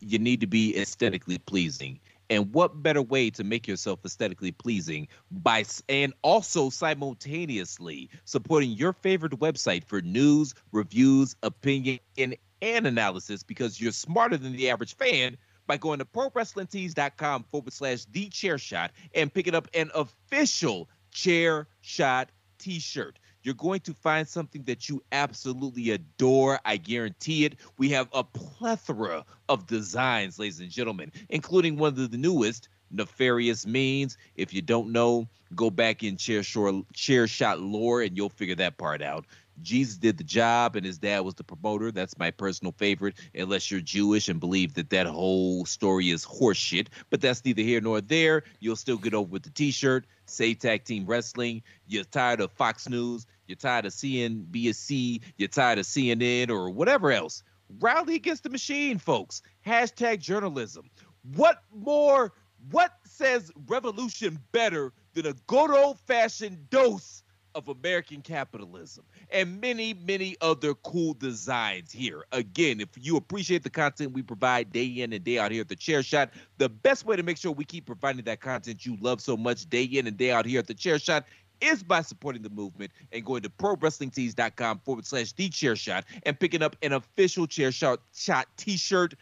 you 0.00 0.18
need 0.18 0.40
to 0.40 0.46
be 0.46 0.76
aesthetically 0.78 1.38
pleasing. 1.38 2.00
And 2.30 2.52
what 2.52 2.82
better 2.82 3.02
way 3.02 3.30
to 3.30 3.44
make 3.44 3.68
yourself 3.68 4.00
aesthetically 4.04 4.52
pleasing 4.52 5.08
by 5.30 5.64
and 5.88 6.12
also 6.22 6.70
simultaneously 6.70 8.10
supporting 8.24 8.70
your 8.70 8.92
favorite 8.92 9.38
website 9.38 9.84
for 9.84 10.00
news, 10.00 10.54
reviews, 10.72 11.36
opinion, 11.42 11.98
and 12.16 12.86
analysis 12.86 13.42
because 13.42 13.80
you're 13.80 13.92
smarter 13.92 14.36
than 14.36 14.52
the 14.52 14.70
average 14.70 14.96
fan 14.96 15.36
by 15.66 15.76
going 15.76 15.98
to 15.98 16.04
prowrestlingtees.com 16.04 17.44
forward 17.50 17.72
slash 17.72 18.04
the 18.06 18.28
chair 18.28 18.58
shot 18.58 18.92
and 19.14 19.32
picking 19.32 19.54
up 19.54 19.68
an 19.74 19.90
official 19.94 20.88
chair 21.10 21.68
shot 21.80 22.30
t-shirt. 22.58 23.18
You're 23.44 23.54
going 23.54 23.80
to 23.80 23.92
find 23.92 24.26
something 24.26 24.62
that 24.62 24.88
you 24.88 25.02
absolutely 25.12 25.90
adore. 25.90 26.58
I 26.64 26.78
guarantee 26.78 27.44
it. 27.44 27.56
We 27.76 27.90
have 27.90 28.08
a 28.14 28.24
plethora 28.24 29.26
of 29.50 29.66
designs, 29.66 30.38
ladies 30.38 30.60
and 30.60 30.70
gentlemen, 30.70 31.12
including 31.28 31.76
one 31.76 31.92
of 31.98 32.10
the 32.10 32.16
newest, 32.16 32.70
Nefarious 32.90 33.66
Means. 33.66 34.16
If 34.34 34.54
you 34.54 34.62
don't 34.62 34.92
know, 34.92 35.28
go 35.54 35.68
back 35.68 36.02
in 36.02 36.16
chair, 36.16 36.42
shore, 36.42 36.84
chair 36.94 37.26
shot 37.26 37.60
lore 37.60 38.00
and 38.00 38.16
you'll 38.16 38.30
figure 38.30 38.54
that 38.54 38.78
part 38.78 39.02
out. 39.02 39.26
Jesus 39.62 39.96
did 39.96 40.18
the 40.18 40.24
job 40.24 40.74
and 40.74 40.84
his 40.84 40.98
dad 40.98 41.20
was 41.20 41.34
the 41.34 41.44
promoter. 41.44 41.92
That's 41.92 42.18
my 42.18 42.30
personal 42.30 42.72
favorite, 42.72 43.14
unless 43.34 43.70
you're 43.70 43.80
Jewish 43.80 44.28
and 44.28 44.40
believe 44.40 44.74
that 44.74 44.90
that 44.90 45.06
whole 45.06 45.64
story 45.64 46.10
is 46.10 46.24
horseshit. 46.24 46.88
But 47.10 47.20
that's 47.20 47.44
neither 47.44 47.62
here 47.62 47.80
nor 47.80 48.00
there. 48.00 48.42
You'll 48.60 48.74
still 48.76 48.96
get 48.96 49.14
over 49.14 49.30
with 49.30 49.42
the 49.42 49.50
t 49.50 49.70
shirt. 49.70 50.06
Say 50.26 50.54
Tag 50.54 50.84
Team 50.84 51.06
Wrestling. 51.06 51.62
You're 51.86 52.04
tired 52.04 52.40
of 52.40 52.50
Fox 52.52 52.88
News. 52.88 53.26
You're 53.46 53.56
tired 53.56 53.86
of 53.86 53.92
CNBC. 53.92 55.20
You're 55.36 55.48
tired 55.48 55.78
of 55.78 55.86
CNN 55.86 56.50
or 56.50 56.70
whatever 56.70 57.12
else. 57.12 57.42
Rally 57.80 58.14
against 58.14 58.42
the 58.42 58.50
machine, 58.50 58.98
folks. 58.98 59.42
Hashtag 59.66 60.20
journalism. 60.20 60.90
What 61.34 61.62
more? 61.74 62.32
What 62.70 62.92
says 63.04 63.50
revolution 63.66 64.38
better 64.52 64.92
than 65.12 65.26
a 65.26 65.34
good 65.46 65.70
old 65.70 65.98
fashioned 66.00 66.70
dose 66.70 67.24
of 67.54 67.68
American 67.68 68.20
capitalism 68.20 69.04
and 69.30 69.60
many, 69.60 69.94
many 69.94 70.36
other 70.40 70.74
cool 70.74 71.14
designs 71.14 71.92
here. 71.92 72.24
Again, 72.32 72.80
if 72.80 72.88
you 73.00 73.16
appreciate 73.16 73.62
the 73.62 73.70
content 73.70 74.12
we 74.12 74.22
provide 74.22 74.72
day 74.72 74.86
in 74.86 75.12
and 75.12 75.22
day 75.22 75.38
out 75.38 75.52
here 75.52 75.60
at 75.60 75.68
the 75.68 75.76
Chair 75.76 76.02
Shot, 76.02 76.30
the 76.58 76.68
best 76.68 77.06
way 77.06 77.16
to 77.16 77.22
make 77.22 77.36
sure 77.36 77.52
we 77.52 77.64
keep 77.64 77.86
providing 77.86 78.24
that 78.24 78.40
content 78.40 78.84
you 78.84 78.96
love 79.00 79.20
so 79.20 79.36
much 79.36 79.68
day 79.68 79.84
in 79.84 80.06
and 80.06 80.16
day 80.16 80.32
out 80.32 80.46
here 80.46 80.58
at 80.58 80.66
the 80.66 80.74
Chair 80.74 80.98
Shot 80.98 81.24
is 81.60 81.82
by 81.82 82.02
supporting 82.02 82.42
the 82.42 82.50
movement 82.50 82.92
and 83.12 83.24
going 83.24 83.42
to 83.42 83.50
prowrestlingtees.com 83.50 84.80
forward 84.84 85.06
slash 85.06 85.32
the 85.32 85.48
chair 85.48 85.76
shot 85.76 86.04
and 86.24 86.38
picking 86.38 86.62
up 86.62 86.76
an 86.82 86.92
official 86.92 87.46
chair 87.46 87.72
shot 87.72 88.00
shot 88.14 88.46
t-shirt. 88.56 89.14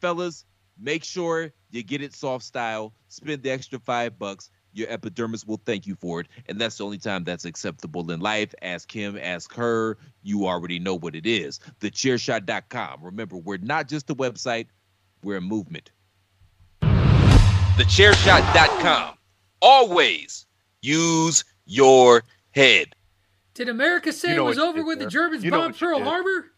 Fellas, 0.00 0.44
make 0.78 1.04
sure 1.04 1.52
you 1.70 1.82
get 1.82 2.02
it 2.02 2.14
soft 2.14 2.44
style. 2.44 2.92
Spend 3.08 3.42
the 3.42 3.50
extra 3.50 3.78
five 3.78 4.18
bucks. 4.18 4.50
Your 4.72 4.90
epidermis 4.90 5.46
will 5.46 5.60
thank 5.64 5.86
you 5.86 5.94
for 5.94 6.20
it. 6.20 6.26
And 6.48 6.60
that's 6.60 6.78
the 6.78 6.84
only 6.84 6.98
time 6.98 7.24
that's 7.24 7.44
acceptable 7.44 8.10
in 8.10 8.20
life. 8.20 8.52
Ask 8.60 8.90
him, 8.90 9.16
ask 9.20 9.54
her. 9.54 9.98
You 10.22 10.46
already 10.46 10.80
know 10.80 10.96
what 10.96 11.14
it 11.14 11.26
is. 11.26 11.60
TheChairShot.com. 11.80 13.02
Remember, 13.02 13.36
we're 13.36 13.58
not 13.58 13.88
just 13.88 14.10
a 14.10 14.14
website, 14.14 14.66
we're 15.22 15.36
a 15.36 15.40
movement. 15.40 15.92
TheChairShot.com. 16.82 19.14
Always 19.62 20.46
use 20.82 21.44
your 21.66 22.22
head. 22.50 22.94
Did 23.54 23.68
America 23.68 24.12
say 24.12 24.30
You 24.30 24.36
know 24.36 24.46
it 24.46 24.48
was 24.48 24.56
what 24.58 24.68
over 24.68 24.78
did 24.78 24.86
when 24.86 24.98
the. 24.98 25.06
Germans 25.06 25.44
You 25.44 25.50
know 25.50 25.60
bombed 25.60 25.78
Pearl 25.78 25.98
did. 25.98 26.06
Harbor? 26.06 26.52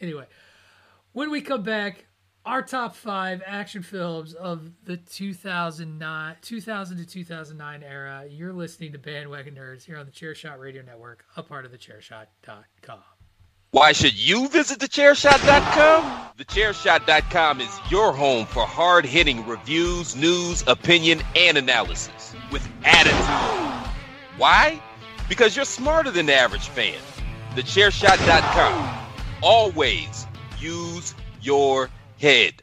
Anyway, 0.00 0.26
when 1.12 1.30
we 1.30 1.40
come 1.40 1.62
back, 1.62 2.06
our 2.44 2.62
top 2.62 2.94
five 2.94 3.42
action 3.44 3.82
films 3.82 4.32
of 4.34 4.70
the 4.84 4.96
2009, 4.96 6.36
2000 6.40 6.96
to 6.96 7.06
2009 7.06 7.82
era. 7.82 8.24
You're 8.28 8.52
listening 8.52 8.92
to 8.92 8.98
Bandwagon 8.98 9.54
Nerds 9.54 9.84
here 9.84 9.98
on 9.98 10.06
the 10.06 10.12
Chairshot 10.12 10.58
Radio 10.58 10.82
Network, 10.82 11.24
a 11.36 11.42
part 11.42 11.64
of 11.64 11.72
the 11.72 11.78
Chairshot.com. 11.78 13.00
Why 13.70 13.92
should 13.92 14.14
you 14.14 14.48
visit 14.48 14.78
thechairshot.com? 14.78 16.28
Thechairshot.com 16.38 17.60
is 17.60 17.80
your 17.90 18.12
home 18.14 18.46
for 18.46 18.64
hard 18.64 19.04
hitting 19.04 19.46
reviews, 19.46 20.16
news, 20.16 20.64
opinion, 20.66 21.20
and 21.36 21.58
analysis 21.58 22.34
with 22.50 22.68
attitude. 22.84 23.90
Why? 24.36 24.80
Because 25.28 25.56
you're 25.56 25.64
smarter 25.64 26.10
than 26.10 26.26
the 26.26 26.34
average 26.34 26.68
fan. 26.68 26.98
Thechairshot.com. 27.54 29.06
Always 29.42 30.26
use 30.58 31.14
your 31.40 31.90
head. 32.18 32.62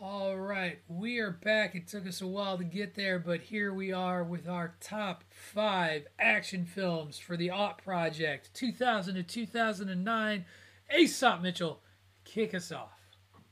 All 0.00 0.36
right, 0.36 0.78
we 0.86 1.18
are 1.18 1.32
back. 1.32 1.74
It 1.74 1.88
took 1.88 2.06
us 2.06 2.20
a 2.20 2.26
while 2.26 2.56
to 2.56 2.64
get 2.64 2.94
there, 2.94 3.18
but 3.18 3.40
here 3.40 3.74
we 3.74 3.92
are 3.92 4.22
with 4.22 4.48
our 4.48 4.76
top 4.80 5.24
five 5.28 6.06
action 6.20 6.66
films 6.66 7.18
for 7.18 7.36
the 7.36 7.50
Art 7.50 7.82
Project 7.82 8.50
2000 8.54 9.16
to 9.16 9.22
2009. 9.24 10.44
Aesop 10.96 11.42
Mitchell, 11.42 11.80
kick 12.24 12.54
us 12.54 12.70
off. 12.70 12.97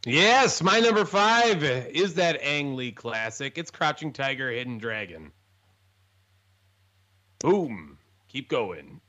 Yes, 0.07 0.63
my 0.63 0.79
number 0.79 1.05
five 1.05 1.65
is 1.65 2.15
that 2.15 2.41
Ang 2.41 2.77
Lee 2.77 2.93
classic. 2.93 3.59
It's 3.59 3.73
Crouching 3.73 4.13
Tiger, 4.13 4.53
Hidden 4.53 4.79
Dragon. 4.79 5.33
Boom. 7.41 7.99
Keep 8.29 8.49
going. 8.49 9.01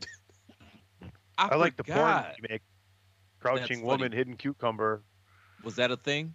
I, 1.37 1.49
I 1.51 1.55
like 1.55 1.77
the 1.77 1.83
porn 1.83 1.97
forgot. 1.99 2.33
remake. 2.41 2.61
Crouching 3.39 3.77
That's 3.77 3.81
Woman, 3.81 3.99
funny. 4.09 4.15
Hidden 4.15 4.35
Cucumber. 4.37 5.03
Was 5.63 5.75
that 5.75 5.91
a 5.91 5.97
thing? 5.97 6.33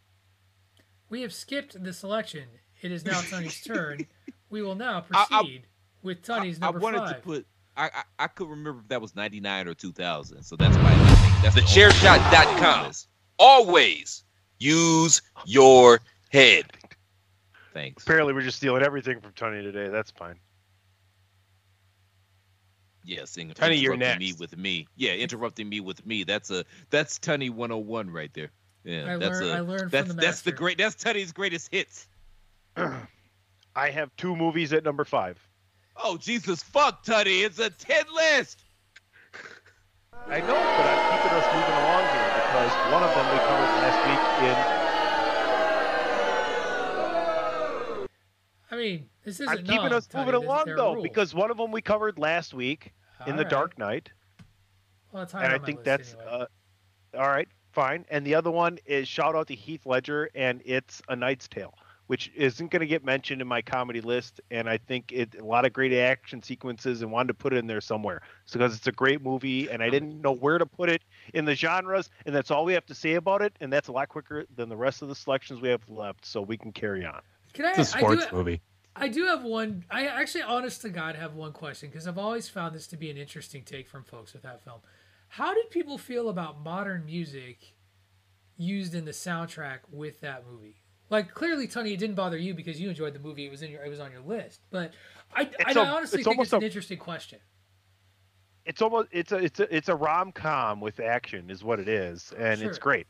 We 1.09 1.22
have 1.22 1.32
skipped 1.34 1.82
the 1.82 1.93
selection. 1.93 2.44
It 2.82 2.93
is 2.93 3.05
now 3.05 3.20
Tony's 3.20 3.60
turn. 3.64 4.06
We 4.48 4.62
will 4.62 4.76
now 4.76 5.05
I- 5.12 5.26
I- 5.30 5.39
proceed 5.43 5.66
with 6.05 6.22
Tony's 6.22 6.59
I, 6.62 6.66
I 6.66 6.68
number 6.68 6.78
wanted 6.80 6.98
five. 6.98 7.16
to 7.16 7.20
put. 7.22 7.47
I, 7.76 7.86
I 7.86 8.02
I 8.20 8.26
could 8.28 8.48
remember 8.48 8.80
if 8.80 8.89
that 8.89 9.01
was 9.01 9.16
99 9.16 9.66
or 9.66 9.74
2000, 9.74 10.43
so 10.44 10.55
that's 10.56 10.76
why 10.76 10.93
I 10.93 11.14
think 11.16 11.55
that's 11.55 11.56
thechairshot.com. 11.74 12.93
Always 13.39 14.24
use 14.62 15.22
your 15.44 16.01
head. 16.30 16.64
Thanks. 17.74 18.02
Apparently, 18.05 18.32
we're 18.34 18.43
just 18.43 18.59
stealing 18.59 18.82
everything 18.82 19.20
from 19.20 19.32
Tony 19.32 19.62
today. 19.62 19.89
That's 19.89 20.10
fine. 20.10 20.36
Yes, 23.05 23.36
in, 23.36 23.51
Tony, 23.51 23.76
you're 23.76 23.94
interrupting 23.94 24.18
me 24.20 24.34
with 24.39 24.56
me. 24.56 24.86
Yeah, 24.97 25.14
interrupting 25.14 25.68
me 25.68 25.80
with 25.80 26.06
me. 26.06 26.22
That's 26.22 26.51
a 26.51 26.64
that's 26.90 27.18
Tony 27.18 27.51
101 27.51 28.10
right 28.10 28.30
there. 28.32 28.51
Yeah, 28.84 29.14
I 29.14 29.16
that's 29.16 29.40
learn- 29.40 29.51
a 29.51 29.52
I 29.55 29.60
learned 29.60 29.80
from 29.80 29.89
that's 29.90 30.09
the 30.09 30.14
that's 30.20 30.40
the 30.43 30.52
great 30.52 30.78
that's 30.78 30.94
Tony's 30.94 31.32
greatest 31.32 31.68
hits. 31.72 32.06
I 32.76 33.90
have 33.90 34.14
two 34.16 34.36
movies 34.36 34.72
at 34.72 34.84
number 34.84 35.05
five. 35.05 35.39
Oh 35.97 36.16
Jesus 36.16 36.62
fuck, 36.62 37.05
Tony! 37.05 37.40
It's 37.43 37.59
a 37.59 37.70
10 37.70 38.05
list. 38.14 38.62
I 40.28 40.39
know, 40.40 40.47
but 40.47 40.86
I'm 40.86 41.01
keeping 41.10 41.39
us 41.39 41.47
moving 41.52 41.74
along 41.74 41.91
here 42.70 42.93
one 42.93 43.02
of 43.02 43.14
them 43.14 43.26
we 43.32 43.39
covered 43.39 43.72
last 43.82 43.98
week 44.06 44.22
in. 44.48 44.82
I 48.70 48.76
mean, 48.76 49.09
this 49.24 49.40
isn't 49.40 49.48
I'm 49.51 49.59
keeping 49.64 49.76
numb, 49.84 49.93
us 49.93 50.06
Tony. 50.06 50.26
moving 50.32 50.44
along 50.47 50.64
though 50.76 50.94
rules. 50.94 51.02
because 51.02 51.34
one 51.34 51.51
of 51.51 51.56
them 51.59 51.70
we 51.72 51.82
covered 51.82 52.18
last 52.18 52.55
week 52.55 52.93
in 53.26 53.32
All 53.32 53.36
The 53.39 53.43
right. 53.44 53.51
Dark 53.51 53.78
Knight, 53.78 54.10
Well, 55.12 55.24
it's 55.24 55.34
and 55.34 55.44
I 55.44 55.59
think 55.59 55.84
that's 55.84 56.14
anyway. 56.14 56.26
uh, 56.30 56.47
all 57.18 57.28
right, 57.28 57.48
fine. 57.72 58.06
And 58.10 58.26
the 58.26 58.34
other 58.34 58.51
one 58.51 58.78
is 58.86 59.06
shout 59.09 59.34
out 59.36 59.47
to 59.48 59.55
Heath 59.55 59.84
Ledger, 59.84 60.30
and 60.34 60.62
it's 60.64 61.02
A 61.09 61.16
Knight's 61.16 61.48
Tale, 61.48 61.74
which 62.07 62.31
isn't 62.35 62.70
going 62.70 62.81
to 62.81 62.87
get 62.87 63.05
mentioned 63.05 63.41
in 63.41 63.49
my 63.49 63.62
comedy 63.62 64.01
list. 64.01 64.41
And 64.51 64.69
I 64.69 64.77
think 64.77 65.12
it 65.12 65.35
a 65.39 65.45
lot 65.45 65.65
of 65.65 65.73
great 65.73 65.93
action 65.93 66.43
sequences, 66.43 67.03
and 67.03 67.11
wanted 67.11 67.29
to 67.29 67.35
put 67.35 67.53
it 67.53 67.57
in 67.57 67.66
there 67.66 67.81
somewhere 67.81 68.23
so 68.45 68.59
because 68.59 68.77
it's 68.77 68.87
a 68.87 68.93
great 68.93 69.23
movie, 69.23 69.69
and 69.70 69.83
I 69.83 69.91
didn't 69.91 70.20
know 70.20 70.33
where 70.33 70.59
to 70.59 70.66
put 70.66 70.89
it 70.89 71.03
in 71.35 71.45
the 71.45 71.55
genres, 71.55 72.11
and 72.27 72.35
that's 72.35 72.51
all 72.51 72.65
we 72.65 72.74
have 72.74 72.87
to 72.87 72.95
say 72.95 73.15
about 73.15 73.43
it, 73.43 73.57
and 73.61 73.73
that's 73.73 73.89
a 73.89 73.93
lot 73.93 74.09
quicker 74.09 74.45
than 74.55 74.69
the 74.69 74.77
rest 74.77 75.03
of 75.03 75.09
the 75.09 75.15
selections 75.15 75.61
we 75.61 75.69
have 75.69 75.89
left, 75.89 76.27
so 76.27 76.43
we 76.43 76.57
can 76.57 76.73
carry 76.73 77.05
on. 77.05 77.20
Can 77.53 77.66
I? 77.66 77.73
It's 77.77 77.95
a 77.95 77.99
I 77.99 78.01
do, 78.01 78.07
sports 78.07 78.33
movie. 78.33 78.61
I 78.95 79.09
do 79.09 79.24
have 79.24 79.43
one. 79.43 79.85
I 79.91 80.07
actually, 80.07 80.43
honest 80.43 80.83
to 80.83 80.91
God, 80.91 81.16
have 81.16 81.35
one 81.35 81.53
question 81.53 81.89
because 81.89 82.07
I've 82.07 82.19
always 82.19 82.49
found 82.49 82.74
this 82.74 82.87
to 82.89 82.97
be 82.97 83.11
an 83.11 83.16
interesting 83.16 83.62
take 83.62 83.89
from 83.89 84.05
folks 84.05 84.33
with 84.33 84.43
that 84.43 84.62
film. 84.65 84.81
How 85.29 85.55
did 85.55 85.70
people 85.70 85.97
feel 85.97 86.29
about 86.29 86.62
modern 86.62 87.07
music 87.07 87.74
used 88.59 88.95
in 88.95 89.07
the 89.07 89.12
soundtrack 89.12 89.79
with 89.91 90.20
that 90.20 90.45
movie? 90.47 90.81
Like 91.12 91.32
clearly, 91.34 91.68
Tony, 91.68 91.93
it 91.93 91.98
didn't 91.98 92.16
bother 92.16 92.39
you 92.39 92.55
because 92.55 92.80
you 92.80 92.89
enjoyed 92.89 93.12
the 93.12 93.18
movie. 93.20 93.44
It 93.44 93.51
was 93.51 93.60
in 93.60 93.70
your, 93.70 93.84
it 93.84 93.89
was 93.90 94.01
on 94.01 94.10
your 94.10 94.22
list. 94.22 94.62
But 94.70 94.93
I, 95.36 95.43
I, 95.43 95.48
It's 95.68 95.76
a- 95.76 95.80
honestly 95.86 96.01
it's 96.01 96.10
think 96.10 96.18
it's 96.20 96.26
almost 96.28 96.52
an 96.55 96.62
a- 96.62 96.66
interesting 96.66 96.97
question. 96.98 97.39
It's 98.64 98.80
almost 98.80 99.09
it's 99.12 99.30
a 99.30 99.36
it's 99.36 99.60
a 99.60 99.76
it's 99.76 99.89
a 99.90 99.94
rom 99.94 100.32
com 100.32 100.80
with 100.80 101.01
action 101.01 101.51
is 101.51 101.62
what 101.62 101.80
it 101.80 101.89
is, 101.89 102.32
and 102.39 102.59
Sure. 102.60 102.68
it's 102.70 102.78
great. 102.78 103.06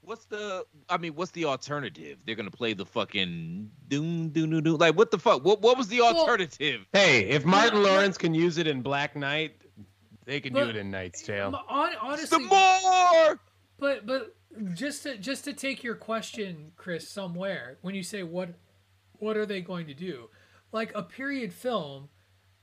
What's 0.00 0.24
the? 0.24 0.64
I 0.88 0.96
mean, 0.96 1.14
what's 1.14 1.30
the 1.30 1.44
alternative? 1.44 2.18
They're 2.26 2.34
gonna 2.34 2.50
play 2.50 2.72
the 2.72 2.86
fucking 2.86 3.70
doom 3.86 4.30
doom 4.30 4.50
doom 4.50 4.62
doom. 4.64 4.76
Like, 4.78 4.96
what 4.96 5.12
the 5.12 5.18
fuck? 5.18 5.44
What 5.44 5.60
what 5.62 5.78
was 5.78 5.86
the 5.86 6.00
Well- 6.00 6.16
alternative? 6.18 6.84
Hey, 6.92 7.28
if 7.28 7.44
Martin 7.44 7.82
Yeah, 7.82 7.90
Lawrence 7.90 8.18
can 8.18 8.34
use 8.34 8.58
it 8.58 8.66
in 8.66 8.82
Black 8.82 9.14
Knight, 9.14 9.52
they 10.24 10.40
can 10.40 10.52
do 10.54 10.68
it 10.68 10.74
in 10.74 10.90
Knight's 10.90 11.22
Tale. 11.22 11.52
Hon- 11.68 11.92
the 11.92 11.98
honestly, 12.00 12.44
more. 12.44 13.38
But 13.78 14.04
but 14.06 14.34
just 14.74 15.04
to 15.04 15.16
just 15.16 15.44
to 15.44 15.52
take 15.52 15.82
your 15.82 15.94
question, 15.94 16.72
Chris, 16.76 17.08
somewhere 17.08 17.78
when 17.82 17.94
you 17.94 18.02
say 18.02 18.22
what 18.22 18.50
what 19.18 19.36
are 19.36 19.46
they 19.46 19.60
going 19.60 19.86
to 19.86 19.94
do? 19.94 20.28
Like 20.72 20.92
a 20.94 21.02
period 21.02 21.52
film 21.52 22.08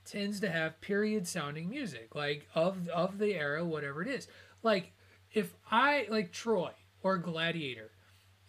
tends 0.06 0.40
to 0.40 0.50
have 0.50 0.80
period 0.82 1.28
sounding 1.28 1.70
music, 1.70 2.16
like 2.16 2.48
of 2.56 2.88
of 2.90 3.18
the 3.18 3.34
era, 3.36 3.64
whatever 3.64 4.02
it 4.02 4.08
is. 4.08 4.28
Like 4.64 4.94
if 5.34 5.54
I 5.70 6.08
like 6.10 6.32
Troy 6.32 6.72
or 7.04 7.18
Gladiator, 7.18 7.92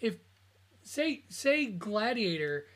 if 0.00 0.16
say 0.82 1.24
say 1.28 1.66
Gladiator, 1.66 2.66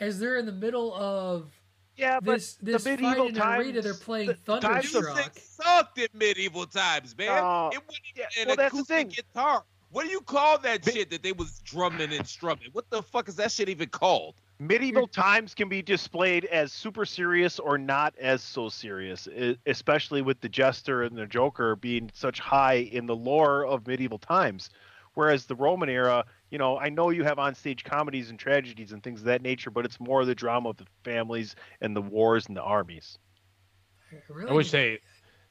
as 0.00 0.18
they're 0.18 0.36
in 0.36 0.46
the 0.46 0.52
middle 0.52 0.94
of 0.94 1.50
Yeah, 1.96 2.20
but 2.20 2.34
this 2.34 2.54
this 2.62 2.84
the 2.84 2.90
fight 2.90 3.00
medieval 3.02 3.26
in 3.28 3.34
times, 3.34 3.66
arena, 3.66 3.82
they're 3.82 3.94
playing 3.94 4.26
the- 4.28 4.38
the 4.44 4.60
times 4.60 4.90
Thunderstruck. 4.92 5.16
Music 5.16 5.42
sucked 5.44 5.98
in 5.98 6.08
medieval 6.14 6.66
times, 6.66 7.16
man. 7.16 7.42
Oh, 7.42 7.70
it 7.72 7.82
wasn't 7.86 8.04
yeah, 8.14 8.26
even 8.36 8.48
well, 8.48 8.56
that's 8.56 8.72
the 8.74 8.78
acoustic 8.78 8.96
thing. 8.96 9.08
guitar. 9.08 9.64
What 9.92 10.06
do 10.06 10.10
you 10.10 10.20
call 10.22 10.58
that 10.58 10.84
shit 10.84 11.10
that 11.10 11.22
they 11.22 11.32
was 11.32 11.60
drumming 11.64 12.12
and 12.12 12.26
strumming? 12.26 12.68
What 12.72 12.90
the 12.90 13.02
fuck 13.02 13.28
is 13.28 13.36
that 13.36 13.52
shit 13.52 13.68
even 13.68 13.88
called? 13.88 14.34
medieval 14.62 15.08
times 15.08 15.54
can 15.54 15.68
be 15.68 15.82
displayed 15.82 16.44
as 16.46 16.72
super 16.72 17.04
serious 17.04 17.58
or 17.58 17.76
not 17.76 18.14
as 18.18 18.42
so 18.42 18.68
serious, 18.68 19.28
especially 19.66 20.22
with 20.22 20.40
the 20.40 20.48
jester 20.48 21.02
and 21.02 21.16
the 21.16 21.26
joker 21.26 21.76
being 21.76 22.10
such 22.14 22.38
high 22.38 22.74
in 22.74 23.06
the 23.06 23.16
lore 23.16 23.66
of 23.66 23.86
medieval 23.86 24.18
times. 24.18 24.70
Whereas 25.14 25.44
the 25.44 25.56
Roman 25.56 25.90
era, 25.90 26.24
you 26.50 26.56
know, 26.56 26.78
I 26.78 26.88
know 26.88 27.10
you 27.10 27.24
have 27.24 27.38
on 27.38 27.54
stage 27.54 27.84
comedies 27.84 28.30
and 28.30 28.38
tragedies 28.38 28.92
and 28.92 29.02
things 29.02 29.20
of 29.20 29.26
that 29.26 29.42
nature, 29.42 29.70
but 29.70 29.84
it's 29.84 30.00
more 30.00 30.24
the 30.24 30.34
drama 30.34 30.70
of 30.70 30.78
the 30.78 30.86
families 31.04 31.54
and 31.82 31.94
the 31.94 32.00
wars 32.00 32.46
and 32.46 32.56
the 32.56 32.62
armies. 32.62 33.18
Really, 34.28 34.50
I 34.50 34.52
wish 34.54 34.70
they, 34.70 35.00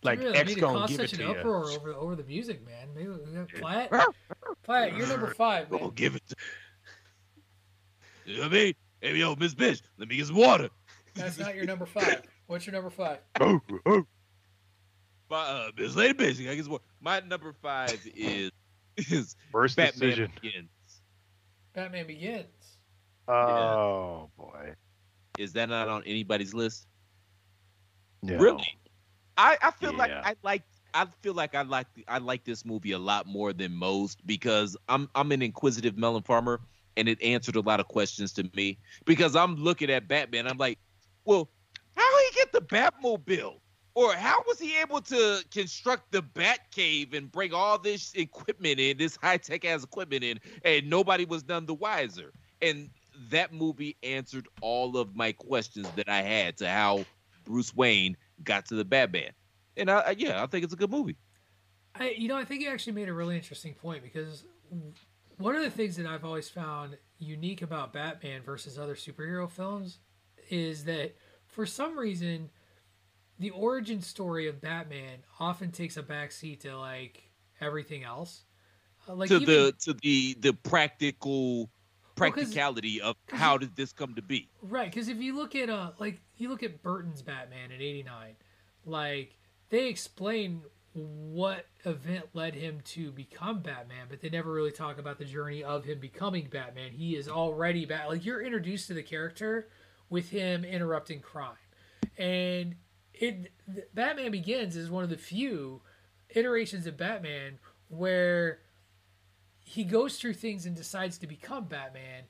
like, 0.03 0.19
really 0.19 0.37
X 0.37 0.49
need 0.49 0.55
to 0.55 0.61
gonna 0.61 0.79
cause 0.79 0.89
give 0.89 0.99
it 0.99 1.09
such 1.09 1.19
to 1.19 1.25
an 1.25 1.31
you. 1.31 1.37
uproar 1.37 1.69
over 1.69 1.93
over 1.93 2.15
the 2.15 2.23
music, 2.23 2.65
man. 2.65 2.89
Maybe 2.95 3.09
we 3.09 3.33
got 3.33 3.49
Platt. 3.49 4.15
Platt, 4.63 4.95
you're 4.95 5.07
number 5.07 5.33
five, 5.33 5.69
man. 5.69 5.79
Oh, 5.83 5.89
give 5.91 6.15
it. 6.15 6.23
To... 6.29 6.35
You 8.23 8.37
know 8.37 8.43
what 8.43 8.51
I 8.51 8.53
mean? 8.53 8.73
Hey, 9.01 9.15
yo, 9.15 9.35
Miss 9.35 9.55
Bitch, 9.55 9.81
let 9.97 10.07
me 10.07 10.15
get 10.15 10.27
some 10.27 10.35
water. 10.35 10.69
That's 11.15 11.39
not 11.39 11.55
your 11.55 11.65
number 11.65 11.87
five. 11.87 12.21
What's 12.45 12.67
your 12.67 12.73
number 12.73 12.91
five? 12.91 13.17
My 13.39 14.05
uh, 15.31 15.71
Miss 15.75 15.95
Lady 15.95 16.13
Bitch, 16.13 16.49
I 16.49 16.55
get 16.55 16.63
some 16.63 16.73
water. 16.73 16.83
My 16.99 17.19
number 17.21 17.53
five 17.61 17.99
is 18.15 18.51
is 18.97 19.35
First 19.51 19.75
Batman 19.75 20.09
decision. 20.09 20.31
Begins. 20.41 20.69
Batman 21.73 22.05
Begins. 22.05 22.45
Oh 23.27 24.29
boy. 24.37 24.75
Is 25.39 25.53
that 25.53 25.69
not 25.69 25.87
on 25.87 26.03
anybody's 26.05 26.53
list? 26.53 26.85
No. 28.21 28.37
Really? 28.37 28.77
I, 29.37 29.57
I 29.61 29.71
feel 29.71 29.93
like 29.93 30.11
I 30.11 30.35
like 30.43 30.63
I 30.93 31.05
feel 31.21 31.33
like 31.33 31.55
I 31.55 31.61
like 31.61 31.87
I 32.07 32.17
like 32.17 32.43
this 32.43 32.65
movie 32.65 32.91
a 32.91 32.99
lot 32.99 33.27
more 33.27 33.53
than 33.53 33.73
most 33.73 34.25
because 34.25 34.75
I'm 34.89 35.09
I'm 35.15 35.31
an 35.31 35.41
inquisitive 35.41 35.97
melon 35.97 36.23
farmer 36.23 36.59
and 36.97 37.07
it 37.07 37.21
answered 37.21 37.55
a 37.55 37.61
lot 37.61 37.79
of 37.79 37.87
questions 37.87 38.33
to 38.33 38.49
me 38.55 38.77
because 39.05 39.35
I'm 39.35 39.55
looking 39.55 39.89
at 39.89 40.07
Batman 40.07 40.47
I'm 40.47 40.57
like, 40.57 40.79
well, 41.25 41.49
how 41.95 42.17
he 42.19 42.35
get 42.35 42.51
the 42.51 42.61
Batmobile? 42.61 43.59
Or 43.93 44.13
how 44.13 44.41
was 44.47 44.57
he 44.57 44.79
able 44.79 45.01
to 45.01 45.43
construct 45.51 46.13
the 46.13 46.21
Batcave 46.21 47.13
and 47.13 47.29
bring 47.29 47.53
all 47.53 47.77
this 47.77 48.13
equipment 48.13 48.79
in, 48.79 48.97
this 48.97 49.17
high 49.21 49.35
tech 49.35 49.65
ass 49.65 49.83
equipment 49.83 50.23
in, 50.23 50.39
and 50.63 50.89
nobody 50.89 51.25
was 51.25 51.45
none 51.45 51.65
the 51.65 51.73
wiser? 51.73 52.31
And 52.61 52.89
that 53.29 53.53
movie 53.53 53.97
answered 54.01 54.47
all 54.61 54.97
of 54.97 55.13
my 55.13 55.33
questions 55.33 55.89
that 55.97 56.07
I 56.07 56.21
had 56.21 56.57
to 56.57 56.69
how 56.69 57.03
Bruce 57.43 57.75
Wayne 57.75 58.15
got 58.43 58.65
to 58.67 58.75
the 58.75 58.85
Batman. 58.85 59.31
And 59.77 59.89
I, 59.89 59.99
I- 59.99 60.15
yeah, 60.17 60.43
I 60.43 60.47
think 60.47 60.63
it's 60.63 60.73
a 60.73 60.77
good 60.77 60.91
movie. 60.91 61.17
I, 61.95 62.11
you 62.11 62.27
know, 62.27 62.37
I 62.37 62.45
think 62.45 62.61
you 62.61 62.69
actually 62.69 62.93
made 62.93 63.09
a 63.09 63.13
really 63.13 63.35
interesting 63.35 63.73
point 63.73 64.01
because 64.01 64.45
one 65.37 65.55
of 65.55 65.61
the 65.63 65.69
things 65.69 65.97
that 65.97 66.05
I've 66.05 66.23
always 66.23 66.47
found 66.49 66.97
unique 67.19 67.61
about 67.61 67.91
Batman 67.91 68.41
versus 68.43 68.79
other 68.79 68.95
superhero 68.95 69.49
films 69.49 69.99
is 70.49 70.85
that 70.85 71.15
for 71.47 71.65
some 71.65 71.97
reason, 71.99 72.49
the 73.39 73.49
origin 73.49 74.01
story 74.01 74.47
of 74.47 74.61
Batman 74.61 75.19
often 75.39 75.71
takes 75.71 75.97
a 75.97 76.03
backseat 76.03 76.61
to 76.61 76.77
like 76.77 77.23
everything 77.59 78.03
else. 78.03 78.43
Uh, 79.09 79.15
like 79.15 79.27
to 79.29 79.35
even- 79.37 79.45
the 79.47 79.73
to 79.79 79.93
the 79.93 80.37
the 80.39 80.53
practical 80.53 81.69
practicality 82.15 83.01
of 83.01 83.15
how 83.29 83.57
did 83.57 83.75
this 83.75 83.91
come 83.93 84.15
to 84.15 84.21
be? 84.21 84.49
Right, 84.61 84.91
because 84.91 85.07
if 85.07 85.17
you 85.17 85.35
look 85.35 85.55
at 85.55 85.69
uh 85.69 85.91
like 85.99 86.21
you 86.37 86.49
look 86.49 86.63
at 86.63 86.81
Burton's 86.81 87.21
Batman 87.21 87.71
in 87.71 87.81
'89, 87.81 88.35
like 88.85 89.37
they 89.69 89.87
explain 89.87 90.61
what 90.93 91.67
event 91.85 92.25
led 92.33 92.53
him 92.53 92.81
to 92.83 93.11
become 93.11 93.61
Batman, 93.61 94.07
but 94.09 94.19
they 94.21 94.29
never 94.29 94.51
really 94.51 94.71
talk 94.71 94.97
about 94.97 95.17
the 95.17 95.25
journey 95.25 95.63
of 95.63 95.85
him 95.85 95.99
becoming 95.99 96.47
Batman. 96.51 96.91
He 96.91 97.15
is 97.15 97.29
already 97.29 97.85
Bat. 97.85 98.09
Like 98.09 98.25
you're 98.25 98.41
introduced 98.41 98.87
to 98.87 98.93
the 98.93 99.03
character 99.03 99.69
with 100.09 100.29
him 100.29 100.65
interrupting 100.65 101.21
crime, 101.21 101.55
and 102.17 102.75
it 103.13 103.51
Batman 103.93 104.31
Begins 104.31 104.75
is 104.75 104.89
one 104.89 105.03
of 105.03 105.09
the 105.09 105.17
few 105.17 105.81
iterations 106.29 106.87
of 106.87 106.97
Batman 106.97 107.59
where 107.87 108.59
he 109.71 109.85
goes 109.85 110.17
through 110.17 110.33
things 110.33 110.65
and 110.65 110.75
decides 110.75 111.17
to 111.19 111.27
become 111.27 111.63
Batman 111.63 112.23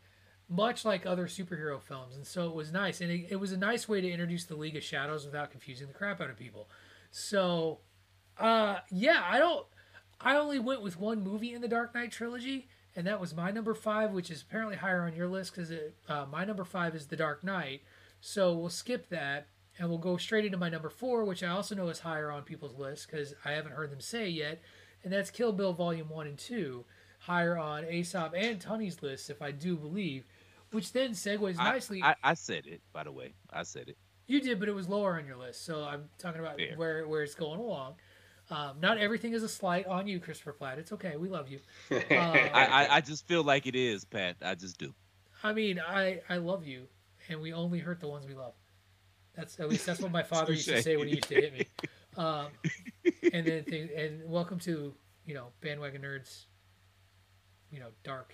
much 0.47 0.85
like 0.85 1.05
other 1.05 1.25
superhero 1.25 1.81
films. 1.81 2.15
And 2.15 2.27
so 2.27 2.47
it 2.47 2.53
was 2.53 2.71
nice. 2.71 3.01
And 3.01 3.09
it, 3.09 3.27
it 3.31 3.35
was 3.37 3.51
a 3.51 3.57
nice 3.57 3.89
way 3.89 3.99
to 3.99 4.11
introduce 4.11 4.43
the 4.43 4.55
League 4.55 4.75
of 4.75 4.83
Shadows 4.83 5.25
without 5.25 5.49
confusing 5.49 5.87
the 5.87 5.93
crap 5.93 6.21
out 6.21 6.29
of 6.29 6.37
people. 6.37 6.69
So, 7.09 7.79
uh, 8.37 8.79
yeah, 8.91 9.23
I 9.27 9.39
don't. 9.39 9.65
I 10.19 10.35
only 10.35 10.59
went 10.59 10.83
with 10.83 10.99
one 10.99 11.23
movie 11.23 11.51
in 11.51 11.61
the 11.61 11.67
Dark 11.67 11.95
Knight 11.95 12.11
trilogy, 12.11 12.67
and 12.95 13.07
that 13.07 13.19
was 13.19 13.33
my 13.33 13.49
number 13.49 13.73
five, 13.73 14.11
which 14.11 14.29
is 14.29 14.43
apparently 14.43 14.75
higher 14.75 15.01
on 15.01 15.15
your 15.15 15.27
list 15.27 15.55
because 15.55 15.71
uh, 16.07 16.25
my 16.31 16.45
number 16.45 16.63
five 16.63 16.93
is 16.93 17.07
The 17.07 17.15
Dark 17.15 17.43
Knight. 17.43 17.81
So 18.19 18.53
we'll 18.53 18.69
skip 18.69 19.09
that 19.09 19.47
and 19.79 19.89
we'll 19.89 19.97
go 19.97 20.17
straight 20.17 20.45
into 20.45 20.59
my 20.59 20.69
number 20.69 20.91
four, 20.91 21.23
which 21.23 21.41
I 21.41 21.47
also 21.47 21.73
know 21.73 21.87
is 21.87 21.99
higher 21.99 22.29
on 22.29 22.43
people's 22.43 22.77
list 22.77 23.07
because 23.09 23.33
I 23.43 23.53
haven't 23.53 23.71
heard 23.71 23.91
them 23.91 23.99
say 23.99 24.29
yet, 24.29 24.61
and 25.03 25.11
that's 25.11 25.31
Kill 25.31 25.53
Bill 25.53 25.73
Volume 25.73 26.09
1 26.09 26.27
and 26.27 26.37
2, 26.37 26.85
higher 27.21 27.57
on 27.57 27.85
Aesop 27.85 28.33
and 28.35 28.59
Tunney's 28.59 29.01
list, 29.01 29.29
if 29.29 29.41
I 29.41 29.51
do 29.51 29.77
believe, 29.77 30.25
which 30.71 30.91
then 30.91 31.11
segues 31.11 31.57
nicely. 31.57 32.01
I, 32.01 32.15
I 32.23 32.33
said 32.33 32.65
it, 32.65 32.81
by 32.91 33.03
the 33.03 33.11
way. 33.11 33.33
I 33.51 33.63
said 33.63 33.89
it. 33.89 33.97
You 34.27 34.41
did, 34.41 34.59
but 34.59 34.69
it 34.69 34.73
was 34.73 34.89
lower 34.89 35.17
on 35.17 35.25
your 35.25 35.37
list, 35.37 35.65
so 35.65 35.83
I'm 35.83 36.09
talking 36.17 36.39
about 36.39 36.57
Fair. 36.57 36.73
where 36.75 37.07
where 37.07 37.21
it's 37.23 37.35
going 37.35 37.59
along. 37.59 37.95
Um, 38.49 38.77
not 38.81 38.97
everything 38.97 39.33
is 39.33 39.43
a 39.43 39.49
slight 39.49 39.85
on 39.87 40.07
you, 40.07 40.19
Christopher 40.19 40.53
Platt. 40.53 40.77
It's 40.79 40.91
okay. 40.93 41.15
We 41.15 41.29
love 41.29 41.49
you. 41.49 41.59
Uh, 41.91 41.99
I, 42.11 42.49
I, 42.53 42.95
I 42.97 43.01
just 43.01 43.27
feel 43.27 43.43
like 43.43 43.65
it 43.67 43.75
is, 43.75 44.03
Pat. 44.03 44.37
I 44.41 44.55
just 44.55 44.77
do. 44.77 44.93
I 45.43 45.53
mean, 45.53 45.79
I 45.79 46.21
I 46.29 46.37
love 46.37 46.65
you, 46.65 46.87
and 47.29 47.41
we 47.41 47.53
only 47.53 47.79
hurt 47.79 47.99
the 47.99 48.07
ones 48.07 48.25
we 48.25 48.33
love. 48.33 48.53
That's 49.35 49.59
at 49.59 49.69
least 49.69 49.85
that's 49.85 50.01
what 50.01 50.11
my 50.11 50.23
father 50.23 50.53
used 50.53 50.67
to 50.67 50.81
say 50.81 50.97
when 50.97 51.07
he 51.07 51.15
used 51.15 51.29
to 51.29 51.35
hit 51.35 51.53
me. 51.53 51.67
Um, 52.17 52.47
and 53.31 53.47
then 53.47 53.63
thing, 53.63 53.87
and 53.95 54.29
welcome 54.29 54.59
to 54.59 54.93
you 55.25 55.33
know 55.33 55.47
bandwagon 55.61 56.01
nerds. 56.01 56.47
You 57.71 57.79
know, 57.79 57.87
dark. 58.03 58.33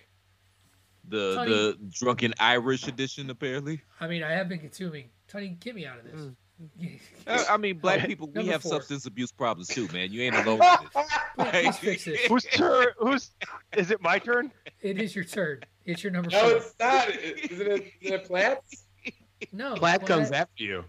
The 1.09 1.35
Tony- 1.35 1.51
the 1.51 1.77
drunken 1.89 2.33
Irish 2.39 2.87
edition, 2.87 3.29
apparently. 3.29 3.81
I 4.01 4.07
mean, 4.07 4.23
I 4.23 4.31
have 4.31 4.49
been 4.49 4.59
consuming. 4.59 5.09
Tony, 5.27 5.49
get 5.59 5.75
me 5.75 5.85
out 5.85 5.99
of 5.99 6.05
this. 6.05 6.21
Uh, 7.27 7.43
I 7.51 7.55
mean, 7.57 7.77
black 7.77 8.03
people, 8.07 8.31
we 8.33 8.47
have 8.47 8.63
four. 8.63 8.71
substance 8.71 9.05
abuse 9.05 9.31
problems 9.31 9.67
too, 9.67 9.87
man. 9.93 10.11
You 10.11 10.23
ain't 10.23 10.35
alone 10.47 10.57
with 10.57 10.91
this. 10.91 11.51
Please 11.51 11.77
fix 11.77 12.05
this. 12.05 12.19
Whose 12.25 12.45
turn? 12.45 12.87
Who's? 12.97 13.29
Is 13.75 13.91
it 13.91 14.01
my 14.01 14.17
turn? 14.17 14.51
It 14.81 14.99
is 14.99 15.15
your 15.15 15.23
turn. 15.23 15.59
It's 15.85 16.03
your 16.03 16.11
number 16.11 16.31
No, 16.31 16.39
four. 16.39 16.51
it's 16.57 16.73
not. 16.79 17.09
Isn't 17.11 17.67
it, 17.67 17.93
is 18.01 18.11
it 18.11 18.25
Platt's? 18.25 18.85
No, 19.53 19.75
Platt 19.77 20.07
comes 20.07 20.31
after 20.31 20.63
you. 20.63 20.83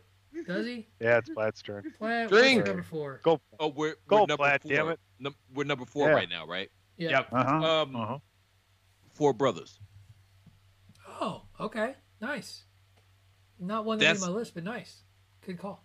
Does 0.47 0.65
he? 0.65 0.87
Yeah, 1.03 1.19
it's 1.19 1.29
Platt's 1.29 1.61
turn. 1.61 1.83
Platt, 1.99 2.31
what's 2.31 2.43
Drink. 2.43 2.65
number 2.65 2.83
four? 2.83 3.20
Go. 3.23 3.39
Oh, 3.61 3.69
we're, 3.69 3.97
Go, 4.07 4.20
we're 4.20 4.27
number 4.29 4.37
Platt, 4.39 4.62
four. 4.62 4.73
damn 4.73 4.89
it. 4.89 5.01
Num- 5.19 5.35
we're 5.53 5.65
number 5.65 5.85
four 5.85 6.09
Yeah. 6.09 6.15
right 6.15 6.31
now, 6.31 6.47
right? 6.47 6.70
Yeah. 6.97 7.11
Yep. 7.11 7.29
Uh-huh. 7.31 7.83
Um, 7.83 7.95
uh-huh. 7.97 8.19
Four 9.19 9.32
brothers. 9.32 9.81
Oh, 11.20 11.43
okay. 11.59 11.97
Nice. 12.20 12.62
Not 13.59 13.85
one 13.85 13.99
That's- 13.99 14.20
my 14.20 14.28
list, 14.28 14.55
but 14.55 14.62
nice. 14.62 15.03
Good 15.45 15.59
call. 15.59 15.85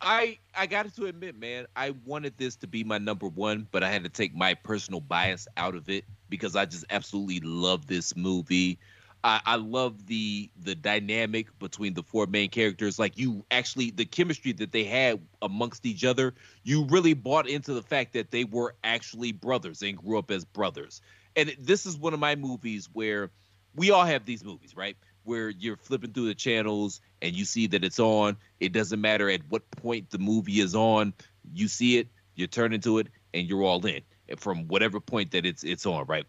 I 0.00 0.38
I 0.54 0.66
got 0.66 0.92
to 0.92 1.06
admit, 1.06 1.38
man, 1.38 1.66
I 1.76 1.94
wanted 2.04 2.36
this 2.36 2.56
to 2.56 2.66
be 2.66 2.82
my 2.82 2.98
number 2.98 3.28
one, 3.28 3.68
but 3.70 3.84
I 3.84 3.90
had 3.90 4.02
to 4.02 4.10
take 4.10 4.34
my 4.34 4.54
personal 4.54 5.00
bias 5.00 5.46
out 5.56 5.76
of 5.76 5.88
it 5.88 6.04
because 6.28 6.56
I 6.56 6.66
just 6.66 6.84
absolutely 6.90 7.40
love 7.40 7.86
this 7.86 8.16
movie. 8.16 8.80
I, 9.22 9.40
I 9.46 9.56
love 9.56 10.06
the 10.06 10.50
the 10.60 10.74
dynamic 10.74 11.56
between 11.60 11.94
the 11.94 12.02
four 12.02 12.26
main 12.26 12.50
characters. 12.50 12.98
Like 12.98 13.16
you 13.16 13.44
actually 13.52 13.90
the 13.92 14.04
chemistry 14.04 14.52
that 14.54 14.72
they 14.72 14.84
had 14.84 15.20
amongst 15.42 15.86
each 15.86 16.04
other. 16.04 16.34
You 16.64 16.86
really 16.86 17.14
bought 17.14 17.48
into 17.48 17.72
the 17.72 17.82
fact 17.82 18.12
that 18.14 18.32
they 18.32 18.44
were 18.44 18.74
actually 18.82 19.30
brothers 19.30 19.80
and 19.82 19.96
grew 19.96 20.18
up 20.18 20.32
as 20.32 20.44
brothers. 20.44 21.00
And 21.36 21.54
this 21.60 21.86
is 21.86 21.96
one 21.96 22.14
of 22.14 22.20
my 22.20 22.34
movies 22.34 22.88
where 22.92 23.30
we 23.74 23.90
all 23.90 24.04
have 24.04 24.24
these 24.24 24.42
movies, 24.42 24.74
right? 24.74 24.96
Where 25.24 25.50
you're 25.50 25.76
flipping 25.76 26.12
through 26.12 26.28
the 26.28 26.34
channels 26.34 27.00
and 27.20 27.36
you 27.36 27.44
see 27.44 27.66
that 27.68 27.84
it's 27.84 28.00
on. 28.00 28.36
It 28.58 28.72
doesn't 28.72 29.00
matter 29.00 29.28
at 29.28 29.42
what 29.50 29.70
point 29.70 30.10
the 30.10 30.18
movie 30.18 30.60
is 30.60 30.74
on. 30.74 31.12
You 31.52 31.68
see 31.68 31.98
it, 31.98 32.08
you 32.34 32.46
turn 32.46 32.72
into 32.72 32.98
it, 32.98 33.08
and 33.34 33.46
you're 33.46 33.62
all 33.62 33.84
in 33.84 34.00
from 34.38 34.66
whatever 34.66 34.98
point 34.98 35.30
that 35.32 35.46
it's 35.46 35.62
it's 35.62 35.86
on, 35.86 36.06
right? 36.06 36.26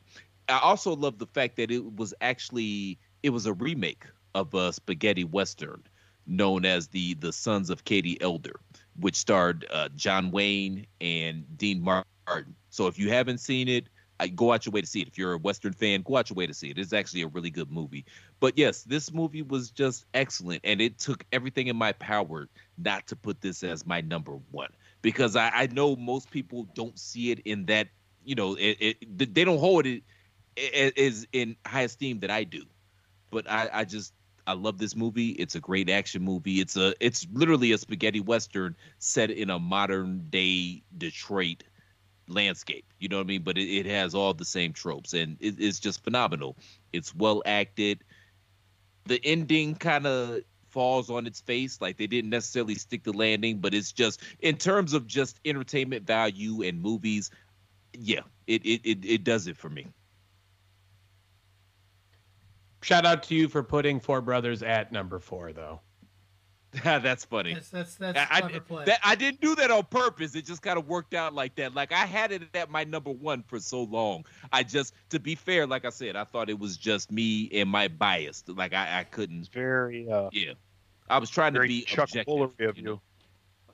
I 0.49 0.59
also 0.59 0.95
love 0.95 1.17
the 1.17 1.25
fact 1.25 1.55
that 1.57 1.71
it 1.71 1.95
was 1.95 2.13
actually 2.21 2.99
it 3.23 3.31
was 3.31 3.45
a 3.45 3.53
remake 3.53 4.05
of 4.35 4.53
a 4.53 4.71
spaghetti 4.71 5.23
western 5.23 5.83
known 6.27 6.65
as 6.65 6.87
the 6.89 7.15
the 7.15 7.33
Sons 7.33 7.69
of 7.69 7.85
Katie 7.85 8.21
Elder, 8.21 8.59
which 8.99 9.15
starred 9.15 9.65
uh, 9.71 9.89
John 9.95 10.31
Wayne 10.31 10.85
and 11.01 11.45
Dean 11.57 11.81
Martin. 11.81 12.55
So 12.69 12.87
if 12.87 12.99
you 12.99 13.09
haven't 13.09 13.39
seen 13.39 13.67
it, 13.67 13.87
I, 14.19 14.27
go 14.27 14.51
out 14.53 14.65
your 14.65 14.71
way 14.71 14.81
to 14.81 14.87
see 14.87 15.01
it. 15.01 15.07
If 15.07 15.17
you're 15.17 15.33
a 15.33 15.37
Western 15.37 15.73
fan, 15.73 16.01
go 16.01 16.17
out 16.17 16.29
your 16.29 16.35
way 16.35 16.47
to 16.47 16.53
see 16.53 16.69
it. 16.69 16.77
It's 16.77 16.93
actually 16.93 17.21
a 17.21 17.27
really 17.27 17.49
good 17.49 17.71
movie. 17.71 18.05
But 18.39 18.57
yes, 18.57 18.83
this 18.83 19.13
movie 19.13 19.41
was 19.41 19.71
just 19.71 20.05
excellent, 20.13 20.61
and 20.63 20.81
it 20.81 20.97
took 20.99 21.25
everything 21.31 21.67
in 21.67 21.75
my 21.75 21.91
power 21.93 22.47
not 22.77 23.07
to 23.07 23.15
put 23.15 23.41
this 23.41 23.63
as 23.63 23.85
my 23.85 24.01
number 24.01 24.33
one 24.51 24.69
because 25.01 25.35
I, 25.35 25.49
I 25.53 25.67
know 25.67 25.95
most 25.95 26.31
people 26.31 26.67
don't 26.73 26.97
see 26.97 27.31
it 27.31 27.39
in 27.45 27.65
that. 27.67 27.87
You 28.23 28.35
know, 28.35 28.55
it, 28.55 28.77
it 28.79 29.33
they 29.33 29.45
don't 29.45 29.59
hold 29.59 29.85
it 29.85 30.03
as 30.97 31.25
in 31.31 31.55
high 31.65 31.83
esteem 31.83 32.19
that 32.19 32.31
I 32.31 32.43
do. 32.43 32.63
But 33.31 33.49
I, 33.49 33.69
I 33.71 33.85
just 33.85 34.13
I 34.45 34.53
love 34.53 34.77
this 34.77 34.95
movie. 34.95 35.29
It's 35.29 35.55
a 35.55 35.59
great 35.59 35.89
action 35.89 36.23
movie. 36.23 36.59
It's 36.61 36.77
a 36.77 36.93
it's 36.99 37.27
literally 37.31 37.71
a 37.73 37.77
spaghetti 37.77 38.21
western 38.21 38.75
set 38.99 39.29
in 39.29 39.49
a 39.49 39.59
modern 39.59 40.27
day 40.29 40.83
Detroit 40.97 41.63
landscape. 42.27 42.85
You 42.99 43.09
know 43.09 43.17
what 43.17 43.25
I 43.25 43.27
mean? 43.27 43.43
But 43.43 43.57
it, 43.57 43.69
it 43.69 43.85
has 43.85 44.15
all 44.15 44.33
the 44.33 44.45
same 44.45 44.73
tropes, 44.73 45.13
and 45.13 45.37
it, 45.39 45.55
it's 45.59 45.79
just 45.79 46.03
phenomenal. 46.03 46.57
It's 46.93 47.13
well 47.15 47.41
acted. 47.45 48.03
The 49.05 49.19
ending 49.23 49.75
kind 49.75 50.05
of 50.05 50.41
falls 50.69 51.09
on 51.09 51.25
its 51.25 51.41
face, 51.41 51.79
like 51.81 51.97
they 51.97 52.07
didn't 52.07 52.29
necessarily 52.29 52.75
stick 52.75 53.03
the 53.03 53.13
landing, 53.13 53.59
but 53.59 53.73
it's 53.73 53.91
just 53.91 54.21
in 54.39 54.57
terms 54.57 54.93
of 54.93 55.07
just 55.07 55.39
entertainment 55.45 56.05
value 56.05 56.61
and 56.61 56.81
movies. 56.81 57.31
Yeah, 57.93 58.21
it 58.45 58.65
it 58.65 58.81
it, 58.83 59.05
it 59.05 59.23
does 59.23 59.47
it 59.47 59.57
for 59.57 59.69
me. 59.69 59.87
Shout 62.81 63.05
out 63.05 63.23
to 63.23 63.35
you 63.35 63.47
for 63.47 63.63
putting 63.63 63.99
Four 63.99 64.21
Brothers 64.21 64.61
at 64.61 64.91
number 64.91 65.19
four, 65.19 65.51
though. 65.51 65.81
that's 66.83 67.25
funny. 67.25 67.53
That's 67.53 67.69
that's 67.69 67.95
that's 67.95 68.19
I, 68.31 68.41
clever 68.41 68.59
play. 68.61 68.85
that, 68.85 68.99
I 69.03 69.15
didn't 69.15 69.41
do 69.41 69.55
that 69.55 69.71
on 69.71 69.83
purpose. 69.85 70.35
It 70.35 70.45
just 70.45 70.61
kind 70.61 70.77
of 70.77 70.87
worked 70.87 71.13
out 71.13 71.33
like 71.33 71.55
that. 71.55 71.73
Like 71.73 71.91
I 71.91 72.05
had 72.05 72.31
it 72.31 72.43
at 72.55 72.69
my 72.69 72.83
number 72.83 73.11
one 73.11 73.43
for 73.43 73.59
so 73.59 73.83
long. 73.83 74.25
I 74.51 74.63
just, 74.63 74.93
to 75.09 75.19
be 75.19 75.35
fair, 75.35 75.65
like 75.67 75.85
I 75.85 75.89
said, 75.89 76.15
I 76.15 76.23
thought 76.23 76.49
it 76.49 76.57
was 76.59 76.77
just 76.77 77.11
me 77.11 77.49
and 77.53 77.69
my 77.69 77.87
bias. 77.87 78.43
Like 78.47 78.73
I, 78.73 78.99
I 78.99 79.03
couldn't. 79.05 79.39
It's 79.39 79.47
very. 79.47 80.09
Uh, 80.09 80.29
yeah, 80.31 80.53
I 81.09 81.17
was 81.19 81.29
trying 81.29 81.53
to 81.53 81.61
be 81.61 81.81
Chuck 81.81 82.09
objective. 82.09 82.33
Woolery 82.33 82.69
of 82.69 82.77
you. 82.77 82.83
know? 82.83 83.01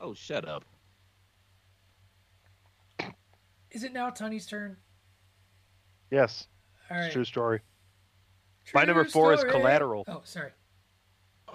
Oh, 0.01 0.13
shut 0.13 0.47
up. 0.47 0.63
Is 3.71 3.83
it 3.83 3.91
now 3.93 4.09
Tony's 4.09 4.45
turn? 4.45 4.77
yes. 6.11 6.47
All 6.91 6.97
It's 6.97 7.03
right. 7.05 7.09
a 7.09 7.13
true 7.13 7.23
story. 7.25 7.59
My 8.73 8.83
number 8.83 9.03
True 9.03 9.11
four 9.11 9.33
is. 9.33 9.43
Collateral. 9.43 10.03
Oh, 10.07 10.21
sorry. 10.25 10.51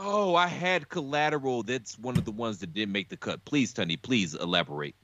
Oh, 0.01 0.37
I 0.37 0.47
had 0.47 0.89
collateral. 0.89 1.65
That's 1.65 1.99
one 1.99 2.17
of 2.17 2.25
the 2.25 2.31
ones 2.31 2.59
that 2.59 2.73
didn't 2.73 2.93
make 2.93 3.09
the 3.09 3.17
cut. 3.17 3.45
Please, 3.45 3.73
Tony, 3.73 3.97
please 3.97 4.35
elaborate. 4.35 4.95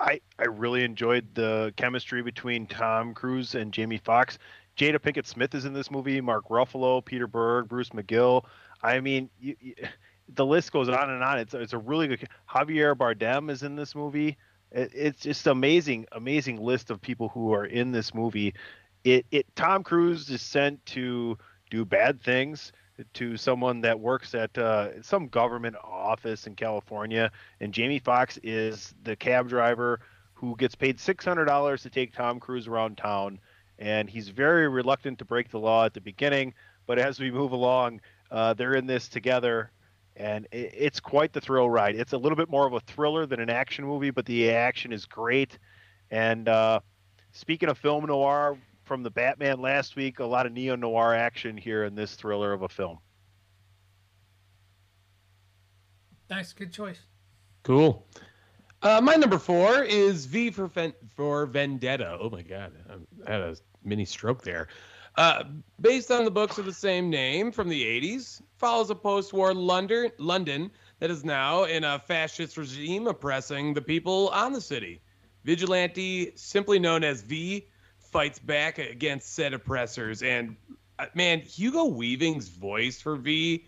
I 0.00 0.20
I 0.38 0.44
really 0.44 0.84
enjoyed 0.84 1.34
the 1.34 1.74
chemistry 1.76 2.22
between 2.22 2.66
Tom 2.66 3.12
Cruise 3.12 3.54
and 3.54 3.72
Jamie 3.72 4.00
Foxx. 4.02 4.38
Jada 4.76 4.98
Pinkett 4.98 5.26
Smith 5.26 5.54
is 5.54 5.64
in 5.64 5.74
this 5.74 5.90
movie. 5.90 6.20
Mark 6.20 6.48
Ruffalo, 6.48 7.04
Peter 7.04 7.26
Berg, 7.26 7.68
Bruce 7.68 7.90
McGill. 7.90 8.44
I 8.82 9.00
mean, 9.00 9.28
you, 9.40 9.56
you, 9.60 9.74
the 10.34 10.46
list 10.46 10.72
goes 10.72 10.88
on 10.88 11.10
and 11.10 11.22
on. 11.22 11.38
It's 11.38 11.52
it's 11.52 11.72
a 11.72 11.78
really 11.78 12.08
good. 12.08 12.28
Javier 12.48 12.94
Bardem 12.94 13.50
is 13.50 13.62
in 13.62 13.76
this 13.76 13.94
movie. 13.94 14.38
It, 14.70 14.92
it's 14.94 15.20
just 15.20 15.46
amazing, 15.46 16.06
amazing 16.12 16.56
list 16.58 16.90
of 16.90 17.02
people 17.02 17.28
who 17.28 17.52
are 17.52 17.66
in 17.66 17.92
this 17.92 18.14
movie. 18.14 18.54
It 19.04 19.26
it 19.30 19.46
Tom 19.56 19.82
Cruise 19.82 20.30
is 20.30 20.40
sent 20.40 20.84
to 20.86 21.36
do 21.70 21.84
bad 21.84 22.22
things 22.22 22.72
to 23.14 23.36
someone 23.36 23.80
that 23.82 23.98
works 23.98 24.34
at 24.34 24.56
uh, 24.58 25.02
some 25.02 25.28
government 25.28 25.76
office 25.82 26.46
in 26.46 26.54
California, 26.54 27.30
and 27.60 27.72
Jamie 27.72 27.98
Foxx 27.98 28.38
is 28.42 28.94
the 29.04 29.16
cab 29.16 29.48
driver 29.48 30.00
who 30.34 30.56
gets 30.56 30.74
paid 30.74 31.00
six 31.00 31.24
hundred 31.24 31.46
dollars 31.46 31.82
to 31.82 31.90
take 31.90 32.14
Tom 32.14 32.40
Cruise 32.40 32.68
around 32.68 32.96
town, 32.96 33.38
and 33.78 34.08
he's 34.08 34.28
very 34.28 34.68
reluctant 34.68 35.18
to 35.18 35.24
break 35.24 35.50
the 35.50 35.58
law 35.58 35.84
at 35.84 35.94
the 35.94 36.00
beginning, 36.00 36.54
but 36.86 36.98
as 36.98 37.20
we 37.20 37.30
move 37.30 37.52
along, 37.52 38.00
uh, 38.30 38.54
they're 38.54 38.74
in 38.74 38.86
this 38.86 39.08
together, 39.08 39.70
and 40.16 40.46
it, 40.52 40.74
it's 40.76 41.00
quite 41.00 41.32
the 41.32 41.40
thrill 41.40 41.68
ride. 41.68 41.96
It's 41.96 42.12
a 42.12 42.18
little 42.18 42.36
bit 42.36 42.48
more 42.48 42.66
of 42.66 42.72
a 42.72 42.80
thriller 42.80 43.26
than 43.26 43.40
an 43.40 43.50
action 43.50 43.84
movie, 43.84 44.10
but 44.10 44.26
the 44.26 44.50
action 44.50 44.92
is 44.92 45.06
great. 45.06 45.58
And 46.10 46.48
uh, 46.48 46.80
speaking 47.32 47.68
of 47.68 47.78
film 47.78 48.06
noir, 48.06 48.58
from 48.88 49.02
the 49.02 49.10
Batman 49.10 49.60
last 49.60 49.94
week, 49.94 50.18
a 50.18 50.24
lot 50.24 50.46
of 50.46 50.52
neo 50.52 50.74
noir 50.74 51.14
action 51.14 51.56
here 51.56 51.84
in 51.84 51.94
this 51.94 52.14
thriller 52.14 52.52
of 52.52 52.62
a 52.62 52.68
film. 52.68 52.98
Nice, 56.30 56.52
good 56.52 56.72
choice. 56.72 56.98
Cool. 57.62 58.06
Uh, 58.80 59.00
my 59.02 59.14
number 59.14 59.38
four 59.38 59.82
is 59.82 60.24
V 60.26 60.50
for 60.50 60.68
Ven- 60.68 60.94
for 61.14 61.46
Vendetta. 61.46 62.16
Oh 62.20 62.30
my 62.30 62.42
god, 62.42 62.72
I 63.26 63.30
had 63.30 63.40
a 63.40 63.56
mini 63.84 64.04
stroke 64.04 64.42
there. 64.42 64.68
Uh, 65.16 65.44
based 65.80 66.10
on 66.10 66.24
the 66.24 66.30
books 66.30 66.58
of 66.58 66.64
the 66.64 66.72
same 66.72 67.10
name 67.10 67.50
from 67.50 67.68
the 67.68 67.82
80s, 67.82 68.40
follows 68.56 68.88
a 68.88 68.94
post-war 68.94 69.52
London 69.52 70.10
London 70.18 70.70
that 71.00 71.10
is 71.10 71.24
now 71.24 71.64
in 71.64 71.84
a 71.84 71.98
fascist 71.98 72.56
regime 72.56 73.06
oppressing 73.06 73.74
the 73.74 73.82
people 73.82 74.28
on 74.28 74.52
the 74.52 74.60
city. 74.60 75.02
Vigilante, 75.44 76.32
simply 76.36 76.78
known 76.78 77.02
as 77.02 77.22
V, 77.22 77.66
fights 78.10 78.38
back 78.38 78.78
against 78.78 79.34
said 79.34 79.54
oppressors. 79.54 80.22
And 80.22 80.56
uh, 80.98 81.06
man, 81.14 81.40
Hugo 81.40 81.86
Weaving's 81.86 82.48
voice 82.48 83.00
for 83.00 83.16
V 83.16 83.66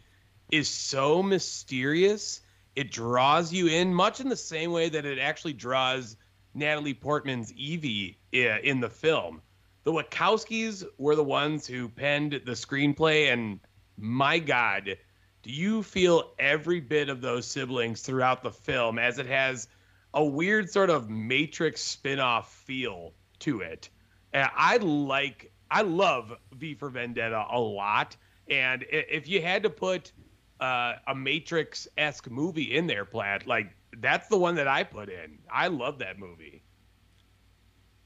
is 0.50 0.68
so 0.68 1.22
mysterious. 1.22 2.40
It 2.74 2.90
draws 2.90 3.52
you 3.52 3.66
in 3.66 3.94
much 3.94 4.20
in 4.20 4.28
the 4.28 4.36
same 4.36 4.72
way 4.72 4.88
that 4.88 5.04
it 5.04 5.18
actually 5.18 5.52
draws 5.52 6.16
Natalie 6.54 6.94
Portman's 6.94 7.52
Evey 7.52 8.16
in 8.32 8.80
the 8.80 8.88
film. 8.88 9.42
The 9.84 9.92
Wachowskis 9.92 10.84
were 10.98 11.16
the 11.16 11.24
ones 11.24 11.66
who 11.66 11.88
penned 11.88 12.32
the 12.32 12.52
screenplay, 12.52 13.32
and 13.32 13.60
my 13.96 14.38
God, 14.38 14.96
do 15.42 15.50
you 15.50 15.82
feel 15.82 16.32
every 16.38 16.80
bit 16.80 17.08
of 17.08 17.20
those 17.20 17.46
siblings 17.46 18.02
throughout 18.02 18.42
the 18.42 18.50
film 18.50 18.98
as 18.98 19.18
it 19.18 19.26
has 19.26 19.68
a 20.12 20.24
weird 20.24 20.70
sort 20.70 20.90
of 20.90 21.08
Matrix 21.08 21.80
spin-off 21.80 22.52
feel 22.52 23.14
to 23.40 23.60
it? 23.60 23.88
I 24.34 24.76
like, 24.78 25.52
I 25.70 25.82
love 25.82 26.32
V 26.54 26.74
for 26.74 26.90
Vendetta 26.90 27.46
a 27.50 27.58
lot. 27.58 28.16
And 28.48 28.84
if 28.90 29.28
you 29.28 29.42
had 29.42 29.62
to 29.62 29.70
put 29.70 30.12
uh, 30.60 30.94
a 31.06 31.14
Matrix 31.14 31.88
esque 31.96 32.30
movie 32.30 32.76
in 32.76 32.86
there, 32.86 33.04
Platt, 33.04 33.46
like 33.46 33.74
that's 33.98 34.28
the 34.28 34.38
one 34.38 34.54
that 34.56 34.68
I 34.68 34.84
put 34.84 35.08
in. 35.08 35.38
I 35.50 35.68
love 35.68 35.98
that 35.98 36.18
movie. 36.18 36.62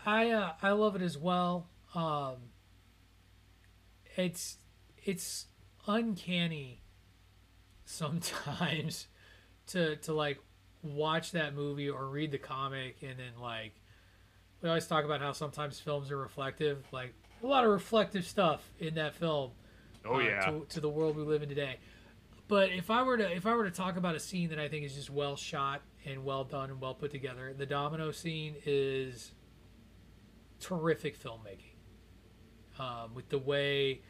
I 0.05 0.31
uh, 0.31 0.53
I 0.63 0.71
love 0.73 0.97
it 0.97 1.03
as 1.03 1.17
well. 1.17 1.69
Um, 1.95 2.37
it's 4.17 4.59
it's 5.03 5.47
uncanny 5.87 6.83
sometimes 7.85 9.09
to 9.69 9.97
to 9.97 10.13
like 10.13 10.39
watch 10.83 11.33
that 11.33 11.55
movie 11.55 11.89
or 11.89 12.07
read 12.09 12.31
the 12.31 12.39
comic 12.39 12.97
and 13.03 13.19
then 13.19 13.41
like 13.41 13.73
we 14.65 14.70
always 14.70 14.86
talk 14.86 15.05
about 15.05 15.20
how 15.20 15.31
sometimes 15.32 15.78
films 15.78 16.11
are 16.11 16.16
reflective 16.16 16.85
like 16.91 17.12
a 17.43 17.47
lot 17.47 17.65
of 17.65 17.70
reflective 17.70 18.27
stuff 18.27 18.62
in 18.81 18.95
that 18.95 19.15
film 19.15 19.51
Oh, 20.07 20.16
uh, 20.16 20.19
yeah. 20.20 20.41
to, 20.47 20.66
to 20.70 20.81
the 20.81 20.89
world 20.89 21.16
we 21.16 21.23
live 21.23 21.43
in 21.43 21.49
today 21.51 21.77
but 22.49 22.70
if 22.70 22.91
i 22.91 23.03
were 23.03 23.19
to 23.19 23.31
if 23.31 23.47
i 23.47 23.55
were 23.55 23.65
to 23.65 23.70
talk 23.70 23.97
about 23.99 24.15
a 24.15 24.20
scene 24.20 24.49
that 24.49 24.59
i 24.59 24.66
think 24.69 24.85
is 24.86 24.95
just 24.95 25.11
well 25.11 25.36
shot 25.36 25.82
and 26.07 26.24
well 26.24 26.45
done 26.45 26.70
and 26.70 26.81
well 26.81 26.95
put 26.95 27.11
together 27.11 27.55
the 27.57 27.66
domino 27.66 28.11
scene 28.11 28.55
is 28.65 29.32
terrific 30.61 31.19
filmmaking 31.23 31.74
um, 32.78 33.15
with 33.15 33.28
the 33.28 33.39
way 33.39 34.01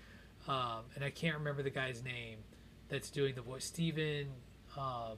um, 0.49 0.83
and 0.95 1.05
i 1.05 1.11
can't 1.11 1.37
remember 1.37 1.63
the 1.65 1.71
guy's 1.71 2.03
name 2.05 2.39
that's 2.89 3.11
doing 3.11 3.35
the 3.35 3.43
voice 3.43 3.65
steven 3.65 4.29
um, 4.77 5.17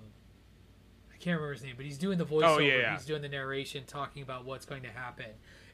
i 1.17 1.19
can't 1.19 1.37
remember 1.41 1.53
his 1.55 1.63
name 1.63 1.75
but 1.77 1.87
he's 1.87 1.99
doing 1.99 2.19
the 2.19 2.27
voiceover 2.27 2.57
Oh, 2.57 2.59
yeah, 2.59 2.77
yeah. 2.77 2.93
he's 2.97 3.07
doing 3.07 3.23
the 3.23 3.29
narration 3.29 3.85
talking 3.87 4.23
about 4.23 4.45
what's 4.45 4.67
going 4.67 4.83
to 4.83 4.91
happen 4.91 5.31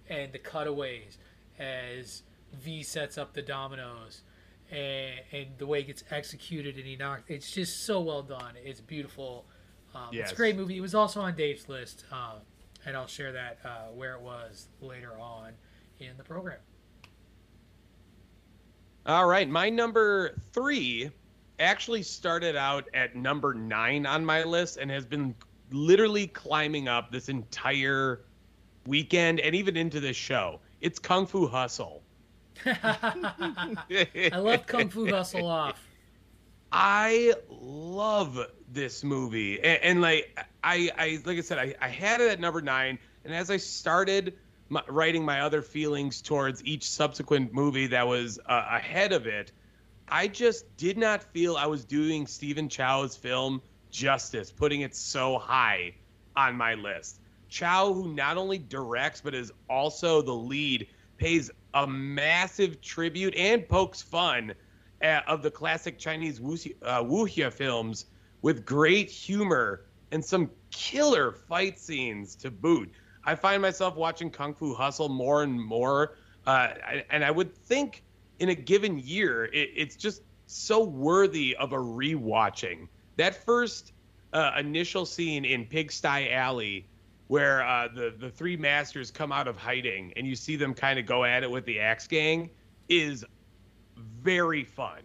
and 0.09 0.33
the 0.33 0.39
cutaways 0.39 1.19
as 1.59 2.23
V 2.55 2.83
sets 2.83 3.19
up 3.19 3.33
the 3.35 3.43
dominoes 3.43 4.23
and, 4.71 5.15
and 5.33 5.47
the 5.59 5.67
way 5.67 5.81
it 5.81 5.87
gets 5.89 6.05
executed 6.11 6.77
and 6.77 6.85
he 6.87 6.97
knocked 6.97 7.31
it's 7.31 7.51
just 7.51 7.85
so 7.87 8.01
well 8.01 8.23
done. 8.23 8.55
It's 8.63 8.81
beautiful. 8.81 9.45
Um, 9.95 10.09
It's 10.13 10.33
a 10.33 10.35
great 10.35 10.57
movie. 10.57 10.77
It 10.77 10.81
was 10.81 10.95
also 10.95 11.21
on 11.21 11.35
Dave's 11.35 11.69
list, 11.69 12.05
um, 12.13 12.39
and 12.87 12.97
I'll 12.97 13.07
share 13.07 13.33
that 13.33 13.59
uh, 13.65 13.69
where 13.95 14.15
it 14.15 14.21
was 14.23 14.69
later 14.81 15.13
on 15.21 15.53
in 16.01 16.17
the 16.19 16.25
program. 16.25 16.59
All 19.05 19.27
right, 19.27 19.49
my 19.49 19.69
number 19.69 20.35
three 20.53 21.11
actually 21.63 22.03
started 22.03 22.57
out 22.57 22.89
at 22.93 23.17
number 23.17 23.55
nine 23.55 24.05
on 24.05 24.25
my 24.25 24.43
list 24.45 24.77
and 24.77 24.91
has 24.91 25.07
been 25.07 25.35
literally 25.71 26.27
climbing 26.27 26.89
up 26.89 27.11
this 27.11 27.29
entire 27.29 28.21
weekend 28.87 29.41
and 29.41 29.55
even 29.55 29.77
into 29.77 30.01
this 30.01 30.17
show. 30.17 30.61
It's 30.81 30.99
Kung 30.99 31.27
Fu 31.27 31.47
Hustle. 31.47 32.03
I 32.67 34.31
love 34.35 34.67
Kung 34.67 34.89
Fu 34.89 35.07
Hustle 35.07 35.47
Off. 35.47 35.81
I 36.73 37.35
love 37.51 38.39
this 38.71 39.05
movie, 39.05 39.63
and, 39.63 39.83
and 39.83 40.01
like 40.01 40.39
I, 40.65 40.91
I, 40.97 41.19
like 41.27 41.37
I 41.37 41.43
said, 41.43 41.59
I, 41.59 41.75
I 41.81 41.89
had 41.89 42.23
it 42.23 42.31
at 42.31 42.41
number 42.41 42.63
nine, 42.63 42.99
and 43.25 43.35
as 43.35 43.51
I 43.51 43.59
started 43.59 44.35
my, 44.71 44.83
writing 44.89 45.23
my 45.23 45.43
other 45.43 45.61
feelings 45.61 46.23
towards 46.23 46.65
each 46.65 46.89
subsequent 46.89 47.53
movie 47.53 47.87
that 47.89 48.07
was 48.07 48.39
uh, 48.47 48.65
ahead 48.71 49.13
of 49.13 49.27
it, 49.27 49.53
I 50.13 50.29
just 50.29 50.77
did 50.77 50.99
not 50.99 51.23
feel 51.23 51.57
I 51.57 51.65
was 51.65 51.87
doing 51.87 52.27
Stephen 52.27 52.69
Chow's 52.69 53.17
film 53.17 53.63
justice, 53.91 54.53
putting 54.53 54.83
it 54.83 54.95
so 54.95 55.39
high 55.39 55.95
on 56.37 56.55
my 56.55 56.75
list. 56.75 57.21
Chow, 57.49 57.95
who 57.95 58.13
not 58.13 58.37
only 58.37 58.59
directs 58.59 59.23
but 59.23 59.35
is 59.35 59.51
also 59.71 60.21
the 60.21 60.35
lead, 60.35 60.87
pays 61.17 61.51
a 61.73 61.87
massive 61.87 62.83
tribute 62.83 63.35
and 63.37 63.67
pokes 63.67 64.03
fun 64.03 64.53
uh, 65.03 65.21
of 65.27 65.43
the 65.43 65.51
classic 65.51 65.99
Chinese 65.99 66.41
wuxia, 66.41 66.75
uh, 66.83 67.03
wuxia 67.03 67.51
films 67.51 68.05
with 68.43 68.67
great 68.67 69.11
humor 69.11 69.87
and 70.11 70.23
some 70.23 70.51
killer 70.71 71.33
fight 71.33 71.79
scenes 71.79 72.37
to 72.37 72.51
boot. 72.51 72.93
I 73.25 73.35
find 73.35 73.63
myself 73.63 73.97
watching 73.97 74.31
Kung 74.31 74.53
Fu 74.53 74.75
Hustle 74.75 75.09
more 75.09 75.43
and 75.43 75.59
more, 75.59 76.19
uh, 76.47 76.75
and 77.09 77.25
I 77.25 77.31
would 77.31 77.57
think 77.57 78.05
in 78.43 78.49
a 78.49 78.55
given 78.55 78.99
year 78.99 79.45
it, 79.47 79.71
it's 79.75 79.95
just 79.95 80.23
so 80.47 80.83
worthy 80.83 81.57
of 81.57 81.73
a 81.73 81.77
rewatching. 81.77 82.89
That 83.17 83.47
first 83.47 83.93
uh, 84.33 84.53
initial 84.59 85.07
scene 85.07 85.45
in 85.45 85.65
Pigsty 85.65 86.33
Alley, 86.33 86.87
where 87.29 87.65
uh, 87.65 87.89
the 87.95 88.15
the 88.19 88.29
three 88.29 88.57
masters 88.57 89.11
come 89.13 89.31
out 89.31 89.47
of 89.47 89.57
hiding 89.57 90.13
and 90.17 90.27
you 90.27 90.35
see 90.35 90.57
them 90.57 90.75
kind 90.75 90.99
of 90.99 91.07
go 91.07 91.25
at 91.25 91.45
it 91.45 91.51
with 91.51 91.65
the 91.65 91.79
Axe 91.79 92.09
Gang, 92.09 92.51
is 92.89 93.25
very 93.97 94.65
fun. 94.65 95.03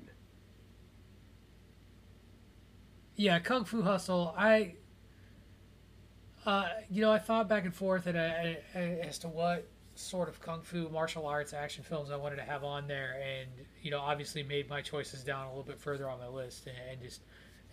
Yeah, 3.15 3.39
Kung 3.39 3.65
Fu 3.65 3.83
Hustle. 3.83 4.33
I, 4.37 4.75
uh, 6.45 6.69
you 6.89 7.01
know, 7.01 7.11
I 7.11 7.19
thought 7.19 7.47
back 7.47 7.65
and 7.65 7.73
forth 7.73 8.07
and 8.07 8.17
I, 8.17 8.57
I, 8.73 8.79
as 8.79 9.19
to 9.19 9.27
what 9.27 9.67
sort 9.97 10.29
of 10.29 10.39
kung 10.39 10.61
fu 10.61 10.89
martial 10.89 11.25
arts 11.25 11.53
action 11.53 11.83
films 11.83 12.11
I 12.11 12.15
wanted 12.15 12.37
to 12.37 12.43
have 12.43 12.63
on 12.63 12.87
there, 12.87 13.21
and 13.21 13.49
you 13.81 13.91
know, 13.91 13.99
obviously 13.99 14.43
made 14.43 14.69
my 14.69 14.81
choices 14.81 15.23
down 15.23 15.45
a 15.45 15.49
little 15.49 15.63
bit 15.63 15.79
further 15.79 16.09
on 16.09 16.19
my 16.19 16.27
list, 16.27 16.67
and, 16.67 16.75
and 16.91 17.01
just 17.01 17.21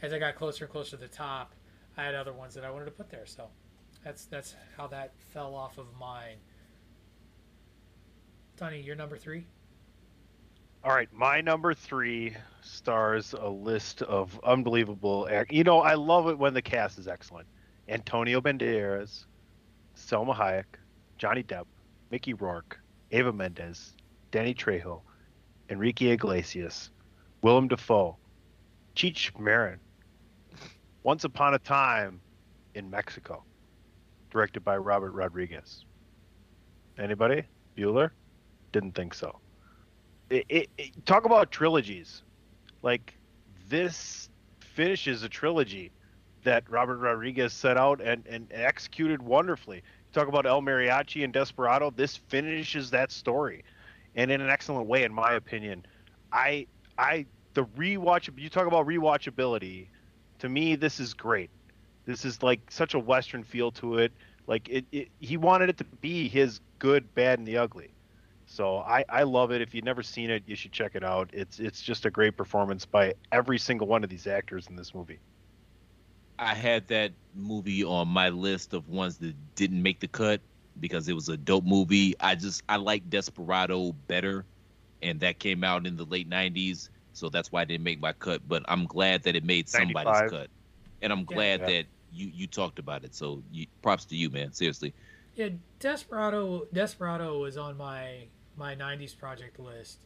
as 0.03 0.13
I 0.13 0.19
got 0.19 0.35
closer 0.35 0.65
and 0.65 0.73
closer 0.73 0.93
to 0.93 0.97
the 0.97 1.09
top, 1.09 1.55
I 1.97 2.05
had 2.05 2.15
other 2.15 2.33
ones 2.33 2.55
that 2.55 2.65
I 2.65 2.71
wanted 2.71 2.87
to 2.87 2.91
put 2.91 3.11
there. 3.11 3.27
So 3.27 3.49
that's 4.05 4.27
that's 4.27 4.55
how 4.77 4.87
that 4.89 5.13
fell 5.33 5.55
off 5.55 5.79
of 5.79 5.87
mine. 5.99 6.37
Tony, 8.57 8.81
you're 8.81 8.97
number 8.97 9.17
three. 9.17 9.47
All 10.85 10.95
right, 10.95 11.09
my 11.13 11.41
number 11.41 11.73
three 11.73 12.37
stars 12.61 13.35
a 13.39 13.49
list 13.49 14.03
of 14.03 14.39
unbelievable. 14.45 15.29
You 15.51 15.65
know, 15.65 15.81
I 15.81 15.95
love 15.95 16.29
it 16.29 16.39
when 16.39 16.53
the 16.53 16.61
cast 16.63 16.99
is 16.99 17.09
excellent. 17.09 17.49
Antonio 17.89 18.41
Banderas, 18.41 19.25
Salma 19.97 20.37
Hayek, 20.37 20.65
Johnny 21.17 21.43
Depp, 21.43 21.65
Mickey 22.15 22.33
Rourke, 22.33 22.79
Eva 23.11 23.33
Mendes, 23.33 23.97
Danny 24.31 24.55
Trejo, 24.55 25.01
Enrique 25.69 26.11
Iglesias, 26.13 26.91
Willem 27.43 27.67
Dafoe, 27.67 28.17
Cheech 28.95 29.37
Marin. 29.37 29.81
Once 31.03 31.25
Upon 31.25 31.55
a 31.55 31.59
Time 31.59 32.21
in 32.77 32.89
Mexico, 32.89 33.43
directed 34.31 34.65
by 34.65 34.77
Robert 34.77 35.11
Rodriguez. 35.11 35.87
Anybody? 36.97 37.43
Bueller? 37.77 38.11
Didn't 38.71 38.95
think 38.95 39.13
so 39.13 39.41
it, 40.31 40.47
it, 40.49 40.69
it- 40.79 41.07
talk 41.07 41.25
about 41.25 41.51
trilogies. 41.51 42.23
Like 42.83 43.19
this 43.69 44.31
finishes 44.61 45.25
a 45.25 45.29
trilogy 45.29 45.91
that 46.45 46.71
Robert 46.71 46.99
Rodriguez 46.99 47.53
set 47.53 47.77
out 47.77 48.01
and, 48.01 48.25
and 48.29 48.47
executed 48.53 49.21
wonderfully. 49.21 49.83
Talk 50.15 50.29
about 50.29 50.47
El 50.47 50.63
Mariachi 50.63 51.25
and 51.25 51.33
Desperado. 51.33 51.91
This 51.91 52.17
finishes 52.17 52.91
that 52.91 53.11
story, 53.11 53.65
and 54.15 54.31
in 54.31 54.41
an 54.41 54.49
excellent 54.49 54.87
way, 54.87 55.03
in 55.03 55.13
my 55.13 55.33
opinion. 55.33 55.85
I 56.33 56.67
I 56.97 57.27
the 57.55 57.65
rewatch. 57.65 58.31
You 58.39 58.49
talk 58.49 58.67
about 58.67 58.87
rewatchability. 58.87 59.89
To 60.39 60.49
me, 60.49 60.77
this 60.77 61.01
is 61.01 61.15
great. 61.15 61.51
This 62.07 62.25
is 62.25 62.43
like 62.43 62.61
such 62.71 62.95
a 62.95 62.99
western 62.99 63.43
feel 63.43 63.73
to 63.73 63.99
it. 63.99 64.13
Like 64.47 64.69
it, 64.69 64.85
it 64.93 65.09
he 65.21 65.37
wanted 65.37 65.71
it 65.71 65.79
to 65.79 65.85
be 65.85 66.29
his 66.29 66.61
good, 66.79 67.13
bad, 67.15 67.39
and 67.41 67.49
the 67.49 67.59
ugly. 67.59 67.91
So 68.47 68.79
I, 68.79 69.05
I 69.09 69.23
love 69.23 69.51
it. 69.53 69.63
If 69.63 69.75
you've 69.75 69.85
never 69.85 70.03
seen 70.03 70.31
it, 70.31 70.43
you 70.47 70.55
should 70.55 70.73
check 70.73 70.95
it 70.95 71.03
out. 71.03 71.31
It's 71.33 71.59
it's 71.59 71.83
just 71.83 72.05
a 72.07 72.11
great 72.11 72.37
performance 72.37 72.85
by 72.85 73.15
every 73.33 73.59
single 73.59 73.87
one 73.89 74.05
of 74.05 74.11
these 74.11 74.27
actors 74.27 74.69
in 74.69 74.77
this 74.77 74.95
movie. 74.95 75.19
I 76.39 76.55
had 76.55 76.89
that 76.89 77.15
movie 77.35 77.85
on 77.85 78.09
my 78.09 78.29
list 78.31 78.75
of 78.75 78.89
ones 78.89 79.19
that 79.19 79.55
didn't 79.55 79.83
make 79.83 80.01
the 80.01 80.09
cut 80.09 80.43
because 80.81 81.09
it 81.09 81.15
was 81.15 81.29
a 81.29 81.37
dope 81.37 81.65
movie. 81.65 82.15
I 82.21 82.35
just 82.35 82.63
I 82.69 82.77
like 82.77 83.09
Desperado 83.09 83.93
better, 83.93 84.47
and 85.03 85.21
that 85.21 85.39
came 85.39 85.65
out 85.65 85.87
in 85.87 85.97
the 85.97 86.05
late 86.05 86.29
'90s, 86.29 86.91
so 87.13 87.29
that's 87.29 87.53
why 87.53 87.63
I 87.63 87.65
didn't 87.65 87.85
make 87.85 88.01
my 88.01 88.13
cut. 88.13 88.47
But 88.47 88.65
I'm 88.69 88.87
glad 88.87 89.23
that 89.25 89.37
it 89.37 89.45
made 89.45 89.69
somebody's 89.69 90.23
95. 90.23 90.31
cut, 90.31 90.51
and 91.03 91.13
I'm 91.13 91.25
glad 91.25 91.61
Yeah. 91.61 91.67
that 91.67 91.87
you 92.11 92.29
you 92.29 92.47
talked 92.49 92.79
about 92.79 93.05
it. 93.05 93.15
So 93.15 93.43
you, 93.51 93.67
props 93.83 94.07
to 94.07 94.17
you, 94.17 94.31
man. 94.31 94.53
Seriously. 94.53 94.95
Yeah, 95.35 95.51
Desperado. 95.81 96.67
Desperado 96.73 97.39
was 97.39 97.57
on 97.57 97.77
my 97.77 98.29
my 98.57 98.75
'90s 98.75 99.15
project 99.15 99.59
list 99.59 99.99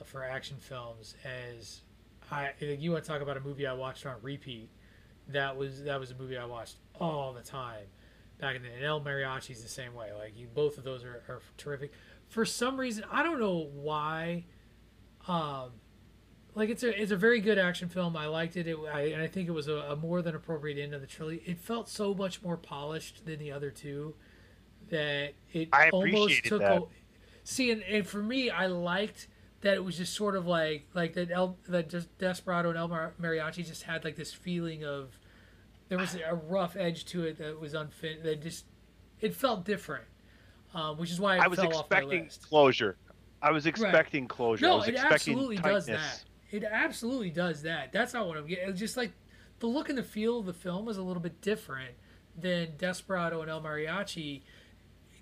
uh, 0.00 0.04
for 0.04 0.24
action 0.24 0.58
films. 0.58 1.14
As 1.24 1.82
I, 2.30 2.52
you 2.60 2.92
want 2.92 3.04
to 3.04 3.10
talk 3.10 3.22
about 3.22 3.36
a 3.36 3.40
movie 3.40 3.66
I 3.66 3.72
watched 3.72 4.06
on 4.06 4.16
repeat? 4.22 4.70
That 5.28 5.56
was 5.56 5.84
that 5.84 6.00
was 6.00 6.10
a 6.10 6.14
movie 6.14 6.36
I 6.36 6.44
watched 6.44 6.76
all 7.00 7.32
the 7.32 7.42
time 7.42 7.86
back 8.40 8.56
in 8.56 8.62
the. 8.62 8.68
And 8.68 8.84
El 8.84 9.00
Mariachi's 9.00 9.62
the 9.62 9.68
same 9.68 9.94
way. 9.94 10.12
Like 10.12 10.36
you, 10.36 10.48
both 10.52 10.78
of 10.78 10.84
those 10.84 11.04
are, 11.04 11.22
are 11.28 11.40
terrific. 11.56 11.92
For 12.28 12.44
some 12.44 12.78
reason, 12.78 13.04
I 13.10 13.22
don't 13.22 13.40
know 13.40 13.68
why. 13.72 14.44
Um, 15.28 15.70
like 16.54 16.68
it's 16.68 16.82
a 16.82 17.00
it's 17.00 17.12
a 17.12 17.16
very 17.16 17.40
good 17.40 17.58
action 17.58 17.88
film. 17.88 18.16
I 18.16 18.26
liked 18.26 18.56
it. 18.56 18.66
it 18.66 18.76
I, 18.92 19.02
and 19.12 19.22
I 19.22 19.26
think 19.26 19.48
it 19.48 19.52
was 19.52 19.68
a, 19.68 19.74
a 19.74 19.96
more 19.96 20.22
than 20.22 20.34
appropriate 20.34 20.82
end 20.82 20.94
of 20.94 21.00
the 21.00 21.06
trilogy. 21.06 21.42
It 21.46 21.58
felt 21.58 21.88
so 21.88 22.14
much 22.14 22.42
more 22.42 22.56
polished 22.56 23.24
than 23.24 23.38
the 23.38 23.52
other 23.52 23.70
two 23.70 24.14
that 24.90 25.34
it 25.52 25.68
I 25.72 25.90
almost 25.90 26.14
appreciated 26.14 26.48
took. 26.48 26.60
that. 26.60 26.82
A, 26.82 26.86
see, 27.44 27.70
and, 27.70 27.82
and 27.84 28.06
for 28.06 28.22
me, 28.22 28.50
I 28.50 28.66
liked 28.66 29.28
that 29.62 29.74
it 29.74 29.84
was 29.84 29.96
just 29.98 30.14
sort 30.14 30.36
of 30.36 30.46
like 30.46 30.86
like 30.94 31.12
that 31.14 31.30
El 31.30 31.56
that 31.68 31.88
just 31.88 32.16
Desperado 32.18 32.70
and 32.70 32.78
El 32.78 32.88
Mariachi 32.88 33.66
just 33.66 33.82
had 33.84 34.04
like 34.04 34.16
this 34.16 34.32
feeling 34.32 34.84
of 34.84 35.18
there 35.88 35.98
was 35.98 36.14
a 36.14 36.34
rough 36.34 36.76
edge 36.76 37.04
to 37.06 37.24
it 37.24 37.38
that 37.38 37.60
was 37.60 37.74
unfit. 37.74 38.22
That 38.22 38.42
just 38.42 38.64
it 39.20 39.34
felt 39.34 39.64
different, 39.64 40.04
um, 40.74 40.96
which 40.98 41.10
is 41.10 41.20
why 41.20 41.36
it 41.36 41.40
I 41.42 41.48
was 41.48 41.58
fell 41.58 41.66
off 41.68 41.90
my 41.90 41.98
expecting 41.98 42.24
list. 42.24 42.48
closure. 42.48 42.96
I 43.42 43.50
was 43.50 43.66
expecting 43.66 44.28
closure. 44.28 44.66
I 44.66 44.68
No, 44.68 44.76
was 44.78 44.88
it 44.88 44.92
expecting 44.92 45.14
absolutely 45.34 45.56
tightness. 45.56 45.86
does 45.86 45.86
that. 45.86 46.24
It 46.50 46.64
absolutely 46.64 47.30
does 47.30 47.62
that. 47.62 47.92
That's 47.92 48.12
not 48.12 48.26
what 48.26 48.36
I'm 48.36 48.46
getting. 48.46 48.68
It's 48.68 48.78
just 48.78 48.96
like 48.96 49.12
the 49.60 49.66
look 49.66 49.88
and 49.88 49.96
the 49.96 50.02
feel 50.02 50.38
of 50.40 50.46
the 50.46 50.52
film 50.52 50.88
is 50.88 50.96
a 50.96 51.02
little 51.02 51.22
bit 51.22 51.40
different 51.40 51.94
than 52.38 52.76
Desperado 52.78 53.40
and 53.42 53.50
El 53.50 53.60
Mariachi. 53.62 54.42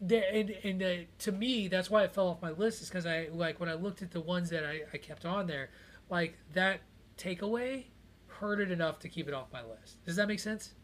The- 0.00 0.34
And, 0.34 0.50
and 0.64 0.82
uh, 0.82 0.94
to 1.20 1.32
me, 1.32 1.68
that's 1.68 1.90
why 1.90 2.04
it 2.04 2.12
fell 2.12 2.28
off 2.28 2.42
my 2.42 2.50
list. 2.50 2.82
Is 2.82 2.88
because 2.88 3.06
I 3.06 3.28
like 3.32 3.58
when 3.60 3.68
I 3.68 3.74
looked 3.74 4.02
at 4.02 4.10
the 4.10 4.20
ones 4.20 4.50
that 4.50 4.64
I, 4.64 4.82
I 4.92 4.98
kept 4.98 5.24
on 5.24 5.46
there, 5.46 5.70
like 6.10 6.38
that 6.54 6.80
takeaway 7.16 7.84
hurt 8.26 8.60
it 8.60 8.70
enough 8.70 9.00
to 9.00 9.08
keep 9.08 9.26
it 9.26 9.34
off 9.34 9.52
my 9.52 9.62
list. 9.62 10.04
Does 10.06 10.16
that 10.16 10.28
make 10.28 10.38
sense? 10.38 10.74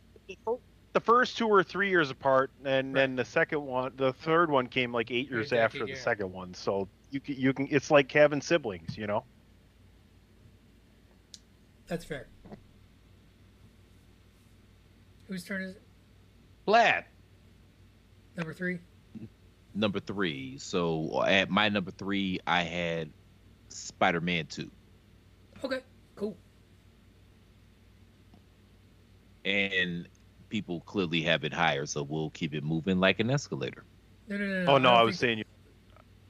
The 0.94 1.00
first 1.00 1.38
two 1.38 1.46
were 1.46 1.62
three 1.62 1.90
years 1.90 2.10
apart, 2.10 2.50
and 2.64 2.94
then 2.94 3.14
the 3.14 3.24
second 3.24 3.64
one, 3.64 3.92
the 3.96 4.12
third 4.12 4.50
one 4.50 4.66
came 4.66 4.92
like 4.92 5.10
eight 5.10 5.30
years 5.30 5.50
decade, 5.50 5.64
after 5.64 5.78
the 5.80 5.92
yeah. 5.92 5.98
second 5.98 6.32
one. 6.32 6.54
So 6.54 6.88
you 7.10 7.20
can, 7.20 7.36
you 7.36 7.52
can, 7.52 7.68
it's 7.70 7.90
like 7.90 8.10
having 8.10 8.40
siblings, 8.40 8.96
you 8.96 9.06
know. 9.06 9.24
That's 11.86 12.04
fair. 12.04 12.28
Whose 15.28 15.44
turn 15.44 15.62
is 15.62 15.76
it? 15.76 15.82
Vlad. 16.66 17.04
Number 18.36 18.52
three. 18.52 18.78
Number 19.74 20.00
three. 20.00 20.58
So 20.58 21.24
at 21.26 21.50
my 21.50 21.68
number 21.68 21.90
three, 21.90 22.40
I 22.46 22.62
had 22.62 23.10
Spider 23.68 24.20
Man 24.20 24.46
2. 24.46 24.70
Okay, 25.64 25.80
cool. 26.16 26.36
And 29.44 30.08
people 30.48 30.80
clearly 30.80 31.22
have 31.22 31.44
it 31.44 31.52
higher, 31.52 31.86
so 31.86 32.02
we'll 32.02 32.30
keep 32.30 32.54
it 32.54 32.64
moving 32.64 32.98
like 32.98 33.20
an 33.20 33.30
escalator. 33.30 33.84
No, 34.28 34.36
no, 34.38 34.46
no. 34.46 34.72
Oh 34.72 34.78
no, 34.78 34.90
don't 34.90 34.98
I 34.98 35.02
was 35.02 35.18
saying 35.18 35.38
you. 35.38 35.44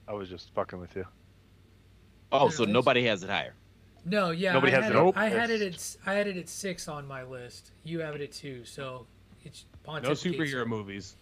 I 0.09 0.13
was 0.13 0.29
just 0.29 0.53
fucking 0.55 0.79
with 0.81 0.97
you. 0.97 1.05
Oh, 2.33 2.45
Yeah, 2.47 2.51
so 2.51 2.63
it's- 2.65 2.73
nobody 2.73 3.05
has 3.07 3.23
it 3.23 3.31
higher. 3.31 3.55
No, 4.07 4.33
yeah, 4.33 4.53
Nobody 4.53 4.73
I 4.73 4.77
has 4.77 4.85
had 4.85 4.97
it. 4.97 5.09
it. 5.09 5.17
I 5.17 5.29
had 5.31 5.51
it 5.51 5.63
at 5.63 5.97
I 6.05 6.13
had 6.15 6.27
it 6.27 6.37
at 6.37 6.49
six 6.49 6.89
on 6.89 7.07
my 7.07 7.23
list. 7.23 7.73
You 7.85 8.01
have 8.01 8.15
it 8.15 8.21
at 8.21 8.33
two, 8.33 8.65
so 8.67 9.07
it's 9.45 9.65
No 9.87 9.93
pontificates. 9.95 10.23
superhero 10.37 10.67
movies. 10.67 11.17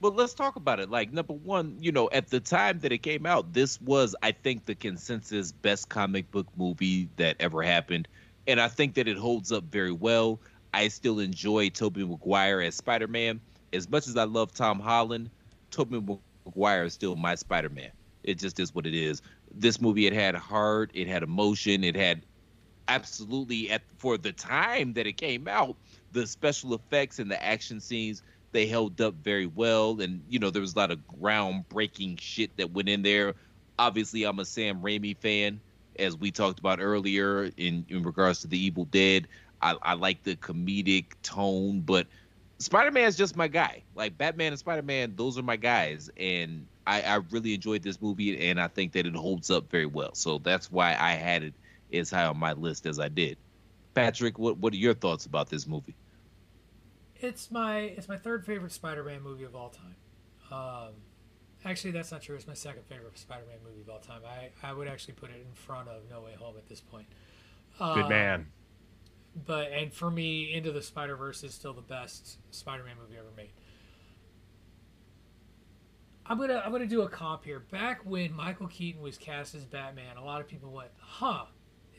Well, 0.00 0.12
let's 0.12 0.34
talk 0.34 0.56
about 0.56 0.80
it. 0.80 0.90
Like 0.90 1.12
number 1.12 1.32
one, 1.32 1.76
you 1.80 1.90
know, 1.90 2.08
at 2.12 2.28
the 2.28 2.40
time 2.40 2.80
that 2.80 2.92
it 2.92 2.98
came 2.98 3.24
out, 3.26 3.52
this 3.54 3.80
was, 3.80 4.14
I 4.22 4.32
think, 4.32 4.66
the 4.66 4.74
consensus 4.74 5.52
best 5.52 5.88
comic 5.88 6.30
book 6.30 6.46
movie 6.56 7.08
that 7.16 7.36
ever 7.40 7.62
happened, 7.62 8.08
and 8.46 8.60
I 8.60 8.68
think 8.68 8.94
that 8.94 9.08
it 9.08 9.16
holds 9.16 9.52
up 9.52 9.64
very 9.64 9.92
well. 9.92 10.40
I 10.74 10.88
still 10.88 11.18
enjoy 11.20 11.70
Tobey 11.70 12.04
Maguire 12.04 12.60
as 12.60 12.74
Spider-Man 12.76 13.40
as 13.72 13.88
much 13.88 14.06
as 14.06 14.16
I 14.16 14.24
love 14.24 14.52
Tom 14.52 14.78
Holland. 14.80 15.30
Tobey 15.70 16.00
Maguire 16.00 16.84
is 16.84 16.94
still 16.94 17.16
my 17.16 17.34
Spider-Man. 17.34 17.90
It 18.22 18.38
just 18.38 18.60
is 18.60 18.74
what 18.74 18.86
it 18.86 18.94
is. 18.94 19.22
This 19.54 19.80
movie, 19.80 20.06
it 20.06 20.12
had 20.12 20.34
heart, 20.34 20.90
it 20.92 21.08
had 21.08 21.22
emotion, 21.22 21.82
it 21.84 21.96
had 21.96 22.26
absolutely 22.88 23.70
at 23.70 23.82
for 23.98 24.16
the 24.18 24.32
time 24.32 24.92
that 24.94 25.06
it 25.06 25.14
came 25.14 25.48
out, 25.48 25.76
the 26.12 26.26
special 26.26 26.74
effects 26.74 27.18
and 27.18 27.30
the 27.30 27.42
action 27.42 27.80
scenes 27.80 28.22
they 28.52 28.66
held 28.66 29.00
up 29.00 29.14
very 29.14 29.46
well. 29.46 30.00
And 30.00 30.22
you 30.28 30.38
know, 30.38 30.50
there 30.50 30.62
was 30.62 30.74
a 30.74 30.78
lot 30.78 30.90
of 30.90 31.00
groundbreaking 31.20 32.20
shit 32.20 32.56
that 32.56 32.72
went 32.72 32.88
in 32.88 33.02
there. 33.02 33.34
Obviously, 33.78 34.24
I'm 34.24 34.38
a 34.38 34.44
Sam 34.44 34.80
Raimi 34.80 35.16
fan, 35.16 35.60
as 35.98 36.16
we 36.16 36.30
talked 36.30 36.58
about 36.58 36.80
earlier 36.80 37.50
in 37.56 37.84
in 37.88 38.02
regards 38.02 38.40
to 38.40 38.46
the 38.46 38.58
Evil 38.58 38.86
Dead. 38.86 39.28
I, 39.62 39.76
I 39.82 39.94
like 39.94 40.22
the 40.22 40.36
comedic 40.36 41.06
tone, 41.22 41.80
but 41.80 42.06
Spider 42.58 42.90
Man 42.90 43.06
is 43.06 43.16
just 43.16 43.36
my 43.36 43.48
guy. 43.48 43.82
Like 43.94 44.16
Batman 44.16 44.52
and 44.52 44.58
Spider 44.58 44.82
Man, 44.82 45.14
those 45.16 45.38
are 45.38 45.42
my 45.42 45.56
guys, 45.56 46.10
and 46.16 46.66
I, 46.86 47.02
I 47.02 47.16
really 47.30 47.54
enjoyed 47.54 47.82
this 47.82 48.00
movie, 48.00 48.48
and 48.48 48.60
I 48.60 48.68
think 48.68 48.92
that 48.92 49.06
it 49.06 49.14
holds 49.14 49.50
up 49.50 49.70
very 49.70 49.86
well. 49.86 50.14
So 50.14 50.38
that's 50.38 50.70
why 50.70 50.96
I 50.98 51.12
had 51.12 51.42
it 51.42 51.54
as 51.92 52.10
high 52.10 52.26
on 52.26 52.38
my 52.38 52.52
list 52.52 52.86
as 52.86 52.98
I 52.98 53.08
did. 53.08 53.36
Patrick, 53.94 54.38
what 54.38 54.58
what 54.58 54.72
are 54.72 54.76
your 54.76 54.94
thoughts 54.94 55.26
about 55.26 55.48
this 55.48 55.66
movie? 55.66 55.94
It's 57.20 57.50
my 57.50 57.78
it's 57.80 58.08
my 58.08 58.16
third 58.16 58.44
favorite 58.44 58.72
Spider-Man 58.72 59.22
movie 59.22 59.44
of 59.44 59.54
all 59.56 59.70
time. 59.70 59.96
Um, 60.50 60.94
actually, 61.64 61.90
that's 61.92 62.12
not 62.12 62.22
true. 62.22 62.36
It's 62.36 62.46
my 62.46 62.54
second 62.54 62.84
favorite 62.86 63.18
Spider-Man 63.18 63.58
movie 63.64 63.80
of 63.80 63.88
all 63.88 63.98
time. 64.00 64.20
I, 64.26 64.50
I 64.66 64.72
would 64.72 64.86
actually 64.88 65.14
put 65.14 65.30
it 65.30 65.36
in 65.46 65.54
front 65.54 65.88
of 65.88 66.02
No 66.10 66.20
Way 66.20 66.34
Home 66.38 66.56
at 66.56 66.68
this 66.68 66.80
point. 66.80 67.06
Good 67.78 67.84
Um, 68.04 68.08
man. 68.08 68.46
But 69.46 69.70
and 69.72 69.92
for 69.92 70.10
me, 70.10 70.52
Into 70.54 70.72
the 70.72 70.82
Spider 70.82 71.16
Verse 71.16 71.42
is 71.44 71.52
still 71.54 71.74
the 71.74 71.82
best 71.82 72.38
Spider-Man 72.54 72.96
movie 73.02 73.18
ever 73.18 73.28
made. 73.36 73.50
I'm 76.24 76.38
gonna 76.38 76.60
I'm 76.64 76.72
gonna 76.72 76.86
do 76.86 77.02
a 77.02 77.08
comp 77.08 77.44
here. 77.44 77.60
Back 77.60 78.00
when 78.04 78.32
Michael 78.34 78.66
Keaton 78.66 79.00
was 79.00 79.16
cast 79.16 79.54
as 79.54 79.64
Batman, 79.64 80.16
a 80.16 80.24
lot 80.24 80.40
of 80.40 80.48
people 80.48 80.70
went, 80.72 80.90
"Huh, 80.98 81.44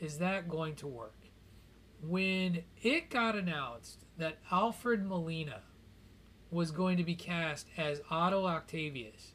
is 0.00 0.18
that 0.18 0.48
going 0.48 0.74
to 0.76 0.86
work?" 0.86 1.14
When 2.00 2.62
it 2.82 3.10
got 3.10 3.34
announced 3.34 4.04
that 4.18 4.38
Alfred 4.50 5.04
Molina 5.04 5.62
was 6.50 6.70
going 6.70 6.96
to 6.96 7.04
be 7.04 7.14
cast 7.14 7.66
as 7.76 8.00
Otto 8.10 8.46
Octavius, 8.46 9.34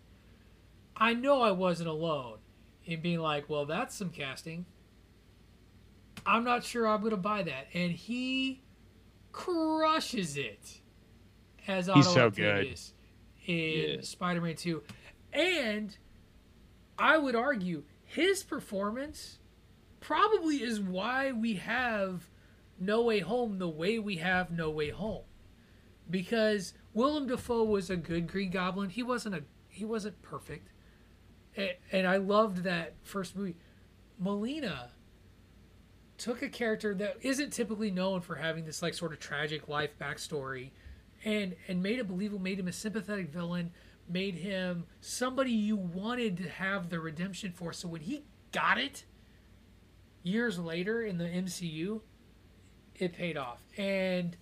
I 0.95 1.13
know 1.13 1.41
I 1.41 1.51
wasn't 1.51 1.89
alone 1.89 2.37
in 2.85 3.01
being 3.01 3.19
like, 3.19 3.49
"Well, 3.49 3.65
that's 3.65 3.95
some 3.95 4.09
casting." 4.09 4.65
I'm 6.25 6.43
not 6.45 6.63
sure 6.63 6.87
I'm 6.87 7.03
gonna 7.03 7.17
buy 7.17 7.43
that, 7.43 7.67
and 7.73 7.91
he 7.91 8.61
crushes 9.33 10.37
it 10.37 10.79
as 11.67 11.89
Otto 11.89 11.97
He's 11.99 12.13
so 12.13 12.29
good. 12.29 12.45
Octavius 12.49 12.93
in 13.45 13.95
Yeah. 13.95 14.01
Spider-Man 14.01 14.55
2, 14.55 14.81
and 15.33 15.97
I 16.97 17.17
would 17.17 17.35
argue 17.35 17.83
his 18.05 18.43
performance 18.43 19.39
probably 19.99 20.61
is 20.63 20.79
why 20.79 21.31
we 21.33 21.55
have 21.55 22.29
No 22.85 23.01
Way 23.03 23.19
Home 23.19 23.59
the 23.59 23.69
way 23.69 23.99
we 23.99 24.17
have 24.17 24.51
No 24.51 24.69
Way 24.69 24.89
Home, 24.89 25.23
because 26.09 26.73
Willem 26.93 27.27
Dafoe 27.27 27.63
was 27.63 27.89
a 27.89 27.97
good 27.97 28.27
Green 28.27 28.51
Goblin. 28.51 28.89
He 28.89 29.03
wasn't 29.03 29.35
a 29.35 29.43
he 29.69 29.85
wasn't 29.85 30.21
perfect, 30.21 30.69
and, 31.91 32.07
I 32.07 32.17
loved 32.17 32.63
that 32.63 32.93
first 33.03 33.35
movie. 33.35 33.55
Molina 34.19 34.91
took 36.17 36.41
a 36.41 36.49
character 36.49 36.93
that 36.95 37.17
isn't 37.21 37.51
typically 37.51 37.91
known 37.91 38.21
for 38.21 38.35
having 38.35 38.65
this 38.65 38.81
like 38.81 38.93
sort 38.93 39.13
of 39.13 39.19
tragic 39.19 39.67
life 39.67 39.91
backstory 39.99 40.69
and 41.25 41.55
and 41.67 41.81
made 41.81 41.99
it 41.99 42.07
believable 42.07 42.41
made 42.41 42.59
him 42.59 42.67
a 42.67 42.71
sympathetic 42.71 43.29
villain 43.29 43.71
made 44.07 44.35
him 44.35 44.85
somebody 45.01 45.51
you 45.51 45.75
wanted 45.75 46.37
to 46.37 46.47
have 46.47 46.89
the 46.89 46.99
redemption 46.99 47.51
for 47.51 47.73
so 47.73 47.87
when 47.87 48.01
he 48.01 48.23
got 48.51 48.77
it 48.77 49.05
years 50.21 50.59
later 50.59 51.01
in 51.01 51.17
the 51.17 51.25
MCU 51.25 52.01
it 52.95 53.13
paid 53.13 53.37
off 53.37 53.59
and 53.77 54.37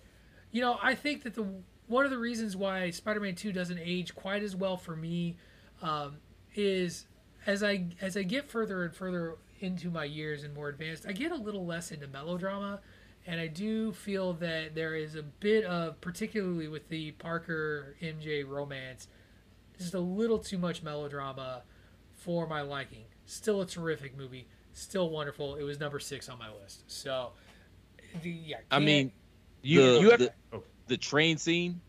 you 0.50 0.60
know 0.60 0.78
I 0.82 0.94
think 0.94 1.22
that 1.22 1.34
the 1.34 1.46
one 1.88 2.04
of 2.04 2.10
the 2.10 2.18
reasons 2.18 2.56
why 2.56 2.90
Spider-Man 2.90 3.34
2 3.34 3.52
doesn't 3.52 3.78
age 3.78 4.14
quite 4.14 4.42
as 4.42 4.56
well 4.56 4.76
for 4.76 4.96
me 4.96 5.36
um, 5.82 6.16
is 6.54 7.06
as 7.46 7.62
I 7.62 7.86
as 8.00 8.16
I 8.16 8.22
get 8.22 8.48
further 8.50 8.84
and 8.84 8.94
further 8.94 9.36
into 9.60 9.90
my 9.90 10.04
years 10.04 10.42
and 10.42 10.54
more 10.54 10.68
advanced, 10.68 11.06
I 11.06 11.12
get 11.12 11.30
a 11.30 11.36
little 11.36 11.64
less 11.64 11.92
into 11.92 12.06
melodrama, 12.08 12.80
and 13.26 13.40
I 13.40 13.46
do 13.46 13.92
feel 13.92 14.32
that 14.34 14.74
there 14.74 14.94
is 14.94 15.14
a 15.14 15.22
bit 15.22 15.64
of, 15.64 16.00
particularly 16.00 16.68
with 16.68 16.88
the 16.88 17.12
Parker 17.12 17.96
MJ 18.02 18.46
romance, 18.46 19.06
just 19.78 19.94
a 19.94 20.00
little 20.00 20.38
too 20.38 20.58
much 20.58 20.82
melodrama 20.82 21.62
for 22.12 22.46
my 22.46 22.60
liking. 22.60 23.04
Still 23.24 23.60
a 23.60 23.66
terrific 23.66 24.16
movie, 24.16 24.48
still 24.72 25.10
wonderful. 25.10 25.54
It 25.54 25.62
was 25.62 25.78
number 25.78 26.00
six 26.00 26.28
on 26.28 26.38
my 26.38 26.50
list. 26.50 26.82
So, 26.88 27.30
the, 28.22 28.30
yeah. 28.30 28.56
I 28.70 28.78
mean, 28.78 29.12
You 29.62 29.80
the, 29.94 30.00
you 30.00 30.10
have 30.10 30.18
the, 30.20 30.32
oh, 30.52 30.62
the 30.88 30.96
train 30.96 31.38
scene. 31.38 31.80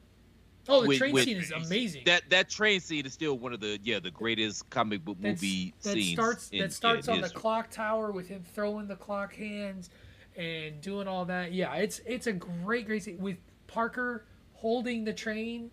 oh, 0.70 0.82
the 0.82 0.88
with- 0.88 0.98
train 1.00 1.14
with- 1.14 1.24
scene 1.26 1.38
is 1.38 1.52
amazing. 1.52 2.04
That 2.06 2.30
that 2.30 2.50
train 2.50 2.80
scene 2.80 3.06
is 3.06 3.14
still 3.14 3.38
one 3.38 3.54
of 3.54 3.60
the 3.60 3.80
yeah 3.84 4.00
the 4.00 4.12
greatest 4.12 4.70
comic 4.70 5.04
book 5.04 5.18
That's- 5.20 5.42
movie 5.42 5.74
that 5.84 5.94
scenes. 5.94 6.14
starts 6.14 6.50
in- 6.52 6.60
that 6.60 6.74
starts 6.74 7.08
in 7.08 7.14
on 7.16 7.22
the 7.22 7.28
history. 7.28 7.42
clock 7.42 7.70
tower 7.72 8.12
with 8.12 8.28
him 8.28 8.44
throwing 8.54 8.88
the 8.88 8.96
clock 8.96 9.34
hands 9.36 9.90
and 10.38 10.80
doing 10.82 11.08
all 11.08 11.26
that. 11.26 11.52
Yeah, 11.54 11.74
it's 11.76 12.00
it's 12.06 12.28
a 12.28 12.34
great 12.34 12.86
great 12.86 13.04
scene 13.04 13.18
with 13.20 13.38
Parker 13.68 14.26
holding 14.54 15.04
the 15.04 15.14
train. 15.14 15.72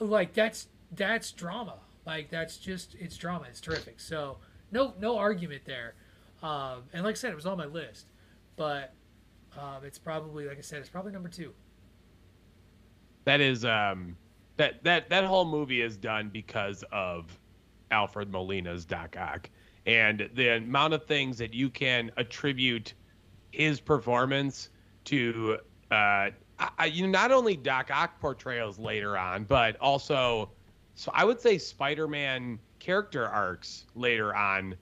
Like 0.00 0.34
that's 0.34 0.68
that's 0.92 1.32
drama. 1.32 1.76
Like 2.06 2.28
that's 2.30 2.56
just 2.58 2.94
it's 2.98 3.16
drama. 3.16 3.46
It's 3.48 3.60
terrific. 3.60 4.00
So 4.00 4.38
no 4.72 4.94
no 5.00 5.16
argument 5.16 5.62
there. 5.64 5.94
Um, 6.42 6.82
and 6.92 7.04
like 7.04 7.12
I 7.14 7.16
said, 7.16 7.32
it 7.32 7.36
was 7.36 7.46
on 7.46 7.56
my 7.56 7.64
list, 7.64 8.06
but 8.56 8.92
um, 9.56 9.84
it's 9.84 9.98
probably 9.98 10.46
like 10.46 10.58
I 10.58 10.62
said, 10.62 10.80
it's 10.80 10.88
probably 10.88 11.12
number 11.12 11.28
two. 11.28 11.52
that 13.24 13.40
is 13.40 13.64
um 13.64 14.16
that 14.56 14.82
that 14.84 15.08
that 15.10 15.24
whole 15.24 15.44
movie 15.44 15.80
is 15.82 15.96
done 15.96 16.30
because 16.32 16.84
of 16.92 17.38
Alfred 17.90 18.30
Molina's 18.30 18.84
Doc 18.84 19.16
Ock 19.18 19.50
and 19.86 20.28
the 20.34 20.56
amount 20.56 20.94
of 20.94 21.04
things 21.06 21.38
that 21.38 21.52
you 21.54 21.68
can 21.70 22.10
attribute 22.16 22.94
his 23.52 23.80
performance 23.80 24.70
to 25.04 25.58
uh 25.90 26.30
I, 26.78 26.86
you 26.86 27.04
know, 27.04 27.10
not 27.10 27.32
only 27.32 27.56
Doc 27.56 27.90
Ock 27.92 28.20
portrayals 28.20 28.78
later 28.78 29.16
on 29.18 29.44
but 29.44 29.76
also 29.80 30.50
so 30.94 31.10
I 31.14 31.24
would 31.24 31.40
say 31.40 31.58
Spider-Man 31.58 32.58
character 32.78 33.26
arcs 33.26 33.86
later 33.94 34.34
on 34.34 34.76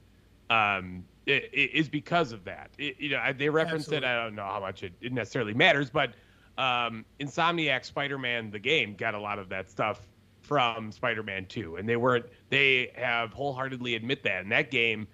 um 0.50 1.04
i- 1.28 1.30
i- 1.32 1.70
is 1.72 1.88
because 1.88 2.32
of 2.32 2.44
that. 2.44 2.70
It, 2.78 2.96
you 2.98 3.10
know, 3.10 3.18
I- 3.18 3.32
they 3.32 3.48
referenced 3.48 3.92
it. 3.92 4.04
I 4.04 4.22
don't 4.22 4.34
know 4.34 4.44
how 4.44 4.60
much 4.60 4.82
it, 4.82 4.92
it 5.00 5.12
necessarily 5.12 5.54
matters, 5.54 5.90
but 5.90 6.14
um, 6.58 7.04
Insomniac 7.20 7.84
Spider-Man 7.84 8.50
the 8.50 8.58
game 8.58 8.94
got 8.94 9.14
a 9.14 9.18
lot 9.20 9.38
of 9.38 9.48
that 9.48 9.70
stuff 9.70 10.06
from 10.42 10.92
Spider-Man 10.92 11.46
2, 11.46 11.76
and 11.76 11.88
they 11.88 11.96
weren't. 11.96 12.26
They 12.50 12.92
have 12.94 13.32
wholeheartedly 13.32 13.94
admit 13.94 14.22
that, 14.24 14.42
and 14.42 14.52
that 14.52 14.70
game, 14.70 15.06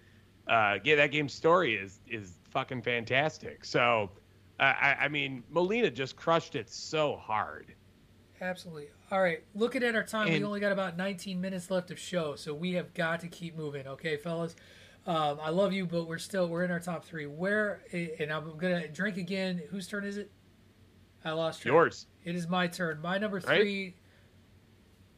uh, 0.49 0.79
yeah, 0.85 0.97
that 0.97 1.13
game's 1.13 1.35
story 1.35 1.75
is 1.77 2.01
is 2.09 2.39
fucking 2.51 2.83
fantastic. 2.83 3.65
So, 3.65 4.11
uh, 4.59 4.63
I, 4.63 4.97
I 5.03 5.09
mean, 5.09 5.45
Molina 5.51 5.91
just 5.91 6.17
crushed 6.17 6.57
it 6.57 6.71
so 6.71 7.17
hard. 7.17 7.75
Absolutely. 8.41 8.89
All 9.11 9.21
right, 9.21 9.43
looking 9.55 9.83
at 9.83 9.95
our 9.97 10.03
time, 10.05 10.33
we 10.33 10.43
only 10.45 10.61
got 10.61 10.71
about 10.73 10.97
19 10.97 11.41
minutes 11.41 11.71
left 11.71 11.91
of 11.91 11.99
show, 11.99 12.35
so 12.37 12.55
we 12.55 12.73
have 12.75 12.95
got 12.95 13.21
to 13.21 13.29
keep 13.29 13.57
moving. 13.57 13.87
Okay, 13.87 14.17
fellas. 14.17 14.55
Um, 15.09 15.39
I 15.43 15.49
love 15.49 15.73
you, 15.73 15.87
but 15.87 16.07
we're 16.07 16.19
still 16.19 16.49
we're 16.49 16.65
in 16.65 16.71
our 16.71 16.81
top 16.81 17.03
three. 17.03 17.25
Where 17.25 17.81
and 17.93 18.31
I'm 18.31 18.59
gonna 18.59 18.89
drink 18.89 19.17
again. 19.17 19.63
Whose 19.71 19.89
turn 19.89 20.05
is 20.05 20.19
it? 20.19 20.31
I 21.25 21.31
lost 21.33 21.63
track. 21.63 21.73
Yours. 21.73 22.07
It 22.25 22.37
is 22.37 22.47
my 22.47 22.67
turn. 22.67 23.01
My 23.01 23.17
number 23.17 23.39
Right. 23.39 23.59
three. 23.61 23.95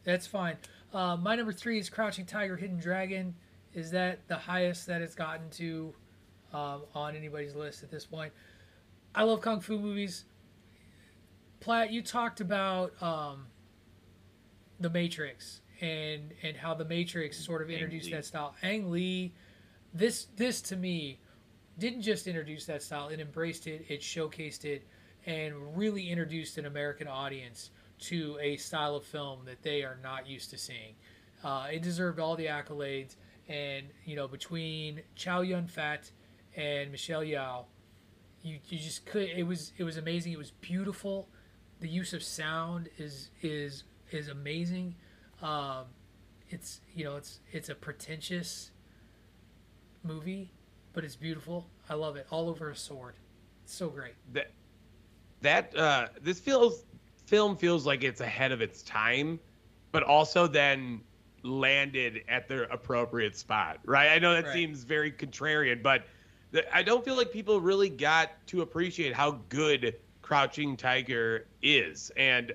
That's 0.05 0.29
fine. 0.29 0.59
Uh, 0.95 1.17
my 1.17 1.35
number 1.35 1.53
three 1.53 1.79
is 1.79 1.91
Crouching 1.91 2.25
Tiger, 2.25 2.57
Hidden 2.57 2.79
Dragon. 2.79 3.35
Is 3.75 3.91
that 3.91 4.27
the 4.29 4.37
highest 4.37 4.87
that 4.87 5.03
it's 5.03 5.17
gotten 5.17 5.51
to 5.51 5.93
um, 6.53 6.83
on 6.95 7.17
anybody's 7.17 7.57
list 7.57 7.83
at 7.83 7.91
this 7.91 8.07
point? 8.07 8.33
I 9.12 9.25
love 9.25 9.41
kung 9.41 9.61
fu 9.61 9.77
movies. 9.77 10.25
Platt, 11.59 11.91
you 11.93 12.01
talked 12.01 12.41
about 12.41 12.93
um, 13.03 13.47
the 14.79 14.89
Matrix 14.89 15.62
and 15.81 16.33
and 16.45 16.57
how 16.57 16.75
the 16.75 16.85
Matrix 16.85 17.45
sort 17.45 17.61
of 17.61 17.71
introduced 17.71 18.12
that 18.12 18.25
style. 18.25 18.55
Ang 18.62 18.91
Lee, 18.93 19.35
this 19.93 20.27
this 20.37 20.61
to 20.62 20.77
me 20.77 21.19
didn't 21.79 22.03
just 22.03 22.27
introduce 22.27 22.67
that 22.67 22.83
style; 22.83 23.09
it 23.09 23.21
embraced 23.21 23.67
it, 23.67 23.85
it 23.89 24.01
showcased 24.01 24.65
it, 24.65 24.87
and 25.27 25.77
really 25.77 26.11
introduced 26.11 26.59
an 26.59 26.67
American 26.67 27.09
audience 27.09 27.71
to 28.01 28.39
a 28.41 28.57
style 28.57 28.97
of 28.97 29.05
film 29.05 29.45
that 29.45 29.62
they 29.62 29.83
are 29.83 29.99
not 30.03 30.27
used 30.27 30.51
to 30.51 30.59
seeing. 30.59 30.95
Uh, 31.45 31.69
it 31.73 31.83
deserved 31.83 32.19
all 32.19 32.37
the 32.37 32.47
accolades, 32.47 33.17
and 33.49 33.87
you 34.05 34.17
know 34.17 34.29
between 34.29 35.03
Chow 35.17 35.41
Yun 35.41 35.67
Fat 35.67 36.11
and 36.57 36.91
Michelle 36.91 37.23
Yeoh, 37.23 37.65
you 38.43 38.59
you 38.69 38.79
just 38.79 39.07
could. 39.07 39.29
It 39.29 39.47
was 39.47 39.73
it 39.77 39.85
was 39.85 39.97
amazing. 39.97 40.33
It 40.33 40.39
was 40.39 40.51
beautiful. 40.51 41.29
The 41.81 41.89
use 41.89 42.12
of 42.12 42.23
sound 42.23 42.89
is 42.99 43.31
is 43.43 43.85
is 44.11 44.29
amazing. 44.29 44.97
Um, 45.43 45.85
it's 46.49 46.81
you 46.95 47.05
know 47.05 47.17
it's 47.17 47.41
it's 47.53 47.69
a 47.69 47.75
pretentious 47.75 48.71
movie, 50.03 50.51
but 50.93 51.05
it's 51.05 51.17
beautiful. 51.17 51.67
I 51.89 51.95
love 51.95 52.17
it. 52.17 52.27
All 52.31 52.49
over 52.49 52.71
a 52.71 52.77
sword. 52.77 53.15
It's 53.65 53.75
so 53.75 53.89
great. 53.89 54.15
that 54.33 54.51
that 55.43 55.75
uh 55.77 56.09
this 56.21 56.39
feels 56.41 56.85
film 57.27 57.57
feels 57.57 57.87
like 57.87 58.03
it's 58.05 58.21
ahead 58.21 58.53
of 58.53 58.61
its 58.61 58.83
time 58.83 59.39
but 59.93 60.03
also 60.03 60.47
then 60.47 61.01
landed 61.43 62.23
at 62.29 62.47
the 62.49 62.71
appropriate 62.71 63.35
spot 63.37 63.79
right 63.87 64.11
i 64.11 64.19
know 64.19 64.35
that 64.35 64.45
Right. 64.45 64.53
seems 64.53 64.83
very 64.85 65.11
contrarian 65.11 65.83
but 65.83 66.03
th- 66.53 66.67
i 66.75 66.83
don't 66.83 67.03
feel 67.05 67.17
like 67.17 67.33
people 67.33 67.59
really 67.61 67.89
got 67.89 68.33
to 68.49 68.61
appreciate 68.61 69.15
how 69.15 69.39
good 69.49 69.95
crouching 70.21 70.77
tiger 70.77 71.47
is 71.63 72.11
and 72.19 72.53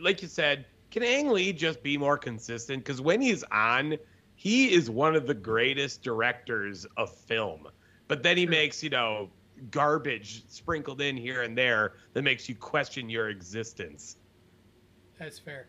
like 0.00 0.22
you 0.22 0.28
said 0.28 0.64
can 0.92 1.02
ang 1.02 1.30
lee 1.30 1.52
just 1.52 1.82
be 1.82 1.98
more 1.98 2.16
consistent 2.18 2.84
because 2.84 3.00
when 3.00 3.20
he's 3.20 3.42
on 3.50 3.96
he 4.42 4.72
is 4.72 4.90
one 4.90 5.14
of 5.14 5.26
the 5.26 5.34
greatest 5.34 6.02
directors 6.02 6.86
of 6.96 7.14
film 7.14 7.68
but 8.08 8.22
then 8.22 8.36
he 8.36 8.46
makes 8.46 8.82
you 8.82 8.90
know 8.90 9.30
garbage 9.70 10.42
sprinkled 10.48 11.00
in 11.00 11.16
here 11.16 11.42
and 11.42 11.56
there 11.56 11.94
that 12.12 12.22
makes 12.22 12.48
you 12.48 12.54
question 12.54 13.08
your 13.08 13.28
existence. 13.28 14.16
That's 15.18 15.38
fair. 15.38 15.66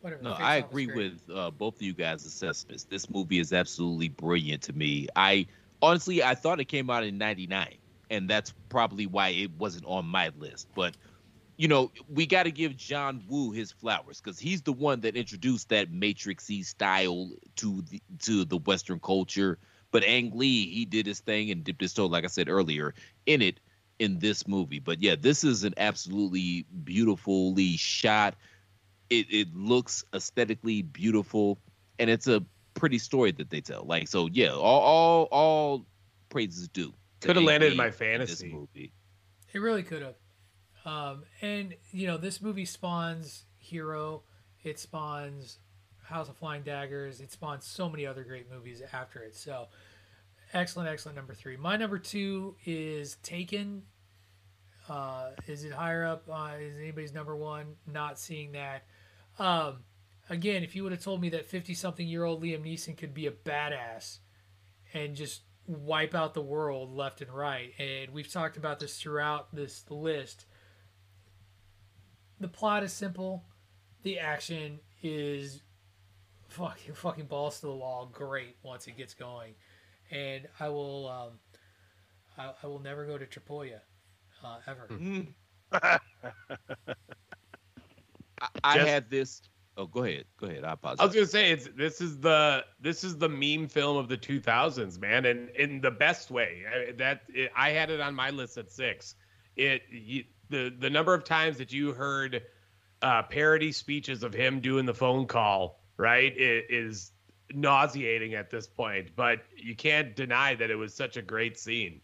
Whatever. 0.00 0.22
No, 0.22 0.32
I 0.32 0.56
agree 0.56 0.86
with 0.86 1.20
uh, 1.32 1.50
both 1.50 1.76
of 1.76 1.82
you 1.82 1.94
guys' 1.94 2.26
assessments. 2.26 2.84
This 2.84 3.08
movie 3.08 3.38
is 3.38 3.52
absolutely 3.52 4.08
brilliant 4.08 4.62
to 4.64 4.72
me. 4.72 5.06
I 5.16 5.46
honestly, 5.80 6.22
I 6.22 6.34
thought 6.34 6.60
it 6.60 6.66
came 6.66 6.90
out 6.90 7.04
in 7.04 7.16
'99, 7.16 7.76
and 8.10 8.28
that's 8.28 8.52
probably 8.68 9.06
why 9.06 9.28
it 9.28 9.50
wasn't 9.58 9.86
on 9.86 10.04
my 10.04 10.30
list. 10.38 10.68
But 10.74 10.96
you 11.56 11.68
know, 11.68 11.92
we 12.08 12.26
got 12.26 12.44
to 12.44 12.50
give 12.50 12.76
John 12.76 13.22
Woo 13.28 13.52
his 13.52 13.70
flowers 13.72 14.20
because 14.20 14.38
he's 14.38 14.62
the 14.62 14.72
one 14.72 15.00
that 15.00 15.16
introduced 15.16 15.68
that 15.68 15.92
Matrixy 15.92 16.64
style 16.64 17.30
to 17.56 17.82
the 17.82 18.02
to 18.22 18.44
the 18.44 18.58
Western 18.58 18.98
culture. 19.00 19.58
But 19.90 20.02
Ang 20.04 20.32
Lee, 20.34 20.68
he 20.68 20.84
did 20.84 21.06
his 21.06 21.20
thing 21.20 21.50
and 21.50 21.62
dipped 21.62 21.80
his 21.80 21.94
toe, 21.94 22.06
like 22.06 22.24
I 22.24 22.28
said 22.28 22.48
earlier, 22.48 22.94
in 23.26 23.40
it 23.42 23.60
in 24.00 24.18
this 24.18 24.48
movie. 24.48 24.80
But 24.80 25.00
yeah, 25.00 25.14
this 25.18 25.44
is 25.44 25.62
an 25.62 25.74
absolutely 25.76 26.66
beautifully 26.82 27.76
shot. 27.76 28.34
It 29.10 29.26
it 29.30 29.54
looks 29.54 30.04
aesthetically 30.12 30.82
beautiful, 30.82 31.58
and 31.98 32.10
it's 32.10 32.26
a 32.26 32.44
pretty 32.74 32.98
story 32.98 33.30
that 33.32 33.50
they 33.50 33.60
tell. 33.60 33.84
Like 33.84 34.08
so, 34.08 34.28
yeah, 34.32 34.52
all 34.52 34.80
all 34.80 35.28
all 35.30 35.86
praises 36.28 36.66
due. 36.68 36.92
Could 37.20 37.36
have 37.36 37.44
landed 37.44 37.66
in 37.66 37.72
Lee 37.72 37.76
my 37.78 37.88
this 37.90 37.96
fantasy. 37.96 38.52
movie. 38.52 38.92
It 39.52 39.60
really 39.60 39.84
could 39.84 40.02
have. 40.02 40.16
Um, 40.84 41.22
and 41.40 41.74
you 41.92 42.06
know, 42.06 42.16
this 42.16 42.42
movie 42.42 42.66
spawns 42.66 43.44
Hero. 43.58 44.22
It 44.62 44.78
spawns 44.78 45.58
House 46.02 46.28
of 46.28 46.36
Flying 46.36 46.62
Daggers. 46.62 47.20
It 47.20 47.32
spawns 47.32 47.64
so 47.64 47.88
many 47.88 48.06
other 48.06 48.24
great 48.24 48.50
movies 48.50 48.82
after 48.92 49.20
it. 49.20 49.34
So, 49.34 49.68
excellent, 50.52 50.88
excellent 50.90 51.16
number 51.16 51.34
three. 51.34 51.56
My 51.56 51.76
number 51.76 51.98
two 51.98 52.56
is 52.66 53.16
Taken. 53.22 53.82
Uh, 54.88 55.30
is 55.46 55.64
it 55.64 55.72
higher 55.72 56.04
up? 56.04 56.24
Uh, 56.30 56.50
is 56.60 56.76
anybody's 56.76 57.14
number 57.14 57.34
one? 57.34 57.76
Not 57.90 58.18
seeing 58.18 58.52
that. 58.52 58.84
Um, 59.38 59.78
again, 60.28 60.62
if 60.62 60.76
you 60.76 60.82
would 60.82 60.92
have 60.92 61.02
told 61.02 61.22
me 61.22 61.30
that 61.30 61.46
fifty-something-year-old 61.46 62.42
Liam 62.42 62.62
Neeson 62.62 62.96
could 62.96 63.14
be 63.14 63.26
a 63.26 63.30
badass 63.30 64.18
and 64.92 65.16
just 65.16 65.40
wipe 65.66 66.14
out 66.14 66.34
the 66.34 66.42
world 66.42 66.94
left 66.94 67.22
and 67.22 67.30
right. 67.30 67.72
And 67.78 68.10
we've 68.10 68.30
talked 68.30 68.58
about 68.58 68.78
this 68.78 68.98
throughout 68.98 69.54
this 69.54 69.84
list. 69.88 70.44
The 72.44 72.48
plot 72.48 72.82
is 72.82 72.92
simple. 72.92 73.42
The 74.02 74.18
action 74.18 74.78
is 75.02 75.62
fucking 76.48 76.92
fucking 76.92 77.24
balls 77.24 77.60
to 77.60 77.68
the 77.68 77.74
wall. 77.74 78.10
Great 78.12 78.56
once 78.62 78.86
it 78.86 78.98
gets 78.98 79.14
going, 79.14 79.54
and 80.10 80.46
I 80.60 80.68
will 80.68 81.08
um, 81.08 81.30
I, 82.36 82.52
I 82.62 82.66
will 82.66 82.80
never 82.80 83.06
go 83.06 83.16
to 83.16 83.24
Tripolia 83.24 83.80
uh, 84.44 84.58
ever. 84.66 84.88
Mm. 84.90 85.28
I, 85.72 85.98
I 88.62 88.74
Just- 88.74 88.88
had 88.88 89.08
this. 89.08 89.40
Oh, 89.78 89.86
go 89.86 90.04
ahead. 90.04 90.26
Go 90.36 90.46
ahead. 90.46 90.64
I 90.64 90.72
apologize. 90.72 91.00
I 91.02 91.06
was 91.06 91.14
gonna 91.14 91.26
say 91.26 91.50
it's 91.50 91.70
this 91.74 92.02
is 92.02 92.20
the 92.20 92.66
this 92.78 93.04
is 93.04 93.16
the 93.16 93.30
meme 93.30 93.68
film 93.68 93.96
of 93.96 94.10
the 94.10 94.18
2000s, 94.18 95.00
man, 95.00 95.24
and 95.24 95.48
in 95.56 95.80
the 95.80 95.90
best 95.90 96.30
way. 96.30 96.64
I, 96.70 96.92
that 96.98 97.22
it, 97.30 97.50
I 97.56 97.70
had 97.70 97.88
it 97.88 98.00
on 98.00 98.14
my 98.14 98.28
list 98.28 98.58
at 98.58 98.70
six. 98.70 99.14
It 99.56 99.80
you, 99.90 100.24
the 100.54 100.74
the 100.78 100.90
number 100.90 101.12
of 101.12 101.24
times 101.24 101.58
that 101.58 101.72
you 101.72 101.92
heard 101.92 102.42
uh, 103.02 103.22
parody 103.24 103.72
speeches 103.72 104.22
of 104.22 104.32
him 104.32 104.60
doing 104.60 104.86
the 104.86 104.94
phone 104.94 105.26
call, 105.26 105.80
right, 105.96 106.36
it 106.36 106.66
is 106.70 107.12
nauseating 107.52 108.34
at 108.34 108.50
this 108.50 108.66
point. 108.66 109.10
But 109.16 109.40
you 109.56 109.74
can't 109.74 110.14
deny 110.14 110.54
that 110.54 110.70
it 110.70 110.76
was 110.76 110.94
such 110.94 111.16
a 111.16 111.22
great 111.22 111.58
scene. 111.58 112.00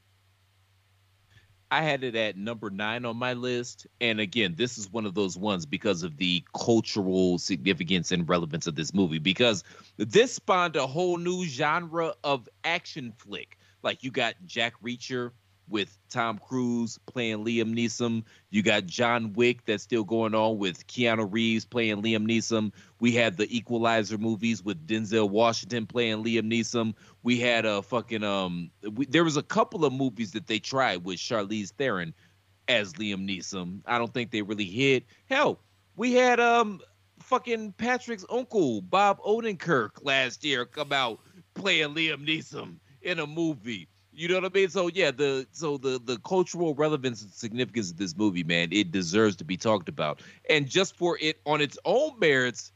I 1.73 1.83
had 1.83 2.03
it 2.03 2.17
at 2.17 2.37
number 2.37 2.69
nine 2.69 3.05
on 3.05 3.17
my 3.17 3.35
list. 3.35 3.87
And 4.01 4.19
again, 4.19 4.55
this 4.57 4.77
is 4.77 4.91
one 4.91 5.07
of 5.07 5.15
those 5.15 5.39
ones 5.39 5.65
because 5.65 6.03
of 6.03 6.17
the 6.17 6.43
cultural 6.53 7.39
significance 7.39 8.11
and 8.11 8.29
relevance 8.29 8.67
of 8.67 8.75
this 8.75 8.93
movie, 8.93 9.21
because 9.21 9.63
this 9.97 10.33
spawned 10.33 10.75
a 10.75 10.87
whole 10.87 11.17
new 11.17 11.45
genre 11.47 12.15
of 12.25 12.49
action 12.65 13.13
flick. 13.17 13.57
Like 13.85 14.03
you 14.03 14.11
got 14.11 14.35
Jack 14.45 14.75
Reacher 14.83 15.31
with 15.71 15.97
Tom 16.11 16.39
Cruise 16.39 16.99
playing 17.07 17.45
Liam 17.45 17.75
Neeson. 17.75 18.25
You 18.51 18.63
got 18.63 18.87
John 18.87 19.33
Wick 19.33 19.65
that's 19.65 19.83
still 19.83 20.05
going 20.05 20.35
on 20.35 20.59
with 20.59 20.87
Keanu 20.87 21.33
Reeves 21.33 21.65
playing 21.65 22.03
Liam 22.03 22.29
Neeson. 22.29 22.73
We 23.01 23.13
had 23.13 23.37
the 23.37 23.55
Equalizer 23.57 24.19
movies 24.19 24.63
with 24.63 24.87
Denzel 24.87 25.31
Washington 25.31 25.87
playing 25.87 26.25
Liam 26.25 26.53
Neeson. 26.53 26.95
We 27.23 27.39
had 27.39 27.65
a 27.65 27.83
fucking 27.83 28.25
um. 28.25 28.71
We, 28.95 29.07
there 29.07 29.25
was 29.25 29.37
a 29.37 29.43
couple 29.43 29.85
of 29.85 29.93
movies 29.93 30.33
that 30.33 30.47
they 30.47 30.59
tried 30.59 31.05
with 31.05 31.19
Charlize 31.19 31.71
Theron 31.71 32.13
as 32.69 32.95
Liam 32.95 33.29
Neeson. 33.29 33.81
I 33.87 33.99
don't 33.99 34.13
think 34.13 34.31
they 34.31 34.43
really 34.43 34.65
hit. 34.65 35.05
Hell, 35.29 35.61
we 35.97 36.13
had 36.13 36.41
um 36.41 36.81
fucking 37.21 37.73
Patrick's 37.73 38.25
uncle 38.31 38.81
Bob 38.81 39.21
Odenkirk 39.21 40.03
last 40.03 40.45
year 40.45 40.65
come 40.65 40.93
out 40.93 41.21
playing 41.55 41.95
Liam 41.95 42.27
Neeson 42.27 42.77
in 43.03 43.19
a 43.19 43.27
movie. 43.27 43.89
You 44.13 44.29
know 44.29 44.35
what 44.35 44.45
I 44.45 44.49
mean? 44.53 44.69
So 44.69 44.89
yeah, 44.89 45.13
the 45.13 45.47
so 45.53 45.79
the 45.79 46.01
the 46.03 46.19
cultural 46.19 46.75
relevance 46.75 47.23
and 47.23 47.31
significance 47.33 47.91
of 47.91 47.97
this 47.97 48.17
movie, 48.17 48.43
man, 48.43 48.69
it 48.73 48.91
deserves 48.91 49.37
to 49.37 49.45
be 49.45 49.57
talked 49.57 49.89
about. 49.89 50.21
And 50.49 50.69
just 50.69 50.97
for 50.97 51.17
it 51.21 51.41
on 51.47 51.61
its 51.61 51.79
own 51.85 52.19
merits, 52.19 52.73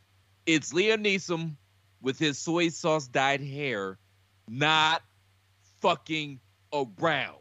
it's 0.46 0.72
Liam 0.72 1.04
Neeson 1.04 1.56
with 2.00 2.18
his 2.18 2.38
soy 2.38 2.68
sauce 2.68 3.08
dyed 3.08 3.40
hair, 3.40 3.98
not 4.48 5.02
fucking 5.80 6.38
around. 6.72 7.38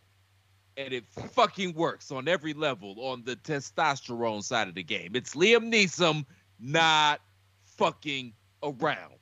And 0.75 0.91
it 0.91 1.05
fucking 1.05 1.75
works 1.75 2.11
on 2.11 2.27
every 2.27 2.53
level 2.53 2.95
on 2.97 3.23
the 3.23 3.35
testosterone 3.35 4.43
side 4.43 4.67
of 4.67 4.73
the 4.73 4.81
game. 4.83 5.11
It's 5.13 5.35
Liam 5.35 5.71
Neeson 5.71 6.25
not 6.59 7.21
fucking 7.77 8.33
around. 8.63 9.13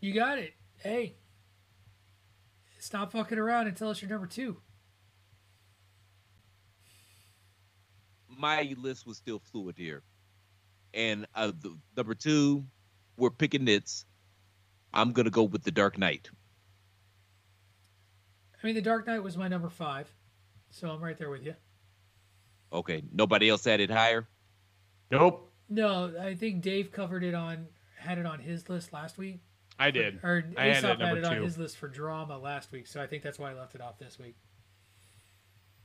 You 0.00 0.12
got 0.12 0.38
it. 0.38 0.52
Hey, 0.84 1.16
stop 2.78 3.10
fucking 3.10 3.38
around 3.38 3.66
and 3.66 3.76
tell 3.76 3.90
us 3.90 4.00
your 4.00 4.10
number 4.10 4.28
two. 4.28 4.58
my 8.38 8.74
list 8.78 9.06
was 9.06 9.16
still 9.16 9.38
fluid 9.38 9.74
here. 9.76 10.02
And 10.92 11.26
uh, 11.34 11.52
the, 11.58 11.76
number 11.96 12.14
two, 12.14 12.64
we're 13.16 13.30
picking 13.30 13.64
nits. 13.64 14.04
I'm 14.92 15.12
gonna 15.12 15.30
go 15.30 15.42
with 15.42 15.64
the 15.64 15.70
Dark 15.70 15.98
Knight. 15.98 16.30
I 18.62 18.66
mean, 18.66 18.76
The 18.76 18.82
Dark 18.82 19.06
Knight 19.06 19.22
was 19.22 19.36
my 19.36 19.48
number 19.48 19.68
five, 19.68 20.14
so 20.70 20.88
I'm 20.88 21.02
right 21.02 21.18
there 21.18 21.30
with 21.30 21.44
you. 21.44 21.54
Okay, 22.72 23.02
nobody 23.12 23.48
else 23.48 23.64
had 23.64 23.80
it 23.80 23.90
higher. 23.90 24.26
Nope. 25.10 25.50
No, 25.68 26.14
I 26.20 26.34
think 26.34 26.62
Dave 26.62 26.92
covered 26.92 27.24
it 27.24 27.34
on 27.34 27.66
had 27.98 28.18
it 28.18 28.26
on 28.26 28.40
his 28.40 28.68
list 28.68 28.92
last 28.92 29.18
week. 29.18 29.40
I 29.78 29.90
did. 29.90 30.20
Or 30.22 30.44
I 30.56 30.66
had 30.66 30.76
it 30.76 30.78
Aesop 30.78 31.00
at 31.00 31.00
had 31.00 31.18
it 31.18 31.24
on 31.24 31.36
two. 31.36 31.42
his 31.42 31.58
list 31.58 31.76
for 31.76 31.88
drama 31.88 32.38
last 32.38 32.70
week, 32.72 32.86
so 32.86 33.02
I 33.02 33.06
think 33.06 33.22
that's 33.22 33.38
why 33.38 33.50
I 33.50 33.54
left 33.54 33.74
it 33.74 33.80
off 33.80 33.98
this 33.98 34.18
week. 34.18 34.36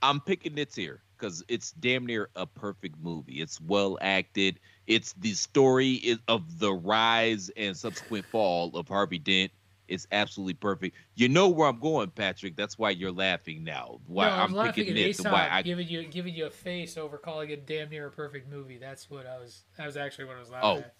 I'm 0.01 0.21
picking 0.21 0.55
this 0.55 0.75
here 0.75 1.01
because 1.17 1.43
it's 1.49 1.71
damn 1.71 2.05
near 2.05 2.29
a 2.35 2.45
perfect 2.45 2.95
movie. 3.01 3.41
It's 3.41 3.59
well 3.59 3.97
acted. 3.99 4.59
It's 4.87 5.13
the 5.13 5.33
story 5.33 5.93
is 5.95 6.19
of 6.27 6.59
the 6.59 6.71
rise 6.73 7.49
and 7.57 7.75
subsequent 7.75 8.25
fall 8.25 8.75
of 8.77 8.87
Harvey 8.87 9.19
Dent. 9.19 9.51
It's 9.89 10.07
absolutely 10.11 10.53
perfect. 10.53 10.95
You 11.15 11.27
know 11.27 11.49
where 11.49 11.67
I'm 11.67 11.79
going, 11.79 12.11
Patrick. 12.11 12.55
That's 12.55 12.77
why 12.77 12.91
you're 12.91 13.11
laughing 13.11 13.63
now. 13.63 13.99
Why 14.05 14.27
no, 14.29 14.31
I 14.35 14.41
was 14.43 14.51
I'm 14.51 14.55
laughing 14.55 14.85
picking 14.85 15.03
at 15.03 15.07
this 15.17 15.21
why 15.21 15.49
I 15.51 15.63
giving 15.63 15.87
you 15.87 16.03
giving 16.05 16.35
you 16.35 16.45
a 16.45 16.49
face 16.51 16.95
over 16.95 17.17
calling 17.17 17.49
it 17.49 17.65
damn 17.65 17.89
near 17.89 18.05
a 18.07 18.11
perfect 18.11 18.49
movie. 18.49 18.77
That's 18.77 19.09
what 19.09 19.25
I 19.25 19.37
was. 19.39 19.63
That 19.77 19.87
was 19.87 19.97
actually 19.97 20.25
what 20.25 20.37
I 20.37 20.39
was 20.39 20.49
laughing 20.51 20.69
Oh. 20.69 20.77
at. 20.77 20.93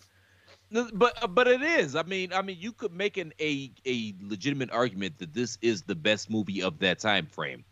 But 0.72 1.24
uh, 1.24 1.28
but 1.28 1.48
it 1.48 1.62
is. 1.62 1.96
I 1.96 2.04
mean, 2.04 2.32
I 2.32 2.42
mean, 2.42 2.58
you 2.60 2.72
could 2.72 2.94
make 2.94 3.18
an 3.18 3.34
a 3.40 3.72
a 3.86 4.14
legitimate 4.22 4.72
argument 4.72 5.18
that 5.18 5.34
this 5.34 5.58
is 5.62 5.84
the 5.84 5.96
best 5.96 6.30
movie 6.30 6.62
of 6.62 6.80
that 6.80 7.00
time 7.00 7.26
frame. 7.26 7.64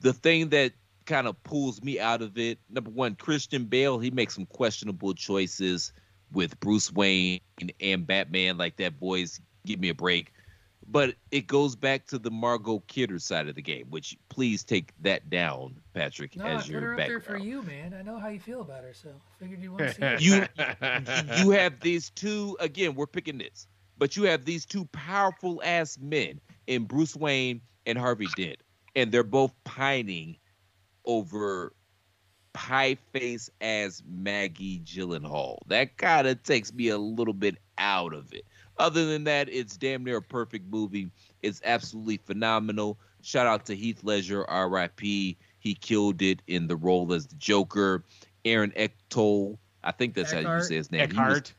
The 0.00 0.12
thing 0.12 0.50
that 0.50 0.72
kind 1.06 1.26
of 1.26 1.42
pulls 1.44 1.82
me 1.82 1.98
out 1.98 2.22
of 2.22 2.36
it, 2.38 2.58
number 2.70 2.90
one, 2.90 3.14
Christian 3.14 3.64
Bale, 3.64 3.98
he 3.98 4.10
makes 4.10 4.34
some 4.34 4.46
questionable 4.46 5.14
choices 5.14 5.92
with 6.32 6.58
Bruce 6.60 6.92
Wayne 6.92 7.40
and 7.80 8.06
Batman. 8.06 8.58
Like 8.58 8.76
that, 8.76 9.00
boys, 9.00 9.40
give 9.64 9.80
me 9.80 9.88
a 9.88 9.94
break. 9.94 10.32
But 10.86 11.14
it 11.30 11.46
goes 11.46 11.76
back 11.76 12.06
to 12.08 12.18
the 12.18 12.30
Margot 12.30 12.80
Kidder 12.86 13.18
side 13.18 13.48
of 13.48 13.54
the 13.54 13.62
game, 13.62 13.86
which 13.90 14.16
please 14.28 14.64
take 14.64 14.92
that 15.00 15.30
down, 15.30 15.80
Patrick, 15.94 16.36
No, 16.36 16.44
as 16.44 16.68
I 16.68 16.72
your 16.72 16.80
put 16.80 16.86
her 16.86 16.92
up 16.94 16.98
there 16.98 17.20
for 17.20 17.36
you, 17.38 17.62
man. 17.62 17.94
I 17.94 18.02
know 18.02 18.18
how 18.18 18.28
you 18.28 18.40
feel 18.40 18.60
about 18.60 18.82
her, 18.84 18.92
so 18.92 19.10
I 19.10 19.38
figured 19.38 19.62
you 19.62 19.72
want 19.72 19.94
to 19.94 19.94
see 19.94 20.02
it. 20.02 20.20
you 20.20 21.44
you 21.44 21.50
have 21.50 21.80
these 21.80 22.10
two 22.10 22.56
again 22.60 22.94
we're 22.94 23.06
picking 23.06 23.38
this 23.38 23.66
but 23.98 24.16
you 24.16 24.24
have 24.24 24.44
these 24.44 24.64
two 24.66 24.84
powerful 24.86 25.60
ass 25.64 25.98
men 26.00 26.40
in 26.66 26.84
bruce 26.84 27.14
wayne 27.16 27.60
and 27.86 27.98
harvey 27.98 28.26
dent 28.36 28.56
and 28.96 29.12
they're 29.12 29.22
both 29.22 29.52
pining 29.64 30.36
over 31.04 31.72
pie 32.52 32.96
face 33.12 33.48
as 33.60 34.02
maggie 34.06 34.80
gyllenhaal 34.80 35.58
that 35.68 35.96
kind 35.96 36.26
of 36.26 36.42
takes 36.42 36.72
me 36.72 36.88
a 36.88 36.98
little 36.98 37.34
bit 37.34 37.56
out 37.78 38.12
of 38.12 38.32
it 38.32 38.44
other 38.78 39.06
than 39.06 39.24
that 39.24 39.48
it's 39.48 39.76
damn 39.76 40.04
near 40.04 40.18
a 40.18 40.22
perfect 40.22 40.70
movie 40.70 41.10
it's 41.42 41.60
absolutely 41.64 42.16
phenomenal 42.16 42.98
shout 43.22 43.46
out 43.46 43.66
to 43.66 43.74
heath 43.76 44.02
ledger 44.02 44.44
rip 44.68 44.98
he 45.00 45.36
killed 45.80 46.22
it 46.22 46.42
in 46.46 46.66
the 46.66 46.76
role 46.76 47.12
as 47.12 47.26
the 47.26 47.36
joker 47.36 48.04
aaron 48.44 48.72
Ectoll, 48.76 49.58
i 49.84 49.92
think 49.92 50.14
that's 50.14 50.32
how 50.32 50.38
you 50.40 50.62
say 50.62 50.76
his 50.76 50.90
name 50.90 51.10
He 51.10 51.16
was- 51.16 51.20
Eckhart. 51.20 51.54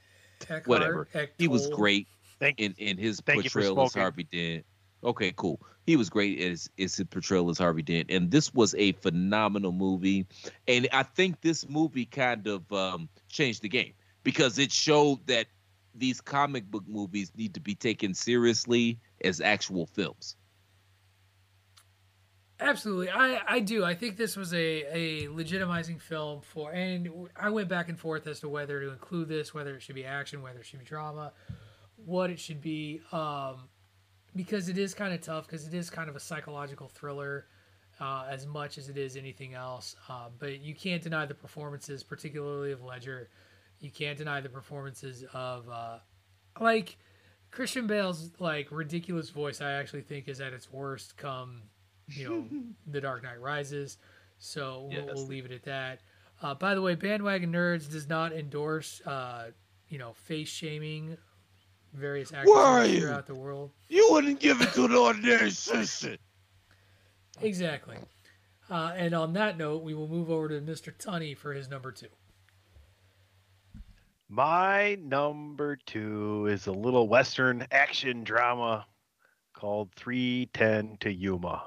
Eckhart. 0.50 1.10
He 1.38 1.48
was 1.48 1.68
great 1.70 2.08
Thank 2.44 2.60
in 2.60 2.76
in 2.78 2.98
his 2.98 3.22
Thank 3.22 3.44
you 3.46 3.50
for 3.50 3.62
portrayal 3.62 3.86
as. 3.86 3.94
Harvey 3.94 4.24
Dent. 4.24 4.66
Okay, 5.04 5.34
cool. 5.36 5.62
He 5.86 5.96
was 5.96 6.10
great 6.10 6.40
as 6.42 6.70
as 6.78 6.96
his 6.96 7.06
portrayal 7.08 7.50
as 7.50 7.58
Harvey 7.58 7.82
Dent, 7.82 8.10
and 8.10 8.32
this 8.32 8.54
was 8.54 8.76
a 8.76 8.92
phenomenal 8.94 9.72
movie. 9.72 10.26
And 10.68 10.88
I 10.92 11.04
think 11.04 11.42
this 11.42 11.68
movie 11.70 12.06
kind 12.06 12.48
of 12.48 12.72
um, 12.74 13.08
changed 13.30 13.62
the 13.62 13.70
game 13.70 13.94
because 14.24 14.60
it 14.60 14.72
showed 14.72 15.26
that 15.28 15.48
these 15.96 16.22
comic 16.22 16.66
book 16.66 16.84
movies 16.88 17.32
need 17.36 17.54
to 17.54 17.60
be 17.60 17.76
taken 17.76 18.14
seriously 18.14 19.00
as 19.24 19.42
actual 19.42 19.86
films. 19.86 20.36
Absolutely, 22.60 23.10
I 23.10 23.42
I 23.48 23.60
do. 23.60 23.84
I 23.84 23.94
think 23.94 24.16
this 24.16 24.38
was 24.38 24.54
a 24.54 24.58
a 24.58 25.28
legitimizing 25.28 26.00
film 26.00 26.42
for, 26.42 26.72
and 26.72 27.10
I 27.36 27.50
went 27.50 27.68
back 27.68 27.90
and 27.90 28.00
forth 28.00 28.26
as 28.28 28.40
to 28.42 28.50
whether 28.50 28.80
to 28.80 28.92
include 28.92 29.28
this, 29.28 29.54
whether 29.54 29.76
it 29.76 29.82
should 29.82 29.96
be 29.96 30.06
action, 30.06 30.42
whether 30.42 30.60
it 30.60 30.66
should 30.66 30.80
be 30.80 30.86
drama, 30.86 31.34
what 32.06 32.30
it 32.30 32.40
should 32.40 32.62
be, 32.62 33.02
um, 33.12 33.68
because 34.36 34.70
it 34.70 34.78
is 34.78 34.94
kind 34.94 35.14
of 35.14 35.22
tough 35.22 35.46
because 35.46 35.68
it 35.68 35.74
is 35.74 35.90
kind 35.90 36.10
of 36.10 36.16
a 36.16 36.20
psychological 36.20 36.88
thriller, 36.88 37.48
uh, 38.00 38.26
as 38.30 38.46
much 38.46 38.78
as 38.78 38.88
it 38.88 38.98
is 38.98 39.18
anything 39.18 39.56
else. 39.56 39.96
Uh, 40.08 40.30
but 40.40 40.62
you 40.62 40.76
can't 40.76 41.02
deny 41.02 41.26
the 41.26 41.36
performances, 41.36 42.04
particularly 42.04 42.72
of 42.72 42.84
Ledger. 42.84 43.30
You 43.84 43.92
can't 43.92 44.18
deny 44.18 44.40
the 44.40 44.48
performances 44.48 45.26
of 45.34 45.68
uh, 45.70 45.98
like 46.58 46.98
Christian 47.52 47.86
Bale's 47.86 48.32
like 48.40 48.70
ridiculous 48.72 49.30
voice. 49.30 49.60
I 49.60 49.74
actually 49.74 50.04
think 50.04 50.30
is 50.30 50.40
at 50.40 50.54
its 50.54 50.72
worst 50.72 51.18
come 51.18 51.64
you 52.08 52.30
know 52.30 52.46
The 52.92 53.02
Dark 53.02 53.24
Knight 53.24 53.42
Rises. 53.42 53.98
So 54.40 54.88
Yeah, 54.90 55.00
we'll, 55.00 55.08
that's 55.08 55.20
we'll 55.20 55.28
leave 55.28 55.46
it 55.46 55.52
at 55.52 55.64
that. 55.64 56.00
Uh, 56.42 56.54
by 56.54 56.76
the 56.76 56.82
way, 56.82 56.96
Bandwagon 56.96 57.52
Nerds 57.52 57.92
does 57.92 58.08
not 58.08 58.32
endorse 58.32 59.02
uh, 59.06 59.52
you 59.90 59.98
know 59.98 60.14
face 60.14 60.48
shaming 60.48 61.18
various 61.94 62.32
actors 62.32 62.56
Where 62.56 62.88
throughout 62.88 63.28
the 63.28 63.36
world. 63.36 63.72
You 63.90 64.08
wouldn't 64.12 64.40
give 64.40 64.62
it 64.62 64.72
to 64.76 64.86
an 64.86 64.96
ordinary 64.96 65.52
citizen. 65.52 66.20
Exactly. 67.42 67.98
Uh, 68.70 68.94
and 68.96 69.14
on 69.14 69.34
that 69.34 69.58
note, 69.58 69.84
we 69.84 69.94
will 69.94 70.08
move 70.08 70.32
over 70.32 70.48
to 70.48 70.62
Mr. 70.62 70.94
Tunney 70.96 71.38
for 71.38 71.54
his 71.54 71.68
number 71.68 71.92
two. 71.92 72.08
My 74.36 74.98
number 75.00 75.78
two 75.86 76.48
is 76.48 76.66
a 76.66 76.72
little 76.72 77.08
Western 77.08 77.68
action 77.72 78.24
drama 78.24 78.88
called 79.54 79.92
310 79.96 80.98
to 81.02 81.14
Yuma. 81.14 81.62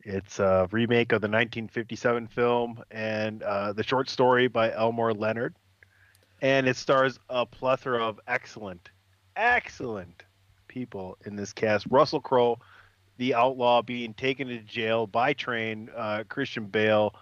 It's 0.00 0.38
a 0.38 0.66
remake 0.70 1.12
of 1.12 1.20
the 1.20 1.28
1957 1.28 2.28
film 2.28 2.82
and 2.90 3.42
uh, 3.42 3.74
the 3.74 3.82
short 3.82 4.08
story 4.08 4.48
by 4.48 4.72
Elmore 4.72 5.12
Leonard. 5.12 5.54
And 6.40 6.66
it 6.66 6.78
stars 6.78 7.18
a 7.28 7.44
plethora 7.44 8.02
of 8.02 8.18
excellent, 8.26 8.88
excellent 9.36 10.22
people 10.66 11.18
in 11.26 11.36
this 11.36 11.52
cast. 11.52 11.86
Russell 11.90 12.22
Crowe, 12.22 12.58
the 13.18 13.34
outlaw 13.34 13.82
being 13.82 14.14
taken 14.14 14.48
to 14.48 14.60
jail 14.60 15.06
by 15.06 15.34
train, 15.34 15.90
uh, 15.94 16.24
Christian 16.26 16.64
Bale, 16.68 17.14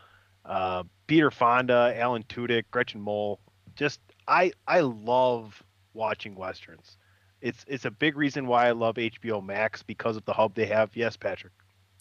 uh, 0.45 0.85
Peter 1.09 1.33
Fonda, 1.33 1.93
Alan 1.97 2.23
Tudyk, 2.23 2.67
Gretchen 2.71 3.01
Mol. 3.01 3.41
Just 3.75 4.01
I 4.29 4.53
I 4.67 4.81
love 4.81 5.63
watching 5.95 6.35
westerns. 6.35 6.97
It's 7.41 7.65
it's 7.69 7.85
a 7.85 7.91
big 7.91 8.17
reason 8.17 8.47
why 8.47 8.69
I 8.69 8.73
love 8.73 8.97
HBO 8.97 9.45
Max 9.45 9.83
because 9.83 10.17
of 10.17 10.25
the 10.25 10.33
hub 10.33 10.55
they 10.55 10.67
have. 10.67 10.91
Yes, 10.95 11.17
Patrick. 11.17 11.53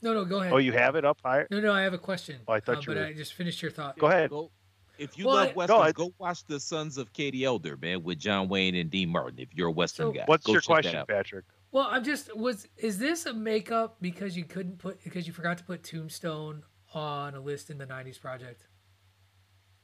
No, 0.03 0.13
no, 0.13 0.25
go 0.25 0.39
ahead. 0.41 0.51
Oh, 0.53 0.57
you 0.57 0.71
have 0.71 0.95
it 0.95 1.05
up 1.05 1.19
higher. 1.23 1.47
No, 1.51 1.59
no, 1.59 1.71
I 1.71 1.81
have 1.81 1.93
a 1.93 1.97
question. 1.99 2.37
Oh, 2.47 2.53
I 2.53 2.59
thought 2.59 2.77
uh, 2.77 2.79
you 2.81 2.85
but 2.87 2.97
were- 2.97 3.05
I 3.05 3.13
just 3.13 3.33
finished 3.33 3.61
your 3.61 3.69
thought. 3.71 3.97
Go 3.99 4.07
ahead. 4.07 4.29
Go, 4.31 4.51
if 4.97 5.17
you 5.17 5.27
Well, 5.27 5.35
love 5.35 5.49
I- 5.49 5.53
Western, 5.53 5.77
No, 5.77 5.83
I- 5.83 5.91
go 5.91 6.13
watch 6.17 6.43
The 6.45 6.59
Sons 6.59 6.97
of 6.97 7.13
Katie 7.13 7.43
Elder, 7.45 7.77
man, 7.77 8.01
with 8.03 8.17
John 8.17 8.47
Wayne 8.49 8.73
and 8.75 8.89
Dean 8.89 9.09
Martin. 9.09 9.37
If 9.39 9.49
you're 9.53 9.67
a 9.67 9.71
Western 9.71 10.07
So- 10.07 10.11
guy, 10.13 10.23
What's 10.25 10.45
Go 10.45 10.53
your 10.53 10.61
question. 10.61 11.03
Patrick? 11.07 11.45
Well, 11.71 11.87
I'm 11.89 12.03
just 12.03 12.35
was 12.35 12.67
is 12.77 12.97
this 12.97 13.25
a 13.27 13.33
makeup 13.33 13.97
because 14.01 14.35
you 14.35 14.43
couldn't 14.43 14.79
put 14.79 15.03
because 15.03 15.25
you 15.27 15.33
forgot 15.33 15.57
to 15.59 15.63
put 15.63 15.83
Tombstone 15.83 16.63
on 16.93 17.33
a 17.35 17.39
list 17.39 17.69
in 17.69 17.77
the 17.77 17.85
'90s 17.87 18.19
project? 18.19 18.65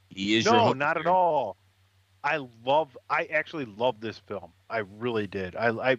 He 0.10 0.36
is 0.36 0.46
your 0.46 0.56
No, 0.56 0.60
Hulk 0.66 0.78
not 0.78 0.98
at 0.98 1.06
all. 1.06 1.58
I 2.28 2.46
love. 2.66 2.98
I 3.10 3.26
actually 3.26 3.66
love 3.66 4.02
this 4.02 4.18
film. 4.20 4.52
I 4.70 4.80
really 5.00 5.28
did. 5.28 5.56
I 5.56 5.70
I 5.70 5.98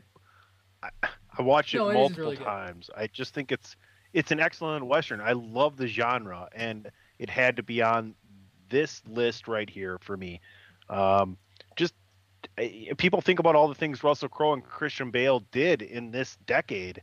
I, 1.38 1.42
watched 1.42 1.74
it 1.74 1.78
No, 1.78 1.88
it 1.88 1.94
multiple 1.94 2.24
really 2.24 2.36
good. 2.36 2.44
times. 2.44 2.90
I 2.96 3.06
just 3.06 3.34
think 3.34 3.50
it's 3.52 3.76
it's 4.12 4.30
an 4.30 4.40
excellent 4.40 4.84
western. 4.86 5.20
I 5.20 5.32
love 5.32 5.76
the 5.76 5.86
genre, 5.86 6.48
and 6.54 6.90
it 7.18 7.30
had 7.30 7.56
to 7.56 7.62
be 7.62 7.82
on 7.82 8.14
this 8.68 9.02
list 9.08 9.48
right 9.48 9.68
here 9.68 9.98
for 10.00 10.16
me. 10.16 10.40
Um, 10.90 11.36
just 11.76 11.94
people 12.96 13.20
think 13.20 13.38
about 13.38 13.54
all 13.56 13.68
the 13.68 13.74
things 13.74 14.04
Russell 14.04 14.28
Crowe 14.28 14.52
and 14.52 14.64
Christian 14.64 15.10
Bale 15.10 15.40
did 15.50 15.82
in 15.82 16.10
this 16.10 16.36
decade, 16.46 17.02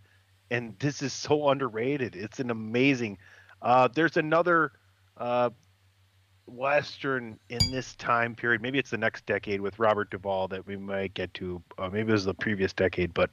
and 0.51 0.77
this 0.79 1.01
is 1.01 1.13
so 1.13 1.49
underrated. 1.49 2.15
It's 2.15 2.39
an 2.39 2.51
amazing. 2.51 3.17
Uh, 3.61 3.87
there's 3.87 4.17
another 4.17 4.71
uh, 5.17 5.49
western 6.47 7.39
in 7.49 7.59
this 7.71 7.95
time 7.95 8.35
period. 8.35 8.61
Maybe 8.61 8.77
it's 8.79 8.91
the 8.91 8.97
next 8.97 9.25
decade 9.25 9.61
with 9.61 9.79
Robert 9.79 10.09
Duvall 10.11 10.47
that 10.49 10.65
we 10.65 10.77
might 10.77 11.13
get 11.13 11.33
to. 11.35 11.61
Uh, 11.77 11.89
maybe 11.89 12.09
it 12.09 12.13
was 12.13 12.25
the 12.25 12.33
previous 12.33 12.73
decade, 12.73 13.13
but 13.13 13.29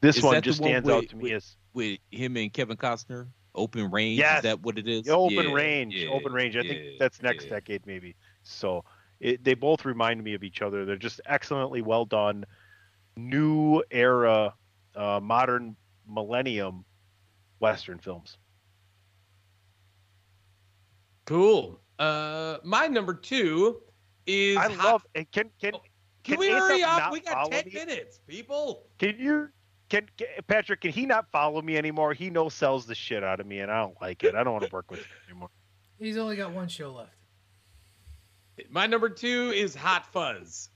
this 0.00 0.18
Is 0.18 0.22
one 0.22 0.34
that 0.34 0.40
the 0.44 0.50
just 0.50 0.60
one 0.60 0.70
stands 0.70 0.88
out 0.88 1.00
with- 1.02 1.10
to 1.10 1.16
me 1.16 1.22
with- 1.24 1.32
as 1.34 1.56
with 1.74 1.98
him 2.10 2.36
and 2.36 2.52
Kevin 2.52 2.76
Costner. 2.76 3.28
Open 3.54 3.90
range. 3.90 4.18
Yes. 4.18 4.38
Is 4.38 4.42
that 4.44 4.60
what 4.60 4.78
it 4.78 4.86
is? 4.88 5.08
open 5.08 5.48
Yeah, 5.48 5.52
range. 5.52 5.94
yeah, 5.94 6.10
open 6.10 6.32
range. 6.32 6.56
I 6.56 6.60
yeah, 6.60 6.72
think 6.72 6.98
that's 6.98 7.22
next 7.22 7.44
yeah. 7.44 7.50
decade, 7.50 7.86
maybe. 7.86 8.14
So 8.42 8.84
it, 9.20 9.42
they 9.42 9.54
both 9.54 9.84
remind 9.84 10.22
me 10.22 10.34
of 10.34 10.44
each 10.44 10.62
other. 10.62 10.84
They're 10.84 10.96
just 10.96 11.20
excellently 11.26 11.82
well 11.82 12.04
done, 12.04 12.44
new 13.16 13.82
era, 13.90 14.54
uh, 14.94 15.18
modern 15.22 15.76
millennium 16.06 16.84
western 17.58 17.98
films. 17.98 18.38
Cool. 21.26 21.80
Uh, 21.98 22.58
my 22.64 22.86
number 22.86 23.14
two 23.14 23.80
is. 24.26 24.56
I 24.56 24.72
Hot- 24.72 24.84
love. 24.84 25.06
and 25.14 25.30
Can 25.32 25.50
can 25.60 25.72
Can, 25.72 25.80
can 26.24 26.38
we 26.38 26.48
Aesop 26.48 26.58
hurry 26.60 26.82
up? 26.82 27.12
We 27.12 27.20
got 27.20 27.50
ten 27.50 27.64
me? 27.66 27.72
minutes, 27.74 28.20
people. 28.26 28.86
Can 28.98 29.16
you? 29.18 29.48
Can, 29.88 30.06
can 30.18 30.26
Patrick? 30.46 30.82
Can 30.82 30.90
he 30.92 31.06
not 31.06 31.30
follow 31.32 31.62
me 31.62 31.76
anymore? 31.78 32.12
He 32.12 32.28
no 32.28 32.48
sells 32.50 32.84
the 32.86 32.94
shit 32.94 33.24
out 33.24 33.40
of 33.40 33.46
me, 33.46 33.60
and 33.60 33.70
I 33.70 33.80
don't 33.80 34.00
like 34.00 34.22
it. 34.22 34.34
I 34.34 34.44
don't 34.44 34.52
want 34.52 34.66
to 34.66 34.70
work 34.72 34.90
with 34.90 35.00
him 35.00 35.06
anymore. 35.30 35.48
He's 35.98 36.16
only 36.18 36.36
got 36.36 36.52
one 36.52 36.68
show 36.68 36.92
left. 36.92 37.12
My 38.70 38.86
number 38.86 39.08
two 39.08 39.50
is 39.54 39.74
Hot 39.74 40.04
Fuzz. 40.12 40.68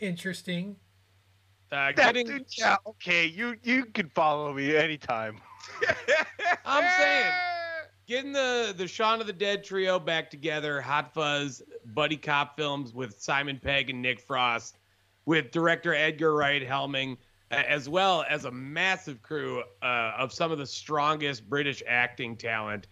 Interesting. 0.00 0.76
Uh, 1.72 1.90
getting, 1.92 2.26
dude, 2.26 2.44
yeah, 2.58 2.76
okay, 2.86 3.26
you 3.26 3.56
you 3.62 3.86
can 3.86 4.08
follow 4.10 4.52
me 4.52 4.76
anytime. 4.76 5.38
I'm 6.64 6.84
saying, 7.00 7.32
getting 8.06 8.32
the 8.32 8.74
the 8.76 8.86
Shaun 8.86 9.20
of 9.20 9.26
the 9.26 9.32
Dead 9.32 9.64
trio 9.64 9.98
back 9.98 10.30
together, 10.30 10.80
Hot 10.80 11.12
Fuzz, 11.12 11.62
buddy 11.86 12.16
cop 12.16 12.56
films 12.56 12.94
with 12.94 13.20
Simon 13.20 13.60
Pegg 13.62 13.90
and 13.90 14.00
Nick 14.00 14.20
Frost, 14.20 14.78
with 15.24 15.50
director 15.50 15.94
Edgar 15.94 16.34
Wright 16.34 16.66
helming, 16.66 17.16
as 17.50 17.88
well 17.88 18.24
as 18.28 18.44
a 18.44 18.50
massive 18.50 19.22
crew 19.22 19.62
uh, 19.82 20.12
of 20.16 20.32
some 20.32 20.52
of 20.52 20.58
the 20.58 20.66
strongest 20.66 21.48
British 21.48 21.82
acting 21.86 22.36
talent. 22.36 22.86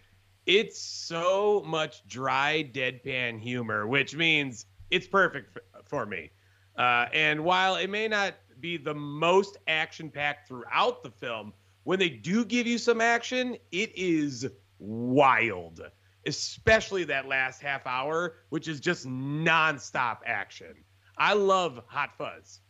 It's 0.47 0.79
so 0.79 1.63
much 1.67 2.07
dry, 2.07 2.69
deadpan 2.75 3.41
humor, 3.41 3.87
which 3.87 4.15
means 4.15 4.67
it's 4.91 5.07
perfect 5.07 5.59
for 5.85 6.05
me. 6.05 6.31
Uh, 6.77 7.07
and 7.15 7.43
while 7.43 7.77
it 7.77 7.89
may 7.89 8.09
not 8.09 8.35
be 8.61 8.77
the 8.77 8.95
most 8.95 9.57
action 9.69 10.11
packed 10.11 10.49
throughout 10.49 11.03
the 11.03 11.11
film, 11.11 11.53
when 11.85 11.99
they 11.99 12.09
do 12.09 12.45
give 12.45 12.67
you 12.67 12.79
some 12.79 13.01
action, 13.01 13.57
it 13.71 13.93
is 13.97 14.49
wild, 14.85 15.81
especially 16.27 17.05
that 17.05 17.27
last 17.29 17.61
half 17.63 17.87
hour, 17.87 18.37
which 18.51 18.69
is 18.69 18.81
just 18.81 19.07
nonstop 19.07 20.19
action. 20.27 20.75
I 21.17 21.35
love 21.35 21.81
Hot 21.89 22.11
Fuzz. 22.17 22.61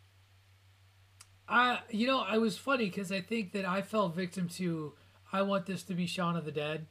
I, 1.48 1.80
you 1.90 2.06
know, 2.06 2.20
I 2.20 2.38
was 2.38 2.56
funny 2.56 2.86
because 2.86 3.12
I 3.12 3.20
think 3.20 3.52
that 3.52 3.64
I 3.66 3.82
fell 3.82 4.08
victim 4.08 4.48
to. 4.50 4.94
I 5.32 5.42
want 5.42 5.66
this 5.66 5.82
to 5.84 5.94
be 5.94 6.06
Shaun 6.06 6.36
of 6.36 6.44
the 6.44 6.52
Dead, 6.52 6.86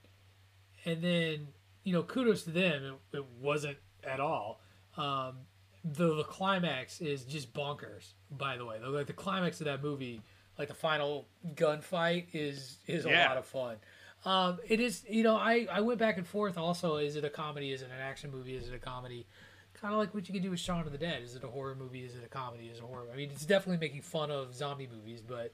and 0.86 1.02
then 1.04 1.48
you 1.84 1.94
know, 1.94 2.04
kudos 2.04 2.44
to 2.44 2.52
them. 2.52 2.98
It, 3.14 3.18
it 3.18 3.26
wasn't 3.42 3.78
at 4.04 4.20
all. 4.20 4.62
Um, 4.96 5.38
the 5.84 6.16
the 6.16 6.24
climax 6.24 7.02
is 7.02 7.24
just 7.24 7.54
bonkers. 7.54 8.14
By 8.32 8.58
the 8.58 8.66
way, 8.66 8.78
the, 8.80 8.90
like 8.90 9.08
the 9.08 9.14
climax 9.14 9.60
of 9.60 9.66
that 9.66 9.82
movie, 9.82 10.22
like 10.60 10.68
the 10.68 10.74
final 10.76 11.28
gunfight, 11.56 12.28
is 12.34 12.78
is 12.86 13.06
a 13.06 13.10
Yeah. 13.10 13.28
lot 13.30 13.38
of 13.38 13.46
fun. 13.46 13.78
Um, 14.26 14.60
it 14.68 14.80
is, 14.80 15.04
you 15.10 15.24
know, 15.24 15.36
I 15.36 15.68
I 15.72 15.82
went 15.82 16.00
back 16.00 16.18
and 16.18 16.26
forth. 16.26 16.58
Also, 16.58 16.98
is 16.98 17.16
it 17.16 17.26
a 17.26 17.30
comedy? 17.30 17.72
Is 17.72 17.82
it 17.82 17.86
an 17.86 18.00
action 18.02 18.32
movie? 18.32 18.56
Is 18.56 18.70
it 18.70 18.74
a 18.74 18.80
comedy? 18.80 19.28
Kind 19.74 19.94
of 19.94 20.00
like 20.00 20.14
what 20.14 20.28
you 20.30 20.34
could 20.34 20.44
do 20.44 20.52
with 20.52 20.60
Shaun 20.62 20.80
of 20.86 20.92
the 20.92 20.98
Dead. 20.98 21.22
Is 21.24 21.36
it 21.36 21.44
a 21.44 21.48
horror 21.48 21.76
movie? 21.76 22.06
Is 22.06 22.16
it 22.16 22.24
a 22.24 22.30
comedy? 22.30 22.68
Is 22.68 22.78
it 22.78 22.84
a 22.84 22.88
horror? 22.88 23.08
I 23.12 23.18
mean, 23.18 23.30
it's 23.32 23.46
definitely 23.46 23.86
making 23.86 24.02
fun 24.02 24.32
of 24.32 24.56
zombie 24.56 24.88
movies, 24.94 25.22
but 25.22 25.52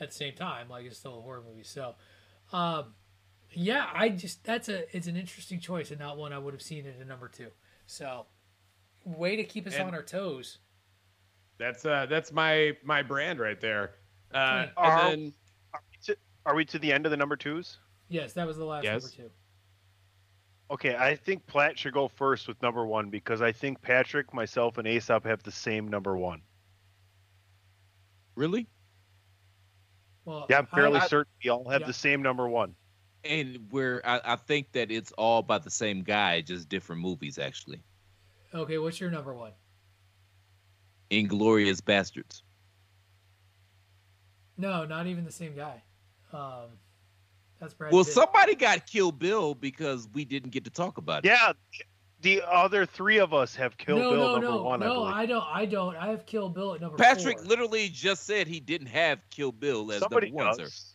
at 0.00 0.08
the 0.10 0.14
same 0.14 0.34
time, 0.34 0.68
like 0.68 0.84
it's 0.84 0.98
still 0.98 1.18
a 1.18 1.22
horror 1.22 1.42
movie. 1.48 1.62
So, 1.62 1.94
um, 2.52 2.92
yeah, 3.52 3.86
I 3.94 4.10
just 4.10 4.44
that's 4.44 4.68
a 4.68 4.94
it's 4.94 5.06
an 5.06 5.16
interesting 5.16 5.58
choice 5.60 5.90
and 5.90 5.98
not 6.00 6.18
one 6.18 6.32
I 6.34 6.38
would 6.38 6.52
have 6.52 6.62
seen 6.62 6.86
at 6.86 6.96
a 7.00 7.04
number 7.06 7.28
two. 7.28 7.48
So, 7.86 8.26
way 9.04 9.36
to 9.36 9.44
keep 9.44 9.66
us 9.66 9.74
And- 9.74 9.84
on 9.88 9.94
our 9.94 10.02
toes. 10.02 10.58
That's 11.58 11.84
uh 11.84 12.06
that's 12.06 12.32
my 12.32 12.76
my 12.84 13.02
brand 13.02 13.38
right 13.38 13.60
there. 13.60 13.92
Uh, 14.32 14.66
Are- 14.76 15.10
and 15.10 15.22
then 15.22 15.32
Are 15.74 15.80
we, 15.90 15.98
to, 16.04 16.16
are 16.46 16.54
we 16.54 16.64
to 16.66 16.78
the 16.78 16.92
end 16.92 17.04
of 17.06 17.10
the 17.10 17.16
number 17.18 17.36
twos? 17.36 17.78
Yes, 18.10 18.32
that 18.34 18.46
was 18.46 18.58
the 18.58 18.64
last 18.64 18.84
Yes. 18.84 19.02
number 19.02 19.16
two. 19.16 19.30
Okay, 20.72 20.96
I 20.96 21.16
think 21.16 21.46
Platt 21.46 21.78
should 21.78 21.94
go 21.94 22.06
first 22.08 22.46
with 22.46 22.60
number 22.60 22.84
one 22.86 23.08
because 23.08 23.40
I 23.40 23.50
think 23.52 23.80
Patrick, 23.80 24.34
myself, 24.34 24.78
and 24.78 24.86
Aesop 24.86 25.24
have 25.24 25.42
the 25.42 25.50
same 25.50 25.88
number 25.88 26.16
one. 26.16 26.42
Really? 28.34 28.68
Well, 30.24 30.46
Yeah, 30.50 30.58
I'm 30.58 30.66
fairly 30.66 30.98
I- 31.00 31.06
certain 31.06 31.32
we 31.42 31.50
all 31.50 31.68
have 31.70 31.80
yeah. 31.82 31.86
the 31.86 31.92
same 31.92 32.20
number 32.22 32.48
one. 32.48 32.74
And 33.24 33.66
where 33.70 34.04
I, 34.06 34.20
I 34.24 34.36
think 34.36 34.72
that 34.72 34.90
it's 34.90 35.12
all 35.12 35.42
by 35.42 35.58
the 35.58 35.70
same 35.70 36.02
guy, 36.02 36.40
just 36.40 36.68
different 36.68 37.00
movies 37.02 37.38
actually. 37.38 37.82
okay, 38.52 38.78
what's 38.78 39.00
your 39.00 39.10
number 39.10 39.32
one? 39.34 39.52
Inglourious 41.10 41.80
Basterds. 41.80 42.42
No, 44.56 44.84
not 44.84 45.06
even 45.06 45.24
the 45.24 45.32
same 45.32 45.54
guy. 45.54 45.82
Um, 46.32 46.78
that's 47.60 47.74
Brad. 47.74 47.92
Well, 47.92 48.04
Pitt. 48.04 48.12
somebody 48.14 48.54
got 48.54 48.86
Kill 48.86 49.12
Bill 49.12 49.54
because 49.54 50.08
we 50.12 50.24
didn't 50.24 50.50
get 50.50 50.64
to 50.64 50.70
talk 50.70 50.98
about 50.98 51.24
it. 51.24 51.28
Yeah, 51.28 51.52
the 52.22 52.42
other 52.46 52.84
three 52.86 53.18
of 53.18 53.32
us 53.32 53.54
have 53.56 53.76
Kill 53.78 53.98
no, 53.98 54.10
Bill 54.10 54.20
no, 54.26 54.32
number 54.32 54.46
no, 54.48 54.62
one. 54.62 54.82
I 54.82 54.86
no, 54.86 54.94
believe. 54.94 55.14
I 55.14 55.26
don't. 55.26 55.44
I 55.52 55.66
don't. 55.66 55.96
I 55.96 56.06
have 56.08 56.26
Kill 56.26 56.48
Bill 56.48 56.74
at 56.74 56.80
number 56.80 56.96
Patrick 56.96 57.38
four. 57.38 57.46
literally 57.46 57.88
just 57.88 58.24
said 58.26 58.46
he 58.46 58.60
didn't 58.60 58.88
have 58.88 59.18
Kill 59.30 59.52
Bill 59.52 59.90
as 59.92 60.00
Somebody 60.00 60.30
number 60.30 60.44
one, 60.44 60.54
sir. 60.56 60.62
does. 60.64 60.94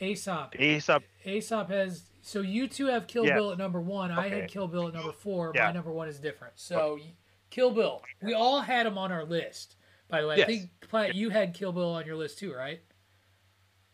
Aesop. 0.00 0.58
Aesop. 0.58 1.02
Aesop 1.24 1.68
has. 1.70 2.02
So 2.22 2.40
you 2.40 2.68
two 2.68 2.86
have 2.86 3.06
Kill 3.06 3.24
Yes. 3.24 3.34
Bill 3.34 3.52
at 3.52 3.58
number 3.58 3.80
one. 3.80 4.10
I 4.10 4.28
had 4.28 4.48
Kill 4.48 4.68
Bill 4.68 4.88
at 4.88 4.94
number 4.94 5.12
four. 5.12 5.52
Yeah. 5.54 5.66
My 5.66 5.72
number 5.72 5.92
one 5.92 6.08
is 6.08 6.18
different. 6.18 6.54
So 6.56 6.94
y- 7.00 7.14
Kill 7.50 7.70
Bill. 7.70 8.02
We 8.22 8.34
all 8.34 8.60
had 8.60 8.86
him 8.86 8.96
on 8.98 9.12
our 9.12 9.24
list. 9.24 9.76
By 10.08 10.20
the 10.22 10.28
way, 10.28 10.36
Yes. 10.38 10.44
I 10.44 10.50
think 10.52 10.70
Platt, 10.88 11.14
you 11.14 11.30
had 11.30 11.54
Kill 11.54 11.72
Bill 11.72 11.90
on 11.94 12.04
your 12.06 12.16
list 12.16 12.38
too, 12.38 12.52
right? 12.54 12.80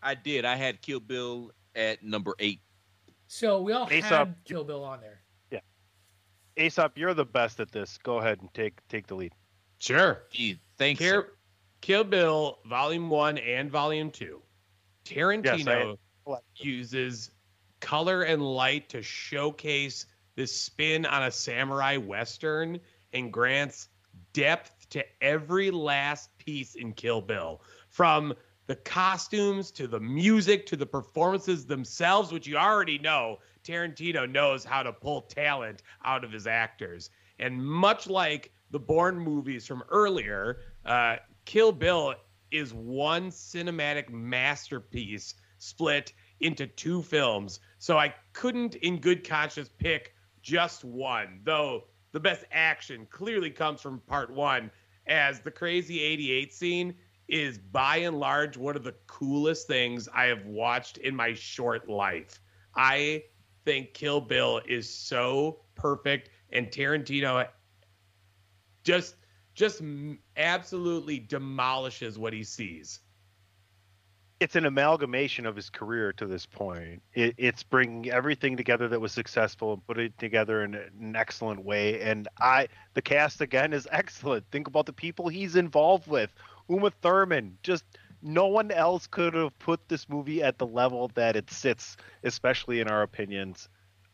I 0.02 0.14
did. 0.14 0.44
I 0.44 0.56
had 0.56 0.80
Kill 0.82 1.00
Bill 1.00 1.52
at 1.74 2.02
number 2.02 2.34
eight. 2.38 2.60
So 3.26 3.60
we 3.60 3.72
all 3.72 3.88
Aesop, 3.90 4.28
had 4.28 4.34
Kill 4.44 4.64
Bill 4.64 4.84
on 4.84 5.00
there. 5.00 5.20
Yeah. 5.50 5.60
Aesop, 6.56 6.96
you're 6.96 7.14
the 7.14 7.24
best 7.24 7.60
at 7.60 7.70
this. 7.70 7.98
Go 8.02 8.18
ahead 8.18 8.40
and 8.40 8.52
take 8.54 8.80
take 8.88 9.06
the 9.06 9.14
lead. 9.14 9.32
sure. 9.78 10.22
Gee, 10.30 10.58
thanks. 10.76 11.00
Kill. 11.00 11.24
Kill 11.80 12.04
Bill 12.04 12.58
Volume 12.66 13.10
One 13.10 13.38
and 13.38 13.70
Volume 13.70 14.10
Two. 14.10 14.42
Tarantino 15.04 15.96
Yes, 16.26 16.40
uses 16.56 17.30
color 17.80 18.22
and 18.22 18.42
light 18.42 18.88
to 18.90 19.02
showcase 19.02 20.06
this 20.36 20.54
spin 20.54 21.06
on 21.06 21.24
a 21.24 21.30
samurai 21.30 21.96
western 21.96 22.80
and 23.12 23.32
grants 23.32 23.88
depth 24.32 24.88
to 24.90 25.04
every 25.22 25.70
last 25.70 26.36
piece 26.38 26.74
in 26.74 26.92
Kill 26.92 27.20
Bill 27.20 27.62
from 27.88 28.34
the 28.68 28.76
costumes 28.76 29.72
to 29.72 29.88
the 29.88 29.98
music 29.98 30.64
to 30.66 30.76
the 30.76 30.86
performances 30.86 31.66
themselves 31.66 32.30
which 32.32 32.46
you 32.46 32.56
already 32.56 32.98
know 32.98 33.38
Tarantino 33.64 34.30
knows 34.30 34.64
how 34.64 34.84
to 34.84 34.92
pull 34.92 35.22
talent 35.22 35.82
out 36.04 36.22
of 36.22 36.30
his 36.30 36.46
actors 36.46 37.10
and 37.40 37.60
much 37.60 38.06
like 38.06 38.52
the 38.70 38.78
Bourne 38.78 39.18
movies 39.18 39.66
from 39.66 39.82
earlier 39.90 40.60
uh, 40.84 41.16
Kill 41.44 41.72
Bill 41.72 42.14
is 42.50 42.72
one 42.72 43.30
cinematic 43.30 44.10
masterpiece 44.10 45.34
split 45.58 46.12
into 46.40 46.66
two 46.66 47.02
films. 47.02 47.60
So 47.78 47.98
I 47.98 48.14
couldn't, 48.32 48.76
in 48.76 49.00
good 49.00 49.26
conscience, 49.26 49.70
pick 49.78 50.14
just 50.42 50.84
one, 50.84 51.40
though 51.44 51.84
the 52.12 52.20
best 52.20 52.44
action 52.52 53.06
clearly 53.10 53.50
comes 53.50 53.80
from 53.80 54.00
part 54.00 54.30
one, 54.30 54.70
as 55.06 55.40
the 55.40 55.50
crazy 55.50 56.00
88 56.00 56.52
scene 56.52 56.94
is 57.28 57.58
by 57.58 57.98
and 57.98 58.18
large 58.18 58.56
one 58.56 58.76
of 58.76 58.84
the 58.84 58.94
coolest 59.06 59.66
things 59.66 60.08
I 60.14 60.24
have 60.26 60.46
watched 60.46 60.98
in 60.98 61.14
my 61.14 61.34
short 61.34 61.88
life. 61.88 62.40
I 62.74 63.24
think 63.64 63.94
Kill 63.94 64.20
Bill 64.20 64.60
is 64.66 64.92
so 64.92 65.60
perfect, 65.74 66.30
and 66.50 66.68
Tarantino 66.68 67.46
just 68.84 69.16
just 69.54 69.82
absolutely 70.36 71.18
demolishes 71.18 72.18
what 72.18 72.32
he 72.32 72.44
sees. 72.44 73.00
it's 74.40 74.54
an 74.54 74.66
amalgamation 74.66 75.46
of 75.46 75.56
his 75.56 75.68
career 75.68 76.12
to 76.12 76.26
this 76.26 76.46
point. 76.46 77.02
It, 77.12 77.34
it's 77.38 77.62
bringing 77.64 78.10
everything 78.10 78.56
together 78.56 78.86
that 78.88 79.00
was 79.00 79.12
successful 79.12 79.72
and 79.72 79.84
put 79.86 79.98
it 79.98 80.16
together 80.18 80.62
in 80.62 80.74
an 80.74 81.16
excellent 81.16 81.64
way. 81.64 82.00
And 82.00 82.28
I, 82.38 82.68
the 82.94 83.02
cast 83.02 83.40
again 83.40 83.72
is 83.72 83.88
excellent. 83.92 84.44
Think 84.52 84.68
about 84.68 84.86
the 84.86 84.92
people 84.92 85.28
he's 85.28 85.56
involved 85.56 86.06
with. 86.06 86.30
Uma 86.68 86.90
Thurman, 86.90 87.58
just 87.62 87.84
no 88.22 88.46
one 88.46 88.70
else 88.70 89.06
could 89.06 89.34
have 89.34 89.58
put 89.58 89.88
this 89.88 90.08
movie 90.08 90.42
at 90.42 90.58
the 90.58 90.66
level 90.66 91.10
that 91.14 91.36
it 91.36 91.50
sits, 91.50 91.96
especially 92.24 92.80
in 92.80 92.88
our 92.88 93.02
opinions. 93.02 93.68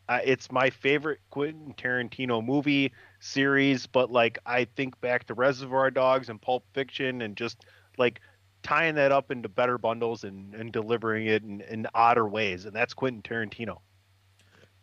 Uh, 0.07 0.19
it's 0.23 0.51
my 0.51 0.69
favorite 0.69 1.19
Quentin 1.31 1.73
Tarantino 1.75 2.45
movie 2.45 2.91
series, 3.19 3.87
but 3.87 4.11
like 4.11 4.37
I 4.45 4.65
think 4.65 4.99
back 5.01 5.25
to 5.27 5.33
Reservoir 5.33 5.89
Dogs 5.89 6.29
and 6.29 6.39
Pulp 6.39 6.63
Fiction 6.73 7.23
and 7.23 7.35
just 7.35 7.65
like 7.97 8.21
tying 8.61 8.95
that 8.95 9.11
up 9.11 9.31
into 9.31 9.49
better 9.49 9.77
bundles 9.77 10.23
and, 10.23 10.53
and 10.53 10.71
delivering 10.71 11.25
it 11.25 11.43
in, 11.43 11.61
in 11.61 11.87
odder 11.95 12.27
ways. 12.27 12.65
And 12.65 12.75
that's 12.75 12.93
Quentin 12.93 13.23
Tarantino. 13.23 13.77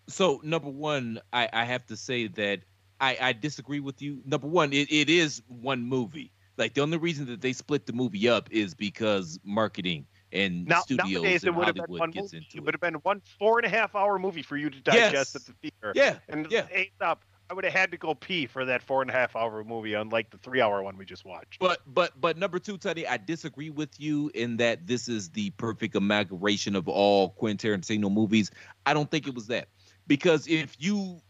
So 0.09 0.41
number 0.43 0.71
one, 0.71 1.21
I, 1.33 1.49
I 1.53 1.65
have 1.65 1.87
to 1.87 1.97
say 1.97 2.27
that 2.27 2.61
I, 3.01 3.17
I 3.21 3.33
disagree 3.33 3.81
with 3.81 4.03
you. 4.03 4.21
Number 4.25 4.49
one, 4.49 4.73
it, 4.73 4.91
it 4.91 5.09
is 5.09 5.43
one 5.47 5.83
movie. 5.83 6.33
Like 6.59 6.75
the 6.75 6.83
only 6.83 6.99
reason 6.99 7.27
that 7.27 7.41
they 7.41 7.53
split 7.53 7.87
the 7.87 7.93
movie 7.93 8.29
up 8.29 8.51
is 8.51 8.75
because 8.75 9.39
marketing 9.45 10.07
and 10.33 10.67
Now, 10.67 10.81
studios 10.81 11.13
nowadays, 11.23 11.45
it 11.45 11.49
and 11.49 11.57
would 11.57 11.67
have 11.67 11.75
been 11.75 11.83
Hollywood 11.85 12.01
one 12.01 12.11
gets 12.11 12.33
movie. 12.33 12.37
into 12.45 12.57
It 12.57 12.61
it. 12.61 12.65
would 12.65 12.75
have 12.75 12.81
been 12.81 12.95
one 12.95 13.23
four 13.39 13.59
and 13.59 13.67
a 13.67 13.71
half 13.71 13.95
hour 13.95 14.19
movie 14.19 14.43
for 14.43 14.57
you 14.57 14.71
to 14.71 14.81
digest 14.81 15.13
Yes. 15.13 15.37
at 15.37 15.45
the 15.47 15.53
theater. 15.63 15.93
Yeah, 15.95 16.19
And 16.29 16.47
yeah. 16.51 16.67
hey, 16.71 16.91
stop. 16.97 17.25
I 17.51 17.55
would 17.55 17.65
have 17.65 17.75
had 17.75 17.91
to 17.91 17.99
go 17.99 18.15
pee 18.15 18.47
for 18.47 18.65
that 18.65 18.83
four 18.83 19.03
and 19.03 19.11
a 19.11 19.13
half 19.13 19.37
hour 19.37 19.63
movie, 19.63 19.93
unlike 19.93 20.31
the 20.31 20.39
three 20.39 20.63
hour 20.63 20.83
one 20.83 20.97
we 20.97 21.05
just 21.05 21.25
watched. 21.27 21.59
But 21.59 21.81
but 21.87 22.19
but 22.19 22.39
number 22.39 22.59
two, 22.59 22.79
Teddy, 22.79 23.07
I 23.07 23.19
disagree 23.19 23.69
with 23.69 24.01
you 24.01 24.31
in 24.35 24.57
that 24.59 24.87
this 24.87 25.07
is 25.07 25.31
the 25.31 25.51
perfect 25.51 25.95
amalgamation 25.95 26.75
of 26.77 26.89
all 26.89 27.31
Quentin 27.31 27.81
Tarantino 27.81 28.11
movies. 28.11 28.51
I 28.87 28.95
don't 28.95 29.11
think 29.11 29.27
it 29.27 29.35
was 29.35 29.49
that 29.49 29.69
because 30.07 30.47
if 30.49 30.77
you 30.79 31.21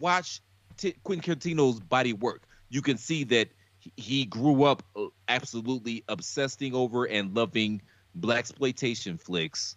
watch 0.00 0.40
Quentin, 0.80 1.00
Quentin 1.04 1.36
Tarantino's 1.36 1.80
body 1.80 2.12
work. 2.12 2.44
You 2.70 2.82
can 2.82 2.98
see 2.98 3.24
that 3.24 3.48
he- 3.96 4.26
grew 4.26 4.64
up 4.64 4.82
uh, 4.96 5.06
absolutely 5.28 6.04
obsessing 6.08 6.74
over 6.74 7.04
and 7.04 7.34
loving 7.34 7.82
blaxploitation 8.18 9.20
flicks, 9.20 9.76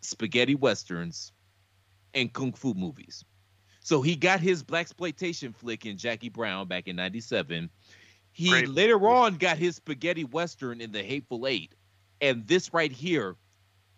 spaghetti 0.00 0.54
westerns, 0.54 1.32
and 2.14 2.32
kung 2.32 2.52
fu 2.52 2.74
movies. 2.74 3.24
So 3.80 4.00
he 4.00 4.14
got 4.14 4.40
his 4.40 4.62
blaxploitation 4.62 5.54
flick 5.54 5.86
in 5.86 5.96
Jackie 5.96 6.28
Brown 6.28 6.68
back 6.68 6.86
in 6.86 6.96
'97. 6.96 7.70
He 8.32 8.48
Great. 8.48 8.68
later 8.68 9.08
on 9.08 9.36
got 9.36 9.58
his 9.58 9.76
spaghetti 9.76 10.24
western 10.24 10.80
in 10.80 10.92
The 10.92 11.02
Hateful 11.02 11.46
Eight, 11.46 11.74
and 12.20 12.46
this 12.46 12.72
right 12.72 12.92
here, 12.92 13.36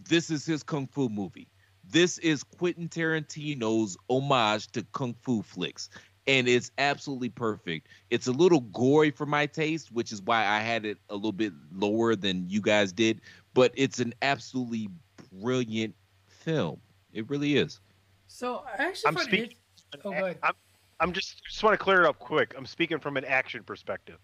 this 0.01 0.31
is 0.31 0.45
his 0.45 0.63
kung 0.63 0.89
fu 0.89 1.09
movie. 1.09 1.49
This 1.87 2.19
is 2.19 2.43
Quentin 2.43 2.89
Tarantino's 2.89 3.97
homage 4.09 4.69
to 4.73 4.83
kung 4.93 5.15
fu 5.23 5.43
flicks, 5.43 5.91
and 6.27 6.49
it's 6.49 6.71
absolutely 6.79 7.29
perfect. 7.29 7.89
It's 8.11 8.27
a 8.27 8.33
little 8.33 8.61
gory 8.61 9.11
for 9.11 9.27
my 9.27 9.47
taste, 9.47 9.93
which 9.93 10.13
is 10.13 10.23
why 10.23 10.47
I 10.47 10.61
had 10.61 10.85
it 10.85 10.99
a 11.11 11.15
little 11.15 11.33
bit 11.33 11.53
lower 11.73 12.17
than 12.17 12.49
you 12.49 12.61
guys 12.61 12.93
did, 12.93 13.21
but 13.53 13.73
it's 13.75 13.99
an 13.99 14.15
absolutely 14.23 14.89
brilliant 15.33 15.95
film. 16.27 16.81
It 17.13 17.29
really 17.29 17.57
is. 17.57 17.81
So 18.27 18.65
I 18.67 18.85
actually 18.85 19.09
I'm 19.09 19.15
find 19.15 19.27
speaking. 19.29 19.57
it. 19.93 20.01
Oh, 20.05 20.11
go 20.11 20.13
ahead. 20.13 20.39
I'm, 20.43 20.55
I'm 21.01 21.13
just 21.13 21.45
just 21.45 21.63
want 21.63 21.79
to 21.79 21.83
clear 21.83 22.03
it 22.03 22.07
up 22.07 22.19
quick. 22.19 22.55
I'm 22.57 22.67
speaking 22.67 22.99
from 22.99 23.17
an 23.17 23.25
action 23.25 23.63
perspective. 23.63 24.19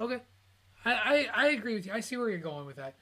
Okay. 0.00 0.20
I, 0.84 0.92
I, 0.92 1.28
I 1.34 1.46
agree 1.48 1.74
with 1.74 1.86
you. 1.86 1.92
I 1.92 2.00
see 2.00 2.16
where 2.16 2.28
you're 2.30 2.38
going 2.38 2.66
with 2.66 2.76
that. 2.76 2.94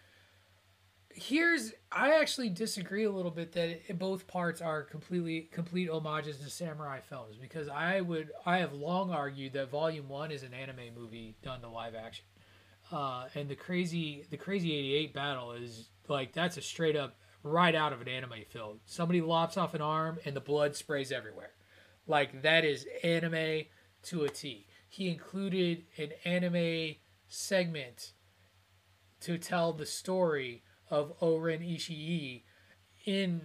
Here's 1.21 1.73
I 1.91 2.21
actually 2.21 2.51
disagree 2.51 3.05
a 3.05 3.11
little 3.11 3.31
bit 3.31 3.53
that 3.53 3.69
it, 3.89 3.99
both 3.99 4.27
parts 4.29 4.61
are 4.61 4.83
completely 4.83 5.49
complete 5.53 5.89
homages 5.89 6.39
to 6.39 6.51
samurai 6.51 7.01
films 7.01 7.37
because 7.41 7.69
I 7.69 8.01
would 8.01 8.31
I 8.47 8.59
have 8.59 8.73
long 8.73 9.11
argued 9.11 9.55
that 9.55 9.71
Volume 9.71 10.09
One 10.09 10.31
is 10.31 10.45
an 10.45 10.55
anime 10.55 10.95
movie 10.97 11.37
done 11.43 11.61
to 11.63 11.69
live 11.69 11.95
action, 11.97 12.25
uh, 12.93 13.27
and 13.35 13.49
the 13.49 13.57
crazy 13.57 14.27
the 14.31 14.37
crazy 14.37 14.73
eighty 14.73 14.95
eight 14.95 15.13
battle 15.13 15.53
is 15.53 15.89
like 16.09 16.33
that's 16.33 16.57
a 16.57 16.63
straight 16.63 16.95
up 16.95 17.17
right 17.43 17.75
out 17.75 17.93
of 17.93 18.01
an 18.01 18.09
anime 18.09 18.45
film. 18.49 18.79
Somebody 18.85 19.21
lops 19.21 19.57
off 19.57 19.75
an 19.75 19.83
arm 19.83 20.19
and 20.25 20.37
the 20.37 20.41
blood 20.41 20.77
sprays 20.77 21.11
everywhere. 21.11 21.51
Like 22.07 22.43
that 22.43 22.65
is 22.65 22.87
anime 23.03 23.65
to 24.05 24.23
a 24.23 24.29
T. 24.29 24.67
He 24.89 25.09
included 25.09 25.85
an 25.97 26.11
anime 26.25 26.95
segment 27.27 28.13
to 29.21 29.37
tell 29.37 29.73
the 29.73 29.87
story 29.87 30.63
of 30.91 31.13
O-Ren 31.21 31.61
Ishii 31.61 32.43
in 33.05 33.43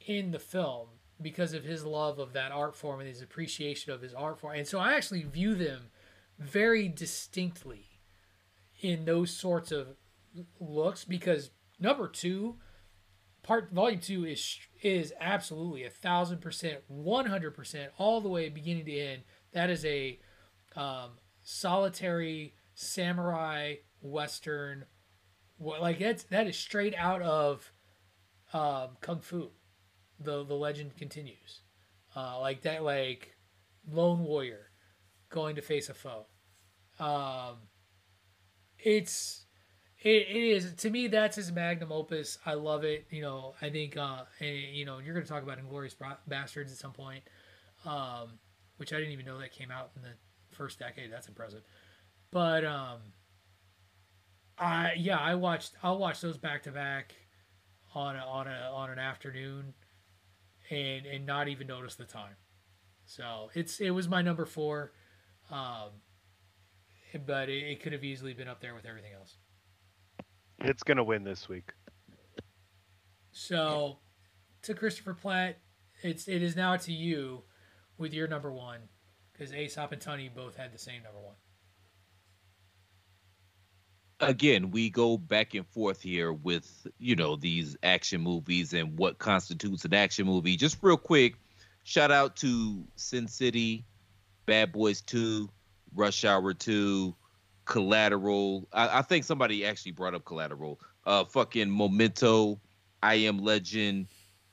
in 0.00 0.30
the 0.30 0.38
film 0.38 0.88
because 1.20 1.54
of 1.54 1.64
his 1.64 1.84
love 1.84 2.18
of 2.18 2.32
that 2.34 2.52
art 2.52 2.76
form 2.76 3.00
and 3.00 3.08
his 3.08 3.22
appreciation 3.22 3.92
of 3.92 4.02
his 4.02 4.14
art 4.14 4.38
form. 4.38 4.56
And 4.56 4.66
so 4.66 4.78
I 4.78 4.94
actually 4.94 5.22
view 5.22 5.54
them 5.54 5.90
very 6.38 6.88
distinctly 6.88 7.86
in 8.80 9.04
those 9.04 9.30
sorts 9.30 9.72
of 9.72 9.96
looks 10.60 11.04
because 11.04 11.50
number 11.80 12.08
two 12.08 12.56
part 13.42 13.70
volume 13.72 14.00
two 14.00 14.24
is 14.24 14.58
is 14.82 15.14
absolutely 15.20 15.84
a 15.84 15.90
thousand 15.90 16.40
percent, 16.40 16.80
one 16.88 17.26
hundred 17.26 17.54
percent, 17.54 17.92
all 17.96 18.20
the 18.20 18.28
way 18.28 18.48
beginning 18.48 18.84
to 18.84 18.98
end. 18.98 19.22
That 19.52 19.70
is 19.70 19.84
a 19.84 20.18
um, 20.74 21.12
solitary 21.42 22.54
samurai 22.74 23.76
western. 24.02 24.84
Like 25.58 25.98
that's 25.98 26.24
that 26.24 26.46
is 26.46 26.56
straight 26.56 26.94
out 26.96 27.22
of 27.22 27.72
um, 28.52 28.96
kung 29.00 29.20
fu. 29.20 29.50
The 30.20 30.44
the 30.44 30.54
legend 30.54 30.96
continues, 30.96 31.60
uh, 32.14 32.40
like 32.40 32.62
that 32.62 32.82
like 32.82 33.36
lone 33.90 34.24
warrior 34.24 34.70
going 35.28 35.56
to 35.56 35.62
face 35.62 35.88
a 35.88 35.94
foe. 35.94 36.26
Um, 36.98 37.56
it's 38.78 39.44
it, 40.02 40.28
it 40.28 40.56
is 40.56 40.72
to 40.74 40.90
me 40.90 41.08
that's 41.08 41.36
his 41.36 41.52
magnum 41.52 41.92
opus. 41.92 42.38
I 42.46 42.54
love 42.54 42.84
it. 42.84 43.06
You 43.10 43.22
know, 43.22 43.54
I 43.60 43.70
think 43.70 43.96
uh, 43.96 44.24
and, 44.40 44.56
you 44.56 44.84
know 44.84 44.98
you're 44.98 45.20
to 45.20 45.26
talk 45.26 45.42
about 45.42 45.58
Inglourious 45.58 45.96
Basterds 46.28 46.70
at 46.70 46.78
some 46.78 46.92
point, 46.92 47.24
um, 47.84 48.38
which 48.76 48.92
I 48.92 48.96
didn't 48.96 49.12
even 49.12 49.26
know 49.26 49.38
that 49.38 49.52
came 49.52 49.70
out 49.70 49.90
in 49.96 50.02
the 50.02 50.12
first 50.52 50.78
decade. 50.78 51.12
That's 51.12 51.28
impressive. 51.28 51.62
But 52.30 52.64
um, 52.64 52.98
I 54.58 54.92
yeah, 54.96 55.18
I 55.18 55.34
watched. 55.34 55.72
I'll 55.82 55.98
watch 55.98 56.20
those 56.20 56.38
back 56.38 56.62
to 56.64 56.70
back 56.70 57.14
on 57.94 58.16
a, 58.16 58.20
on 58.20 58.46
a 58.46 58.70
on 58.72 58.90
an 58.90 58.98
afternoon, 58.98 59.74
and 60.70 61.06
and 61.06 61.26
not 61.26 61.48
even 61.48 61.66
notice 61.66 61.94
the 61.94 62.04
time. 62.04 62.36
So 63.04 63.50
it's 63.54 63.80
it 63.80 63.90
was 63.90 64.08
my 64.08 64.22
number 64.22 64.46
four, 64.46 64.92
um, 65.50 65.90
but 67.26 67.48
it, 67.48 67.64
it 67.64 67.82
could 67.82 67.92
have 67.92 68.04
easily 68.04 68.34
been 68.34 68.48
up 68.48 68.60
there 68.60 68.74
with 68.74 68.86
everything 68.86 69.12
else. 69.12 69.36
It's 70.60 70.82
gonna 70.82 71.04
win 71.04 71.22
this 71.22 71.48
week. 71.48 71.72
So, 73.30 73.98
to 74.62 74.72
Christopher 74.72 75.12
Platt, 75.12 75.58
it's 76.02 76.26
it 76.28 76.42
is 76.42 76.56
now 76.56 76.76
to 76.76 76.92
you 76.92 77.42
with 77.98 78.14
your 78.14 78.26
number 78.26 78.50
one 78.50 78.80
because 79.32 79.52
Aesop 79.52 79.92
and 79.92 80.00
Tony 80.00 80.30
both 80.34 80.56
had 80.56 80.72
the 80.72 80.78
same 80.78 81.02
number 81.02 81.20
one. 81.20 81.34
Again, 84.20 84.70
we 84.70 84.90
go 84.90 85.18
back 85.18 85.54
and 85.54 85.66
forth 85.66 86.00
here 86.00 86.32
with 86.32 86.86
you 86.98 87.16
know 87.16 87.36
these 87.36 87.76
action 87.82 88.20
movies 88.20 88.72
and 88.72 88.98
what 88.98 89.18
constitutes 89.18 89.84
an 89.84 89.94
action 89.94 90.26
movie. 90.26 90.56
Just 90.56 90.78
real 90.82 90.96
quick, 90.96 91.36
shout 91.84 92.10
out 92.10 92.36
to 92.36 92.84
Sin 92.96 93.28
City, 93.28 93.84
Bad 94.46 94.72
Boys 94.72 95.00
Two, 95.00 95.48
Rush 95.94 96.24
Hour 96.24 96.54
Two, 96.54 97.14
Collateral. 97.64 98.68
I, 98.72 98.98
I 98.98 99.02
think 99.02 99.24
somebody 99.24 99.64
actually 99.64 99.92
brought 99.92 100.14
up 100.14 100.24
Collateral. 100.24 100.80
Uh, 101.04 101.24
fucking 101.24 101.74
Memento, 101.76 102.60
I 103.02 103.14
Am 103.14 103.38
Legend. 103.38 104.08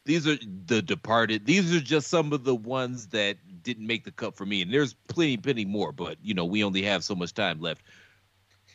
These 0.06 0.28
are 0.28 0.36
the 0.66 0.82
Departed. 0.82 1.46
These 1.46 1.74
are 1.74 1.80
just 1.80 2.10
some 2.10 2.34
of 2.34 2.44
the 2.44 2.54
ones 2.54 3.08
that 3.08 3.38
didn't 3.64 3.88
make 3.88 4.04
the 4.04 4.12
cut 4.12 4.36
for 4.36 4.46
me, 4.46 4.62
and 4.62 4.72
there's 4.72 4.94
plenty, 4.94 5.38
plenty 5.38 5.66
more. 5.66 5.94
But 5.94 6.18
you 6.22 6.34
know, 6.34 6.46
we 6.46 6.64
only 6.64 6.82
have 6.84 7.04
so 7.04 7.16
much 7.16 7.34
time 7.34 7.62
left 7.62 7.84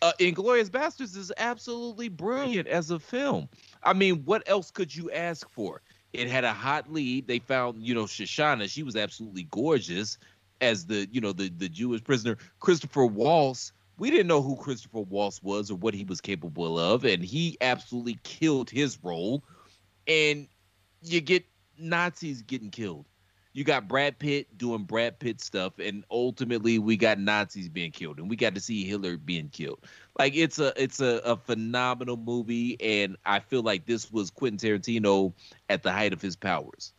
uh, 0.02 0.12
Inglourious 0.20 0.70
Basterds 0.70 1.16
is 1.16 1.32
absolutely 1.36 2.08
brilliant 2.08 2.68
as 2.68 2.90
a 2.90 2.98
film. 2.98 3.48
I 3.82 3.92
mean, 3.92 4.22
what 4.24 4.42
else 4.46 4.70
could 4.70 4.94
you 4.94 5.10
ask 5.10 5.48
for? 5.50 5.82
It 6.12 6.28
had 6.28 6.44
a 6.44 6.52
hot 6.52 6.92
lead. 6.92 7.26
They 7.26 7.38
found, 7.38 7.82
you 7.82 7.94
know, 7.94 8.04
Shoshana. 8.04 8.68
She 8.68 8.82
was 8.82 8.96
absolutely 8.96 9.44
gorgeous 9.50 10.18
as 10.60 10.86
the, 10.86 11.08
you 11.12 11.20
know, 11.20 11.32
the 11.32 11.48
the 11.50 11.68
Jewish 11.68 12.02
prisoner. 12.02 12.38
Christopher 12.60 13.06
Waltz. 13.06 13.72
We 13.98 14.10
didn't 14.12 14.28
know 14.28 14.42
who 14.42 14.54
Christopher 14.54 15.00
Waltz 15.00 15.42
was 15.42 15.72
or 15.72 15.74
what 15.74 15.92
he 15.92 16.04
was 16.04 16.20
capable 16.20 16.78
of, 16.78 17.04
and 17.04 17.22
he 17.22 17.58
absolutely 17.60 18.16
killed 18.22 18.70
his 18.70 18.96
role. 19.02 19.42
And 20.06 20.46
you 21.02 21.20
get 21.20 21.44
Nazis 21.78 22.42
getting 22.42 22.70
killed. 22.70 23.06
You 23.54 23.64
got 23.64 23.88
Brad 23.88 24.18
Pitt 24.18 24.56
doing 24.56 24.84
Brad 24.84 25.18
Pitt 25.18 25.40
stuff, 25.40 25.78
and 25.78 26.04
ultimately 26.10 26.78
we 26.78 26.96
got 26.96 27.18
Nazis 27.18 27.68
being 27.68 27.90
killed, 27.90 28.18
and 28.18 28.28
we 28.30 28.36
got 28.36 28.54
to 28.54 28.60
see 28.60 28.84
Hitler 28.84 29.16
being 29.16 29.48
killed. 29.48 29.84
Like 30.18 30.36
it's 30.36 30.58
a 30.58 30.72
it's 30.80 31.00
a, 31.00 31.20
a 31.24 31.36
phenomenal 31.36 32.16
movie, 32.16 32.76
and 32.80 33.16
I 33.26 33.40
feel 33.40 33.62
like 33.62 33.86
this 33.86 34.12
was 34.12 34.30
Quentin 34.30 34.58
Tarantino 34.58 35.32
at 35.68 35.82
the 35.82 35.92
height 35.92 36.12
of 36.12 36.22
his 36.22 36.36
powers. 36.36 36.92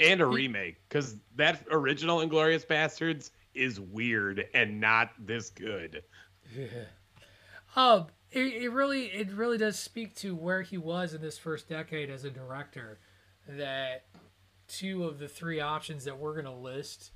and 0.00 0.20
a 0.20 0.26
remake 0.26 0.76
because 0.88 1.16
that 1.36 1.64
original 1.70 2.20
Inglorious 2.20 2.64
Bastards 2.64 3.30
is 3.54 3.78
weird 3.80 4.46
and 4.54 4.80
not 4.80 5.10
this 5.18 5.50
good. 5.50 6.02
Um, 7.76 8.06
it, 8.30 8.40
it 8.40 8.68
really 8.70 9.06
it 9.06 9.32
really 9.32 9.58
does 9.58 9.76
speak 9.78 10.14
to 10.16 10.34
where 10.36 10.62
he 10.62 10.78
was 10.78 11.12
in 11.12 11.20
this 11.20 11.38
first 11.38 11.68
decade 11.68 12.08
as 12.08 12.24
a 12.24 12.30
director. 12.30 12.98
That 13.48 14.04
two 14.78 15.04
of 15.04 15.18
the 15.18 15.28
three 15.28 15.60
options 15.60 16.04
that 16.04 16.18
we're 16.18 16.34
gonna 16.34 16.56
list 16.56 17.10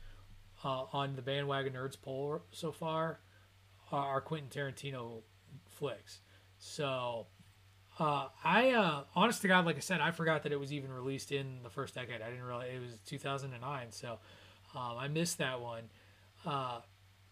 uh, 0.64 0.85
on 0.93 1.16
the 1.16 1.22
bandwagon 1.22 1.74
nerds 1.74 2.01
poll 2.01 2.43
so 2.51 2.72
far 2.72 3.20
are 3.90 4.20
Quentin 4.20 4.48
Tarantino 4.48 5.22
flicks. 5.68 6.20
So. 6.59 7.26
Uh, 8.01 8.28
I 8.44 8.70
uh, 8.70 9.02
honest 9.16 9.43
to 9.43 9.48
God, 9.48 9.66
like 9.66 9.74
I 9.74 9.80
said, 9.80 10.01
I 10.01 10.12
forgot 10.12 10.44
that 10.44 10.52
it 10.52 10.60
was 10.60 10.72
even 10.72 10.93
released 10.93 11.32
in 11.32 11.64
the 11.64 11.68
first 11.68 11.97
decade. 11.97 12.22
I 12.22 12.30
didn't 12.30 12.44
realize 12.44 12.70
it 12.72 12.80
was 12.80 12.97
2009, 13.09 13.90
so 13.90 14.20
um, 14.72 14.97
I 14.97 15.09
missed 15.09 15.39
that 15.39 15.60
one. 15.60 15.90
Uh, 16.47 16.80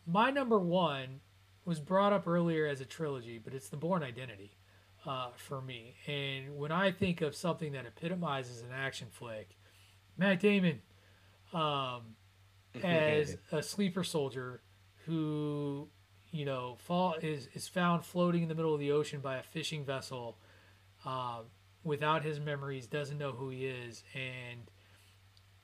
my 0.07 0.31
number 0.31 0.59
one 0.59 1.21
was 1.65 1.81
brought 1.81 2.13
up 2.13 2.27
earlier 2.27 2.67
as 2.67 2.81
a 2.81 2.85
trilogy, 2.85 3.39
but 3.39 3.53
it's 3.53 3.69
the 3.69 3.77
Bourne 3.77 4.03
Identity 4.03 4.57
uh, 5.05 5.31
for 5.37 5.61
me. 5.61 5.97
And 6.07 6.57
when 6.57 6.73
I 6.73 6.93
think 6.93 7.21
of 7.21 7.35
something 7.35 7.73
that 7.73 7.87
epitomizes 7.87 8.63
an 8.63 8.71
action 8.73 9.09
flick, 9.11 9.59
Matt 10.17 10.41
Damon 10.41 10.81
um, 11.53 12.17
as 12.83 13.37
a 13.53 13.63
sleeper 13.63 14.05
soldier 14.05 14.63
who, 15.05 15.89
you 16.31 16.45
know, 16.45 16.77
fall 16.79 17.15
is 17.23 17.49
is 17.55 17.69
found 17.69 18.05
floating 18.05 18.43
in 18.43 18.49
the 18.49 18.55
middle 18.55 18.75
of 18.75 18.81
the 18.81 18.93
ocean 18.93 19.21
by 19.21 19.37
a 19.37 19.43
fishing 19.43 19.85
vessel 19.85 20.39
uh, 21.05 21.41
without 21.85 22.25
his 22.25 22.41
memories, 22.41 22.87
doesn't 22.87 23.19
know 23.19 23.33
who 23.33 23.51
he 23.51 23.67
is, 23.67 24.03
and 24.15 24.71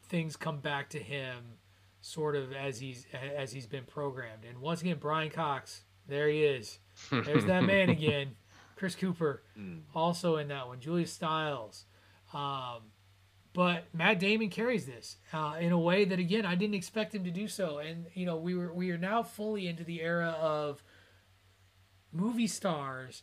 things 0.09 0.37
come 0.37 0.61
back 0.61 0.91
to 0.91 0.99
him 0.99 1.59
sort 2.01 2.37
of 2.37 2.53
as 2.53 2.79
he's 2.81 3.07
as 3.37 3.53
he's 3.53 3.67
been 3.67 3.85
programmed. 3.85 4.45
And 4.49 4.59
once 4.59 4.81
again, 4.81 4.99
Brian 5.01 5.31
Cox, 5.31 5.83
there 6.09 6.29
he 6.29 6.45
is. 6.45 6.79
There's 7.11 7.45
that 7.47 7.65
man 7.65 7.89
again. 7.99 8.37
Chris 8.77 8.95
Cooper, 8.97 9.45
also 9.95 10.37
in 10.39 10.49
that 10.49 10.67
one. 10.67 10.81
Julia 10.81 11.07
Stiles. 11.07 11.85
Um, 12.35 12.83
but 13.55 13.85
Matt 13.93 14.19
Damon 14.19 14.49
carries 14.49 14.87
this 14.87 15.17
uh, 15.33 15.57
in 15.61 15.73
a 15.73 15.79
way 15.79 16.05
that 16.05 16.19
again 16.19 16.47
I 16.47 16.55
didn't 16.55 16.75
expect 16.75 17.15
him 17.15 17.25
to 17.25 17.31
do 17.31 17.49
so. 17.49 17.79
And 17.79 18.07
you 18.15 18.27
know 18.27 18.37
we 18.37 18.55
were 18.55 18.73
we 18.73 18.91
are 18.91 18.99
now 18.99 19.23
fully 19.23 19.69
into 19.69 19.85
the 19.85 20.01
era 20.03 20.37
of 20.41 20.83
movie 22.13 22.47
stars 22.47 23.23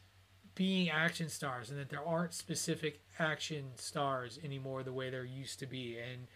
being 0.56 0.90
action 0.90 1.30
stars, 1.30 1.70
and 1.70 1.80
that 1.80 1.90
there 1.90 2.06
aren't 2.06 2.34
specific 2.34 3.00
action 3.18 3.68
stars 3.76 4.38
anymore 4.44 4.84
the 4.84 4.92
way 4.92 5.10
there 5.10 5.24
used 5.24 5.58
to 5.60 5.66
be. 5.66 5.98
And 5.98 6.28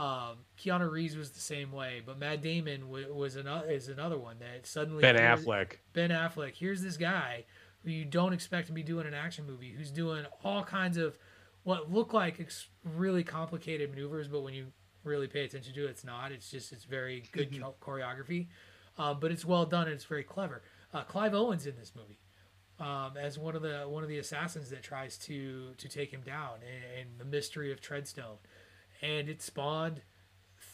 um, 0.00 0.36
Keanu 0.56 0.88
Reeves 0.88 1.16
was 1.16 1.30
the 1.32 1.40
same 1.40 1.72
way, 1.72 2.00
but 2.04 2.16
Matt 2.16 2.42
Damon 2.42 2.82
w- 2.82 3.12
was 3.12 3.34
another 3.34 3.68
is 3.68 3.88
another 3.88 4.18
one 4.18 4.38
that 4.38 4.66
suddenly 4.66 5.02
Ben 5.02 5.16
Affleck. 5.16 5.78
Ben 5.94 6.10
Affleck. 6.10 6.54
Here's 6.54 6.80
this 6.80 6.96
guy 6.96 7.44
who 7.82 7.90
you 7.90 8.04
don't 8.04 8.32
expect 8.32 8.68
to 8.68 8.72
be 8.72 8.84
doing 8.84 9.06
an 9.06 9.14
action 9.14 9.46
movie, 9.46 9.72
who's 9.76 9.90
doing 9.90 10.26
all 10.44 10.62
kinds 10.62 10.96
of 10.96 11.18
what 11.66 11.90
look 11.90 12.12
like 12.12 12.38
ex- 12.38 12.68
really 12.84 13.24
complicated 13.24 13.90
maneuvers, 13.90 14.28
but 14.28 14.42
when 14.42 14.54
you 14.54 14.68
really 15.02 15.26
pay 15.26 15.44
attention 15.44 15.74
to 15.74 15.86
it, 15.86 15.90
it's 15.90 16.04
not. 16.04 16.30
It's 16.30 16.48
just 16.48 16.72
it's 16.72 16.84
very 16.84 17.24
good 17.32 17.52
cho- 17.52 17.74
choreography, 17.80 18.46
uh, 18.96 19.14
but 19.14 19.32
it's 19.32 19.44
well 19.44 19.66
done 19.66 19.86
and 19.86 19.92
it's 19.92 20.04
very 20.04 20.22
clever. 20.22 20.62
Uh, 20.94 21.02
Clive 21.02 21.34
Owen's 21.34 21.66
in 21.66 21.74
this 21.74 21.92
movie 21.96 22.20
um, 22.78 23.16
as 23.16 23.36
one 23.36 23.56
of 23.56 23.62
the 23.62 23.80
one 23.88 24.04
of 24.04 24.08
the 24.08 24.18
assassins 24.18 24.70
that 24.70 24.84
tries 24.84 25.18
to 25.18 25.72
to 25.76 25.88
take 25.88 26.12
him 26.12 26.20
down, 26.20 26.58
and, 26.62 27.00
and 27.00 27.18
the 27.18 27.24
mystery 27.24 27.72
of 27.72 27.80
Treadstone, 27.80 28.38
and 29.02 29.28
it 29.28 29.42
spawned 29.42 30.02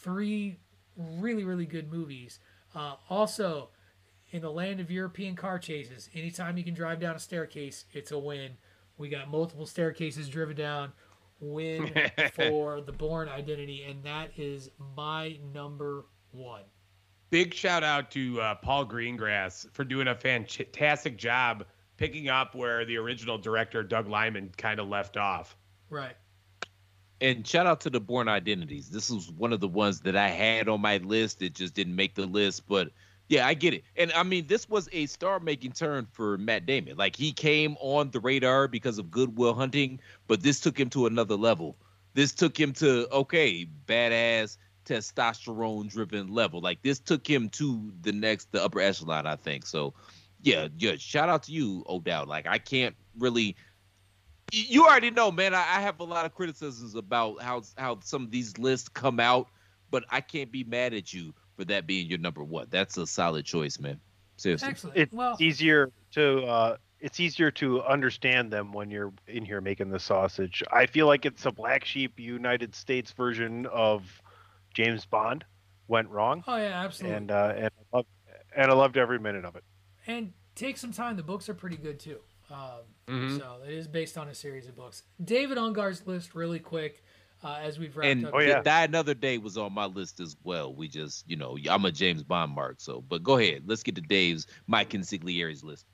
three 0.02 0.59
really 0.94 1.44
really 1.44 1.66
good 1.66 1.90
movies. 1.90 2.39
Uh, 2.74 2.97
also, 3.09 3.70
in 4.31 4.43
the 4.43 4.52
land 4.52 4.78
of 4.78 4.90
European 4.90 5.36
car 5.36 5.59
chases, 5.59 6.10
anytime 6.14 6.59
you 6.59 6.64
can 6.64 6.74
drive 6.74 7.01
down 7.01 7.16
a 7.16 7.19
staircase, 7.19 7.86
it's 7.94 8.12
a 8.12 8.19
win. 8.19 8.59
We 8.98 9.09
got 9.09 9.31
multiple 9.31 9.66
staircases 9.66 10.28
driven 10.28 10.56
down. 10.56 10.93
Win 11.40 11.93
for 12.35 12.81
the 12.81 12.93
Bourne 12.93 13.28
Identity, 13.28 13.85
and 13.89 14.02
that 14.05 14.31
is 14.36 14.70
my 14.97 15.39
number 15.52 16.05
one. 16.31 16.62
Big 17.31 17.52
shout 17.55 17.82
out 17.82 18.10
to 18.12 18.40
uh, 18.40 18.55
Paul 18.56 18.86
Greengrass 18.86 19.66
for 19.73 19.85
doing 19.85 20.09
a 20.09 20.14
fantastic 20.14 21.16
job 21.16 21.64
picking 21.97 22.28
up 22.28 22.55
where 22.55 22.85
the 22.85 22.97
original 22.97 23.39
director 23.39 23.82
Doug 23.82 24.09
Liman 24.09 24.51
kind 24.56 24.78
of 24.78 24.89
left 24.89 25.16
off. 25.16 25.56
Right. 25.89 26.16
And 27.20 27.47
shout 27.47 27.66
out 27.66 27.81
to 27.82 27.90
the 27.90 28.01
Bourne 28.01 28.28
Identities. 28.28 28.90
This 28.90 29.09
was 29.09 29.31
one 29.31 29.52
of 29.52 29.60
the 29.60 29.69
ones 29.69 30.01
that 30.01 30.16
I 30.16 30.28
had 30.28 30.69
on 30.69 30.81
my 30.81 30.97
list. 30.98 31.40
It 31.40 31.55
just 31.55 31.74
didn't 31.74 31.94
make 31.94 32.14
the 32.14 32.27
list, 32.27 32.66
but 32.69 32.90
yeah, 33.32 33.46
I 33.46 33.54
get 33.54 33.72
it. 33.72 33.82
And 33.96 34.12
I 34.12 34.24
mean, 34.24 34.46
this 34.46 34.68
was 34.68 34.90
a 34.92 35.06
star-making 35.06 35.72
turn 35.72 36.06
for 36.12 36.36
Matt 36.36 36.66
Damon. 36.66 36.98
Like 36.98 37.16
he 37.16 37.32
came 37.32 37.78
on 37.80 38.10
the 38.10 38.20
radar 38.20 38.68
because 38.68 38.98
of 38.98 39.10
Good 39.10 39.38
Will 39.38 39.54
Hunting, 39.54 40.00
but 40.28 40.42
this 40.42 40.60
took 40.60 40.78
him 40.78 40.90
to 40.90 41.06
another 41.06 41.34
level. 41.34 41.78
This 42.12 42.34
took 42.34 42.60
him 42.60 42.74
to 42.74 43.09
okay, 43.10 43.66
badass 43.86 44.59
testosterone-driven 44.84 46.28
level. 46.28 46.60
Like 46.60 46.82
this 46.82 47.00
took 47.00 47.26
him 47.26 47.48
to 47.50 47.90
the 48.02 48.12
next, 48.12 48.52
the 48.52 48.62
upper 48.62 48.80
echelon, 48.80 49.26
I 49.26 49.36
think. 49.36 49.64
So, 49.64 49.94
yeah, 50.42 50.68
yeah. 50.76 50.96
Shout 50.98 51.30
out 51.30 51.44
to 51.44 51.52
you, 51.52 51.86
O'Dowd. 51.88 52.28
Like 52.28 52.46
I 52.46 52.59
can't 52.59 52.94
really 53.18 53.56
you 54.52 54.84
already 54.84 55.10
know, 55.10 55.32
man. 55.32 55.54
I, 55.54 55.60
I 55.60 55.80
have 55.80 56.00
a 56.00 56.04
lot 56.04 56.26
of 56.26 56.34
criticisms 56.34 56.94
about 56.94 57.40
how 57.40 57.62
how 57.78 58.00
some 58.00 58.24
of 58.24 58.30
these 58.30 58.59
lists 58.59 58.90
come 58.90 59.20
out, 59.20 59.48
but 59.90 60.04
I 60.10 60.20
can't 60.20 60.52
be 60.52 60.64
mad 60.64 60.92
at 60.92 61.14
you 61.14 61.32
for 61.62 61.66
that 61.66 61.86
being 61.86 62.09
your 62.09 62.18
number 62.18 62.43
one. 62.43 62.66
That's 62.70 62.97
a 62.97 63.06
solid 63.06 63.44
choice, 63.44 63.78
man. 63.78 64.01
Seriously. 64.36 64.68
Excellent. 64.68 64.97
It's 64.97 65.12
well, 65.12 65.36
easier 65.40 65.93
to 66.12 66.43
uh, 66.44 66.76
it's 67.01 67.20
easier 67.20 67.51
to 67.52 67.82
understand 67.82 68.52
them 68.52 68.72
when 68.72 68.90
you're 68.90 69.12
in 69.28 69.44
here 69.44 69.60
making 69.60 69.90
the 69.90 70.01
sausage. 70.01 70.62
I 70.72 70.86
feel 70.86 71.06
like 71.06 71.24
it's 71.24 71.47
a 71.47 71.52
black 71.52 71.84
sheep 71.84 72.18
United 72.18 72.74
States 72.74 73.12
version 73.12 73.66
of 73.66 74.02
James 74.74 75.05
Bond 75.06 75.44
went 75.89 76.09
wrong, 76.09 76.43
oh 76.47 76.56
yeah, 76.56 76.84
absolutely. 76.84 77.16
and 77.18 77.30
uh, 77.30 77.52
and 77.56 77.70
I 77.93 77.97
loved, 77.97 78.09
and 78.56 78.70
I 78.70 78.74
loved 78.74 78.97
every 78.97 79.18
minute 79.18 79.44
of 79.44 79.56
it. 79.56 79.64
and 80.06 80.32
take 80.55 80.76
some 80.76 80.93
time. 80.93 81.16
The 81.16 81.22
books 81.22 81.48
are 81.48 81.55
pretty 81.55 81.76
good 81.76 82.01
too. 82.01 82.18
Um, 82.51 82.82
Mhm. 83.09 83.39
So 83.39 83.59
it 83.66 83.72
is 83.74 83.89
based 83.89 84.16
on 84.16 84.28
a 84.28 84.34
series 84.34 84.68
of 84.68 84.76
books. 84.76 85.02
David 85.22 85.59
Ungar's 85.59 86.06
list, 86.06 86.34
really 86.34 86.59
quick, 86.60 87.02
uh, 87.43 87.59
as 87.62 87.78
we've 87.78 87.97
wrapped 87.97 88.10
And 88.10 88.27
up. 88.27 88.35
Oh, 88.35 88.39
yeah. 88.40 88.62
Die 88.62 88.85
Another 88.85 89.14
Day 89.14 89.39
was 89.39 89.56
on 89.59 89.73
my 89.73 89.86
list 89.86 90.20
as 90.20 90.36
well. 90.44 90.74
We 90.74 90.89
just, 90.89 91.28
you 91.28 91.36
know, 91.36 91.56
I'm 91.69 91.85
a 91.85 91.93
James 91.93 92.23
Bond 92.23 92.52
mark. 92.52 92.77
So, 92.81 93.01
but 93.01 93.23
go 93.23 93.36
ahead. 93.39 93.64
Let's 93.66 93.82
get 93.82 93.94
to 93.97 94.01
Dave's 94.01 94.47
Mike 94.66 94.90
Consiglieri's 94.90 95.62
list. 95.64 95.86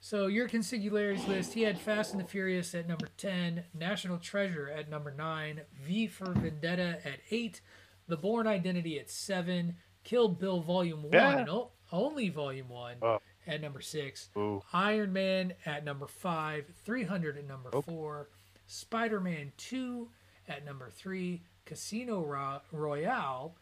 So 0.00 0.26
your 0.26 0.48
consiglierities 0.48 1.26
list, 1.26 1.52
he 1.54 1.62
had 1.62 1.80
Fast 1.80 2.12
and 2.12 2.22
the 2.22 2.26
Furious 2.26 2.74
at 2.74 2.86
number 2.86 3.08
ten, 3.16 3.64
National 3.74 4.18
Treasure 4.18 4.68
at 4.68 4.88
number 4.88 5.10
nine, 5.10 5.62
V 5.84 6.06
for 6.06 6.30
Vendetta 6.32 7.00
at 7.04 7.20
eight, 7.30 7.60
The 8.06 8.16
Bourne 8.16 8.46
Identity 8.46 9.00
at 9.00 9.10
seven, 9.10 9.76
Kill 10.04 10.28
Bill 10.28 10.60
Volume 10.60 11.02
One, 11.02 11.12
Yeah. 11.12 11.44
no, 11.44 11.72
only 11.90 12.28
Volume 12.28 12.68
One 12.68 12.96
Oh. 13.02 13.18
at 13.48 13.60
number 13.60 13.80
six, 13.80 14.28
Ooh. 14.36 14.62
Iron 14.72 15.12
Man 15.12 15.54
at 15.64 15.84
number 15.84 16.06
five, 16.06 16.66
300 16.84 17.38
at 17.38 17.46
number 17.48 17.70
Oh. 17.72 17.82
four, 17.82 18.28
Spider 18.66 19.18
Man 19.18 19.52
2 19.56 20.08
at 20.48 20.64
number 20.64 20.90
three, 20.90 21.42
Casino 21.64 22.22
Ro- 22.24 22.60
Royale, 22.72 23.54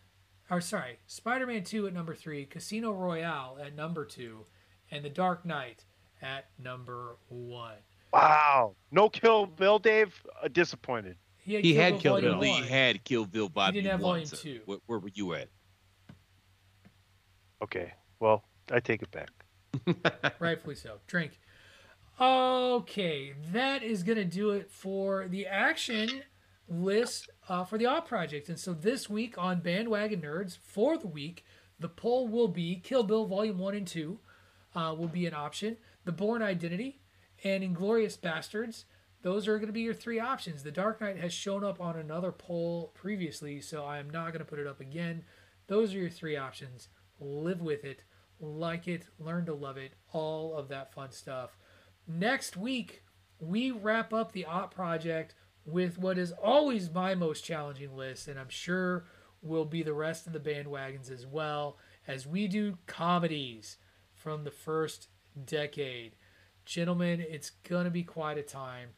or 0.51 0.61
sorry, 0.61 0.99
Spider 1.07 1.47
Man 1.47 1.65
2 1.65 1.87
at 1.87 1.95
number 1.95 2.15
three, 2.15 2.45
Casino 2.45 2.93
Royale 2.93 3.59
at 3.63 3.75
number 3.75 4.05
two, 4.05 4.45
and 4.91 5.05
The 5.05 5.11
Dark 5.11 5.45
Knight 5.45 5.85
at 6.23 6.47
number 6.63 7.17
one. 7.29 7.77
Wow, 8.13 8.75
no 8.91 9.09
Kill 9.09 9.47
Bill, 9.47 9.79
Dave. 9.79 10.15
Uh, 10.43 10.49
disappointed. 10.49 11.17
He 11.39 11.55
had 11.55 11.65
He 11.65 11.73
Kill 11.73 11.83
had 11.83 11.93
Bill 12.03 12.21
Kill 12.21 12.31
Bill. 12.31 12.39
Lee 12.41 12.63
had 12.63 13.05
Kill 13.05 13.25
Bill 13.27 13.49
Volume 13.49 13.75
didn't 13.75 13.91
have 13.91 14.01
One. 14.01 14.11
Volume 14.11 14.27
sir. 14.27 14.37
Two. 14.37 14.61
Where, 14.67 14.79
where 14.87 14.99
were 14.99 15.11
you 15.13 15.35
at? 15.35 15.49
Okay, 17.63 17.93
well 18.21 18.45
I 18.71 18.81
take 18.81 19.03
it 19.03 19.11
back. 19.11 19.31
Rightfully 20.41 20.77
so. 20.77 20.99
Drink. 21.07 21.41
Okay, 22.21 23.35
that 23.53 23.83
is 23.83 24.05
going 24.05 24.19
to 24.19 24.25
do 24.25 24.51
it 24.51 24.71
for 24.71 25.27
the 25.27 25.47
action 25.49 26.23
list 26.69 27.31
uh, 27.49 27.65
for 27.65 27.79
the 27.79 27.85
Aughts 27.85 28.07
Project. 28.07 28.49
And 28.49 28.59
so 28.59 28.73
this 28.73 29.09
week 29.09 29.37
on 29.37 29.61
Bandwagon 29.61 30.23
Nerds, 30.23 30.57
for 30.57 30.97
the 30.97 31.07
week, 31.07 31.45
the 31.79 31.89
poll 31.89 32.29
will 32.29 32.49
be 32.49 32.77
Kill 32.77 33.03
Bill 33.03 33.27
Volume 33.27 33.59
1 33.59 33.75
and 33.75 33.87
2 33.87 34.19
uh, 34.75 34.95
will 34.97 35.09
be 35.09 35.27
an 35.27 35.35
option. 35.35 35.77
The 36.05 36.13
Bourne 36.13 36.43
Identity 36.43 37.01
and 37.43 37.63
Inglourious 37.63 38.19
Basterds, 38.19 38.85
those 39.23 39.49
are 39.49 39.59
going 39.59 39.69
to 39.69 39.73
be 39.73 39.83
your 39.83 39.95
three 39.95 40.21
options. 40.21 40.63
The 40.63 40.71
Dark 40.71 41.01
Knight 41.01 41.19
has 41.19 41.33
shown 41.33 41.65
up 41.65 41.81
on 41.81 41.97
another 41.97 42.33
poll 42.33 42.93
previously, 42.95 43.61
so 43.61 43.85
I 43.85 43.99
am 43.99 44.11
not 44.11 44.29
going 44.29 44.41
to 44.41 44.45
put 44.45 44.59
it 44.59 44.67
up 44.67 44.81
again. 44.81 45.25
Those 45.67 45.95
are 45.95 45.99
your 45.99 46.11
three 46.11 46.37
options. 46.37 46.89
Live 47.21 47.61
with 47.61 47.85
it, 47.85 48.03
like 48.41 48.87
it, 48.89 49.07
learn 49.19 49.47
to 49.47 49.55
love 49.55 49.77
it, 49.77 49.93
all 50.13 50.55
of 50.55 50.69
that 50.69 50.93
fun 50.93 51.11
stuff. 51.13 51.57
Next 52.07 52.57
week, 52.57 53.03
we 53.41 53.71
wrap 53.71 54.13
up 54.13 54.33
the 54.33 54.45
Op 54.45 54.75
Project 54.75 55.35
with 55.67 55.99
what 55.99 56.19
is 56.19 56.33
always 56.33 56.93
my 56.93 57.15
most 57.15 57.45
challenging 57.45 57.97
list, 57.97 58.29
and 58.29 58.39
I'm 58.39 58.49
sure 58.49 59.05
will 59.43 59.65
be 59.65 59.83
the 59.83 59.93
rest 59.93 60.27
of 60.27 60.33
the 60.33 60.41
bandwagons 60.41 61.11
as 61.11 61.27
well, 61.27 61.77
as 62.07 62.27
we 62.27 62.49
do 62.49 62.79
comedies 62.87 63.77
from 64.13 64.45
the 64.45 64.51
first 64.51 65.09
decade. 65.45 66.17
Gentlemen, 66.65 67.25
it's 67.29 67.51
going 67.51 67.85
to 67.85 67.91
be 67.91 68.03
quite 68.03 68.39
a 68.39 68.43
time. 68.43 68.91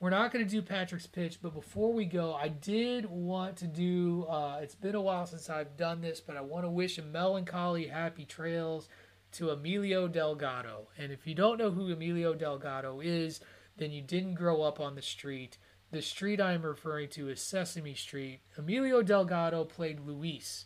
We're 0.00 0.10
not 0.10 0.32
going 0.32 0.44
to 0.44 0.50
do 0.50 0.62
Patrick's 0.62 1.06
pitch, 1.06 1.38
but 1.40 1.54
before 1.54 1.92
we 1.92 2.04
go, 2.04 2.34
I 2.34 2.48
did 2.48 3.08
want 3.08 3.56
to 3.58 3.68
do. 3.68 4.24
Uh, 4.24 4.58
it's 4.60 4.74
been 4.74 4.96
a 4.96 5.00
while 5.00 5.26
since 5.26 5.48
I've 5.48 5.76
done 5.76 6.00
this, 6.00 6.20
but 6.20 6.36
I 6.36 6.40
want 6.40 6.64
to 6.64 6.70
wish 6.70 6.98
a 6.98 7.02
melancholy 7.02 7.86
happy 7.86 8.24
trails 8.24 8.88
to 9.32 9.50
Emilio 9.50 10.08
Delgado. 10.08 10.88
And 10.98 11.12
if 11.12 11.24
you 11.24 11.36
don't 11.36 11.58
know 11.58 11.70
who 11.70 11.92
Emilio 11.92 12.34
Delgado 12.34 13.00
is, 13.00 13.40
then 13.76 13.92
you 13.92 14.02
didn't 14.02 14.34
grow 14.34 14.62
up 14.62 14.80
on 14.80 14.96
the 14.96 15.02
street. 15.02 15.56
The 15.92 16.00
street 16.00 16.40
I'm 16.40 16.62
referring 16.62 17.10
to 17.10 17.28
is 17.28 17.42
Sesame 17.42 17.94
Street. 17.94 18.40
Emilio 18.56 19.02
Delgado 19.02 19.64
played 19.64 20.00
Luis, 20.00 20.64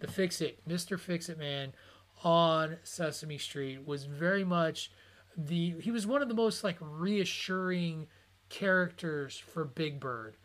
the 0.00 0.06
Fix 0.06 0.42
It, 0.42 0.60
Mr. 0.68 1.00
Fix 1.00 1.30
It 1.30 1.38
Man 1.38 1.72
on 2.22 2.76
Sesame 2.82 3.38
Street. 3.38 3.86
Was 3.86 4.04
very 4.04 4.44
much 4.44 4.90
the 5.34 5.76
he 5.80 5.90
was 5.90 6.06
one 6.06 6.20
of 6.20 6.28
the 6.28 6.34
most 6.34 6.62
like 6.62 6.76
reassuring 6.78 8.06
characters 8.50 9.38
for 9.38 9.64
Big 9.64 9.98
Bird. 9.98 10.36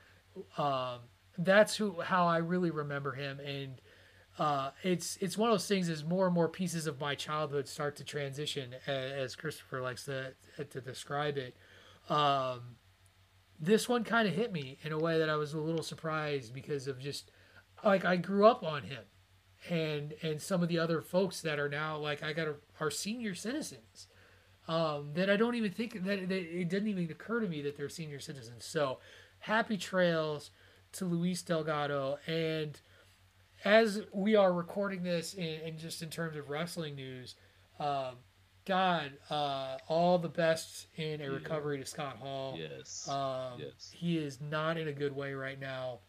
Um, 0.57 0.99
that's 1.37 1.75
who 1.75 1.99
how 1.99 2.25
I 2.25 2.37
really 2.37 2.71
remember 2.71 3.11
him, 3.11 3.41
and 3.41 3.81
uh, 4.39 4.71
it's 4.81 5.17
it's 5.17 5.37
one 5.37 5.49
of 5.49 5.55
those 5.55 5.67
things 5.67 5.89
as 5.89 6.05
more 6.05 6.25
and 6.25 6.33
more 6.33 6.47
pieces 6.47 6.87
of 6.87 7.01
my 7.01 7.15
childhood 7.15 7.67
start 7.67 7.97
to 7.97 8.05
transition, 8.05 8.75
as, 8.87 9.11
as 9.11 9.35
Christopher 9.35 9.81
likes 9.81 10.05
to 10.05 10.33
to 10.69 10.79
describe 10.79 11.37
it. 11.37 11.57
Um, 12.09 12.77
this 13.61 13.87
one 13.87 14.03
kind 14.03 14.27
of 14.27 14.33
hit 14.33 14.51
me 14.51 14.79
in 14.83 14.91
a 14.91 14.97
way 14.97 15.19
that 15.19 15.29
I 15.29 15.35
was 15.35 15.53
a 15.53 15.59
little 15.59 15.83
surprised 15.83 16.53
because 16.53 16.87
of 16.87 16.99
just 16.99 17.31
like 17.85 18.03
I 18.03 18.15
grew 18.17 18.47
up 18.47 18.63
on 18.63 18.83
him, 18.83 19.03
and 19.69 20.13
and 20.23 20.41
some 20.41 20.63
of 20.63 20.67
the 20.67 20.79
other 20.79 21.01
folks 21.01 21.41
that 21.41 21.59
are 21.59 21.69
now 21.69 21.97
like 21.97 22.23
I 22.23 22.33
got 22.33 22.47
are 22.79 22.91
senior 22.91 23.35
citizens 23.35 24.07
um, 24.67 25.11
that 25.13 25.29
I 25.29 25.37
don't 25.37 25.55
even 25.55 25.71
think 25.71 25.93
that, 26.03 26.29
that 26.29 26.31
it 26.31 26.69
didn't 26.69 26.89
even 26.89 27.09
occur 27.09 27.39
to 27.39 27.47
me 27.47 27.61
that 27.61 27.77
they're 27.77 27.89
senior 27.89 28.19
citizens. 28.19 28.65
So 28.65 28.99
happy 29.39 29.77
trails 29.77 30.51
to 30.93 31.05
Luis 31.05 31.41
Delgado 31.41 32.17
and 32.27 32.79
as 33.63 34.01
we 34.11 34.35
are 34.35 34.51
recording 34.51 35.03
this 35.03 35.35
and 35.35 35.77
just 35.77 36.01
in 36.01 36.09
terms 36.09 36.35
of 36.35 36.49
wrestling 36.49 36.95
news, 36.95 37.35
um, 37.79 38.15
God, 38.65 39.11
uh, 39.29 39.77
all 39.87 40.17
the 40.17 40.29
best 40.29 40.87
in 40.95 41.21
a 41.21 41.29
recovery 41.31 41.79
to 41.79 41.85
Scott 41.85 42.17
Hall. 42.17 42.55
Yes. 42.57 43.07
Um, 43.07 43.59
yes. 43.59 43.91
He 43.93 44.17
is 44.17 44.39
not 44.39 44.77
in 44.77 44.87
a 44.87 44.93
good 44.93 45.15
way 45.15 45.33
right 45.33 45.59
now. 45.59 45.99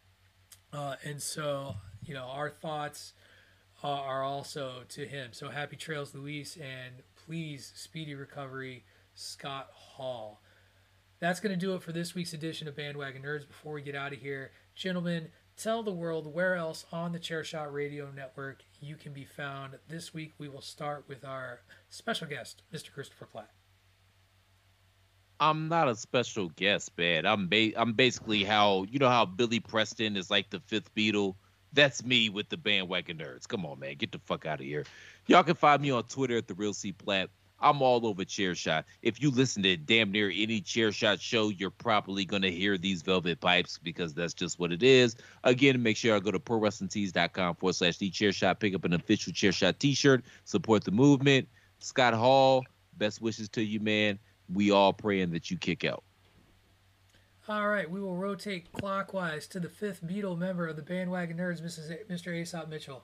Uh, 0.71 0.95
and 1.03 1.21
so, 1.21 1.75
you 2.03 2.13
know, 2.13 2.25
our 2.25 2.49
thoughts 2.49 3.13
uh, 3.83 3.87
are 3.87 4.23
also 4.23 4.83
to 4.89 5.05
him. 5.05 5.29
So 5.33 5.49
happy 5.49 5.75
trails, 5.75 6.13
Luis, 6.13 6.57
and 6.57 6.95
please, 7.25 7.71
speedy 7.75 8.15
recovery, 8.15 8.85
Scott 9.15 9.69
Hall. 9.73 10.41
That's 11.19 11.39
going 11.39 11.57
to 11.57 11.65
do 11.65 11.73
it 11.75 11.81
for 11.81 11.91
this 11.91 12.13
week's 12.13 12.33
edition 12.33 12.67
of 12.67 12.75
Bandwagon 12.75 13.23
Nerds. 13.23 13.47
Before 13.47 13.73
we 13.73 13.81
get 13.81 13.95
out 13.95 14.13
of 14.13 14.19
here, 14.19 14.51
gentlemen, 14.75 15.29
tell 15.57 15.81
the 15.81 15.91
world 15.91 16.33
where 16.33 16.55
else 16.55 16.85
on 16.91 17.13
the 17.13 17.19
Chairshot 17.19 17.71
Radio 17.71 18.11
Network 18.11 18.63
you 18.85 18.95
can 18.95 19.13
be 19.13 19.25
found. 19.25 19.73
This 19.87 20.13
week 20.13 20.33
we 20.37 20.47
will 20.47 20.61
start 20.61 21.05
with 21.07 21.25
our 21.25 21.61
special 21.89 22.27
guest, 22.27 22.63
Mr. 22.73 22.91
Christopher 22.93 23.25
Platt. 23.25 23.49
I'm 25.39 25.67
not 25.67 25.89
a 25.89 25.95
special 25.95 26.49
guest, 26.49 26.91
man. 26.97 27.25
I'm 27.25 27.47
ba- 27.47 27.73
I'm 27.75 27.93
basically 27.93 28.43
how 28.43 28.83
you 28.89 28.99
know 28.99 29.09
how 29.09 29.25
Billy 29.25 29.59
Preston 29.59 30.15
is 30.15 30.29
like 30.31 30.49
the 30.49 30.59
fifth 30.59 30.93
Beatle. 30.95 31.35
That's 31.73 32.03
me 32.03 32.29
with 32.29 32.49
the 32.49 32.57
bandwagon 32.57 33.17
nerds. 33.17 33.47
Come 33.47 33.65
on, 33.65 33.79
man, 33.79 33.95
get 33.95 34.11
the 34.11 34.19
fuck 34.19 34.45
out 34.45 34.59
of 34.59 34.65
here. 34.65 34.85
Y'all 35.27 35.43
can 35.43 35.55
find 35.55 35.81
me 35.81 35.89
on 35.89 36.03
Twitter 36.03 36.37
at 36.37 36.47
the 36.47 36.53
Real 36.53 36.73
C 36.73 36.91
Platt. 36.91 37.29
I'm 37.63 37.81
all 37.81 38.05
over 38.05 38.25
chair 38.25 38.53
shot. 38.53 38.85
If 39.01 39.21
you 39.21 39.31
listen 39.31 39.63
to 39.63 39.77
damn 39.77 40.11
near 40.11 40.29
any 40.35 40.59
chair 40.59 40.91
shot 40.91 41.21
show, 41.21 41.49
you're 41.49 41.69
probably 41.69 42.25
gonna 42.25 42.49
hear 42.49 42.77
these 42.77 43.01
velvet 43.01 43.39
pipes 43.39 43.79
because 43.81 44.13
that's 44.13 44.33
just 44.33 44.59
what 44.59 44.73
it 44.73 44.83
is. 44.83 45.15
Again, 45.45 45.81
make 45.81 45.95
sure 45.95 46.15
I 46.15 46.19
go 46.19 46.29
to 46.31 46.39
prowrestlingtees.com 46.39 47.55
forward 47.55 47.73
slash 47.73 47.97
the 47.97 48.09
chair 48.09 48.33
shot, 48.33 48.59
pick 48.59 48.75
up 48.75 48.83
an 48.83 48.93
official 48.93 49.31
chair 49.31 49.53
shot 49.53 49.79
t-shirt, 49.79 50.25
support 50.43 50.83
the 50.83 50.91
movement. 50.91 51.47
Scott 51.79 52.13
Hall, 52.13 52.65
best 52.97 53.21
wishes 53.21 53.47
to 53.49 53.63
you, 53.63 53.79
man. 53.79 54.19
We 54.53 54.71
all 54.71 54.91
praying 54.91 55.31
that 55.31 55.49
you 55.49 55.57
kick 55.57 55.85
out. 55.85 56.03
All 57.47 57.67
right, 57.67 57.89
we 57.89 57.99
will 57.99 58.15
rotate 58.15 58.71
clockwise 58.71 59.47
to 59.47 59.59
the 59.59 59.67
fifth 59.69 60.01
Beatle 60.05 60.37
member 60.37 60.67
of 60.67 60.75
the 60.75 60.81
bandwagon 60.81 61.37
nerds, 61.37 61.61
Mrs. 61.61 61.91
A- 61.91 62.11
Mr. 62.11 62.33
Aesop 62.33 62.69
Mitchell. 62.69 63.03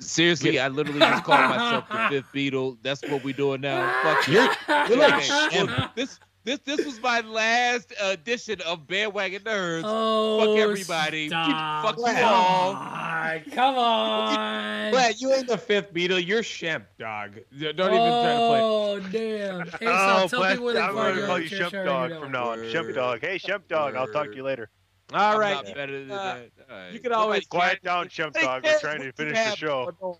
Seriously, 0.00 0.58
I 0.58 0.68
literally 0.68 1.00
just 1.00 1.24
called 1.24 1.50
myself 1.50 1.88
the 1.88 2.06
fifth 2.10 2.32
Beatle. 2.34 2.78
That's 2.82 3.02
what 3.02 3.22
we're 3.22 3.34
doing 3.34 3.60
now. 3.60 3.92
Fuck 4.02 4.28
you. 4.28 4.48
You're 4.88 4.98
like 4.98 5.30
Okay, 5.30 5.86
this 5.94 6.18
this 6.44 6.58
this 6.60 6.86
was 6.86 7.00
my 7.02 7.20
last 7.20 7.92
edition 8.00 8.60
of 8.62 8.86
Bandwagon 8.86 9.42
Nerds. 9.42 9.82
Oh, 9.84 10.38
Fuck 10.40 10.56
everybody. 10.58 11.28
Stop. 11.28 11.84
Fuck 11.84 11.98
you 11.98 12.14
Come 12.14 12.24
all. 12.24 12.74
on. 12.74 13.40
Come 13.52 13.74
on. 13.76 14.90
Glad 14.90 15.20
you 15.20 15.32
ain't 15.34 15.48
the 15.48 15.58
fifth 15.58 15.92
Beatle. 15.92 16.26
You're 16.26 16.42
Shemp, 16.42 16.84
dog. 16.98 17.38
Don't 17.58 17.72
even 17.72 17.76
try 17.76 18.32
to 18.32 18.48
play. 18.48 18.60
Oh, 18.62 19.00
damn. 19.12 19.60
Aesop, 19.68 19.80
oh, 19.82 20.28
tell 20.28 20.40
Platt, 20.40 20.50
people 20.52 20.64
where 20.64 20.74
they 20.74 20.80
I'm 20.80 20.94
going 20.94 21.16
to 21.16 21.26
call 21.26 21.38
you 21.38 21.50
Shemp 21.50 21.84
Dog 21.84 22.18
from 22.18 22.32
now 22.32 22.50
on. 22.50 22.58
Shemp 22.60 22.94
Dog. 22.94 23.20
Hey, 23.20 23.38
Shemp 23.38 23.68
Dog. 23.68 23.94
I'll 23.94 24.08
talk 24.08 24.30
to 24.30 24.34
you 24.34 24.42
later. 24.42 24.70
All 25.12 25.34
I'm 25.34 25.38
right. 25.40 25.54
not 25.66 25.74
better 25.74 26.00
than 26.00 26.10
Uh, 26.12 26.16
that. 26.24 26.50
All 26.70 26.76
right. 26.78 26.92
you 26.92 27.00
can 27.00 27.12
always 27.12 27.46
Quiet 27.46 27.82
down, 27.82 28.08
Shemp 28.08 28.34
Nobody 28.34 28.44
Dog. 28.46 28.64
We're 28.64 28.78
trying 28.80 29.00
to 29.02 29.12
finish 29.12 29.34
the 29.36 29.56
show. 29.56 30.18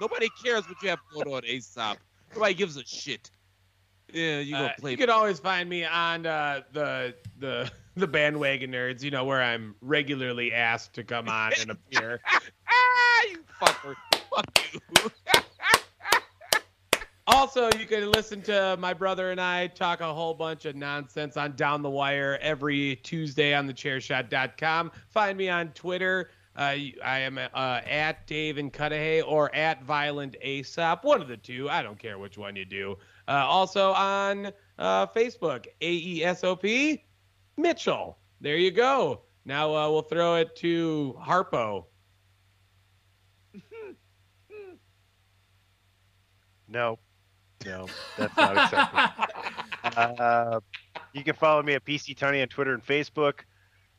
Nobody 0.00 0.28
cares 0.44 0.68
what 0.68 0.82
you 0.82 0.88
have 0.88 0.98
going 1.12 1.28
on, 1.32 1.44
Aesop. 1.44 1.98
Nobody 2.34 2.54
gives 2.54 2.76
a 2.76 2.84
shit. 2.84 3.30
Yeah, 4.12 4.40
you 4.40 4.52
gonna 4.52 4.66
Uh, 4.66 4.72
play. 4.78 4.90
you 4.90 4.96
can 4.96 5.10
always 5.10 5.38
find 5.38 5.68
me 5.68 5.84
on 5.84 6.26
uh, 6.26 6.62
the 6.72 7.14
the 7.38 7.70
the 7.96 8.06
bandwagon 8.06 8.70
nerds. 8.72 9.02
You 9.02 9.10
know 9.10 9.24
where 9.24 9.40
I'm 9.40 9.74
regularly 9.80 10.52
asked 10.52 10.92
to 10.94 11.04
come 11.04 11.28
on 11.28 11.52
and 11.60 11.70
appear. 11.70 12.20
ah, 12.68 13.22
you 13.30 13.44
fucker. 13.60 13.94
Fuck 14.30 14.72
you. 14.74 15.10
Also, 17.28 17.70
you 17.78 17.86
can 17.86 18.10
listen 18.10 18.42
to 18.42 18.76
my 18.80 18.92
brother 18.92 19.30
and 19.30 19.40
I 19.40 19.68
talk 19.68 20.00
a 20.00 20.12
whole 20.12 20.34
bunch 20.34 20.64
of 20.64 20.74
nonsense 20.74 21.36
on 21.36 21.54
Down 21.54 21.80
the 21.80 21.90
Wire 21.90 22.36
every 22.42 22.96
Tuesday 22.96 23.54
on 23.54 23.68
thechairshot.com. 23.68 24.90
Find 25.08 25.38
me 25.38 25.48
on 25.48 25.68
Twitter. 25.68 26.30
Uh, 26.56 26.76
I 27.04 27.20
am 27.20 27.38
uh, 27.38 27.80
at 27.86 28.26
Dave 28.26 28.58
and 28.58 28.72
Cudahy 28.72 29.22
or 29.22 29.54
at 29.54 29.84
Violent 29.84 30.36
Aesop. 30.42 31.04
One 31.04 31.22
of 31.22 31.28
the 31.28 31.36
two. 31.36 31.70
I 31.70 31.82
don't 31.82 31.98
care 31.98 32.18
which 32.18 32.36
one 32.36 32.56
you 32.56 32.64
do. 32.64 32.98
Uh, 33.28 33.46
also 33.46 33.92
on 33.92 34.52
uh, 34.78 35.06
Facebook, 35.06 35.66
AESOP 35.80 37.02
Mitchell. 37.56 38.18
There 38.40 38.56
you 38.56 38.72
go. 38.72 39.22
Now 39.44 39.74
uh, 39.74 39.88
we'll 39.90 40.02
throw 40.02 40.36
it 40.36 40.56
to 40.56 41.16
Harpo. 41.20 41.84
No, 46.68 46.98
no, 47.64 47.86
that's 48.16 48.36
not 48.36 48.56
acceptable. 48.56 50.18
uh, 50.18 50.60
you 51.12 51.24
can 51.24 51.34
follow 51.34 51.62
me 51.62 51.74
at 51.74 51.84
PC 51.84 52.16
Tony 52.16 52.42
on 52.42 52.48
Twitter 52.48 52.74
and 52.74 52.84
Facebook. 52.84 53.40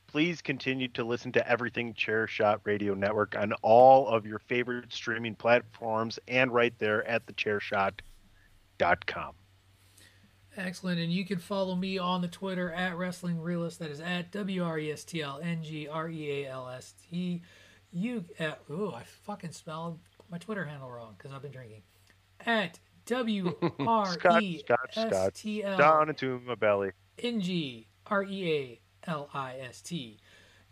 Please 0.07 0.41
continue 0.41 0.87
to 0.89 1.03
listen 1.03 1.31
to 1.31 1.49
everything 1.49 1.93
Chair 1.93 2.27
Shot 2.27 2.61
Radio 2.65 2.93
Network 2.93 3.35
on 3.35 3.53
all 3.63 4.07
of 4.07 4.27
your 4.27 4.39
favorite 4.39 4.93
streaming 4.93 5.35
platforms 5.35 6.19
and 6.27 6.53
right 6.53 6.73
there 6.77 7.07
at 7.07 7.25
thechairshot.com. 7.25 9.33
Excellent. 10.55 10.99
And 10.99 11.11
you 11.11 11.25
can 11.25 11.39
follow 11.39 11.75
me 11.75 11.97
on 11.97 12.21
the 12.21 12.27
Twitter 12.27 12.71
at 12.71 12.95
Wrestling 12.95 13.41
Realist. 13.41 13.79
That 13.79 13.89
is 13.89 13.99
at 13.99 14.31
W 14.31 14.63
R 14.63 14.77
E 14.77 14.91
S 14.91 15.03
T 15.03 15.21
L 15.21 15.39
N 15.41 15.63
G 15.63 15.87
R 15.87 16.09
E 16.09 16.43
A 16.43 16.51
L 16.51 16.69
S 16.69 16.93
T. 17.09 17.41
You, 17.91 18.25
uh, 18.39 18.53
oh, 18.69 18.91
I 18.91 19.03
fucking 19.03 19.51
spelled 19.51 19.99
my 20.29 20.37
Twitter 20.37 20.65
handle 20.65 20.91
wrong 20.91 21.15
because 21.17 21.33
I've 21.33 21.41
been 21.41 21.51
drinking. 21.51 21.81
At 22.45 22.79
W 23.05 23.53
R 23.79 24.17
E 24.41 24.59
Scott, 24.59 24.89
S 24.95 25.07
Scott. 25.09 25.33
T 25.33 25.63
L 25.63 25.77
Down 25.77 26.09
into 26.09 26.39
my 26.45 26.55
belly. 26.55 26.91
N 27.19 27.41
G 27.41 27.87
R 28.07 28.23
E 28.23 28.51
A 28.51 29.09
L 29.09 29.29
I 29.33 29.57
S 29.59 29.81
T. 29.81 30.19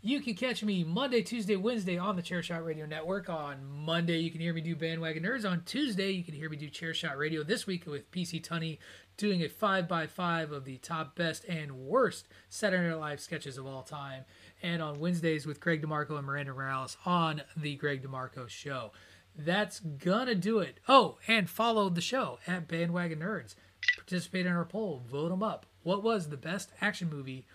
You 0.04 0.20
can 0.20 0.34
catch 0.34 0.64
me 0.64 0.82
Monday, 0.82 1.22
Tuesday, 1.22 1.54
Wednesday 1.54 1.96
on 1.96 2.16
the 2.16 2.22
Chairshot 2.22 2.64
Radio 2.64 2.86
Network. 2.86 3.28
On 3.28 3.64
Monday, 3.64 4.18
you 4.18 4.32
can 4.32 4.40
hear 4.40 4.52
me 4.52 4.60
do 4.60 4.74
Bandwagon 4.74 5.22
Nerds. 5.22 5.48
On 5.48 5.62
Tuesday, 5.64 6.10
you 6.10 6.24
can 6.24 6.34
hear 6.34 6.50
me 6.50 6.56
do 6.56 6.68
Chairshot 6.68 7.16
Radio. 7.16 7.44
This 7.44 7.68
week 7.68 7.86
with 7.86 8.10
PC 8.10 8.44
Tunney 8.44 8.78
doing 9.16 9.42
a 9.42 9.48
5x5 9.48 10.50
of 10.50 10.64
the 10.64 10.78
top, 10.78 11.14
best, 11.14 11.44
and 11.44 11.72
worst 11.72 12.26
Saturday 12.48 12.88
Night 12.88 12.98
Live 12.98 13.20
sketches 13.20 13.58
of 13.58 13.66
all 13.66 13.82
time. 13.82 14.24
And 14.60 14.82
on 14.82 14.98
Wednesdays 14.98 15.46
with 15.46 15.60
Greg 15.60 15.82
DeMarco 15.82 16.18
and 16.18 16.26
Miranda 16.26 16.52
Morales 16.52 16.96
on 17.06 17.42
The 17.56 17.76
Greg 17.76 18.02
DeMarco 18.02 18.48
Show. 18.48 18.90
That's 19.36 19.80
gonna 19.80 20.34
do 20.34 20.58
it. 20.58 20.78
Oh, 20.88 21.18
and 21.26 21.48
follow 21.48 21.88
the 21.88 22.00
show 22.00 22.38
at 22.46 22.68
Bandwagon 22.68 23.20
Nerds. 23.20 23.54
Participate 23.96 24.46
in 24.46 24.52
our 24.52 24.64
poll. 24.64 25.02
Vote 25.10 25.30
them 25.30 25.42
up. 25.42 25.66
What 25.82 26.02
was 26.02 26.28
the 26.28 26.36
best 26.36 26.70
action 26.80 27.10
movie 27.10 27.46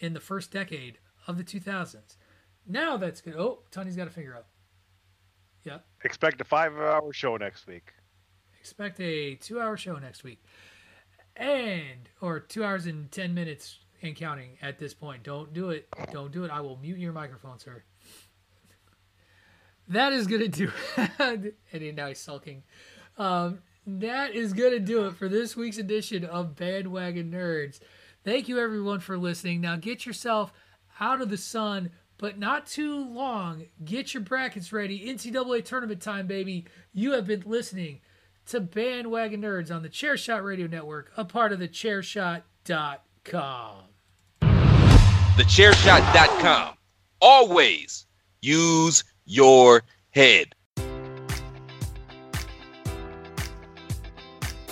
in 0.00 0.14
the 0.14 0.20
first 0.20 0.50
decade 0.50 0.98
of 1.26 1.36
the 1.36 1.44
2000s? 1.44 2.16
Now 2.66 2.96
that's 2.96 3.20
good. 3.20 3.36
Oh, 3.36 3.60
Tony's 3.70 3.96
got 3.96 4.04
to 4.04 4.10
figure 4.10 4.36
out. 4.36 4.46
Yeah. 5.64 5.78
Expect 6.04 6.40
a 6.40 6.44
five 6.44 6.74
hour 6.76 7.12
show 7.12 7.36
next 7.36 7.66
week. 7.66 7.92
Expect 8.60 9.00
a 9.00 9.34
two 9.34 9.60
hour 9.60 9.76
show 9.76 9.96
next 9.96 10.24
week. 10.24 10.42
And, 11.36 12.08
or 12.20 12.40
two 12.40 12.64
hours 12.64 12.86
and 12.86 13.10
10 13.10 13.32
minutes 13.32 13.78
and 14.02 14.16
counting 14.16 14.58
at 14.60 14.78
this 14.78 14.92
point. 14.94 15.22
Don't 15.22 15.52
do 15.52 15.70
it. 15.70 15.88
Don't 16.12 16.32
do 16.32 16.44
it. 16.44 16.50
I 16.50 16.60
will 16.60 16.76
mute 16.76 16.98
your 16.98 17.12
microphone, 17.12 17.58
sir. 17.58 17.82
That 19.88 20.12
is 20.12 20.26
going 20.26 20.42
to 20.42 20.48
do 20.48 20.70
it. 20.96 21.56
and 21.72 21.96
now 21.96 22.08
he's 22.08 22.20
sulking. 22.20 22.62
Um, 23.16 23.60
that 23.86 24.34
is 24.34 24.52
going 24.52 24.72
to 24.72 24.80
do 24.80 25.06
it 25.06 25.16
for 25.16 25.28
this 25.28 25.56
week's 25.56 25.78
edition 25.78 26.24
of 26.24 26.54
Bandwagon 26.54 27.30
Nerds. 27.30 27.80
Thank 28.24 28.48
you, 28.48 28.58
everyone, 28.58 29.00
for 29.00 29.16
listening. 29.16 29.62
Now 29.62 29.76
get 29.76 30.04
yourself 30.04 30.52
out 31.00 31.22
of 31.22 31.30
the 31.30 31.38
sun, 31.38 31.90
but 32.18 32.38
not 32.38 32.66
too 32.66 33.08
long. 33.08 33.64
Get 33.84 34.12
your 34.12 34.22
brackets 34.22 34.72
ready. 34.72 35.06
NCAA 35.06 35.64
tournament 35.64 36.02
time, 36.02 36.26
baby. 36.26 36.66
You 36.92 37.12
have 37.12 37.26
been 37.26 37.44
listening 37.46 38.00
to 38.46 38.60
Bandwagon 38.60 39.42
Nerds 39.42 39.74
on 39.74 39.82
the 39.82 39.88
Chairshot 39.88 40.44
Radio 40.44 40.66
Network, 40.66 41.12
a 41.16 41.24
part 41.24 41.52
of 41.52 41.58
the 41.58 41.68
Chairshot.com. 41.68 42.42
Thechairshot.com. 44.42 46.74
Always 47.20 48.06
use 48.40 49.04
your 49.28 49.82
head. 50.10 50.54